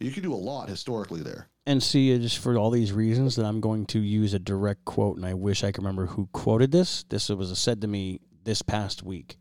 You 0.00 0.10
could 0.10 0.22
do 0.22 0.32
a 0.32 0.34
lot 0.34 0.68
historically 0.68 1.20
there. 1.20 1.48
And 1.66 1.82
see, 1.82 2.16
just 2.18 2.38
for 2.38 2.56
all 2.56 2.70
these 2.70 2.92
reasons, 2.92 3.36
that 3.36 3.44
I'm 3.44 3.60
going 3.60 3.86
to 3.86 4.00
use 4.00 4.34
a 4.34 4.38
direct 4.38 4.84
quote, 4.84 5.16
and 5.16 5.26
I 5.26 5.34
wish 5.34 5.62
I 5.62 5.70
could 5.70 5.82
remember 5.82 6.06
who 6.06 6.28
quoted 6.32 6.72
this. 6.72 7.04
This 7.08 7.28
was 7.28 7.56
said 7.58 7.82
to 7.82 7.86
me 7.86 8.20
this 8.42 8.62
past 8.62 9.02
week, 9.02 9.36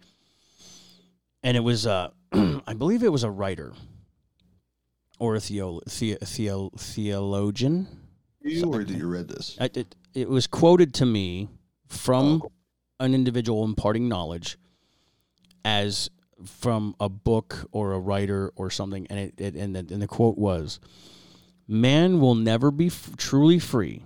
and 1.42 1.58
it 1.58 1.62
was, 1.62 1.88
uh, 1.88 2.10
I 2.68 2.74
believe, 2.74 3.04
it 3.04 3.12
was 3.12 3.24
a 3.24 3.32
writer 3.32 3.74
or 5.20 5.36
a 5.36 5.40
theo, 5.40 5.82
the, 5.86 6.18
theo, 6.24 6.72
theologian. 6.78 7.88
You 8.42 8.74
or 8.74 8.84
did 8.84 8.98
you 8.98 9.08
read 9.08 9.28
this? 9.28 9.58
I, 9.60 9.70
it, 9.74 9.96
it 10.14 10.30
was 10.30 10.48
quoted 10.48 10.94
to 10.96 11.06
me 11.06 11.50
from 11.88 12.42
oh. 12.44 12.52
an 13.00 13.14
individual 13.14 13.64
imparting 13.64 14.08
knowledge 14.08 14.58
as 15.64 16.10
from 16.46 16.96
a 17.00 17.10
book 17.10 17.68
or 17.72 17.94
a 17.94 18.00
writer 18.00 18.52
or 18.56 18.70
something, 18.70 19.06
and 19.10 19.20
it, 19.20 19.40
it 19.40 19.56
and, 19.56 19.76
the, 19.76 19.80
and 19.80 20.02
the 20.02 20.08
quote 20.08 20.38
was, 20.38 20.80
"Man 21.68 22.20
will 22.20 22.36
never 22.36 22.72
be 22.72 22.88
f- 22.88 23.12
truly 23.18 23.60
free 23.60 24.04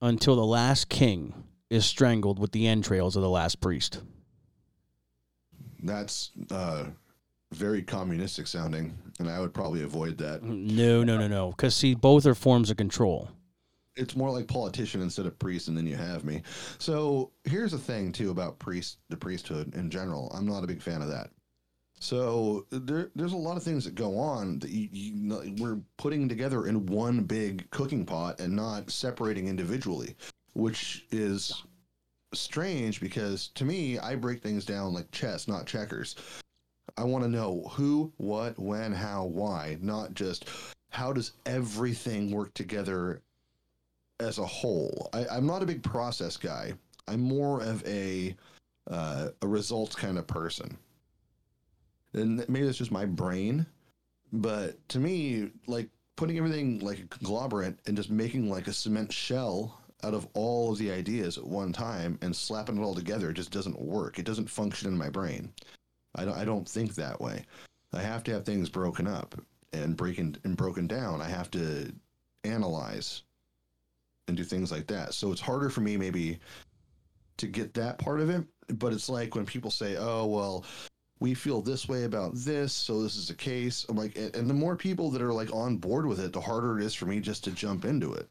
until 0.00 0.36
the 0.36 0.46
last 0.46 0.88
king 0.88 1.34
is 1.68 1.84
strangled 1.84 2.38
with 2.38 2.52
the 2.52 2.66
entrails 2.66 3.16
of 3.16 3.22
the 3.22 3.28
last 3.28 3.60
priest." 3.60 4.00
That's 5.82 6.30
uh, 6.50 6.86
very 7.52 7.82
communistic 7.82 8.46
sounding, 8.46 8.96
and 9.18 9.28
I 9.28 9.40
would 9.40 9.52
probably 9.52 9.82
avoid 9.82 10.18
that. 10.18 10.42
No, 10.42 11.02
no, 11.02 11.18
no, 11.18 11.28
no. 11.28 11.50
Because 11.50 11.74
see, 11.74 11.94
both 11.94 12.26
are 12.26 12.34
forms 12.34 12.70
of 12.70 12.76
control 12.76 13.30
it's 13.96 14.16
more 14.16 14.30
like 14.30 14.48
politician 14.48 15.02
instead 15.02 15.26
of 15.26 15.38
priest, 15.38 15.68
and 15.68 15.76
then 15.76 15.86
you 15.86 15.96
have 15.96 16.24
me. 16.24 16.42
So 16.78 17.32
here's 17.44 17.72
the 17.72 17.78
thing 17.78 18.12
too 18.12 18.30
about 18.30 18.58
priest, 18.58 18.98
the 19.08 19.16
priesthood 19.16 19.74
in 19.74 19.90
general. 19.90 20.30
I'm 20.34 20.46
not 20.46 20.64
a 20.64 20.66
big 20.66 20.82
fan 20.82 21.02
of 21.02 21.08
that. 21.08 21.30
So 22.00 22.66
there, 22.70 23.10
there's 23.14 23.34
a 23.34 23.36
lot 23.36 23.58
of 23.58 23.62
things 23.62 23.84
that 23.84 23.94
go 23.94 24.18
on 24.18 24.58
that 24.60 24.70
you, 24.70 24.88
you, 24.90 25.54
we're 25.58 25.80
putting 25.98 26.30
together 26.30 26.66
in 26.66 26.86
one 26.86 27.24
big 27.24 27.70
cooking 27.70 28.06
pot 28.06 28.40
and 28.40 28.56
not 28.56 28.90
separating 28.90 29.48
individually, 29.48 30.16
which 30.54 31.04
is 31.10 31.62
strange 32.32 33.00
because 33.02 33.48
to 33.48 33.66
me, 33.66 33.98
I 33.98 34.14
break 34.14 34.42
things 34.42 34.64
down 34.64 34.94
like 34.94 35.10
chess, 35.10 35.46
not 35.46 35.66
checkers. 35.66 36.16
I 36.96 37.04
want 37.04 37.24
to 37.24 37.30
know 37.30 37.68
who, 37.72 38.12
what, 38.16 38.58
when, 38.58 38.92
how, 38.92 39.24
why, 39.24 39.78
not 39.80 40.14
just 40.14 40.48
how 40.90 41.12
does 41.12 41.32
everything 41.46 42.30
work 42.30 42.52
together 42.54 43.22
as 44.20 44.38
a 44.38 44.46
whole. 44.46 45.08
I, 45.12 45.26
I'm 45.30 45.46
not 45.46 45.62
a 45.62 45.66
big 45.66 45.82
process 45.82 46.36
guy. 46.36 46.74
I'm 47.08 47.20
more 47.20 47.62
of 47.62 47.86
a 47.86 48.36
uh, 48.90 49.28
a 49.42 49.46
results 49.46 49.94
kind 49.94 50.18
of 50.18 50.26
person. 50.26 50.76
And 52.12 52.44
maybe 52.48 52.66
that's 52.66 52.78
just 52.78 52.90
my 52.90 53.04
brain, 53.04 53.66
but 54.32 54.76
to 54.88 54.98
me, 54.98 55.50
like 55.66 55.88
putting 56.16 56.38
everything 56.38 56.80
like 56.80 56.98
a 56.98 57.06
conglomerate 57.06 57.78
and 57.86 57.96
just 57.96 58.10
making 58.10 58.50
like 58.50 58.66
a 58.66 58.72
cement 58.72 59.12
shell 59.12 59.80
out 60.02 60.14
of 60.14 60.26
all 60.34 60.72
of 60.72 60.78
the 60.78 60.90
ideas 60.90 61.38
at 61.38 61.46
one 61.46 61.72
time 61.72 62.18
and 62.22 62.34
slapping 62.34 62.78
it 62.78 62.82
all 62.82 62.94
together 62.94 63.32
just 63.32 63.50
doesn't 63.50 63.80
work. 63.80 64.18
It 64.18 64.24
doesn't 64.24 64.50
function 64.50 64.88
in 64.88 64.98
my 64.98 65.08
brain. 65.08 65.52
I 66.14 66.24
don't 66.24 66.36
I 66.36 66.44
don't 66.44 66.68
think 66.68 66.94
that 66.94 67.20
way. 67.20 67.44
I 67.92 68.00
have 68.00 68.22
to 68.24 68.32
have 68.32 68.44
things 68.44 68.68
broken 68.68 69.06
up 69.06 69.34
and 69.72 69.96
breaking 69.96 70.36
and 70.44 70.56
broken 70.56 70.86
down. 70.86 71.20
I 71.20 71.28
have 71.28 71.50
to 71.52 71.92
analyze 72.44 73.22
and 74.28 74.36
do 74.36 74.44
things 74.44 74.70
like 74.70 74.86
that. 74.88 75.14
So 75.14 75.32
it's 75.32 75.40
harder 75.40 75.70
for 75.70 75.80
me 75.80 75.96
maybe 75.96 76.38
to 77.38 77.46
get 77.46 77.74
that 77.74 77.98
part 77.98 78.20
of 78.20 78.30
it. 78.30 78.44
But 78.78 78.92
it's 78.92 79.08
like 79.08 79.34
when 79.34 79.46
people 79.46 79.70
say, 79.70 79.96
"Oh, 79.98 80.26
well, 80.26 80.64
we 81.18 81.34
feel 81.34 81.60
this 81.60 81.88
way 81.88 82.04
about 82.04 82.34
this, 82.34 82.72
so 82.72 83.02
this 83.02 83.16
is 83.16 83.28
the 83.28 83.34
case." 83.34 83.84
I'm 83.88 83.96
like, 83.96 84.16
and 84.16 84.48
the 84.48 84.54
more 84.54 84.76
people 84.76 85.10
that 85.10 85.22
are 85.22 85.32
like 85.32 85.52
on 85.52 85.76
board 85.76 86.06
with 86.06 86.20
it, 86.20 86.32
the 86.32 86.40
harder 86.40 86.78
it 86.78 86.84
is 86.84 86.94
for 86.94 87.06
me 87.06 87.20
just 87.20 87.42
to 87.44 87.50
jump 87.50 87.84
into 87.84 88.12
it. 88.14 88.28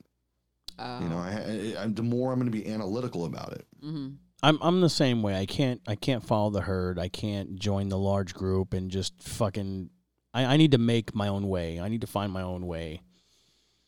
Oh. 0.79 1.01
You 1.01 1.09
know, 1.09 1.17
I, 1.17 1.83
I, 1.83 1.87
the 1.87 2.03
more 2.03 2.31
I'm 2.31 2.39
going 2.39 2.49
to 2.49 2.57
be 2.57 2.71
analytical 2.71 3.25
about 3.25 3.51
it. 3.51 3.65
Mm-hmm. 3.83 4.15
I'm 4.41 4.57
I'm 4.61 4.81
the 4.81 4.89
same 4.89 5.21
way. 5.21 5.37
I 5.37 5.45
can't 5.45 5.81
I 5.87 5.95
can't 5.95 6.23
follow 6.23 6.49
the 6.49 6.61
herd. 6.61 6.97
I 6.97 7.09
can't 7.09 7.55
join 7.55 7.89
the 7.89 7.97
large 7.97 8.33
group 8.33 8.73
and 8.73 8.89
just 8.89 9.21
fucking. 9.21 9.89
I, 10.33 10.45
I 10.45 10.57
need 10.57 10.71
to 10.71 10.77
make 10.77 11.15
my 11.15 11.27
own 11.27 11.49
way. 11.49 11.79
I 11.79 11.89
need 11.89 12.01
to 12.01 12.07
find 12.07 12.31
my 12.31 12.43
own 12.43 12.67
way. 12.67 13.01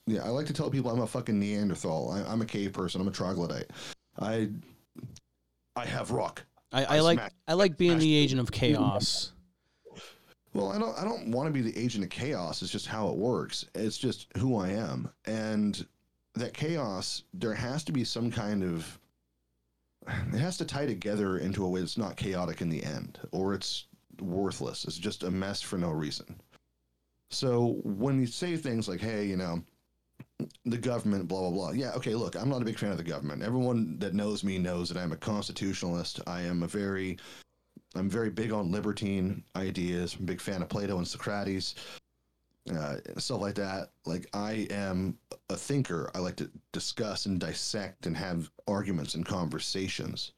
Yeah, 0.07 0.23
I 0.23 0.29
like 0.29 0.47
to 0.47 0.53
tell 0.53 0.69
people 0.69 0.91
I'm 0.91 1.01
a 1.01 1.07
fucking 1.07 1.39
Neanderthal. 1.39 2.11
I, 2.11 2.33
am 2.33 2.41
a 2.41 2.45
cave 2.45 2.73
person. 2.73 2.99
I'm 2.99 3.07
a 3.07 3.11
troglodyte. 3.11 3.69
I 4.19 4.49
I 5.75 5.85
have 5.85 6.11
rock. 6.11 6.43
I, 6.73 6.83
I, 6.83 6.97
I 6.97 6.99
like 7.01 7.19
smack, 7.19 7.33
I 7.47 7.53
like 7.53 7.77
being 7.77 7.99
the 7.99 8.15
agent 8.15 8.41
of 8.41 8.51
chaos. 8.51 9.33
Well, 10.53 10.71
I 10.71 10.79
don't 10.79 10.97
I 10.97 11.03
don't 11.03 11.31
want 11.31 11.47
to 11.47 11.53
be 11.53 11.61
the 11.61 11.77
agent 11.77 12.03
of 12.03 12.09
chaos. 12.09 12.61
It's 12.61 12.71
just 12.71 12.87
how 12.87 13.09
it 13.09 13.15
works. 13.15 13.65
It's 13.75 13.97
just 13.97 14.27
who 14.37 14.57
I 14.57 14.69
am. 14.69 15.09
And 15.25 15.85
that 16.35 16.53
chaos, 16.53 17.23
there 17.33 17.53
has 17.53 17.83
to 17.85 17.91
be 17.91 18.03
some 18.03 18.31
kind 18.31 18.63
of 18.63 18.99
it 20.07 20.39
has 20.39 20.57
to 20.57 20.65
tie 20.65 20.85
together 20.85 21.37
into 21.37 21.65
a 21.65 21.69
way 21.69 21.79
that's 21.79 21.97
not 21.97 22.17
chaotic 22.17 22.61
in 22.61 22.69
the 22.69 22.83
end, 22.83 23.19
or 23.31 23.53
it's 23.53 23.85
worthless. 24.19 24.85
It's 24.85 24.97
just 24.97 25.23
a 25.23 25.31
mess 25.31 25.61
for 25.61 25.77
no 25.77 25.89
reason. 25.89 26.39
So 27.29 27.79
when 27.83 28.19
you 28.19 28.27
say 28.27 28.57
things 28.57 28.87
like, 28.87 28.99
hey, 28.99 29.25
you 29.25 29.37
know, 29.37 29.63
the 30.65 30.77
government, 30.77 31.27
blah, 31.27 31.41
blah, 31.41 31.51
blah. 31.51 31.71
Yeah, 31.71 31.91
okay, 31.93 32.15
look, 32.15 32.35
I'm 32.35 32.49
not 32.49 32.61
a 32.61 32.65
big 32.65 32.77
fan 32.77 32.91
of 32.91 32.97
the 32.97 33.03
government. 33.03 33.43
Everyone 33.43 33.97
that 33.99 34.13
knows 34.13 34.43
me 34.43 34.57
knows 34.57 34.89
that 34.89 34.97
I'm 34.97 35.11
a 35.11 35.17
constitutionalist. 35.17 36.19
I 36.27 36.41
am 36.41 36.63
a 36.63 36.67
very, 36.67 37.17
I'm 37.95 38.09
very 38.09 38.29
big 38.29 38.51
on 38.51 38.71
libertine 38.71 39.43
ideas. 39.55 40.15
I'm 40.15 40.23
a 40.23 40.25
big 40.25 40.41
fan 40.41 40.61
of 40.61 40.69
Plato 40.69 40.97
and 40.97 41.07
Socrates, 41.07 41.75
uh, 42.69 42.97
stuff 43.17 43.41
like 43.41 43.55
that. 43.55 43.91
Like, 44.05 44.27
I 44.33 44.67
am 44.69 45.17
a 45.49 45.55
thinker. 45.55 46.11
I 46.13 46.19
like 46.19 46.35
to 46.37 46.49
discuss 46.71 47.25
and 47.25 47.39
dissect 47.39 48.05
and 48.05 48.15
have 48.15 48.51
arguments 48.67 49.15
and 49.15 49.25
conversations. 49.25 50.33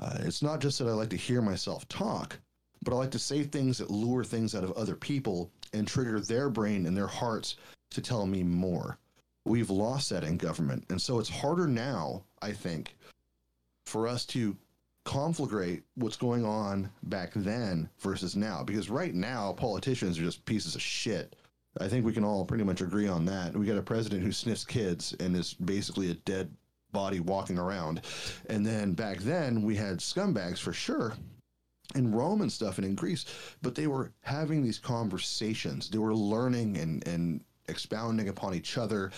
Uh, 0.00 0.18
it's 0.20 0.42
not 0.42 0.60
just 0.60 0.78
that 0.78 0.88
I 0.88 0.92
like 0.92 1.10
to 1.10 1.16
hear 1.16 1.42
myself 1.42 1.88
talk, 1.88 2.38
but 2.82 2.94
I 2.94 2.96
like 2.96 3.10
to 3.12 3.18
say 3.18 3.42
things 3.42 3.78
that 3.78 3.90
lure 3.90 4.24
things 4.24 4.54
out 4.54 4.64
of 4.64 4.72
other 4.72 4.94
people 4.94 5.50
and 5.72 5.86
trigger 5.86 6.20
their 6.20 6.48
brain 6.48 6.86
and 6.86 6.96
their 6.96 7.08
hearts 7.08 7.56
to 7.90 8.00
tell 8.00 8.26
me 8.26 8.42
more 8.42 8.98
we've 9.48 9.70
lost 9.70 10.10
that 10.10 10.24
in 10.24 10.36
government. 10.36 10.84
And 10.90 11.00
so 11.00 11.18
it's 11.18 11.28
harder 11.28 11.66
now, 11.66 12.22
I 12.42 12.52
think, 12.52 12.96
for 13.86 14.06
us 14.06 14.24
to 14.26 14.56
conflagrate 15.04 15.82
what's 15.94 16.16
going 16.16 16.44
on 16.44 16.90
back 17.04 17.32
then 17.34 17.88
versus 17.98 18.36
now. 18.36 18.62
Because 18.62 18.90
right 18.90 19.14
now, 19.14 19.52
politicians 19.52 20.18
are 20.18 20.24
just 20.24 20.44
pieces 20.44 20.74
of 20.74 20.82
shit. 20.82 21.34
I 21.80 21.88
think 21.88 22.04
we 22.04 22.12
can 22.12 22.24
all 22.24 22.44
pretty 22.44 22.64
much 22.64 22.80
agree 22.80 23.08
on 23.08 23.24
that. 23.26 23.54
We 23.56 23.66
got 23.66 23.78
a 23.78 23.82
president 23.82 24.22
who 24.22 24.32
sniffs 24.32 24.64
kids 24.64 25.14
and 25.20 25.36
is 25.36 25.54
basically 25.54 26.10
a 26.10 26.14
dead 26.14 26.50
body 26.92 27.20
walking 27.20 27.58
around. 27.58 28.02
And 28.48 28.66
then 28.66 28.92
back 28.92 29.18
then, 29.18 29.62
we 29.62 29.76
had 29.76 29.98
scumbags 29.98 30.58
for 30.58 30.72
sure 30.72 31.14
in 31.94 32.12
Rome 32.12 32.42
and 32.42 32.52
stuff 32.52 32.78
and 32.78 32.86
in 32.86 32.94
Greece, 32.94 33.24
but 33.62 33.74
they 33.74 33.86
were 33.86 34.12
having 34.22 34.62
these 34.62 34.78
conversations. 34.78 35.88
They 35.88 35.98
were 35.98 36.14
learning 36.14 36.76
and, 36.78 37.06
and 37.06 37.42
expounding 37.68 38.28
upon 38.28 38.54
each 38.54 38.76
other 38.76 39.10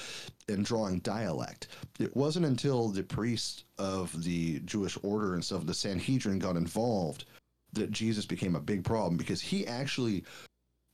and 0.49 0.65
drawing 0.65 1.01
dialect. 1.01 1.69
It 1.99 2.15
wasn't 2.17 2.47
until 2.47 2.89
the 2.89 3.03
priests 3.03 3.65
of 3.79 4.23
the 4.23 4.61
Jewish 4.61 4.99
order 5.03 5.35
and 5.35 5.45
stuff, 5.45 5.67
the 5.67 5.75
Sanhedrin, 5.75 6.39
got 6.39 6.57
involved 6.57 7.25
that 7.73 7.93
Jesus 7.93 8.27
became 8.27 8.57
a 8.57 8.61
big 8.61 8.85
problem 8.85 9.17
because 9.17 9.41
he 9.41 9.67
actually 9.67 10.25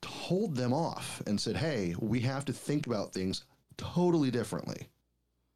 told 0.07 0.55
them 0.55 0.73
off 0.73 1.21
and 1.27 1.41
said, 1.41 1.57
Hey, 1.57 1.95
we 1.99 2.21
have 2.21 2.45
to 2.45 2.53
think 2.53 2.87
about 2.87 3.13
things 3.13 3.45
totally 3.77 4.31
differently. 4.31 4.89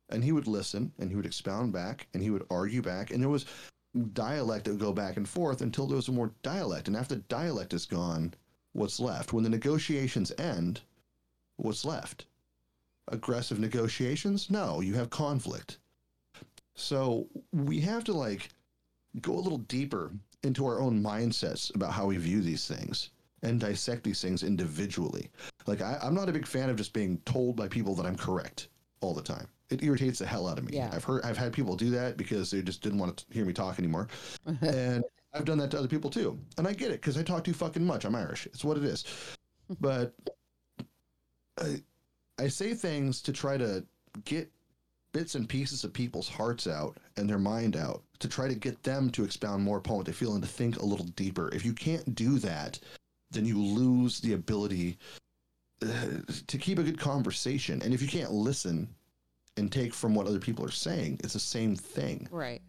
And 0.09 0.25
he 0.25 0.33
would 0.33 0.49
listen 0.49 0.93
and 0.99 1.09
he 1.09 1.17
would 1.17 1.27
expound 1.27 1.73
back 1.73 2.09
and 2.13 2.23
he 2.23 2.31
would 2.31 2.47
argue 2.51 2.83
back. 2.83 3.11
And 3.11 3.23
there 3.23 3.29
was 3.29 3.47
dialect 4.13 4.65
that 4.65 4.73
would 4.73 4.81
go 4.81 4.93
back 4.93 5.17
and 5.17 5.29
forth 5.29 5.61
until 5.61 5.87
there 5.87 5.97
was 5.97 6.09
more 6.09 6.33
dialect. 6.43 6.89
And 6.89 6.97
after 6.97 7.17
dialect 7.17 7.73
is 7.73 7.87
gone, 7.87 8.35
what's 8.73 8.99
left? 8.99 9.33
When 9.33 9.45
the 9.45 9.51
negotiations 9.51 10.33
end, 10.37 10.81
what's 11.57 11.85
left? 11.85 12.27
Aggressive 13.09 13.61
negotiations? 13.61 14.51
No, 14.51 14.81
you 14.81 14.95
have 14.95 15.11
conflict. 15.11 15.79
So 16.75 17.29
we 17.53 17.81
have 17.81 18.03
to 18.05 18.13
like 18.13 18.49
go 19.21 19.35
a 19.35 19.41
little 19.41 19.59
deeper 19.59 20.13
into 20.43 20.67
our 20.67 20.81
own 20.81 21.01
mindsets 21.01 21.73
about 21.75 21.93
how 21.93 22.07
we 22.07 22.17
view 22.17 22.41
these 22.41 22.67
things 22.67 23.11
and 23.43 23.61
dissect 23.61 24.05
these 24.05 24.21
things 24.21 24.43
individually. 24.43 25.31
Like 25.67 25.81
I, 25.81 25.99
I'm 26.03 26.15
not 26.15 26.29
a 26.29 26.33
big 26.33 26.47
fan 26.47 26.71
of 26.71 26.77
just 26.77 26.93
being 26.93 27.19
told 27.25 27.57
by 27.57 27.69
people 27.69 27.95
that 27.97 28.07
I'm 28.07 28.17
correct 28.17 28.69
all 29.01 29.15
the 29.15 29.23
time. 29.23 29.47
It 29.71 29.83
irritates 29.83 30.19
the 30.19 30.27
hell 30.27 30.49
out 30.49 30.59
of 30.59 30.65
me. 30.65 30.77
Yeah. 30.77 30.91
I've 30.93 31.05
heard 31.05 31.25
I've 31.25 31.37
had 31.37 31.53
people 31.53 31.77
do 31.77 31.91
that 31.91 32.17
because 32.17 32.51
they 32.51 32.63
just 32.63 32.83
didn't 32.83 32.99
want 32.99 33.19
to 33.19 33.25
hear 33.33 33.45
me 33.45 33.53
talk 33.53 33.79
anymore. 33.79 34.09
and 34.63 35.05
I've 35.33 35.45
done 35.45 35.59
that 35.59 35.71
to 35.71 35.79
other 35.79 35.89
people 35.89 36.11
too. 36.11 36.39
And 36.59 36.67
I 36.67 36.73
get 36.73 36.91
it 36.91 37.01
because 37.01 37.17
I 37.17 37.23
talk 37.23 37.45
too 37.45 37.55
fucking 37.55 37.85
much. 37.85 38.05
I'm 38.05 38.15
Irish. 38.15 38.47
It's 38.47 38.65
what 38.65 38.77
it 38.77 38.85
is. 38.85 39.05
But 39.81 40.13
I, 41.61 41.81
I 42.37 42.49
say 42.49 42.75
things 42.75 43.23
to 43.23 43.33
try 43.33 43.57
to 43.57 43.85
get 44.25 44.51
bits 45.13 45.35
and 45.35 45.49
pieces 45.49 45.85
of 45.85 45.93
people's 45.93 46.29
hearts 46.29 46.67
out 46.67 46.99
and 47.17 47.29
their 47.29 47.39
mind 47.39 47.77
out 47.77 48.03
to 48.21 48.29
try 48.29 48.49
to 48.49 48.55
get 48.55 48.83
them 48.83 49.11
to 49.11 49.25
expound 49.25 49.63
more 49.63 49.79
upon 49.79 49.99
what 49.99 50.07
they 50.07 50.13
feel 50.13 50.35
and 50.35 50.43
to 50.43 50.49
think 50.49 50.79
a 50.79 50.85
little 50.85 51.07
deeper. 51.07 51.51
If 51.55 51.65
you 51.65 51.73
can't 51.73 52.15
do 52.15 52.39
that, 52.41 52.79
then 53.31 53.45
you 53.45 53.63
lose 53.63 54.21
the 54.21 54.33
ability 54.33 54.99
uh, 55.83 55.89
to 56.47 56.59
keep 56.59 56.79
a 56.79 56.83
good 56.83 56.99
conversation. 56.99 57.81
And 57.83 57.95
if 57.95 58.03
you 58.03 58.09
can't 58.09 58.33
listen 58.33 58.89
and 59.57 59.71
take 59.71 59.95
from 59.95 60.15
what 60.15 60.27
other 60.27 60.39
people 60.39 60.65
are 60.65 60.71
saying, 60.71 61.21
it's 61.23 61.33
the 61.33 61.41
same 61.41 61.77
thing. 61.77 62.29
Right. 62.31 62.63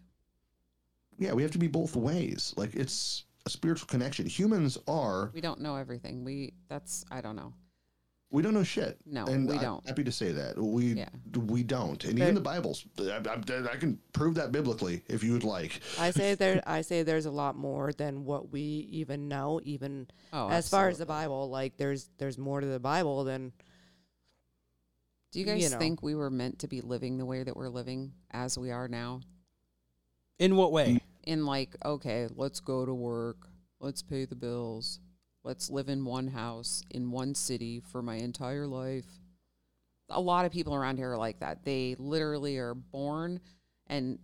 Yeah, 1.18 1.32
we 1.32 1.42
have 1.42 1.52
to 1.52 1.58
be 1.58 1.68
both 1.68 1.94
ways. 1.94 2.54
Like 2.56 2.74
it's 2.74 3.24
a 3.46 3.50
spiritual 3.50 3.86
connection. 3.86 4.26
Humans 4.26 4.78
are 4.88 5.30
We 5.34 5.40
don't 5.40 5.60
know 5.60 5.76
everything. 5.76 6.24
We 6.24 6.54
that's 6.68 7.04
I 7.10 7.20
don't 7.20 7.36
know. 7.36 7.52
We 8.32 8.42
don't 8.42 8.54
know 8.54 8.64
shit. 8.64 8.98
No, 9.06 9.26
and 9.26 9.46
we 9.46 9.54
I'm 9.56 9.62
don't. 9.62 9.86
happy 9.86 10.02
to 10.02 10.10
say 10.10 10.32
that 10.32 10.58
we 10.58 10.94
Yeah. 10.94 11.08
we 11.46 11.62
don't. 11.62 12.02
And 12.04 12.18
even 12.18 12.34
the 12.34 12.40
Bibles, 12.40 12.84
I, 12.98 13.20
I, 13.28 13.34
I 13.72 13.76
can 13.76 13.98
prove 14.12 14.34
that 14.36 14.50
biblically 14.50 15.02
if 15.06 15.22
you 15.22 15.32
would 15.34 15.44
like. 15.44 15.80
I 16.00 16.10
say 16.10 16.34
there. 16.42 16.60
I 16.66 16.80
say 16.80 17.02
there's 17.04 17.26
a 17.26 17.30
lot 17.30 17.56
more 17.56 17.92
than 17.92 18.24
what 18.24 18.50
we 18.50 18.60
even 18.90 19.28
know. 19.28 19.60
Even 19.62 20.08
Oh, 20.32 20.48
as 20.48 20.68
far 20.68 20.88
as 20.88 20.98
the. 20.98 21.06
Bible, 21.06 21.48
like 21.50 21.76
there's 21.76 22.08
there's 22.18 22.38
more 22.38 22.60
to 22.60 22.66
the 22.66 22.80
Bible 22.80 23.22
than 23.24 23.52
Do 25.30 25.38
you 25.38 25.44
guys 25.46 25.62
you 25.62 25.68
know. 25.70 25.78
think 25.78 26.02
we 26.02 26.14
were 26.14 26.30
meant 26.30 26.58
to 26.60 26.68
be 26.68 26.80
living 26.80 27.18
the 27.18 27.26
way 27.26 27.42
that 27.42 27.54
we're 27.56 27.68
living 27.68 28.12
as 28.30 28.56
we 28.58 28.70
are 28.70 28.88
now? 28.88 29.20
In 30.38 30.56
what 30.56 30.72
way? 30.72 31.00
In 31.24 31.44
like, 31.46 31.76
okay, 31.84 32.28
let's 32.34 32.60
go 32.60 32.84
to 32.86 32.92
work, 32.94 33.46
let's 33.78 34.02
pay 34.02 34.24
the 34.24 34.34
bills, 34.34 35.00
let's 35.44 35.70
live 35.70 35.88
in 35.88 36.04
one 36.04 36.28
house 36.28 36.82
in 36.90 37.10
one 37.10 37.34
city 37.34 37.80
for 37.80 38.02
my 38.02 38.16
entire 38.16 38.66
life. 38.66 39.06
A 40.10 40.20
lot 40.20 40.44
of 40.44 40.52
people 40.52 40.74
around 40.74 40.98
here 40.98 41.12
are 41.12 41.18
like 41.18 41.40
that. 41.40 41.64
They 41.64 41.96
literally 41.98 42.58
are 42.58 42.74
born 42.74 43.40
and 43.86 44.18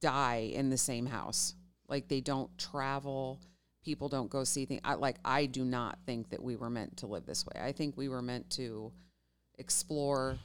die 0.00 0.50
in 0.52 0.70
the 0.70 0.76
same 0.76 1.06
house. 1.06 1.54
Like 1.88 2.08
they 2.08 2.20
don't 2.20 2.56
travel. 2.58 3.40
People 3.84 4.08
don't 4.08 4.30
go 4.30 4.44
see 4.44 4.66
things. 4.66 4.80
I, 4.84 4.94
like 4.94 5.16
I 5.24 5.46
do 5.46 5.64
not 5.64 5.98
think 6.04 6.30
that 6.30 6.42
we 6.42 6.56
were 6.56 6.70
meant 6.70 6.98
to 6.98 7.06
live 7.06 7.26
this 7.26 7.46
way. 7.46 7.60
I 7.60 7.72
think 7.72 7.96
we 7.96 8.08
were 8.08 8.22
meant 8.22 8.50
to 8.50 8.92
explore, 9.58 10.38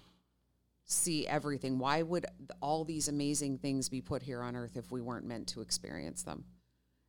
see 0.86 1.28
everything. 1.28 1.80
Why 1.80 2.02
would 2.02 2.26
all 2.62 2.86
these 2.86 3.08
amazing 3.08 3.58
things 3.58 3.90
be 3.90 4.02
put 4.02 4.22
here 4.22 4.42
on 4.42 4.56
earth 4.56 4.78
if 4.78 4.92
we 4.92 5.02
weren't 5.02 5.26
meant 5.26 5.48
to 5.50 5.62
experience 5.62 6.24
them? 6.24 6.46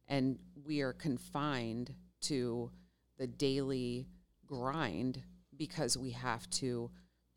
And 0.08 0.38
we 0.64 0.80
are 0.80 0.92
confined 0.92 1.92
to 2.22 2.70
the 3.18 3.26
daily 3.26 4.06
grind 4.46 5.22
because 5.56 5.96
we 5.96 6.10
have 6.10 6.48
to 6.50 6.90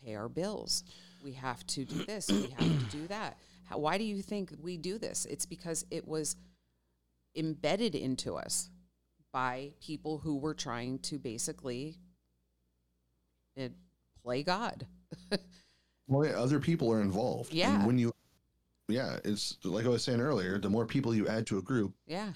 pay 0.04 0.16
our 0.16 0.30
bills. 0.30 0.84
We 1.24 1.34
have 1.34 1.66
to 1.68 1.86
do 1.86 2.06
this. 2.06 2.30
We 2.30 2.50
have 2.58 2.90
to 2.90 2.98
do 2.98 3.08
that. 3.08 3.38
How, 3.66 3.78
why 3.78 3.98
do 3.98 4.04
you 4.04 4.22
think 4.22 4.54
we 4.62 4.78
do 4.78 4.98
this? 4.98 5.26
It's 5.26 5.46
because 5.46 5.86
it 5.92 6.08
was 6.08 6.36
embedded 7.36 7.96
into 7.96 8.36
us 8.36 8.70
by 9.32 9.74
people 9.82 10.18
who 10.18 10.38
were 10.38 10.54
trying 10.54 11.00
to 11.00 11.20
basically 11.20 11.98
it, 13.56 13.74
play 14.24 14.44
God. 14.44 14.88
Well, 16.10 16.28
yeah, 16.28 16.34
other 16.34 16.60
people 16.60 16.92
are 16.92 17.02
involved. 17.02 17.54
Yeah. 17.54 17.76
And 17.76 17.86
when 17.86 18.00
you, 18.00 18.12
yeah, 18.88 19.20
it's 19.24 19.58
like 19.64 19.86
I 19.86 19.90
was 19.90 20.04
saying 20.04 20.20
earlier. 20.20 20.58
The 20.58 20.70
more 20.70 20.86
people 20.86 21.14
you 21.14 21.28
add 21.28 21.46
to 21.48 21.60
a 21.60 21.62
group, 21.62 21.94
yeah. 22.08 22.34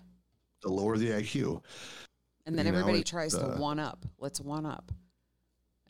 the 0.61 0.69
lower 0.69 0.95
the 0.95 1.09
IQ. 1.09 1.63
And 2.45 2.57
then 2.57 2.65
You 2.65 2.71
everybody 2.73 2.99
it's, 2.99 3.09
tries 3.09 3.33
uh, 3.35 3.55
to 3.55 3.61
one 3.61 3.79
up. 3.79 4.05
Let's 4.17 4.41
one 4.41 4.65
up. 4.65 4.91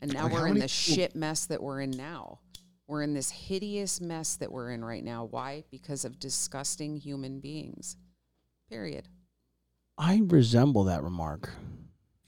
And 0.00 0.12
now 0.12 0.24
Like, 0.24 0.32
we're 0.32 0.46
in 0.48 0.54
the 0.54 0.60
people- 0.60 0.68
shit 0.68 1.14
mess 1.16 1.46
that 1.46 1.62
we're 1.62 1.80
in 1.80 1.90
now. 1.90 2.40
We're 2.86 3.02
in 3.02 3.14
this 3.14 3.30
hideous 3.30 4.00
mess 4.00 4.36
that 4.36 4.52
we're 4.52 4.70
in 4.70 4.84
right 4.84 5.02
now. 5.02 5.24
Why? 5.24 5.64
Because 5.70 6.04
of 6.04 6.18
disgusting 6.18 6.96
human 6.96 7.40
beings. 7.40 7.96
Period. 8.68 9.08
I 9.96 10.20
resemble 10.26 10.84
that 10.84 11.02
remark. 11.02 11.50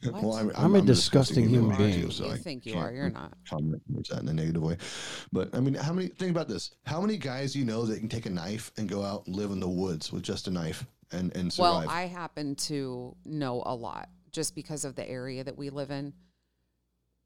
Well, 0.05 0.35
I'm, 0.35 0.53
I'm 0.55 0.75
a 0.77 0.83
disgusting 0.83 1.49
human 1.49 1.77
being. 1.77 2.03
too, 2.03 2.11
so 2.11 2.27
you 2.27 2.33
I 2.33 2.37
think 2.37 2.65
you 2.65 2.75
can't 2.75 2.85
are. 2.87 2.93
You're 2.93 3.11
not. 3.11 3.33
Comment 3.49 3.83
towards 3.91 4.09
that 4.11 4.23
in 4.23 4.29
a 4.29 4.33
negative 4.33 4.63
way, 4.63 4.77
but 5.33 5.53
I 5.55 5.59
mean, 5.61 5.75
how 5.75 5.93
many? 5.93 6.09
Think 6.09 6.31
about 6.31 6.49
this: 6.49 6.71
how 6.85 7.01
many 7.01 7.17
guys 7.17 7.57
you 7.57 7.65
know 7.65 7.85
that 7.87 7.99
can 7.99 8.09
take 8.09 8.27
a 8.27 8.31
knife 8.31 8.71
and 8.77 8.89
go 8.89 9.03
out 9.03 9.27
and 9.27 9.35
live 9.35 9.51
in 9.51 9.59
the 9.59 9.69
woods 9.69 10.13
with 10.13 10.23
just 10.23 10.47
a 10.47 10.51
knife 10.51 10.87
and 11.13 11.35
and 11.37 11.53
survive? 11.53 11.87
Well, 11.87 11.91
I 11.91 12.03
happen 12.03 12.55
to 12.57 13.17
know 13.25 13.63
a 13.67 13.75
lot 13.75 14.09
just 14.31 14.55
because 14.55 14.85
of 14.85 14.95
the 14.95 15.09
area 15.09 15.45
that 15.45 15.57
we 15.57 15.71
live 15.71 15.91
in. 15.91 16.13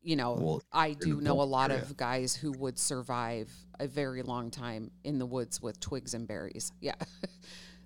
You 0.03 0.17
know, 0.17 0.33
Well, 0.33 0.63
I 0.73 0.95
do 0.95 1.21
know 1.21 1.43
a 1.43 1.45
lot 1.45 1.71
area. 1.71 1.83
of 1.83 1.95
guys 1.97 2.35
who 2.35 2.53
would 2.53 2.79
survive 2.79 3.53
a 3.79 3.87
very 3.87 4.23
long 4.23 4.51
time 4.51 4.91
in 5.05 5.19
the 5.19 5.27
woods 5.27 5.61
with 5.61 5.79
twigs 5.79 6.15
and 6.15 6.27
berries. 6.27 6.73
Yeah. 6.81 6.95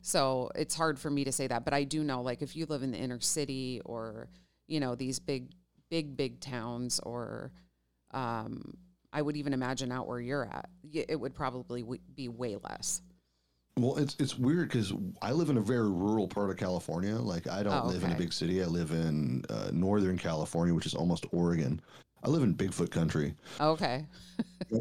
so 0.01 0.51
it's 0.55 0.75
hard 0.77 0.99
for 0.99 1.11
me 1.11 1.25
to 1.25 1.33
say 1.33 1.47
that, 1.49 1.65
but 1.65 1.75
I 1.75 1.83
do 1.85 2.05
know 2.05 2.23
like 2.23 2.41
if 2.43 2.55
you 2.55 2.67
live 2.67 2.83
in 2.85 2.93
the 2.93 2.99
inner 2.99 3.21
city 3.21 3.81
or, 3.85 4.29
you 4.69 4.79
know, 4.79 4.95
these 4.95 5.19
big, 5.19 5.53
big, 5.91 6.17
big 6.17 6.41
towns 6.41 7.01
or, 7.01 7.51
um, 8.13 8.77
I 9.13 9.21
would 9.23 9.37
even 9.37 9.53
imagine 9.53 9.91
out 9.91 10.07
where 10.07 10.21
you're 10.21 10.45
at, 10.45 10.69
it 10.93 11.19
would 11.19 11.35
probably 11.35 11.81
w- 11.83 12.01
be 12.15 12.29
way 12.29 12.57
less. 12.63 13.01
Well, 13.77 13.97
it's 13.97 14.15
it's 14.21 14.39
weird 14.39 14.69
because 14.69 14.93
I 15.21 15.33
live 15.33 15.51
in 15.51 15.57
a 15.57 15.61
very 15.61 15.89
rural 15.91 16.29
part 16.29 16.51
of 16.51 16.57
California. 16.57 17.17
Like 17.17 17.49
I 17.49 17.63
don't 17.65 17.85
Oh, 17.85 17.89
live 17.89 18.05
in 18.05 18.13
a 18.13 18.15
big 18.17 18.33
city. 18.33 18.63
I 18.63 18.67
live 18.67 18.93
in 18.93 19.45
uh, 19.51 19.71
northern 19.73 20.17
California, 20.17 20.73
which 20.73 20.87
is 20.87 20.95
almost 20.95 21.27
Oregon. 21.33 21.81
I 22.23 22.29
live 22.29 22.43
in 22.45 22.55
Bigfoot 22.55 22.91
country. 22.91 23.35
Okay. 23.61 24.07
He- 24.71 24.77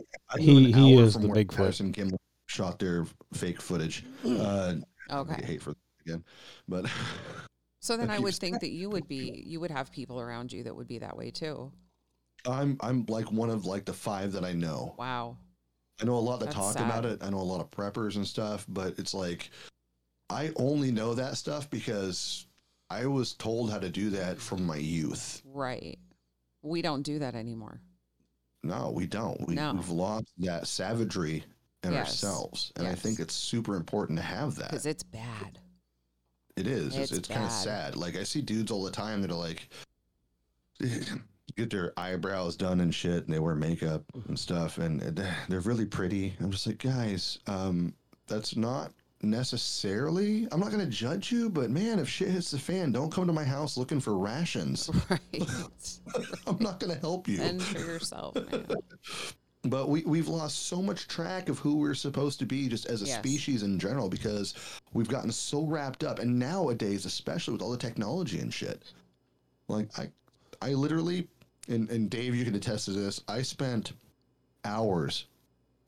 an 0.68 0.74
he 0.74 0.96
is 0.96 1.16
the 1.16 1.28
where 1.28 1.44
Bigfoot. 1.44 1.56
Patterson 1.58 1.92
Gimlin 1.92 2.16
shot 2.48 2.78
their 2.78 3.06
fake 3.34 3.60
footage. 3.62 4.06
Uh, 4.26 4.76
I 5.10 5.16
Okay. 5.18 5.44
hate 5.44 5.62
for 5.62 5.72
that 5.72 5.78
again, 6.06 6.24
but 6.68 6.86
So 7.82 7.98
then 7.98 8.10
I 8.12 8.20
would 8.20 8.36
think 8.36 8.62
that 8.62 8.72
you 8.72 8.90
would 8.92 9.08
be 9.08 9.44
you 9.46 9.60
would 9.60 9.72
have 9.72 9.92
people 9.92 10.20
around 10.22 10.54
you 10.54 10.64
that 10.64 10.76
would 10.76 10.88
be 10.88 11.00
that 11.00 11.18
way 11.18 11.32
too. 11.32 11.72
I'm 12.46 12.78
I'm 12.82 13.06
like 13.10 13.32
one 13.32 13.50
of 13.50 13.66
like 13.66 13.86
the 13.86 13.94
five 13.94 14.34
that 14.34 14.46
I 14.46 14.54
know. 14.54 14.94
Wow. 15.00 15.38
I 16.02 16.06
know 16.06 16.16
a 16.16 16.20
lot 16.20 16.40
that 16.40 16.46
That's 16.48 16.56
talk 16.58 16.74
sad. 16.74 16.86
about 16.86 17.06
it. 17.06 17.24
I 17.24 17.30
know 17.30 17.40
a 17.40 17.44
lot 17.44 17.62
of 17.62 17.70
preppers 17.72 18.16
and 18.16 18.28
stuff, 18.28 18.66
but 18.68 18.98
it's 18.98 19.14
like 19.14 19.50
I 20.30 20.52
only 20.56 20.92
know 20.92 21.14
that 21.14 21.38
stuff 21.38 21.70
because 21.70 22.48
I 22.90 23.06
was 23.06 23.34
told 23.34 23.72
how 23.72 23.80
to 23.80 23.90
do 23.90 24.10
that 24.12 24.40
from 24.40 24.66
my 24.66 24.78
youth. 24.78 25.42
Right. 25.46 26.00
We 26.62 26.82
don't 26.82 27.04
do 27.04 27.20
that 27.20 27.36
anymore. 27.36 27.80
No, 28.64 28.92
we 28.92 29.06
don't. 29.06 29.46
We, 29.48 29.56
No. 29.56 29.74
We've 29.74 29.90
lost 29.90 30.26
that 30.40 30.68
savagery 30.68 31.44
in 31.84 31.92
Yes. 31.92 32.08
ourselves, 32.08 32.72
and 32.78 32.88
I 32.88 32.96
think 32.96 33.20
it's 33.20 33.34
super 33.34 33.76
important 33.76 34.18
to 34.18 34.24
have 34.24 34.56
that. 34.56 34.70
Because 34.72 34.86
it's 34.86 35.04
bad. 35.04 35.60
It 36.56 36.68
is. 36.68 36.88
It's, 36.96 37.12
It's 37.12 37.12
it's 37.20 37.28
kind 37.28 37.44
of 37.46 37.52
sad. 37.52 37.96
Like 37.96 38.16
I 38.16 38.24
see 38.24 38.42
dudes 38.42 38.72
all 38.72 38.84
the 38.84 38.92
time 38.92 39.22
that 39.22 39.32
are 39.32 39.36
like 39.36 39.68
get 41.56 41.70
their 41.70 41.94
eyebrows 41.98 42.56
done 42.56 42.80
and 42.80 42.94
shit, 42.94 43.26
and 43.26 43.34
they 43.34 43.40
wear 43.40 43.56
makeup 43.56 44.04
and 44.28 44.38
stuff, 44.38 44.78
and 44.78 45.00
they're- 45.50 45.60
really 45.62 45.86
pretty. 45.86 46.34
I'm 46.40 46.52
just 46.52 46.66
like, 46.68 46.78
guys, 46.80 47.40
um, 47.48 47.94
that's 48.28 48.56
not 48.56 48.92
necessarily. 49.22 50.48
I'm 50.52 50.60
not 50.60 50.72
gonna 50.72 50.86
judge 50.86 51.32
you, 51.32 51.50
but 51.50 51.70
man, 51.70 52.00
if 52.00 52.10
shit 52.10 52.30
hits 52.30 52.52
the 52.52 52.60
fan, 52.60 52.92
don't 52.92 53.12
come 53.12 53.28
to 53.28 53.34
my 53.34 53.44
house 53.44 53.78
looking 53.78 54.00
for 54.00 54.18
rations. 54.18 54.90
Right. 55.10 56.40
I'm 56.48 56.58
not 56.60 56.80
gonna 56.80 56.96
help 56.96 57.28
you. 57.28 57.38
Fend 57.38 57.62
for 57.62 57.80
yourself, 57.80 58.36
man. 58.36 58.66
But 59.66 59.88
we, 59.88 60.04
we've 60.04 60.28
lost 60.28 60.68
so 60.68 60.82
much 60.82 61.08
track 61.08 61.48
of 61.48 61.58
who 61.58 61.78
we're 61.78 61.94
supposed 61.94 62.38
to 62.40 62.46
be 62.46 62.68
just 62.68 62.86
as 62.88 63.02
a 63.02 63.06
Yes. 63.06 63.20
species 63.20 63.64
in 63.64 63.80
general 63.80 64.10
because 64.10 64.56
we've 64.92 65.08
gotten 65.08 65.32
so 65.32 65.64
wrapped 65.64 66.04
up. 66.04 66.20
And 66.20 66.38
nowadays, 66.38 67.06
especially 67.06 67.54
with 67.54 67.62
all 67.62 67.72
the 67.72 67.78
technology 67.78 68.40
and 68.40 68.54
shit, 68.54 68.84
like 69.70 69.88
I, 69.98 70.12
I 70.64 70.70
literally, 70.70 71.28
and, 71.68 71.90
and 71.90 72.10
Dave, 72.10 72.34
you 72.34 72.46
can 72.46 72.56
attest 72.56 72.86
to 72.86 72.92
this, 72.92 73.22
I 73.28 73.42
spent 73.42 73.92
hours 74.64 75.26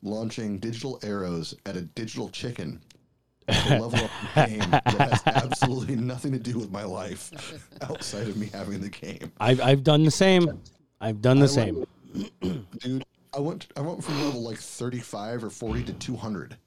launching 0.04 0.60
digital 0.60 1.00
arrows 1.02 1.56
at 1.66 1.78
a 1.78 1.82
digital 1.82 2.28
chicken 2.28 2.82
to 3.48 3.80
level 3.80 4.04
up 4.04 4.12
the 4.36 4.46
game 4.48 4.70
that 4.70 4.98
has 4.98 5.24
absolutely 5.28 5.96
nothing 5.96 6.34
to 6.34 6.40
do 6.40 6.60
with 6.60 6.72
my 6.72 6.84
life 6.84 7.32
outside 7.84 8.28
of 8.28 8.36
me 8.36 8.50
having 8.54 8.82
the 8.82 8.90
game. 8.90 9.32
I've 9.40 9.62
I've 9.62 9.84
done 9.84 10.04
the 10.04 10.12
same. 10.12 10.60
I've 11.00 11.22
done 11.22 11.40
the 11.40 11.46
I 11.46 11.48
same. 11.48 11.86
dude. 12.80 13.06
I 13.34 13.40
went 13.40 13.68
I 13.78 13.82
went 13.82 14.04
from 14.04 14.22
level 14.24 14.42
like 14.42 14.58
35 14.58 15.46
or 15.46 15.50
40 15.50 15.84
to 15.86 15.94
200 15.94 16.58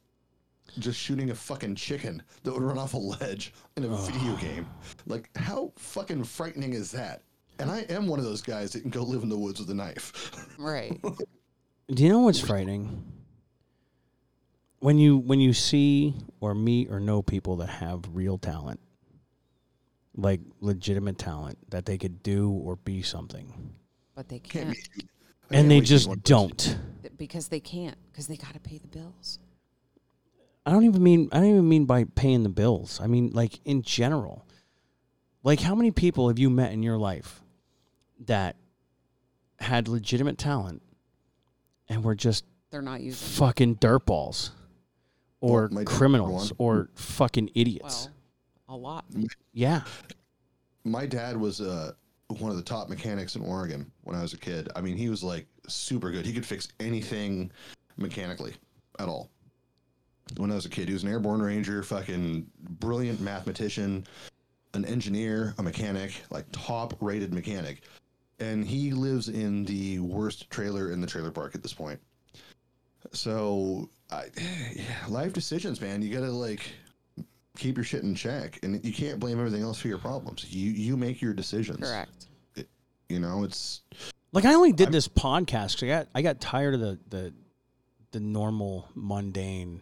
just 0.78 0.98
shooting 0.98 1.30
a 1.30 1.34
fucking 1.34 1.74
chicken 1.74 2.22
that 2.42 2.52
would 2.52 2.62
run 2.62 2.78
off 2.78 2.94
a 2.94 2.98
ledge 2.98 3.52
in 3.76 3.84
a 3.84 3.88
video 3.88 4.34
game. 4.36 4.66
Like 5.06 5.28
how 5.36 5.72
fucking 5.76 6.24
frightening 6.24 6.72
is 6.72 6.90
that? 6.92 7.22
And 7.58 7.70
I 7.70 7.80
am 7.88 8.06
one 8.06 8.18
of 8.18 8.24
those 8.24 8.42
guys 8.42 8.72
that 8.72 8.80
can 8.80 8.90
go 8.90 9.02
live 9.02 9.22
in 9.22 9.28
the 9.28 9.38
woods 9.38 9.60
with 9.60 9.70
a 9.70 9.74
knife. 9.74 10.46
Right. 10.58 11.00
Do 11.88 12.02
you 12.02 12.08
know 12.08 12.20
what's 12.20 12.40
frightening? 12.40 13.04
When 14.80 14.98
you 14.98 15.18
when 15.18 15.40
you 15.40 15.52
see 15.52 16.14
or 16.40 16.54
meet 16.54 16.90
or 16.90 16.98
know 17.00 17.22
people 17.22 17.56
that 17.56 17.68
have 17.68 18.02
real 18.12 18.38
talent, 18.38 18.80
like 20.16 20.40
legitimate 20.60 21.16
talent, 21.18 21.58
that 21.70 21.86
they 21.86 21.96
could 21.96 22.22
do 22.22 22.50
or 22.50 22.76
be 22.76 23.02
something, 23.02 23.72
But 24.14 24.28
they 24.28 24.38
Can't 24.40 24.66
can't 24.66 24.68
meet 24.96 25.08
and 25.50 25.50
can't 25.50 25.68
they 25.68 25.80
just 25.80 26.10
don't. 26.24 26.76
because 27.16 27.48
they 27.48 27.60
can't 27.60 27.96
because 28.10 28.26
they 28.26 28.36
got 28.36 28.54
to 28.54 28.60
pay 28.60 28.78
the 28.78 28.88
bills. 28.88 29.38
I 30.66 30.70
don't 30.72 30.84
even 30.84 31.02
mean 31.02 31.28
I 31.32 31.36
don't 31.38 31.50
even 31.50 31.68
mean 31.68 31.84
by 31.86 32.04
paying 32.04 32.42
the 32.42 32.48
bills. 32.48 33.00
I 33.00 33.06
mean 33.06 33.30
like 33.32 33.60
in 33.64 33.82
general. 33.82 34.44
Like 35.44 35.60
how 35.60 35.74
many 35.76 35.92
people 35.92 36.28
have 36.28 36.38
you 36.38 36.50
met 36.50 36.72
in 36.72 36.82
your 36.82 36.98
life 36.98 37.42
that 38.26 38.56
had 39.60 39.88
legitimate 39.88 40.38
talent 40.38 40.82
and 41.88 42.04
were 42.04 42.14
just 42.14 42.44
They're 42.70 42.82
not 42.82 43.00
using. 43.00 43.26
it. 43.26 43.30
fucking 43.32 43.76
dirtballs 43.76 44.50
or 45.40 45.62
Well, 45.62 45.70
my 45.70 45.84
dad, 45.84 45.90
for 45.90 45.96
criminals 45.96 46.52
or 46.58 46.90
fucking 46.94 47.50
idiots? 47.54 48.08
Well, 48.68 48.76
a 48.76 48.78
lot. 48.78 49.04
yeah. 49.52 49.82
my 50.84 51.06
dad 51.06 51.36
was 51.36 51.60
uh, 51.60 51.92
one 52.38 52.50
of 52.50 52.56
the 52.56 52.62
top 52.62 52.88
mechanics 52.88 53.34
in 53.36 53.42
Oregon 53.42 53.90
when 54.02 54.14
I 54.16 54.22
was 54.22 54.32
a 54.34 54.38
kid. 54.38 54.68
I 54.76 54.80
mean, 54.80 54.96
he 54.96 55.08
was 55.08 55.22
like 55.22 55.46
super 55.66 56.10
good. 56.10 56.26
He 56.26 56.32
could 56.32 56.44
fix 56.46 56.68
anything 56.80 57.50
mechanically 57.96 58.54
at 58.98 59.08
all. 59.08 59.30
When 60.36 60.52
I 60.52 60.54
was 60.54 60.66
a 60.66 60.68
kid, 60.68 60.88
he 60.88 60.92
was 60.94 61.04
an 61.04 61.08
airborne 61.08 61.40
ranger, 61.40 61.82
fucking 61.82 62.46
brilliant 62.80 63.20
mathematician, 63.20 64.06
an 64.74 64.84
engineer, 64.84 65.54
a 65.56 65.62
mechanic, 65.62 66.12
like 66.30 66.44
top 66.52 66.94
rated 67.00 67.32
mechanic. 67.32 67.82
And 68.40 68.64
he 68.64 68.92
lives 68.92 69.28
in 69.28 69.64
the 69.64 69.98
worst 69.98 70.48
trailer 70.50 70.92
in 70.92 71.00
the 71.00 71.06
trailer 71.06 71.30
park 71.30 71.54
at 71.54 71.62
this 71.62 71.72
point. 71.74 71.98
So, 73.12 73.88
I, 74.10 74.26
yeah, 74.74 74.82
life 75.08 75.32
decisions, 75.32 75.80
man. 75.80 76.02
You 76.02 76.12
gotta 76.14 76.30
like 76.30 76.70
keep 77.56 77.76
your 77.76 77.84
shit 77.84 78.02
in 78.02 78.14
check, 78.14 78.58
and 78.62 78.84
you 78.84 78.92
can't 78.92 79.18
blame 79.18 79.38
everything 79.38 79.62
else 79.62 79.80
for 79.80 79.88
your 79.88 79.98
problems. 79.98 80.46
You 80.52 80.70
you 80.70 80.96
make 80.96 81.20
your 81.20 81.32
decisions. 81.34 81.80
Correct. 81.88 82.26
You 83.08 83.20
know, 83.20 83.42
it's 83.44 83.82
Like 84.32 84.44
I 84.44 84.54
only 84.54 84.72
did 84.72 84.86
I'm- 84.88 84.92
this 84.92 85.08
podcast 85.08 85.74
'cause 85.76 85.84
I 85.84 85.86
got 85.88 86.08
I 86.14 86.22
got 86.22 86.40
tired 86.40 86.74
of 86.74 86.80
the 86.80 86.98
the 87.08 87.34
the 88.12 88.20
normal 88.20 88.88
mundane. 88.94 89.80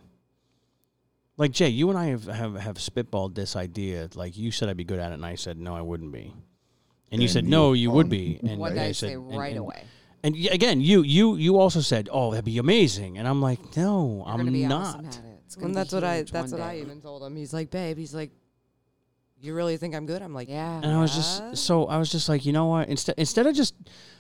Like 1.37 1.51
Jay, 1.53 1.69
you 1.69 1.91
and 1.91 1.99
I 1.99 2.07
have 2.07 2.25
have, 2.25 2.55
have 2.55 2.77
spitballed 2.77 3.35
this 3.35 3.57
idea. 3.57 4.09
Like 4.15 4.37
you 4.39 4.51
said, 4.51 4.69
I'd 4.69 4.77
be 4.77 4.85
good 4.85 4.99
at 5.01 5.11
it, 5.11 5.15
and 5.15 5.27
I 5.27 5.35
said 5.35 5.59
no, 5.59 5.75
I 5.75 5.83
wouldn't 5.83 6.13
be. 6.13 6.33
And 7.13 7.23
you 7.23 7.29
said 7.29 7.45
you 7.45 7.51
no, 7.51 7.73
you 7.73 7.91
would 7.91 8.09
be. 8.09 8.41
And 8.43 8.59
what 8.59 8.71
did 8.71 8.79
I 8.79 8.87
I 8.87 8.93
said 8.93 9.09
say 9.09 9.13
and- 9.15 9.37
right 9.37 9.51
and- 9.53 9.61
away? 9.61 9.85
And 10.23 10.35
y- 10.35 10.49
again, 10.51 10.81
you 10.81 11.03
you 11.03 11.37
you 11.37 11.59
also 11.59 11.81
said, 11.81 12.09
"Oh, 12.11 12.31
that'd 12.33 12.45
be 12.45 12.59
amazing," 12.59 13.17
and 13.19 13.29
I'm 13.29 13.41
like, 13.41 13.61
"No, 13.77 14.25
You're 14.27 14.37
gonna 14.39 14.51
be 14.51 14.65
I'm 14.65 14.73
awesome 14.73 15.03
not." 15.05 15.17
at 15.19 15.25
it. 15.25 15.41
It's 15.45 15.55
gonna 15.55 15.67
And 15.67 15.75
be 15.75 15.79
that's 15.79 15.93
what 15.93 16.03
I 16.05 16.17
huge 16.17 16.31
that's 16.33 16.51
one 16.53 16.61
what 16.61 16.69
I 16.69 16.75
day. 16.75 16.81
even 16.81 17.01
told 17.01 17.23
him. 17.23 17.37
He's 17.37 17.53
like, 17.55 17.71
babe, 17.71 17.97
he's 17.97 18.15
like, 18.15 18.33
You 19.41 19.55
really 19.55 19.77
think 19.77 19.95
I'm 19.95 20.07
good? 20.07 20.23
I'm 20.23 20.35
like, 20.35 20.49
Yeah. 20.49 20.81
And 20.83 20.87
I 20.91 21.01
was 21.01 21.15
just 21.15 21.57
so 21.59 21.85
I 21.87 21.99
was 21.99 22.11
just 22.11 22.29
like, 22.29 22.45
you 22.45 22.53
know 22.53 22.67
what? 22.67 22.89
Instead 22.89 23.15
instead 23.19 23.47
of 23.47 23.55
just 23.55 23.75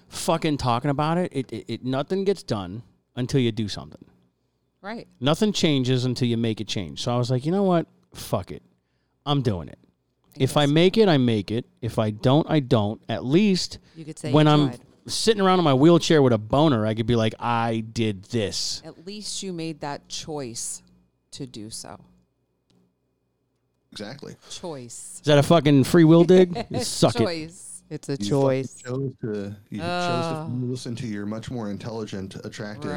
fucking 0.09 0.59
talking 0.59 0.91
about 0.91 1.19
it, 1.19 1.33
it, 1.33 1.53
it, 1.53 1.65
it 1.69 1.85
nothing 1.85 2.23
gets 2.25 2.43
done 2.45 2.83
until 3.17 3.41
you 3.41 3.51
do 3.51 3.67
something. 3.67 4.05
Right. 4.83 5.09
Nothing 5.19 5.53
changes 5.53 6.05
until 6.05 6.29
you 6.29 6.37
make 6.37 6.61
it 6.61 6.69
change. 6.69 7.03
So 7.03 7.13
I 7.13 7.17
was 7.19 7.31
like, 7.31 7.45
you 7.45 7.51
know 7.51 7.65
what? 7.65 7.87
Fuck 8.15 8.53
it. 8.53 8.63
I'm 9.25 9.43
doing 9.43 9.69
it. 9.69 9.79
If 10.39 10.57
I 10.57 10.67
make 10.67 10.97
it, 10.99 11.09
I 11.09 11.17
make 11.19 11.51
it. 11.51 11.65
If 11.81 11.99
I 11.99 12.11
don't, 12.11 12.47
I 12.51 12.61
don't. 12.61 13.01
At 13.09 13.25
least 13.25 13.79
You 13.95 14.05
could 14.05 14.19
say 14.19 14.33
when 14.33 14.47
you 14.47 14.53
I'm 14.53 14.69
tried. 14.69 14.81
sitting 15.07 15.41
around 15.43 15.59
in 15.59 15.65
my 15.65 15.75
wheelchair 15.75 16.23
with 16.23 16.33
a 16.33 16.39
boner, 16.39 16.87
I 16.87 16.95
could 16.95 17.07
be 17.07 17.17
like, 17.17 17.35
I 17.39 17.81
did 17.93 18.25
this. 18.25 18.83
At 18.85 19.07
least 19.07 19.43
you 19.43 19.53
made 19.53 19.81
that 19.81 20.09
choice 20.09 20.83
to 21.33 21.47
do 21.47 21.71
so. 21.71 21.99
exactly. 23.93 24.37
Choice. 24.51 25.17
Is 25.21 25.27
that 25.27 25.39
a 25.39 25.43
fucking 25.43 25.85
free 25.85 26.05
will 26.05 26.25
dig? 26.25 26.67
Suck 26.83 27.15
it. 27.17 27.19
choice. 27.19 27.66
It's 27.89 28.09
a 28.09 28.17
You 28.19 28.29
choice. 28.29 28.83
chose 28.85 29.13
to 29.21 29.55
you 29.71 29.79
chose 29.79 29.83
Ah. 29.89 30.47
to 30.49 30.65
listen 30.67 30.97
to 30.97 31.07
your 31.07 31.25
much 31.25 31.51
more 31.53 31.71
intelligent, 31.71 32.35
attractive, 32.45 32.91
uh, 32.91 32.95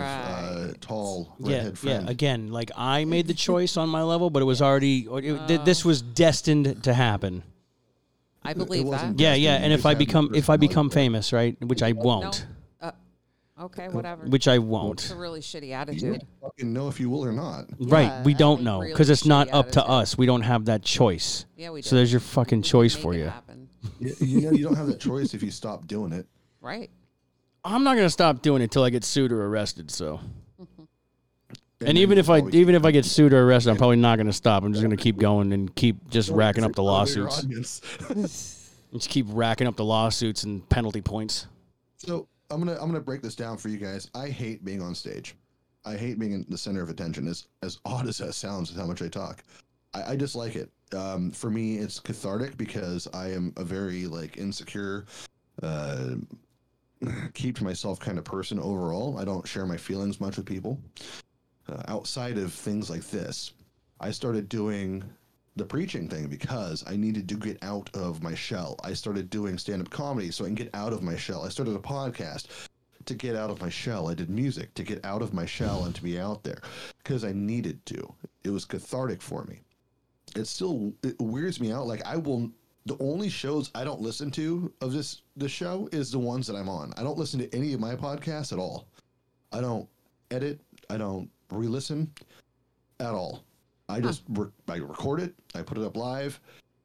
Right. 0.68 0.82
tall 0.82 1.36
Yeah, 1.40 1.58
redhead 1.58 1.78
friend. 1.78 2.06
yeah. 2.06 2.12
Again, 2.12 2.52
like 2.52 2.72
I 2.76 3.06
made 3.16 3.28
the 3.28 3.36
choice 3.36 3.78
on 3.78 3.88
my 3.90 4.02
level, 4.02 4.30
but 4.32 4.42
it 4.42 4.46
was 4.46 4.62
already. 4.64 5.08
It, 5.12 5.48
th- 5.48 5.62
this 5.64 5.86
was 5.86 6.02
destined 6.02 6.84
to 6.84 6.94
happen. 6.94 7.44
I 8.44 8.52
it 8.52 8.58
believe 8.58 8.86
that. 8.86 8.90
wasn't 8.92 9.20
Yeah, 9.20 9.36
yeah. 9.36 9.56
And 9.58 9.72
if 9.72 9.86
I 9.86 9.94
become 9.94 10.34
if 10.34 10.50
I 10.50 10.58
become 10.58 10.90
famous, 10.90 11.32
right, 11.34 11.56
which 11.64 11.84
I 11.84 11.92
won't, 11.92 12.48
Uh, 12.82 12.92
okay, 13.62 13.90
whatever. 13.90 14.26
which 14.26 14.48
I 14.48 14.58
won't. 14.58 15.02
It's 15.04 15.12
a 15.12 15.16
really 15.16 15.42
shitty 15.42 15.68
You 15.68 15.74
attitude. 15.74 16.02
don't 16.22 16.24
fucking 16.42 16.74
know 16.74 16.88
if 16.88 17.00
you 17.00 17.12
will 17.12 17.24
or 17.24 17.32
not. 17.34 17.68
Right, 17.80 18.26
we 18.26 18.34
don't 18.34 18.62
I 18.62 18.64
know 18.64 18.80
really 18.80 18.92
because 18.94 19.12
it's 19.12 19.26
not 19.26 19.50
shitty 19.50 19.54
up 19.54 19.72
to 19.74 19.86
us. 19.88 20.18
We 20.18 20.26
don't 20.26 20.42
have 20.42 20.66
that 20.66 20.82
choice. 20.82 21.46
Yeah, 21.58 21.70
we 21.70 21.82
do. 21.84 21.90
So 21.90 21.96
there's 21.96 22.12
your 22.12 22.22
fucking 22.22 22.60
We 22.60 22.64
choice 22.64 22.96
make 22.96 23.04
for 23.04 23.14
it 23.14 23.18
you. 23.20 23.26
happen. 23.26 23.69
You, 24.00 24.16
you 24.20 24.42
know, 24.42 24.52
you 24.52 24.64
don't 24.64 24.76
have 24.76 24.88
that 24.88 25.00
choice 25.00 25.34
if 25.34 25.44
you 25.44 25.52
stop 25.52 25.88
doing 25.88 26.12
it. 26.12 26.28
Right. 26.62 26.90
I'm 27.64 27.84
not 27.84 27.96
gonna 27.96 28.10
stop 28.10 28.42
doing 28.42 28.62
it 28.62 28.66
until 28.66 28.84
I 28.84 28.90
get 28.90 29.04
sued 29.04 29.32
or 29.32 29.46
arrested. 29.46 29.92
So, 29.92 30.20
and 30.60 30.68
then 31.80 31.98
even 31.98 32.18
if 32.18 32.30
I 32.30 32.40
even 32.50 32.76
if 32.76 32.86
I 32.86 32.92
get 32.92 33.06
sued 33.06 33.34
or 33.34 33.44
arrested, 33.44 33.72
I'm 33.72 33.78
probably 33.78 33.98
not 33.98 34.18
gonna 34.18 34.34
stop. 34.34 34.64
I'm 34.64 34.74
just 34.74 34.84
gonna 34.84 34.98
keep 34.98 35.18
going 35.18 35.54
and 35.54 35.74
keep 35.76 36.10
just 36.10 36.30
racking 36.30 36.64
up 36.64 36.74
the 36.74 36.84
lawsuits. 36.84 37.82
Just 38.92 39.10
keep 39.10 39.28
racking 39.30 39.68
up 39.68 39.76
the 39.76 39.86
lawsuits 39.86 40.44
and 40.44 40.68
penalty 40.70 41.02
points. 41.02 41.46
So 41.98 42.28
I'm 42.50 42.60
gonna 42.60 42.74
I'm 42.74 42.88
gonna 42.88 43.00
break 43.00 43.22
this 43.22 43.36
down 43.36 43.58
for 43.58 43.70
you 43.70 43.78
guys. 43.78 44.10
I 44.16 44.30
hate 44.30 44.66
being 44.66 44.82
on 44.82 44.96
stage. 44.96 45.36
I 45.86 45.96
hate 45.96 46.18
being 46.20 46.32
in 46.32 46.46
the 46.50 46.58
center 46.58 46.82
of 46.82 46.90
attention. 46.90 47.28
As 47.28 47.48
as 47.62 47.80
odd 47.86 48.08
as 48.08 48.18
that 48.18 48.34
sounds, 48.34 48.72
with 48.72 48.80
how 48.80 48.88
much 48.88 49.02
I 49.02 49.08
talk, 49.08 49.44
I, 49.94 50.14
I 50.14 50.16
dislike 50.16 50.56
it. 50.56 50.72
Um, 50.94 51.32
for 51.32 51.50
me, 51.50 51.78
it's 51.78 52.00
cathartic 52.00 52.58
because 52.58 53.08
I 53.14 53.30
am 53.32 53.54
a 53.58 53.64
very 53.64 54.08
like 54.08 54.38
insecure, 54.38 55.06
uh, 55.62 56.16
keep 57.34 57.58
to 57.58 57.64
myself 57.64 58.00
kind 58.00 58.18
of 58.18 58.24
person 58.24 58.60
overall. 58.60 59.18
I 59.18 59.26
don't 59.26 59.48
share 59.48 59.66
my 59.66 59.78
feelings 59.78 60.20
much 60.20 60.38
with 60.38 60.46
people. 60.46 60.80
Uh, 61.68 61.84
outside 61.88 62.38
of 62.38 62.54
things 62.54 62.90
like 62.90 63.04
this, 63.10 63.54
I 64.00 64.12
started 64.12 64.50
doing 64.50 65.04
the 65.56 65.66
preaching 65.66 66.08
thing 66.08 66.28
because 66.28 66.84
I 66.88 66.96
needed 66.96 67.28
to 67.30 67.36
get 67.36 67.62
out 67.62 67.90
of 67.94 68.24
my 68.24 68.34
shell. 68.34 68.78
I 68.84 68.94
started 68.94 69.30
doing 69.30 69.58
stand 69.58 69.82
up 69.82 69.90
comedy 69.90 70.32
so 70.32 70.46
I 70.46 70.48
can 70.48 70.56
get 70.56 70.74
out 70.74 70.94
of 70.94 71.04
my 71.04 71.18
shell. 71.18 71.46
I 71.46 71.50
started 71.50 71.76
a 71.76 71.80
podcast 71.80 72.48
to 73.06 73.14
get 73.14 73.36
out 73.36 73.50
of 73.50 73.62
my 73.62 73.70
shell. 73.70 74.08
I 74.08 74.14
did 74.14 74.30
music 74.30 74.74
to 74.76 74.84
get 74.84 75.04
out 75.06 75.22
of 75.22 75.34
my 75.34 75.46
shell 75.46 75.86
and 75.86 75.94
to 75.96 76.04
be 76.04 76.20
out 76.20 76.44
there 76.44 76.62
because 77.04 77.24
I 77.24 77.34
needed 77.34 77.86
to. 77.88 78.14
It 78.44 78.52
was 78.52 78.66
cathartic 78.66 79.22
for 79.22 79.44
me. 79.46 79.60
It 80.36 80.46
still 80.46 80.94
it 81.04 81.20
weirds 81.20 81.60
me 81.60 81.72
out. 81.72 81.88
Like 81.88 82.06
I 82.06 82.18
will 82.18 82.52
the 82.86 82.98
only 83.00 83.30
shows 83.30 83.72
I 83.76 83.84
don't 83.84 84.02
listen 84.02 84.32
to 84.32 84.72
of 84.82 84.94
this 84.94 85.22
this 85.36 85.52
show 85.52 85.90
is 85.92 86.12
the 86.12 86.20
ones 86.20 86.48
that 86.48 86.56
I'm 86.56 86.70
on. 86.70 86.94
I 86.98 87.04
don't 87.04 87.18
listen 87.18 87.40
to 87.40 87.56
any 87.56 87.74
of 87.74 87.80
my 87.80 87.96
podcasts 87.96 88.52
at 88.52 88.60
all. 88.60 88.88
I 89.52 89.62
don't 89.62 89.88
edit. 90.32 90.60
I 90.90 90.98
don't 90.98 91.30
re-listen 91.52 92.12
at 93.00 93.14
all. 93.14 93.44
I 93.88 94.00
just 94.00 94.24
re- 94.30 94.50
I 94.68 94.76
record 94.78 95.20
it, 95.20 95.34
I 95.56 95.64
put 95.64 95.78
it 95.78 95.84
up 95.84 95.98
live, 95.98 96.40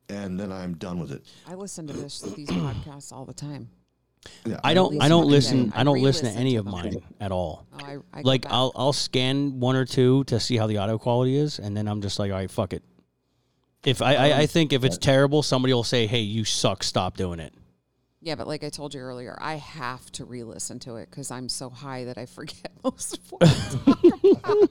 and 0.09 0.41
then 0.41 0.51
I'm 0.51 0.75
done 0.75 0.99
with 0.99 1.13
it. 1.13 1.27
I 1.47 1.55
listen 1.55 1.87
to 1.87 1.93
this 1.93 2.21
these 2.21 2.49
podcasts 2.49 3.13
all 3.13 3.25
the 3.27 3.35
time. 3.35 3.69
Yeah, 4.47 4.59
I 4.65 4.73
don't. 4.73 4.95
I 4.95 5.09
listen 5.09 5.11
don't 5.11 5.27
listen. 5.27 5.73
I 5.75 5.81
I 5.81 5.85
don't 5.85 6.03
listen 6.03 6.33
to 6.33 6.39
any 6.39 6.57
of 6.57 6.65
mine 6.65 6.97
at 7.21 7.31
all. 7.31 7.67
Oh, 7.75 7.85
I, 7.85 7.97
I 8.15 8.23
Like. 8.23 8.47
I'll 8.49 8.73
I'll 8.75 8.95
scan 8.95 9.61
one 9.61 9.77
or 9.77 9.85
two 9.85 10.25
to 10.25 10.41
see 10.41 10.57
how 10.57 10.67
the 10.67 10.79
audio 10.79 10.97
quality 10.99 11.37
is, 11.37 11.59
and 11.59 11.77
then 11.77 11.87
I'm 11.87 12.01
just 12.01 12.19
like, 12.19 12.33
all 12.33 12.39
right, 12.39 12.51
fuck 12.51 12.73
it. 12.73 12.83
If 13.87 14.03
I, 14.03 14.15
I, 14.15 14.39
I 14.41 14.47
think 14.47 14.73
if 14.73 14.85
it's 14.85 14.99
terrible, 14.99 15.43
somebody 15.43 15.75
will 15.75 15.85
say, 15.85 16.07
"Hey, 16.07 16.21
you 16.21 16.45
suck. 16.45 16.83
Stop 16.83 17.17
doing 17.17 17.41
it." 17.41 17.55
Yeah, 18.21 18.37
but 18.37 18.49
like 18.49 18.65
I 18.65 18.71
told 18.71 18.95
you 18.95 19.01
earlier, 19.01 19.37
I 19.39 19.57
have 19.57 20.11
to 20.13 20.25
re-listen 20.25 20.79
to 20.81 20.97
it 20.97 21.11
because 21.11 21.31
I'm 21.31 21.47
so 21.47 21.69
high 21.69 22.05
that 22.05 22.17
I 22.17 22.25
forget 22.39 22.71
most 22.83 23.19
of 23.19 23.33
what 23.33 23.43
I 23.43 23.55
talk 23.85 24.05
about. 24.43 24.69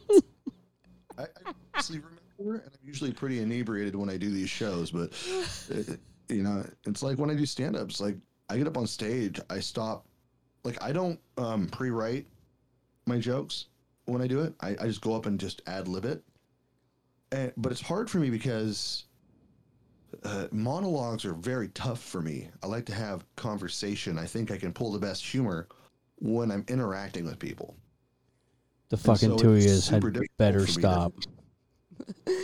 I, 1.20 1.24
I 1.24 1.54
honestly 1.76 2.00
remember, 2.00 2.64
and 2.66 2.74
I'm 2.74 2.80
usually 2.88 3.14
pretty 3.14 3.42
inebriated 3.42 3.96
when 3.96 4.10
I 4.10 4.18
do 4.18 4.32
these 4.32 4.50
shows, 4.50 4.90
but 4.90 5.14
uh, 5.72 5.94
you 6.30 6.42
know, 6.42 6.66
it's 6.88 7.04
like 7.04 7.20
when 7.20 7.30
I 7.30 7.36
do 7.36 7.46
stand-ups. 7.46 8.02
Like 8.02 8.18
I 8.50 8.58
get 8.58 8.66
up 8.66 8.78
on 8.78 8.88
stage, 8.88 9.40
I 9.52 9.60
stop. 9.60 10.08
Like 10.64 10.82
I 10.82 10.92
don't 10.92 11.20
um, 11.38 11.68
pre-write 11.68 12.26
my 13.06 13.20
jokes 13.20 13.68
when 14.06 14.22
I 14.22 14.28
do 14.28 14.42
it. 14.42 14.54
I, 14.62 14.70
I 14.82 14.88
just 14.88 15.02
go 15.02 15.16
up 15.16 15.28
and 15.28 15.40
just 15.40 15.62
ad 15.68 15.88
lib 15.88 16.06
it. 16.06 16.24
And, 17.34 17.52
but 17.58 17.72
it's 17.72 17.82
hard 17.82 18.10
for 18.10 18.20
me 18.20 18.30
because 18.30 19.06
uh, 20.24 20.48
monologues 20.52 21.26
are 21.26 21.34
very 21.34 21.70
tough 21.70 22.00
for 22.00 22.22
me. 22.22 22.50
I 22.62 22.68
like 22.68 22.86
to 22.86 22.94
have 22.94 23.26
conversation. 23.36 24.20
I 24.20 24.26
think 24.26 24.52
I 24.52 24.58
can 24.58 24.72
pull 24.72 24.92
the 24.92 25.00
best 25.00 25.26
humor 25.26 25.68
when 26.20 26.52
I'm 26.52 26.64
interacting 26.68 27.26
with 27.26 27.40
people. 27.40 27.76
The 28.90 28.98
fucking 28.98 29.30
so 29.30 29.38
two 29.38 29.50
of 29.52 29.58
it's 29.58 29.66
yous 29.66 29.88
had 29.90 30.04
better 30.38 30.60
for 30.60 30.66
me 30.66 30.66
to- 30.68 30.72
stop. 30.72 31.14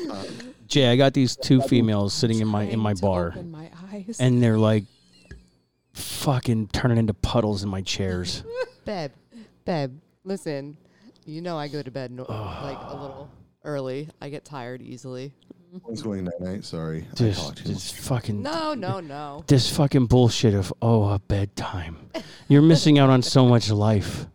Uh, 0.09 0.25
Jay, 0.67 0.87
I 0.91 0.95
got 0.95 1.13
these 1.13 1.35
two 1.35 1.61
females 1.61 2.13
sitting 2.13 2.39
in 2.39 2.47
my 2.47 2.63
in 2.63 2.79
my 2.79 2.93
bar, 2.93 3.33
my 3.45 3.69
eyes. 3.91 4.17
and 4.19 4.41
they're 4.41 4.57
like 4.57 4.85
fucking 5.93 6.67
turning 6.67 6.97
into 6.97 7.13
puddles 7.13 7.63
in 7.63 7.69
my 7.69 7.81
chairs. 7.81 8.43
Babe, 8.85 9.11
babe, 9.65 9.99
listen. 10.23 10.77
You 11.25 11.41
know 11.41 11.57
I 11.57 11.67
go 11.67 11.81
to 11.81 11.91
bed 11.91 12.11
no- 12.11 12.23
like 12.23 12.77
a 12.79 12.95
little 12.95 13.29
early. 13.63 14.09
I 14.21 14.29
get 14.29 14.45
tired 14.45 14.81
easily. 14.81 15.33
What's 15.83 16.01
going 16.01 16.23
night 16.23 16.39
night? 16.41 16.65
Sorry, 16.65 17.05
I 17.11 17.15
Just, 17.15 17.41
talked 17.43 17.57
too 17.59 17.65
just 17.73 17.95
fucking 17.95 18.41
No, 18.41 18.73
no, 18.73 18.99
no. 18.99 19.43
this 19.45 19.69
fucking 19.75 20.07
bullshit 20.07 20.55
of 20.55 20.73
oh 20.81 21.09
a 21.09 21.19
bedtime. 21.19 22.09
You're 22.47 22.63
missing 22.63 22.97
out 22.97 23.11
on 23.11 23.21
so 23.21 23.45
much 23.47 23.69
life. 23.69 24.25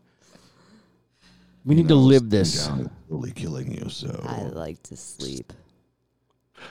We 1.65 1.75
You 1.75 1.83
need 1.83 1.89
to 1.89 1.97
live 1.97 2.31
this. 2.31 2.67
down 2.69 2.83
is 2.83 2.89
really 3.09 3.33
killing 3.33 3.73
you. 3.73 3.89
So 3.89 4.25
I 4.29 4.43
like 4.43 4.81
to 4.85 4.97
sleep. 4.97 5.53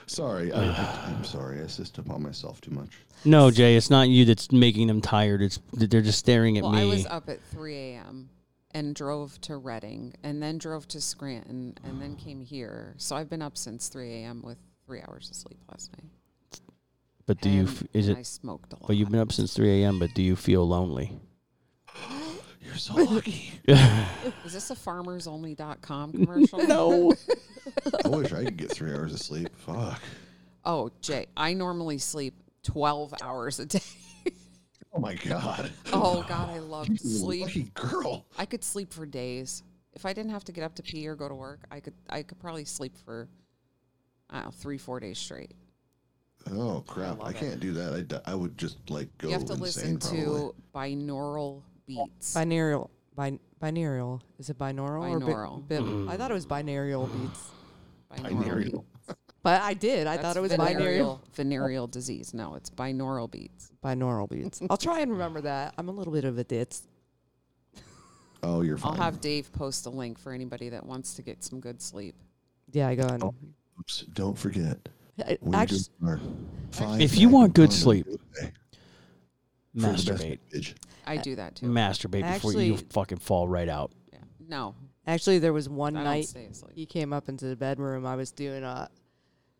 sorry. 0.05 0.53
I, 0.53 0.63
I, 0.63 1.03
I'm 1.07 1.25
sorry. 1.25 1.59
I 1.59 1.63
insist 1.63 1.97
upon 1.97 2.23
myself 2.23 2.61
too 2.61 2.71
much. 2.71 2.91
No, 3.25 3.51
Jay, 3.51 3.75
it's 3.75 3.89
not 3.89 4.07
you 4.07 4.23
that's 4.23 4.49
making 4.53 4.87
them 4.87 5.01
tired. 5.01 5.41
It's 5.41 5.59
they're 5.73 6.01
just 6.01 6.19
staring 6.19 6.57
at 6.57 6.63
Well, 6.63 6.71
me. 6.73 6.81
I 6.83 6.85
was 6.85 7.05
up 7.07 7.27
at 7.27 7.41
3 7.51 7.75
a.m. 7.75 8.29
and 8.73 8.95
drove 8.95 9.39
to 9.41 9.57
Reading 9.57 10.13
and 10.23 10.41
then 10.41 10.57
drove 10.57 10.87
to 10.89 11.01
Scranton 11.01 11.75
and 11.83 12.01
then 12.01 12.15
came 12.15 12.41
here. 12.41 12.93
So 12.97 13.15
I've 13.15 13.29
been 13.29 13.41
up 13.41 13.57
since 13.57 13.87
3 13.89 14.11
a.m. 14.23 14.41
with 14.43 14.57
three 14.85 15.01
hours 15.01 15.29
of 15.29 15.35
sleep 15.35 15.59
last 15.71 15.91
night. 15.97 16.09
but 17.25 17.39
do 17.41 17.49
you 17.49 17.61
And- 17.61 17.69
f- 17.69 17.83
is 17.93 18.09
it? 18.09 18.17
I 18.17 18.21
smoked 18.23 18.73
a 18.73 18.75
lot. 18.77 18.87
But 18.87 18.95
you've 18.97 19.09
been 19.11 19.19
up 19.19 19.31
since 19.31 19.53
3 19.53 19.83
a.m. 19.83 19.99
But 19.99 20.13
do 20.13 20.21
you 20.21 20.35
feel 20.35 20.67
lonely? 20.67 21.17
You're 22.65 22.75
so 22.75 22.95
lucky. 22.95 23.51
Is 23.67 24.53
this 24.53 24.71
a 24.71 24.75
farmersonly.com 24.75 26.13
commercial? 26.13 26.59
no. 26.67 27.13
I 28.05 28.07
wish 28.07 28.31
I 28.31 28.45
could 28.45 28.57
get 28.57 28.71
three 28.71 28.91
hours 28.93 29.13
of 29.13 29.19
sleep. 29.19 29.49
Fuck. 29.57 30.01
Oh, 30.65 30.89
Jay, 31.01 31.25
I 31.35 31.53
normally 31.53 31.97
sleep 31.97 32.33
12 32.63 33.15
hours 33.21 33.59
a 33.59 33.65
day. 33.65 33.79
Oh 34.93 34.99
my 34.99 35.15
god. 35.15 35.71
oh, 35.91 36.23
God, 36.29 36.49
I 36.49 36.59
love 36.59 36.87
sleep. 36.99 37.41
Lucky 37.43 37.63
girl. 37.73 38.25
I 38.37 38.45
could 38.45 38.63
sleep 38.63 38.93
for 38.93 39.05
days. 39.05 39.63
If 39.93 40.05
I 40.05 40.13
didn't 40.13 40.31
have 40.31 40.43
to 40.45 40.51
get 40.51 40.63
up 40.63 40.75
to 40.75 40.83
pee 40.83 41.07
or 41.07 41.15
go 41.15 41.27
to 41.27 41.35
work, 41.35 41.61
I 41.71 41.79
could 41.79 41.93
I 42.09 42.23
could 42.23 42.39
probably 42.39 42.65
sleep 42.65 42.93
for 43.05 43.27
I 44.29 44.37
don't 44.37 44.45
know, 44.45 44.51
three, 44.51 44.77
four 44.77 44.99
days 44.99 45.17
straight. 45.19 45.51
Oh 46.51 46.83
crap! 46.87 47.19
I, 47.21 47.25
love 47.25 47.35
it. 47.35 47.39
can't 47.39 47.59
do 47.59 47.73
that. 47.73 48.21
I, 48.25 48.31
I 48.31 48.35
would 48.35 48.57
just 48.57 48.77
like 48.89 49.07
go 49.17 49.27
you 49.27 49.33
have 49.33 49.45
to 49.45 49.53
insane. 49.53 49.63
listen 49.63 49.99
probably. 49.99 50.19
to 50.21 50.55
binaural 50.75 51.61
beats. 51.87 52.33
Binaural. 52.33 52.89
Bin- 53.15 53.39
binaural. 53.61 54.21
Is 54.39 54.49
it 54.49 54.57
binaural? 54.57 55.07
Or 55.09 55.19
Binaural. 55.19 55.67
bi- 55.67 55.79
bi- 55.79 56.13
I 56.13 56.17
thought 56.17 56.31
it 56.31 56.33
was 56.33 56.45
binaural 56.45 57.09
beats. 57.21 57.51
Binaural. 58.11 58.83
But 59.43 59.61
I 59.61 59.73
did. 59.73 60.07
I 60.07 60.15
That's 60.15 60.21
thought 60.23 60.37
it 60.37 60.41
was 60.41 60.53
venereal, 60.53 61.21
binaural. 61.29 61.35
venereal 61.35 61.87
disease. 61.87 62.33
No, 62.33 62.55
it's 62.55 62.69
binaural 62.69 63.29
beats. 63.29 63.71
Binaural 63.83 64.29
beats. 64.29 64.61
I'll 64.69 64.77
try 64.77 65.01
and 65.01 65.11
remember 65.11 65.41
that. 65.41 65.73
I'm 65.77 65.89
a 65.89 65.91
little 65.91 66.13
bit 66.13 66.23
of 66.25 66.37
a 66.37 66.43
ditz. 66.43 66.87
Oh, 68.45 68.59
you're 68.59 68.75
fine. 68.77 68.91
I'll 68.91 68.97
have 68.97 69.21
Dave 69.21 69.49
post 69.53 69.85
a 69.85 69.89
link 69.89 70.19
for 70.19 70.33
anybody 70.33 70.67
that 70.67 70.85
wants 70.85 71.13
to 71.13 71.21
get 71.21 71.41
some 71.45 71.61
good 71.61 71.81
sleep. 71.81 72.13
Yeah, 72.73 72.89
I 72.89 72.95
go 72.95 73.03
on. 73.07 73.23
Oh. 73.23 73.33
Oops, 73.79 74.01
don't 74.13 74.37
forget. 74.37 74.77
I- 75.25 75.37
when 75.39 75.53
you're 75.53 75.61
actually, 75.61 75.79
doing 76.01 76.11
our 76.11 76.19
five 76.71 76.99
If 76.99 77.17
you 77.17 77.27
pack 77.27 77.33
want 77.33 77.53
good 77.53 77.71
sleep, 77.71 78.05
giveaway 78.05 78.51
for 79.71 79.79
the 79.79 79.87
best 79.87 80.07
Masturbate. 80.07 80.39
bitch. 80.53 80.73
I 81.07 81.15
do 81.15 81.35
that 81.37 81.55
too. 81.55 81.67
Masturbate 81.67 82.33
before 82.33 82.51
you 82.51 82.73
Actually- 82.73 82.87
fucking 82.91 83.19
fall 83.19 83.47
right 83.47 83.69
out. 83.69 83.93
Yeah. 84.11 84.19
No, 84.45 84.75
actually, 85.07 85.39
there 85.39 85.53
was 85.53 85.69
one 85.69 85.95
I 85.95 85.99
don't 85.99 86.11
night 86.11 86.25
stay 86.27 86.43
asleep. 86.47 86.73
he 86.75 86.85
came 86.85 87.13
up 87.13 87.29
into 87.29 87.45
the 87.45 87.55
bedroom. 87.55 88.05
I 88.05 88.17
was 88.17 88.31
doing 88.31 88.65
uh 88.65 88.89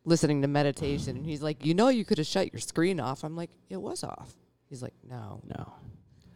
listening 0.06 0.42
to 0.42 0.48
meditation, 0.48 1.18
and 1.18 1.26
he's 1.26 1.42
like, 1.42 1.66
"You 1.66 1.74
know, 1.74 1.90
you 1.90 2.06
could 2.06 2.18
have 2.18 2.28
shut 2.28 2.52
your 2.54 2.60
screen 2.60 3.00
off." 3.00 3.24
I'm 3.24 3.36
like, 3.36 3.50
"It 3.70 3.78
was 3.78 4.04
off." 4.04 4.34
He's 4.70 4.82
like, 4.82 4.94
"No, 5.10 5.42
No. 5.48 5.74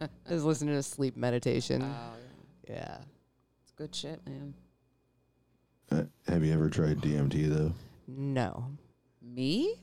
I 0.00 0.32
was 0.32 0.44
listening 0.44 0.74
to 0.74 0.82
sleep 0.82 1.16
meditation." 1.16 1.82
Oh, 1.82 2.12
yeah. 2.68 2.74
yeah. 2.74 2.98
It's 3.62 3.72
good 3.76 3.94
shit, 3.94 4.20
man. 4.26 4.54
Uh, 5.90 6.04
have 6.30 6.44
you 6.44 6.52
ever 6.52 6.68
tried 6.68 6.98
DMT 7.00 7.48
though? 7.48 7.72
No. 8.06 8.66
Me? 9.22 9.74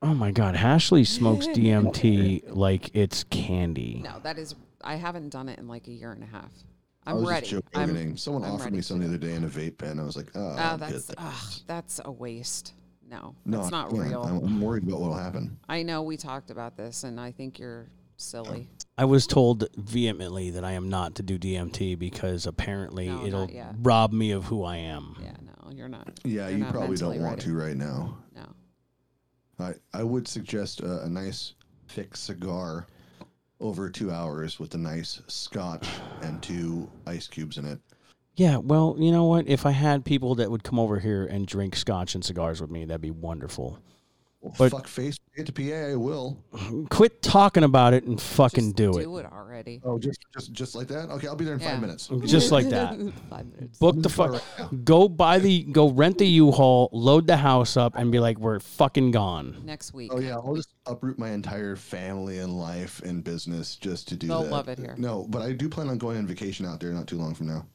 Oh 0.00 0.14
my 0.14 0.30
God, 0.30 0.54
Ashley 0.54 1.04
smokes 1.04 1.46
DMT 1.48 2.44
like 2.54 2.90
it's 2.94 3.24
candy. 3.24 4.00
No, 4.04 4.18
that 4.22 4.38
is. 4.38 4.54
I 4.82 4.94
haven't 4.94 5.30
done 5.30 5.48
it 5.48 5.58
in 5.58 5.66
like 5.66 5.88
a 5.88 5.92
year 5.92 6.12
and 6.12 6.22
a 6.22 6.26
half. 6.26 6.50
I 7.04 7.10
I'm 7.10 7.16
was 7.18 7.28
ready. 7.28 7.46
just 7.48 7.64
I'm. 7.74 8.16
Someone 8.16 8.44
I'm 8.44 8.52
offered 8.52 8.64
ready 8.64 8.76
me 8.76 8.82
to 8.82 8.86
some 8.86 9.00
the 9.00 9.06
other 9.06 9.18
day 9.18 9.34
in 9.34 9.42
a 9.44 9.48
vape 9.48 9.78
pen. 9.78 9.98
I 9.98 10.04
was 10.04 10.16
like, 10.16 10.30
oh, 10.36 10.40
Oh, 10.40 10.56
I'm 10.56 10.78
that's 10.78 11.10
ugh, 11.10 11.16
thanks." 11.18 11.64
that's 11.66 12.00
a 12.04 12.12
waste. 12.12 12.74
No, 13.10 13.34
no, 13.44 13.58
that's 13.58 13.70
not 13.70 13.90
can't. 13.90 14.02
real. 14.08 14.22
I'm, 14.22 14.36
I'm 14.44 14.60
worried 14.60 14.82
about 14.84 15.00
what'll 15.00 15.16
happen. 15.16 15.58
I 15.68 15.82
know 15.82 16.02
we 16.02 16.16
talked 16.16 16.50
about 16.50 16.76
this, 16.76 17.04
and 17.04 17.18
I 17.18 17.30
think 17.32 17.58
you're 17.58 17.88
silly. 18.16 18.68
I 18.98 19.04
was 19.06 19.26
told 19.26 19.64
vehemently 19.76 20.50
that 20.50 20.64
I 20.64 20.72
am 20.72 20.88
not 20.90 21.14
to 21.16 21.22
do 21.22 21.38
DMT 21.38 21.98
because 21.98 22.46
apparently 22.46 23.06
No, 23.08 23.24
it'll 23.24 23.40
not 23.42 23.52
yet. 23.54 23.74
rob 23.80 24.12
me 24.12 24.32
of 24.32 24.44
who 24.44 24.64
I 24.64 24.76
am. 24.76 25.16
Yeah, 25.22 25.32
no, 25.40 25.70
you're 25.72 25.88
not. 25.88 26.18
Yeah, 26.24 26.48
You're 26.48 26.58
you 26.58 26.64
not 26.64 26.72
probably 26.72 26.96
don't 26.96 27.08
mentally 27.10 27.18
want 27.24 27.38
ready. 27.38 27.50
to 27.52 27.56
right 27.58 27.76
now. 27.76 28.18
No. 28.34 28.46
I 29.60 29.74
I 29.94 30.02
would 30.02 30.28
suggest 30.28 30.80
a, 30.80 31.02
a 31.04 31.08
nice 31.08 31.54
thick 31.88 32.16
cigar 32.16 32.86
over 33.60 33.88
two 33.88 34.10
hours 34.10 34.58
with 34.60 34.74
a 34.74 34.78
nice 34.78 35.20
scotch 35.26 35.88
and 36.22 36.42
two 36.42 36.88
ice 37.06 37.26
cubes 37.26 37.56
in 37.58 37.64
it. 37.66 37.80
Yeah, 38.38 38.58
well, 38.58 38.94
you 39.00 39.10
know 39.10 39.24
what? 39.24 39.48
If 39.48 39.66
I 39.66 39.72
had 39.72 40.04
people 40.04 40.36
that 40.36 40.48
would 40.48 40.62
come 40.62 40.78
over 40.78 41.00
here 41.00 41.24
and 41.24 41.44
drink 41.44 41.74
scotch 41.74 42.14
and 42.14 42.24
cigars 42.24 42.60
with 42.60 42.70
me, 42.70 42.84
that'd 42.84 43.00
be 43.00 43.10
wonderful. 43.10 43.80
Well, 44.40 44.54
But- 44.56 44.70
fuck 44.70 44.86
face, 44.86 45.18
get 45.36 45.46
to 45.46 45.52
PA. 45.52 45.90
I 45.90 45.96
will. 45.96 46.38
Quit 46.90 47.20
talking 47.20 47.64
about 47.64 47.94
it 47.94 48.04
and 48.04 48.20
fucking 48.20 48.66
Just 48.66 48.76
do, 48.76 48.96
it. 48.96 49.02
Do 49.02 49.16
it 49.18 49.26
already. 49.26 49.80
Oh, 49.82 49.98
just 49.98 50.20
just 50.32 50.52
just 50.52 50.74
like 50.76 50.86
that. 50.86 51.10
Okay, 51.10 51.26
I'll 51.26 51.34
be 51.34 51.44
there 51.44 51.54
in 51.54 51.60
Yeah. 51.60 51.72
five 51.72 51.80
minutes. 51.80 52.06
Just 52.26 52.52
like 52.52 52.68
that. 52.68 52.90
Five 53.30 53.46
minutes. 53.46 53.80
Book 53.80 54.00
the 54.00 54.08
fuck. 54.08 54.40
Go 54.84 55.08
buy 55.08 55.40
the. 55.40 55.64
Go 55.64 55.90
rent 55.90 56.18
the 56.18 56.26
U-Haul. 56.28 56.88
Load 56.92 57.26
the 57.26 57.38
house 57.38 57.76
up 57.76 57.96
and 57.96 58.12
be 58.12 58.20
like, 58.20 58.38
we're 58.38 58.60
fucking 58.60 59.10
gone. 59.10 59.60
Next 59.64 59.92
week. 59.92 60.12
Oh 60.14 60.20
yeah, 60.20 60.36
I'll 60.36 60.54
just 60.54 60.72
uproot 60.86 61.18
my 61.18 61.30
entire 61.30 61.74
family 61.74 62.38
and 62.38 62.56
life 62.56 63.02
and 63.02 63.24
business 63.24 63.74
just 63.74 64.06
to 64.10 64.16
do 64.16 64.28
They'll 64.28 64.44
that. 64.44 64.50
love 64.52 64.68
it 64.68 64.78
here. 64.78 64.94
No, 64.96 65.26
but 65.28 65.42
I 65.42 65.50
do 65.54 65.68
plan 65.68 65.88
on 65.88 65.98
going 65.98 66.16
on 66.16 66.28
vacation 66.28 66.64
out 66.64 66.78
there 66.78 66.92
not 66.92 67.08
too 67.08 67.16
long 67.18 67.34
from 67.34 67.48
now. 67.48 67.66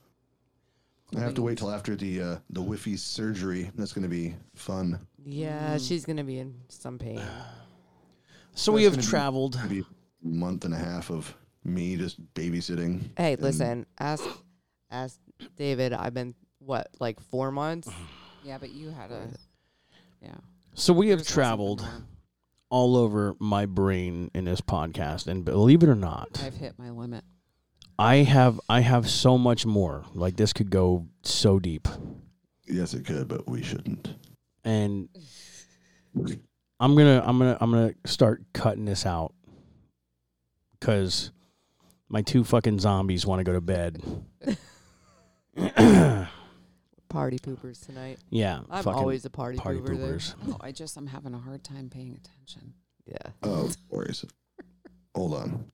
I 1.16 1.20
have 1.22 1.34
to 1.36 1.42
wait 1.42 1.58
till 1.58 1.72
after 1.72 1.96
the 1.96 2.22
uh, 2.22 2.36
the 2.50 2.62
Wi-Fi 2.62 2.96
surgery. 2.96 3.72
That's 3.76 3.94
going 3.94 4.04
to 4.04 4.10
be 4.10 4.36
fun. 4.56 5.00
Yeah, 5.26 5.78
she's 5.78 6.06
gonna 6.06 6.24
be 6.24 6.40
in 6.40 6.56
some 6.70 6.98
pain. 7.00 7.22
So 8.56 8.72
we 8.72 8.84
have 8.84 8.94
gonna 8.94 9.02
be- 9.02 9.08
traveled. 9.08 9.60
Maybe 9.64 9.80
a 9.80 10.28
month 10.28 10.64
and 10.66 10.74
a 10.76 10.78
half 10.78 11.10
of 11.10 11.36
me 11.64 11.96
just 11.96 12.20
babysitting. 12.36 13.02
Hey, 13.18 13.34
and- 13.34 13.42
listen, 13.42 13.86
ask 14.00 14.24
ask 14.92 15.18
David. 15.58 15.92
I've 15.92 16.14
been 16.14 16.36
what 16.60 16.90
like 17.00 17.20
four 17.20 17.52
months. 17.52 17.90
Yeah, 18.46 18.58
but 18.58 18.72
you 18.74 18.90
had 18.90 19.10
a. 19.10 19.22
Yeah. 20.22 20.36
So 20.74 20.92
we 20.92 21.08
have 21.10 21.20
Yours 21.20 21.28
traveled 21.30 21.88
all 22.70 22.98
over 22.98 23.36
my 23.40 23.66
brain 23.66 24.30
in 24.34 24.44
this 24.44 24.60
podcast, 24.60 25.28
and 25.28 25.46
believe 25.46 25.82
it 25.82 25.88
or 25.88 25.96
not, 25.96 26.42
I've 26.44 26.58
hit 26.58 26.78
my 26.78 26.90
limit. 26.90 27.24
I 28.00 28.18
have 28.18 28.60
I 28.68 28.82
have 28.82 29.10
so 29.10 29.38
much 29.38 29.66
more. 29.66 30.04
Like 30.14 30.36
this 30.36 30.54
could 30.54 30.70
go 30.70 31.08
so 31.24 31.60
deep, 31.60 31.88
Yes, 32.68 32.94
it 32.94 33.06
could, 33.06 33.28
but 33.28 33.48
we 33.48 33.62
shouldn't. 33.64 34.16
and 34.64 35.10
I'm 36.80 36.96
gonna 36.96 37.24
I'm 37.26 37.38
gonna 37.38 37.58
I'm 37.62 37.72
gonna 37.72 37.94
start 38.06 38.44
cutting 38.54 38.86
this 38.86 39.06
out 39.06 39.34
because 40.80 41.32
my 42.10 42.22
two 42.22 42.44
fucking 42.44 42.80
zombies 42.80 43.26
want 43.26 43.40
to 43.40 43.44
go 43.44 43.54
to 43.54 43.62
bed. 43.62 44.02
Party 47.10 47.38
poopers 47.38 47.86
tonight. 47.86 48.18
yeah, 48.32 48.62
I'm 48.72 48.88
always 48.88 49.24
a 49.24 49.30
party, 49.30 49.60
party 49.60 49.80
pooper. 49.80 49.98
there. 50.00 50.14
poopers. 50.16 50.34
Oh, 50.50 50.58
I 50.60 50.72
just 50.72 50.98
I'm 50.98 51.06
having 51.06 51.36
a 51.36 51.40
hard 51.40 51.64
time 51.64 51.88
paying 51.90 52.16
attention. 52.16 52.74
Yeah. 53.06 53.32
Oh, 53.44 53.70
worries. 53.90 54.26
Hold 55.14 55.36
on. 55.36 55.66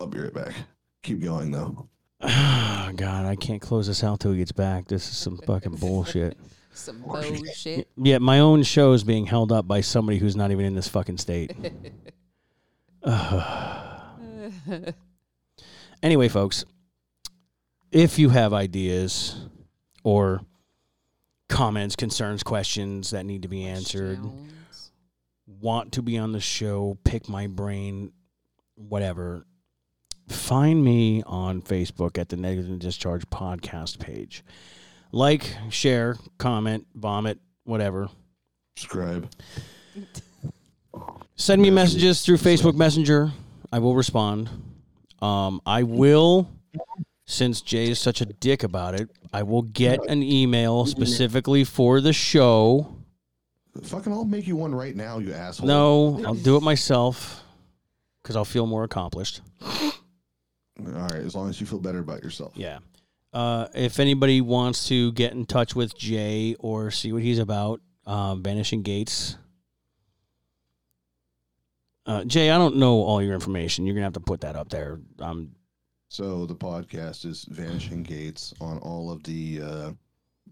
I'll 0.00 0.06
be 0.06 0.18
right 0.18 0.32
back. 0.32 0.54
Keep 1.02 1.22
going 1.22 1.50
though. 1.50 1.88
Ah, 2.24 2.92
God, 2.94 3.26
I 3.26 3.34
can't 3.34 3.60
close 3.60 3.88
this 3.88 4.04
out 4.04 4.20
till 4.20 4.30
he 4.32 4.38
gets 4.38 4.52
back. 4.52 4.86
This 4.86 5.08
is 5.08 5.16
some 5.16 5.38
fucking 5.38 5.74
bullshit. 5.76 6.36
Some 6.74 7.00
bullshit. 7.00 7.88
Yeah, 7.98 8.16
my 8.18 8.38
own 8.38 8.62
show 8.62 8.92
is 8.92 9.04
being 9.04 9.26
held 9.26 9.52
up 9.52 9.68
by 9.68 9.82
somebody 9.82 10.16
who's 10.16 10.34
not 10.34 10.50
even 10.52 10.64
in 10.64 10.74
this 10.74 10.88
fucking 10.88 11.18
state. 11.18 11.54
anyway, 16.02 16.28
folks, 16.28 16.64
if 17.90 18.18
you 18.18 18.30
have 18.30 18.54
ideas 18.54 19.36
or 20.02 20.40
comments, 21.48 21.94
concerns, 21.94 22.42
questions 22.42 23.10
that 23.10 23.26
need 23.26 23.42
to 23.42 23.48
be 23.48 23.66
answered, 23.66 24.20
Questions. 24.20 24.92
want 25.46 25.92
to 25.92 26.00
be 26.02 26.16
on 26.16 26.32
the 26.32 26.40
show, 26.40 26.96
pick 27.04 27.28
my 27.28 27.48
brain, 27.48 28.12
whatever, 28.76 29.44
find 30.32 30.84
me 30.84 31.22
on 31.24 31.62
Facebook 31.62 32.18
at 32.18 32.28
the 32.28 32.36
Negative 32.36 32.78
Discharge 32.78 33.28
Podcast 33.30 33.98
page. 33.98 34.42
Like, 35.12 35.56
share, 35.70 36.16
comment, 36.38 36.86
vomit, 36.94 37.38
whatever. 37.64 38.08
Subscribe. 38.76 39.30
Send 41.36 41.60
me 41.62 41.70
messages 41.70 42.22
through 42.22 42.38
Facebook 42.38 42.74
Messenger. 42.74 43.32
I 43.72 43.78
will 43.78 43.94
respond. 43.94 44.48
Um, 45.20 45.60
I 45.66 45.82
will, 45.82 46.48
since 47.26 47.60
Jay 47.60 47.90
is 47.90 47.98
such 47.98 48.20
a 48.20 48.26
dick 48.26 48.62
about 48.62 48.98
it, 48.98 49.08
I 49.32 49.42
will 49.42 49.62
get 49.62 50.04
an 50.06 50.22
email 50.22 50.86
specifically 50.86 51.64
for 51.64 52.00
the 52.00 52.12
show. 52.12 52.96
Fucking, 53.82 54.12
I'll 54.12 54.24
make 54.24 54.46
you 54.46 54.56
one 54.56 54.74
right 54.74 54.94
now, 54.94 55.18
you 55.18 55.32
asshole. 55.32 55.66
No, 55.66 56.22
I'll 56.26 56.34
do 56.34 56.56
it 56.56 56.62
myself 56.62 57.42
because 58.22 58.36
I'll 58.36 58.44
feel 58.44 58.66
more 58.66 58.84
accomplished. 58.84 59.40
All 60.86 61.02
right, 61.02 61.14
as 61.14 61.34
long 61.34 61.48
as 61.48 61.60
you 61.60 61.66
feel 61.66 61.78
better 61.78 61.98
about 62.00 62.22
yourself. 62.22 62.52
Yeah. 62.56 62.78
Uh, 63.32 63.66
if 63.74 63.98
anybody 63.98 64.40
wants 64.40 64.88
to 64.88 65.12
get 65.12 65.32
in 65.32 65.46
touch 65.46 65.74
with 65.74 65.96
Jay 65.96 66.54
or 66.58 66.90
see 66.90 67.12
what 67.12 67.22
he's 67.22 67.38
about, 67.38 67.80
um, 68.06 68.42
Vanishing 68.42 68.82
Gates. 68.82 69.36
Uh, 72.04 72.24
Jay, 72.24 72.50
I 72.50 72.58
don't 72.58 72.76
know 72.76 73.02
all 73.02 73.22
your 73.22 73.34
information. 73.34 73.86
You're 73.86 73.94
gonna 73.94 74.06
have 74.06 74.12
to 74.14 74.20
put 74.20 74.40
that 74.40 74.56
up 74.56 74.68
there. 74.68 75.00
Um, 75.20 75.52
So 76.08 76.44
the 76.46 76.54
podcast 76.54 77.24
is 77.24 77.44
Vanishing 77.44 78.02
Gates 78.02 78.52
on 78.60 78.78
all 78.78 79.10
of 79.10 79.22
the 79.22 79.62
uh, 79.62 79.92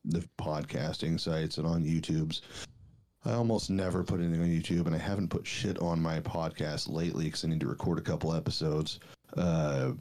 the 0.05 0.27
podcasting 0.39 1.19
sites 1.21 1.59
and 1.59 1.67
on 1.67 1.85
YouTube's. 1.85 2.43
I 3.25 3.33
almost 3.33 3.69
never 3.69 4.03
put 4.03 4.21
anything 4.21 4.41
on 4.41 4.49
YouTube, 4.49 4.87
and 4.87 4.95
I 4.95 4.99
haven't 4.99 5.29
put 5.29 5.47
shit 5.47 5.79
on 5.81 6.01
my 6.01 6.21
podcast 6.21 6.89
lately 6.89 7.27
because 7.27 7.45
I 7.45 7.49
need 7.49 7.61
to 7.61 7.69
record 7.69 7.99
a 7.99 8.03
couple 8.03 8.33
episodes. 8.33 9.01
Uh, 9.37 9.93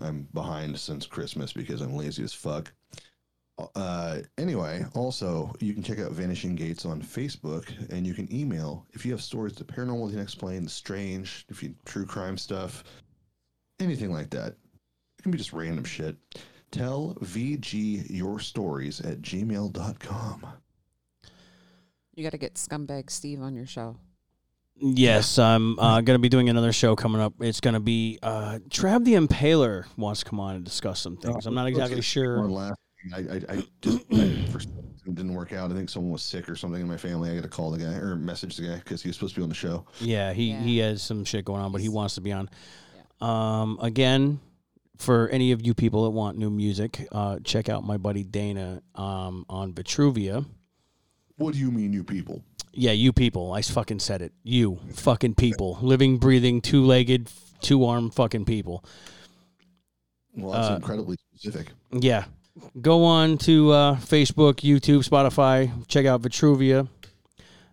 I'm 0.00 0.28
behind 0.34 0.78
since 0.78 1.06
Christmas 1.06 1.52
because 1.52 1.80
I'm 1.80 1.94
lazy 1.94 2.22
as 2.22 2.34
fuck. 2.34 2.72
Uh, 3.74 4.18
anyway, 4.36 4.84
also 4.94 5.54
you 5.60 5.72
can 5.72 5.82
check 5.82 5.98
out 5.98 6.12
Vanishing 6.12 6.54
Gates 6.54 6.84
on 6.84 7.00
Facebook, 7.00 7.70
and 7.90 8.06
you 8.06 8.12
can 8.12 8.30
email 8.32 8.86
if 8.92 9.06
you 9.06 9.12
have 9.12 9.22
stories 9.22 9.54
the 9.54 9.64
paranormal, 9.64 10.10
the 10.10 10.16
unexplained, 10.16 10.66
the 10.66 10.70
strange, 10.70 11.46
if 11.48 11.62
you 11.62 11.74
true 11.86 12.04
crime 12.04 12.36
stuff, 12.36 12.84
anything 13.80 14.12
like 14.12 14.28
that. 14.30 14.54
It 15.18 15.22
can 15.22 15.32
be 15.32 15.38
just 15.38 15.54
random 15.54 15.84
shit. 15.84 16.16
Tell 16.70 17.16
VG 17.22 18.10
your 18.10 18.38
stories 18.40 19.00
at 19.00 19.22
gmail.com. 19.22 20.46
You 22.14 22.22
got 22.22 22.32
to 22.32 22.38
get 22.38 22.54
Scumbag 22.54 23.10
Steve 23.10 23.40
on 23.40 23.54
your 23.54 23.66
show. 23.66 23.96
Yes, 24.78 25.38
I'm 25.38 25.78
uh, 25.78 26.00
gonna 26.00 26.18
be 26.18 26.28
doing 26.28 26.48
another 26.48 26.72
show 26.72 26.96
coming 26.96 27.20
up. 27.20 27.34
It's 27.40 27.60
gonna 27.60 27.80
be 27.80 28.18
uh, 28.22 28.58
Trav 28.68 29.04
the 29.04 29.14
Impaler 29.14 29.84
wants 29.96 30.20
to 30.20 30.26
come 30.26 30.40
on 30.40 30.56
and 30.56 30.64
discuss 30.64 31.00
some 31.00 31.16
things. 31.16 31.46
I'm 31.46 31.54
not 31.54 31.66
exactly 31.66 31.96
One 31.96 32.02
sure. 32.02 32.48
last 32.48 32.78
thing. 33.02 33.14
I, 33.14 33.34
I, 33.34 33.58
I 33.58 33.64
just 33.80 34.04
I, 34.12 34.46
for 34.50 34.60
it 35.06 35.14
didn't 35.14 35.34
work 35.34 35.52
out. 35.52 35.70
I 35.70 35.74
think 35.74 35.88
someone 35.88 36.12
was 36.12 36.22
sick 36.22 36.48
or 36.48 36.56
something 36.56 36.80
in 36.80 36.88
my 36.88 36.96
family. 36.96 37.30
I 37.30 37.34
got 37.36 37.42
to 37.44 37.48
call 37.48 37.70
the 37.70 37.78
guy 37.78 37.94
or 37.94 38.16
message 38.16 38.56
the 38.56 38.66
guy 38.66 38.76
because 38.76 39.02
he 39.02 39.08
was 39.08 39.16
supposed 39.16 39.34
to 39.34 39.40
be 39.40 39.42
on 39.44 39.48
the 39.48 39.54
show. 39.54 39.84
Yeah, 40.00 40.32
he 40.32 40.50
Yeah. 40.50 40.60
he 40.60 40.78
has 40.78 41.02
some 41.02 41.24
shit 41.24 41.44
going 41.44 41.62
on, 41.62 41.70
but 41.72 41.80
he 41.80 41.88
wants 41.88 42.16
to 42.16 42.20
be 42.20 42.32
on. 42.32 42.50
Um, 43.20 43.78
again, 43.80 44.40
for 44.98 45.28
any 45.28 45.52
of 45.52 45.64
you 45.64 45.74
people 45.74 46.04
that 46.04 46.10
want 46.10 46.38
new 46.38 46.50
music, 46.50 47.06
uh, 47.12 47.38
check 47.44 47.68
out 47.68 47.84
my 47.84 47.98
buddy 47.98 48.24
Dana 48.24 48.82
um, 48.94 49.46
on 49.48 49.72
Vitruvia. 49.72 50.44
What 51.36 51.52
do 51.52 51.60
you 51.60 51.70
mean, 51.70 51.92
you 51.92 52.02
people? 52.02 52.42
Yeah, 52.78 52.92
you 52.92 53.12
people. 53.12 53.52
I 53.52 53.62
fucking 53.62 54.00
said 54.00 54.20
it. 54.20 54.32
You 54.42 54.78
fucking 54.92 55.34
people. 55.36 55.78
Living, 55.80 56.18
breathing, 56.18 56.60
two 56.60 56.84
legged, 56.84 57.30
two 57.60 57.84
armed 57.86 58.14
fucking 58.14 58.44
people. 58.44 58.84
Well, 60.36 60.52
that's 60.52 60.70
Uh, 60.70 60.76
incredibly 60.76 61.16
specific. 61.34 61.72
Yeah. 61.90 62.26
Go 62.80 63.04
on 63.04 63.38
to 63.38 63.70
uh, 63.72 63.96
Facebook, 63.96 64.56
YouTube, 64.56 65.08
Spotify. 65.08 65.70
Check 65.88 66.04
out 66.04 66.20
Vitruvia. 66.20 66.88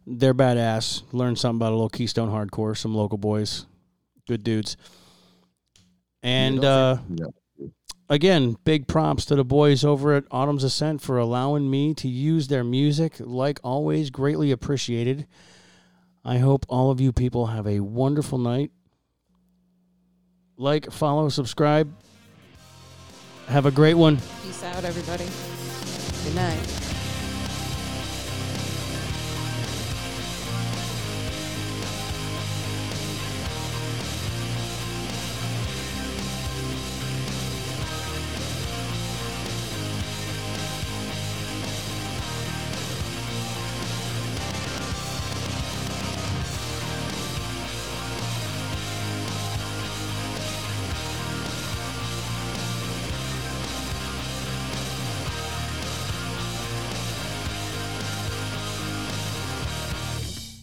They're 0.08 0.34
badass. 0.34 1.04
Learn 1.12 1.36
something 1.36 1.58
about 1.58 1.72
a 1.72 1.76
little 1.76 1.90
Keystone 1.90 2.30
hardcore. 2.30 2.78
Some 2.78 2.96
local 2.96 3.18
boys. 3.18 3.66
Good 4.28 4.44
dudes. 4.44 4.78
And 6.22 6.64
uh, 6.64 6.98
yeah. 7.10 7.26
Again, 8.10 8.58
big 8.64 8.88
props 8.88 9.26
to 9.26 9.36
the 9.36 9.44
boys 9.44 9.84
over 9.84 10.14
at 10.14 10.26
Autumn's 10.32 10.64
Ascent 10.64 11.02
for 11.02 11.18
allowing 11.18 11.70
me 11.70 11.94
to 11.96 12.08
use 12.08 12.48
their 12.48 12.64
music. 12.64 13.16
Like 13.20 13.60
always, 13.64 14.10
greatly 14.10 14.52
appreciated. 14.52 15.28
I 16.26 16.38
hope 16.38 16.66
all 16.70 16.90
of 16.90 17.02
you 17.02 17.12
people 17.12 17.48
have 17.48 17.68
a 17.68 17.82
wonderful 17.82 18.38
night. 18.38 18.72
Like, 20.56 20.92
follow, 20.92 21.30
subscribe. 21.30 21.94
Have 23.48 23.66
a 23.66 23.72
great 23.72 23.96
one. 23.96 24.18
Peace 24.44 24.64
out, 24.64 24.86
everybody. 24.86 25.28
Good 26.24 26.36
night. 26.36 26.93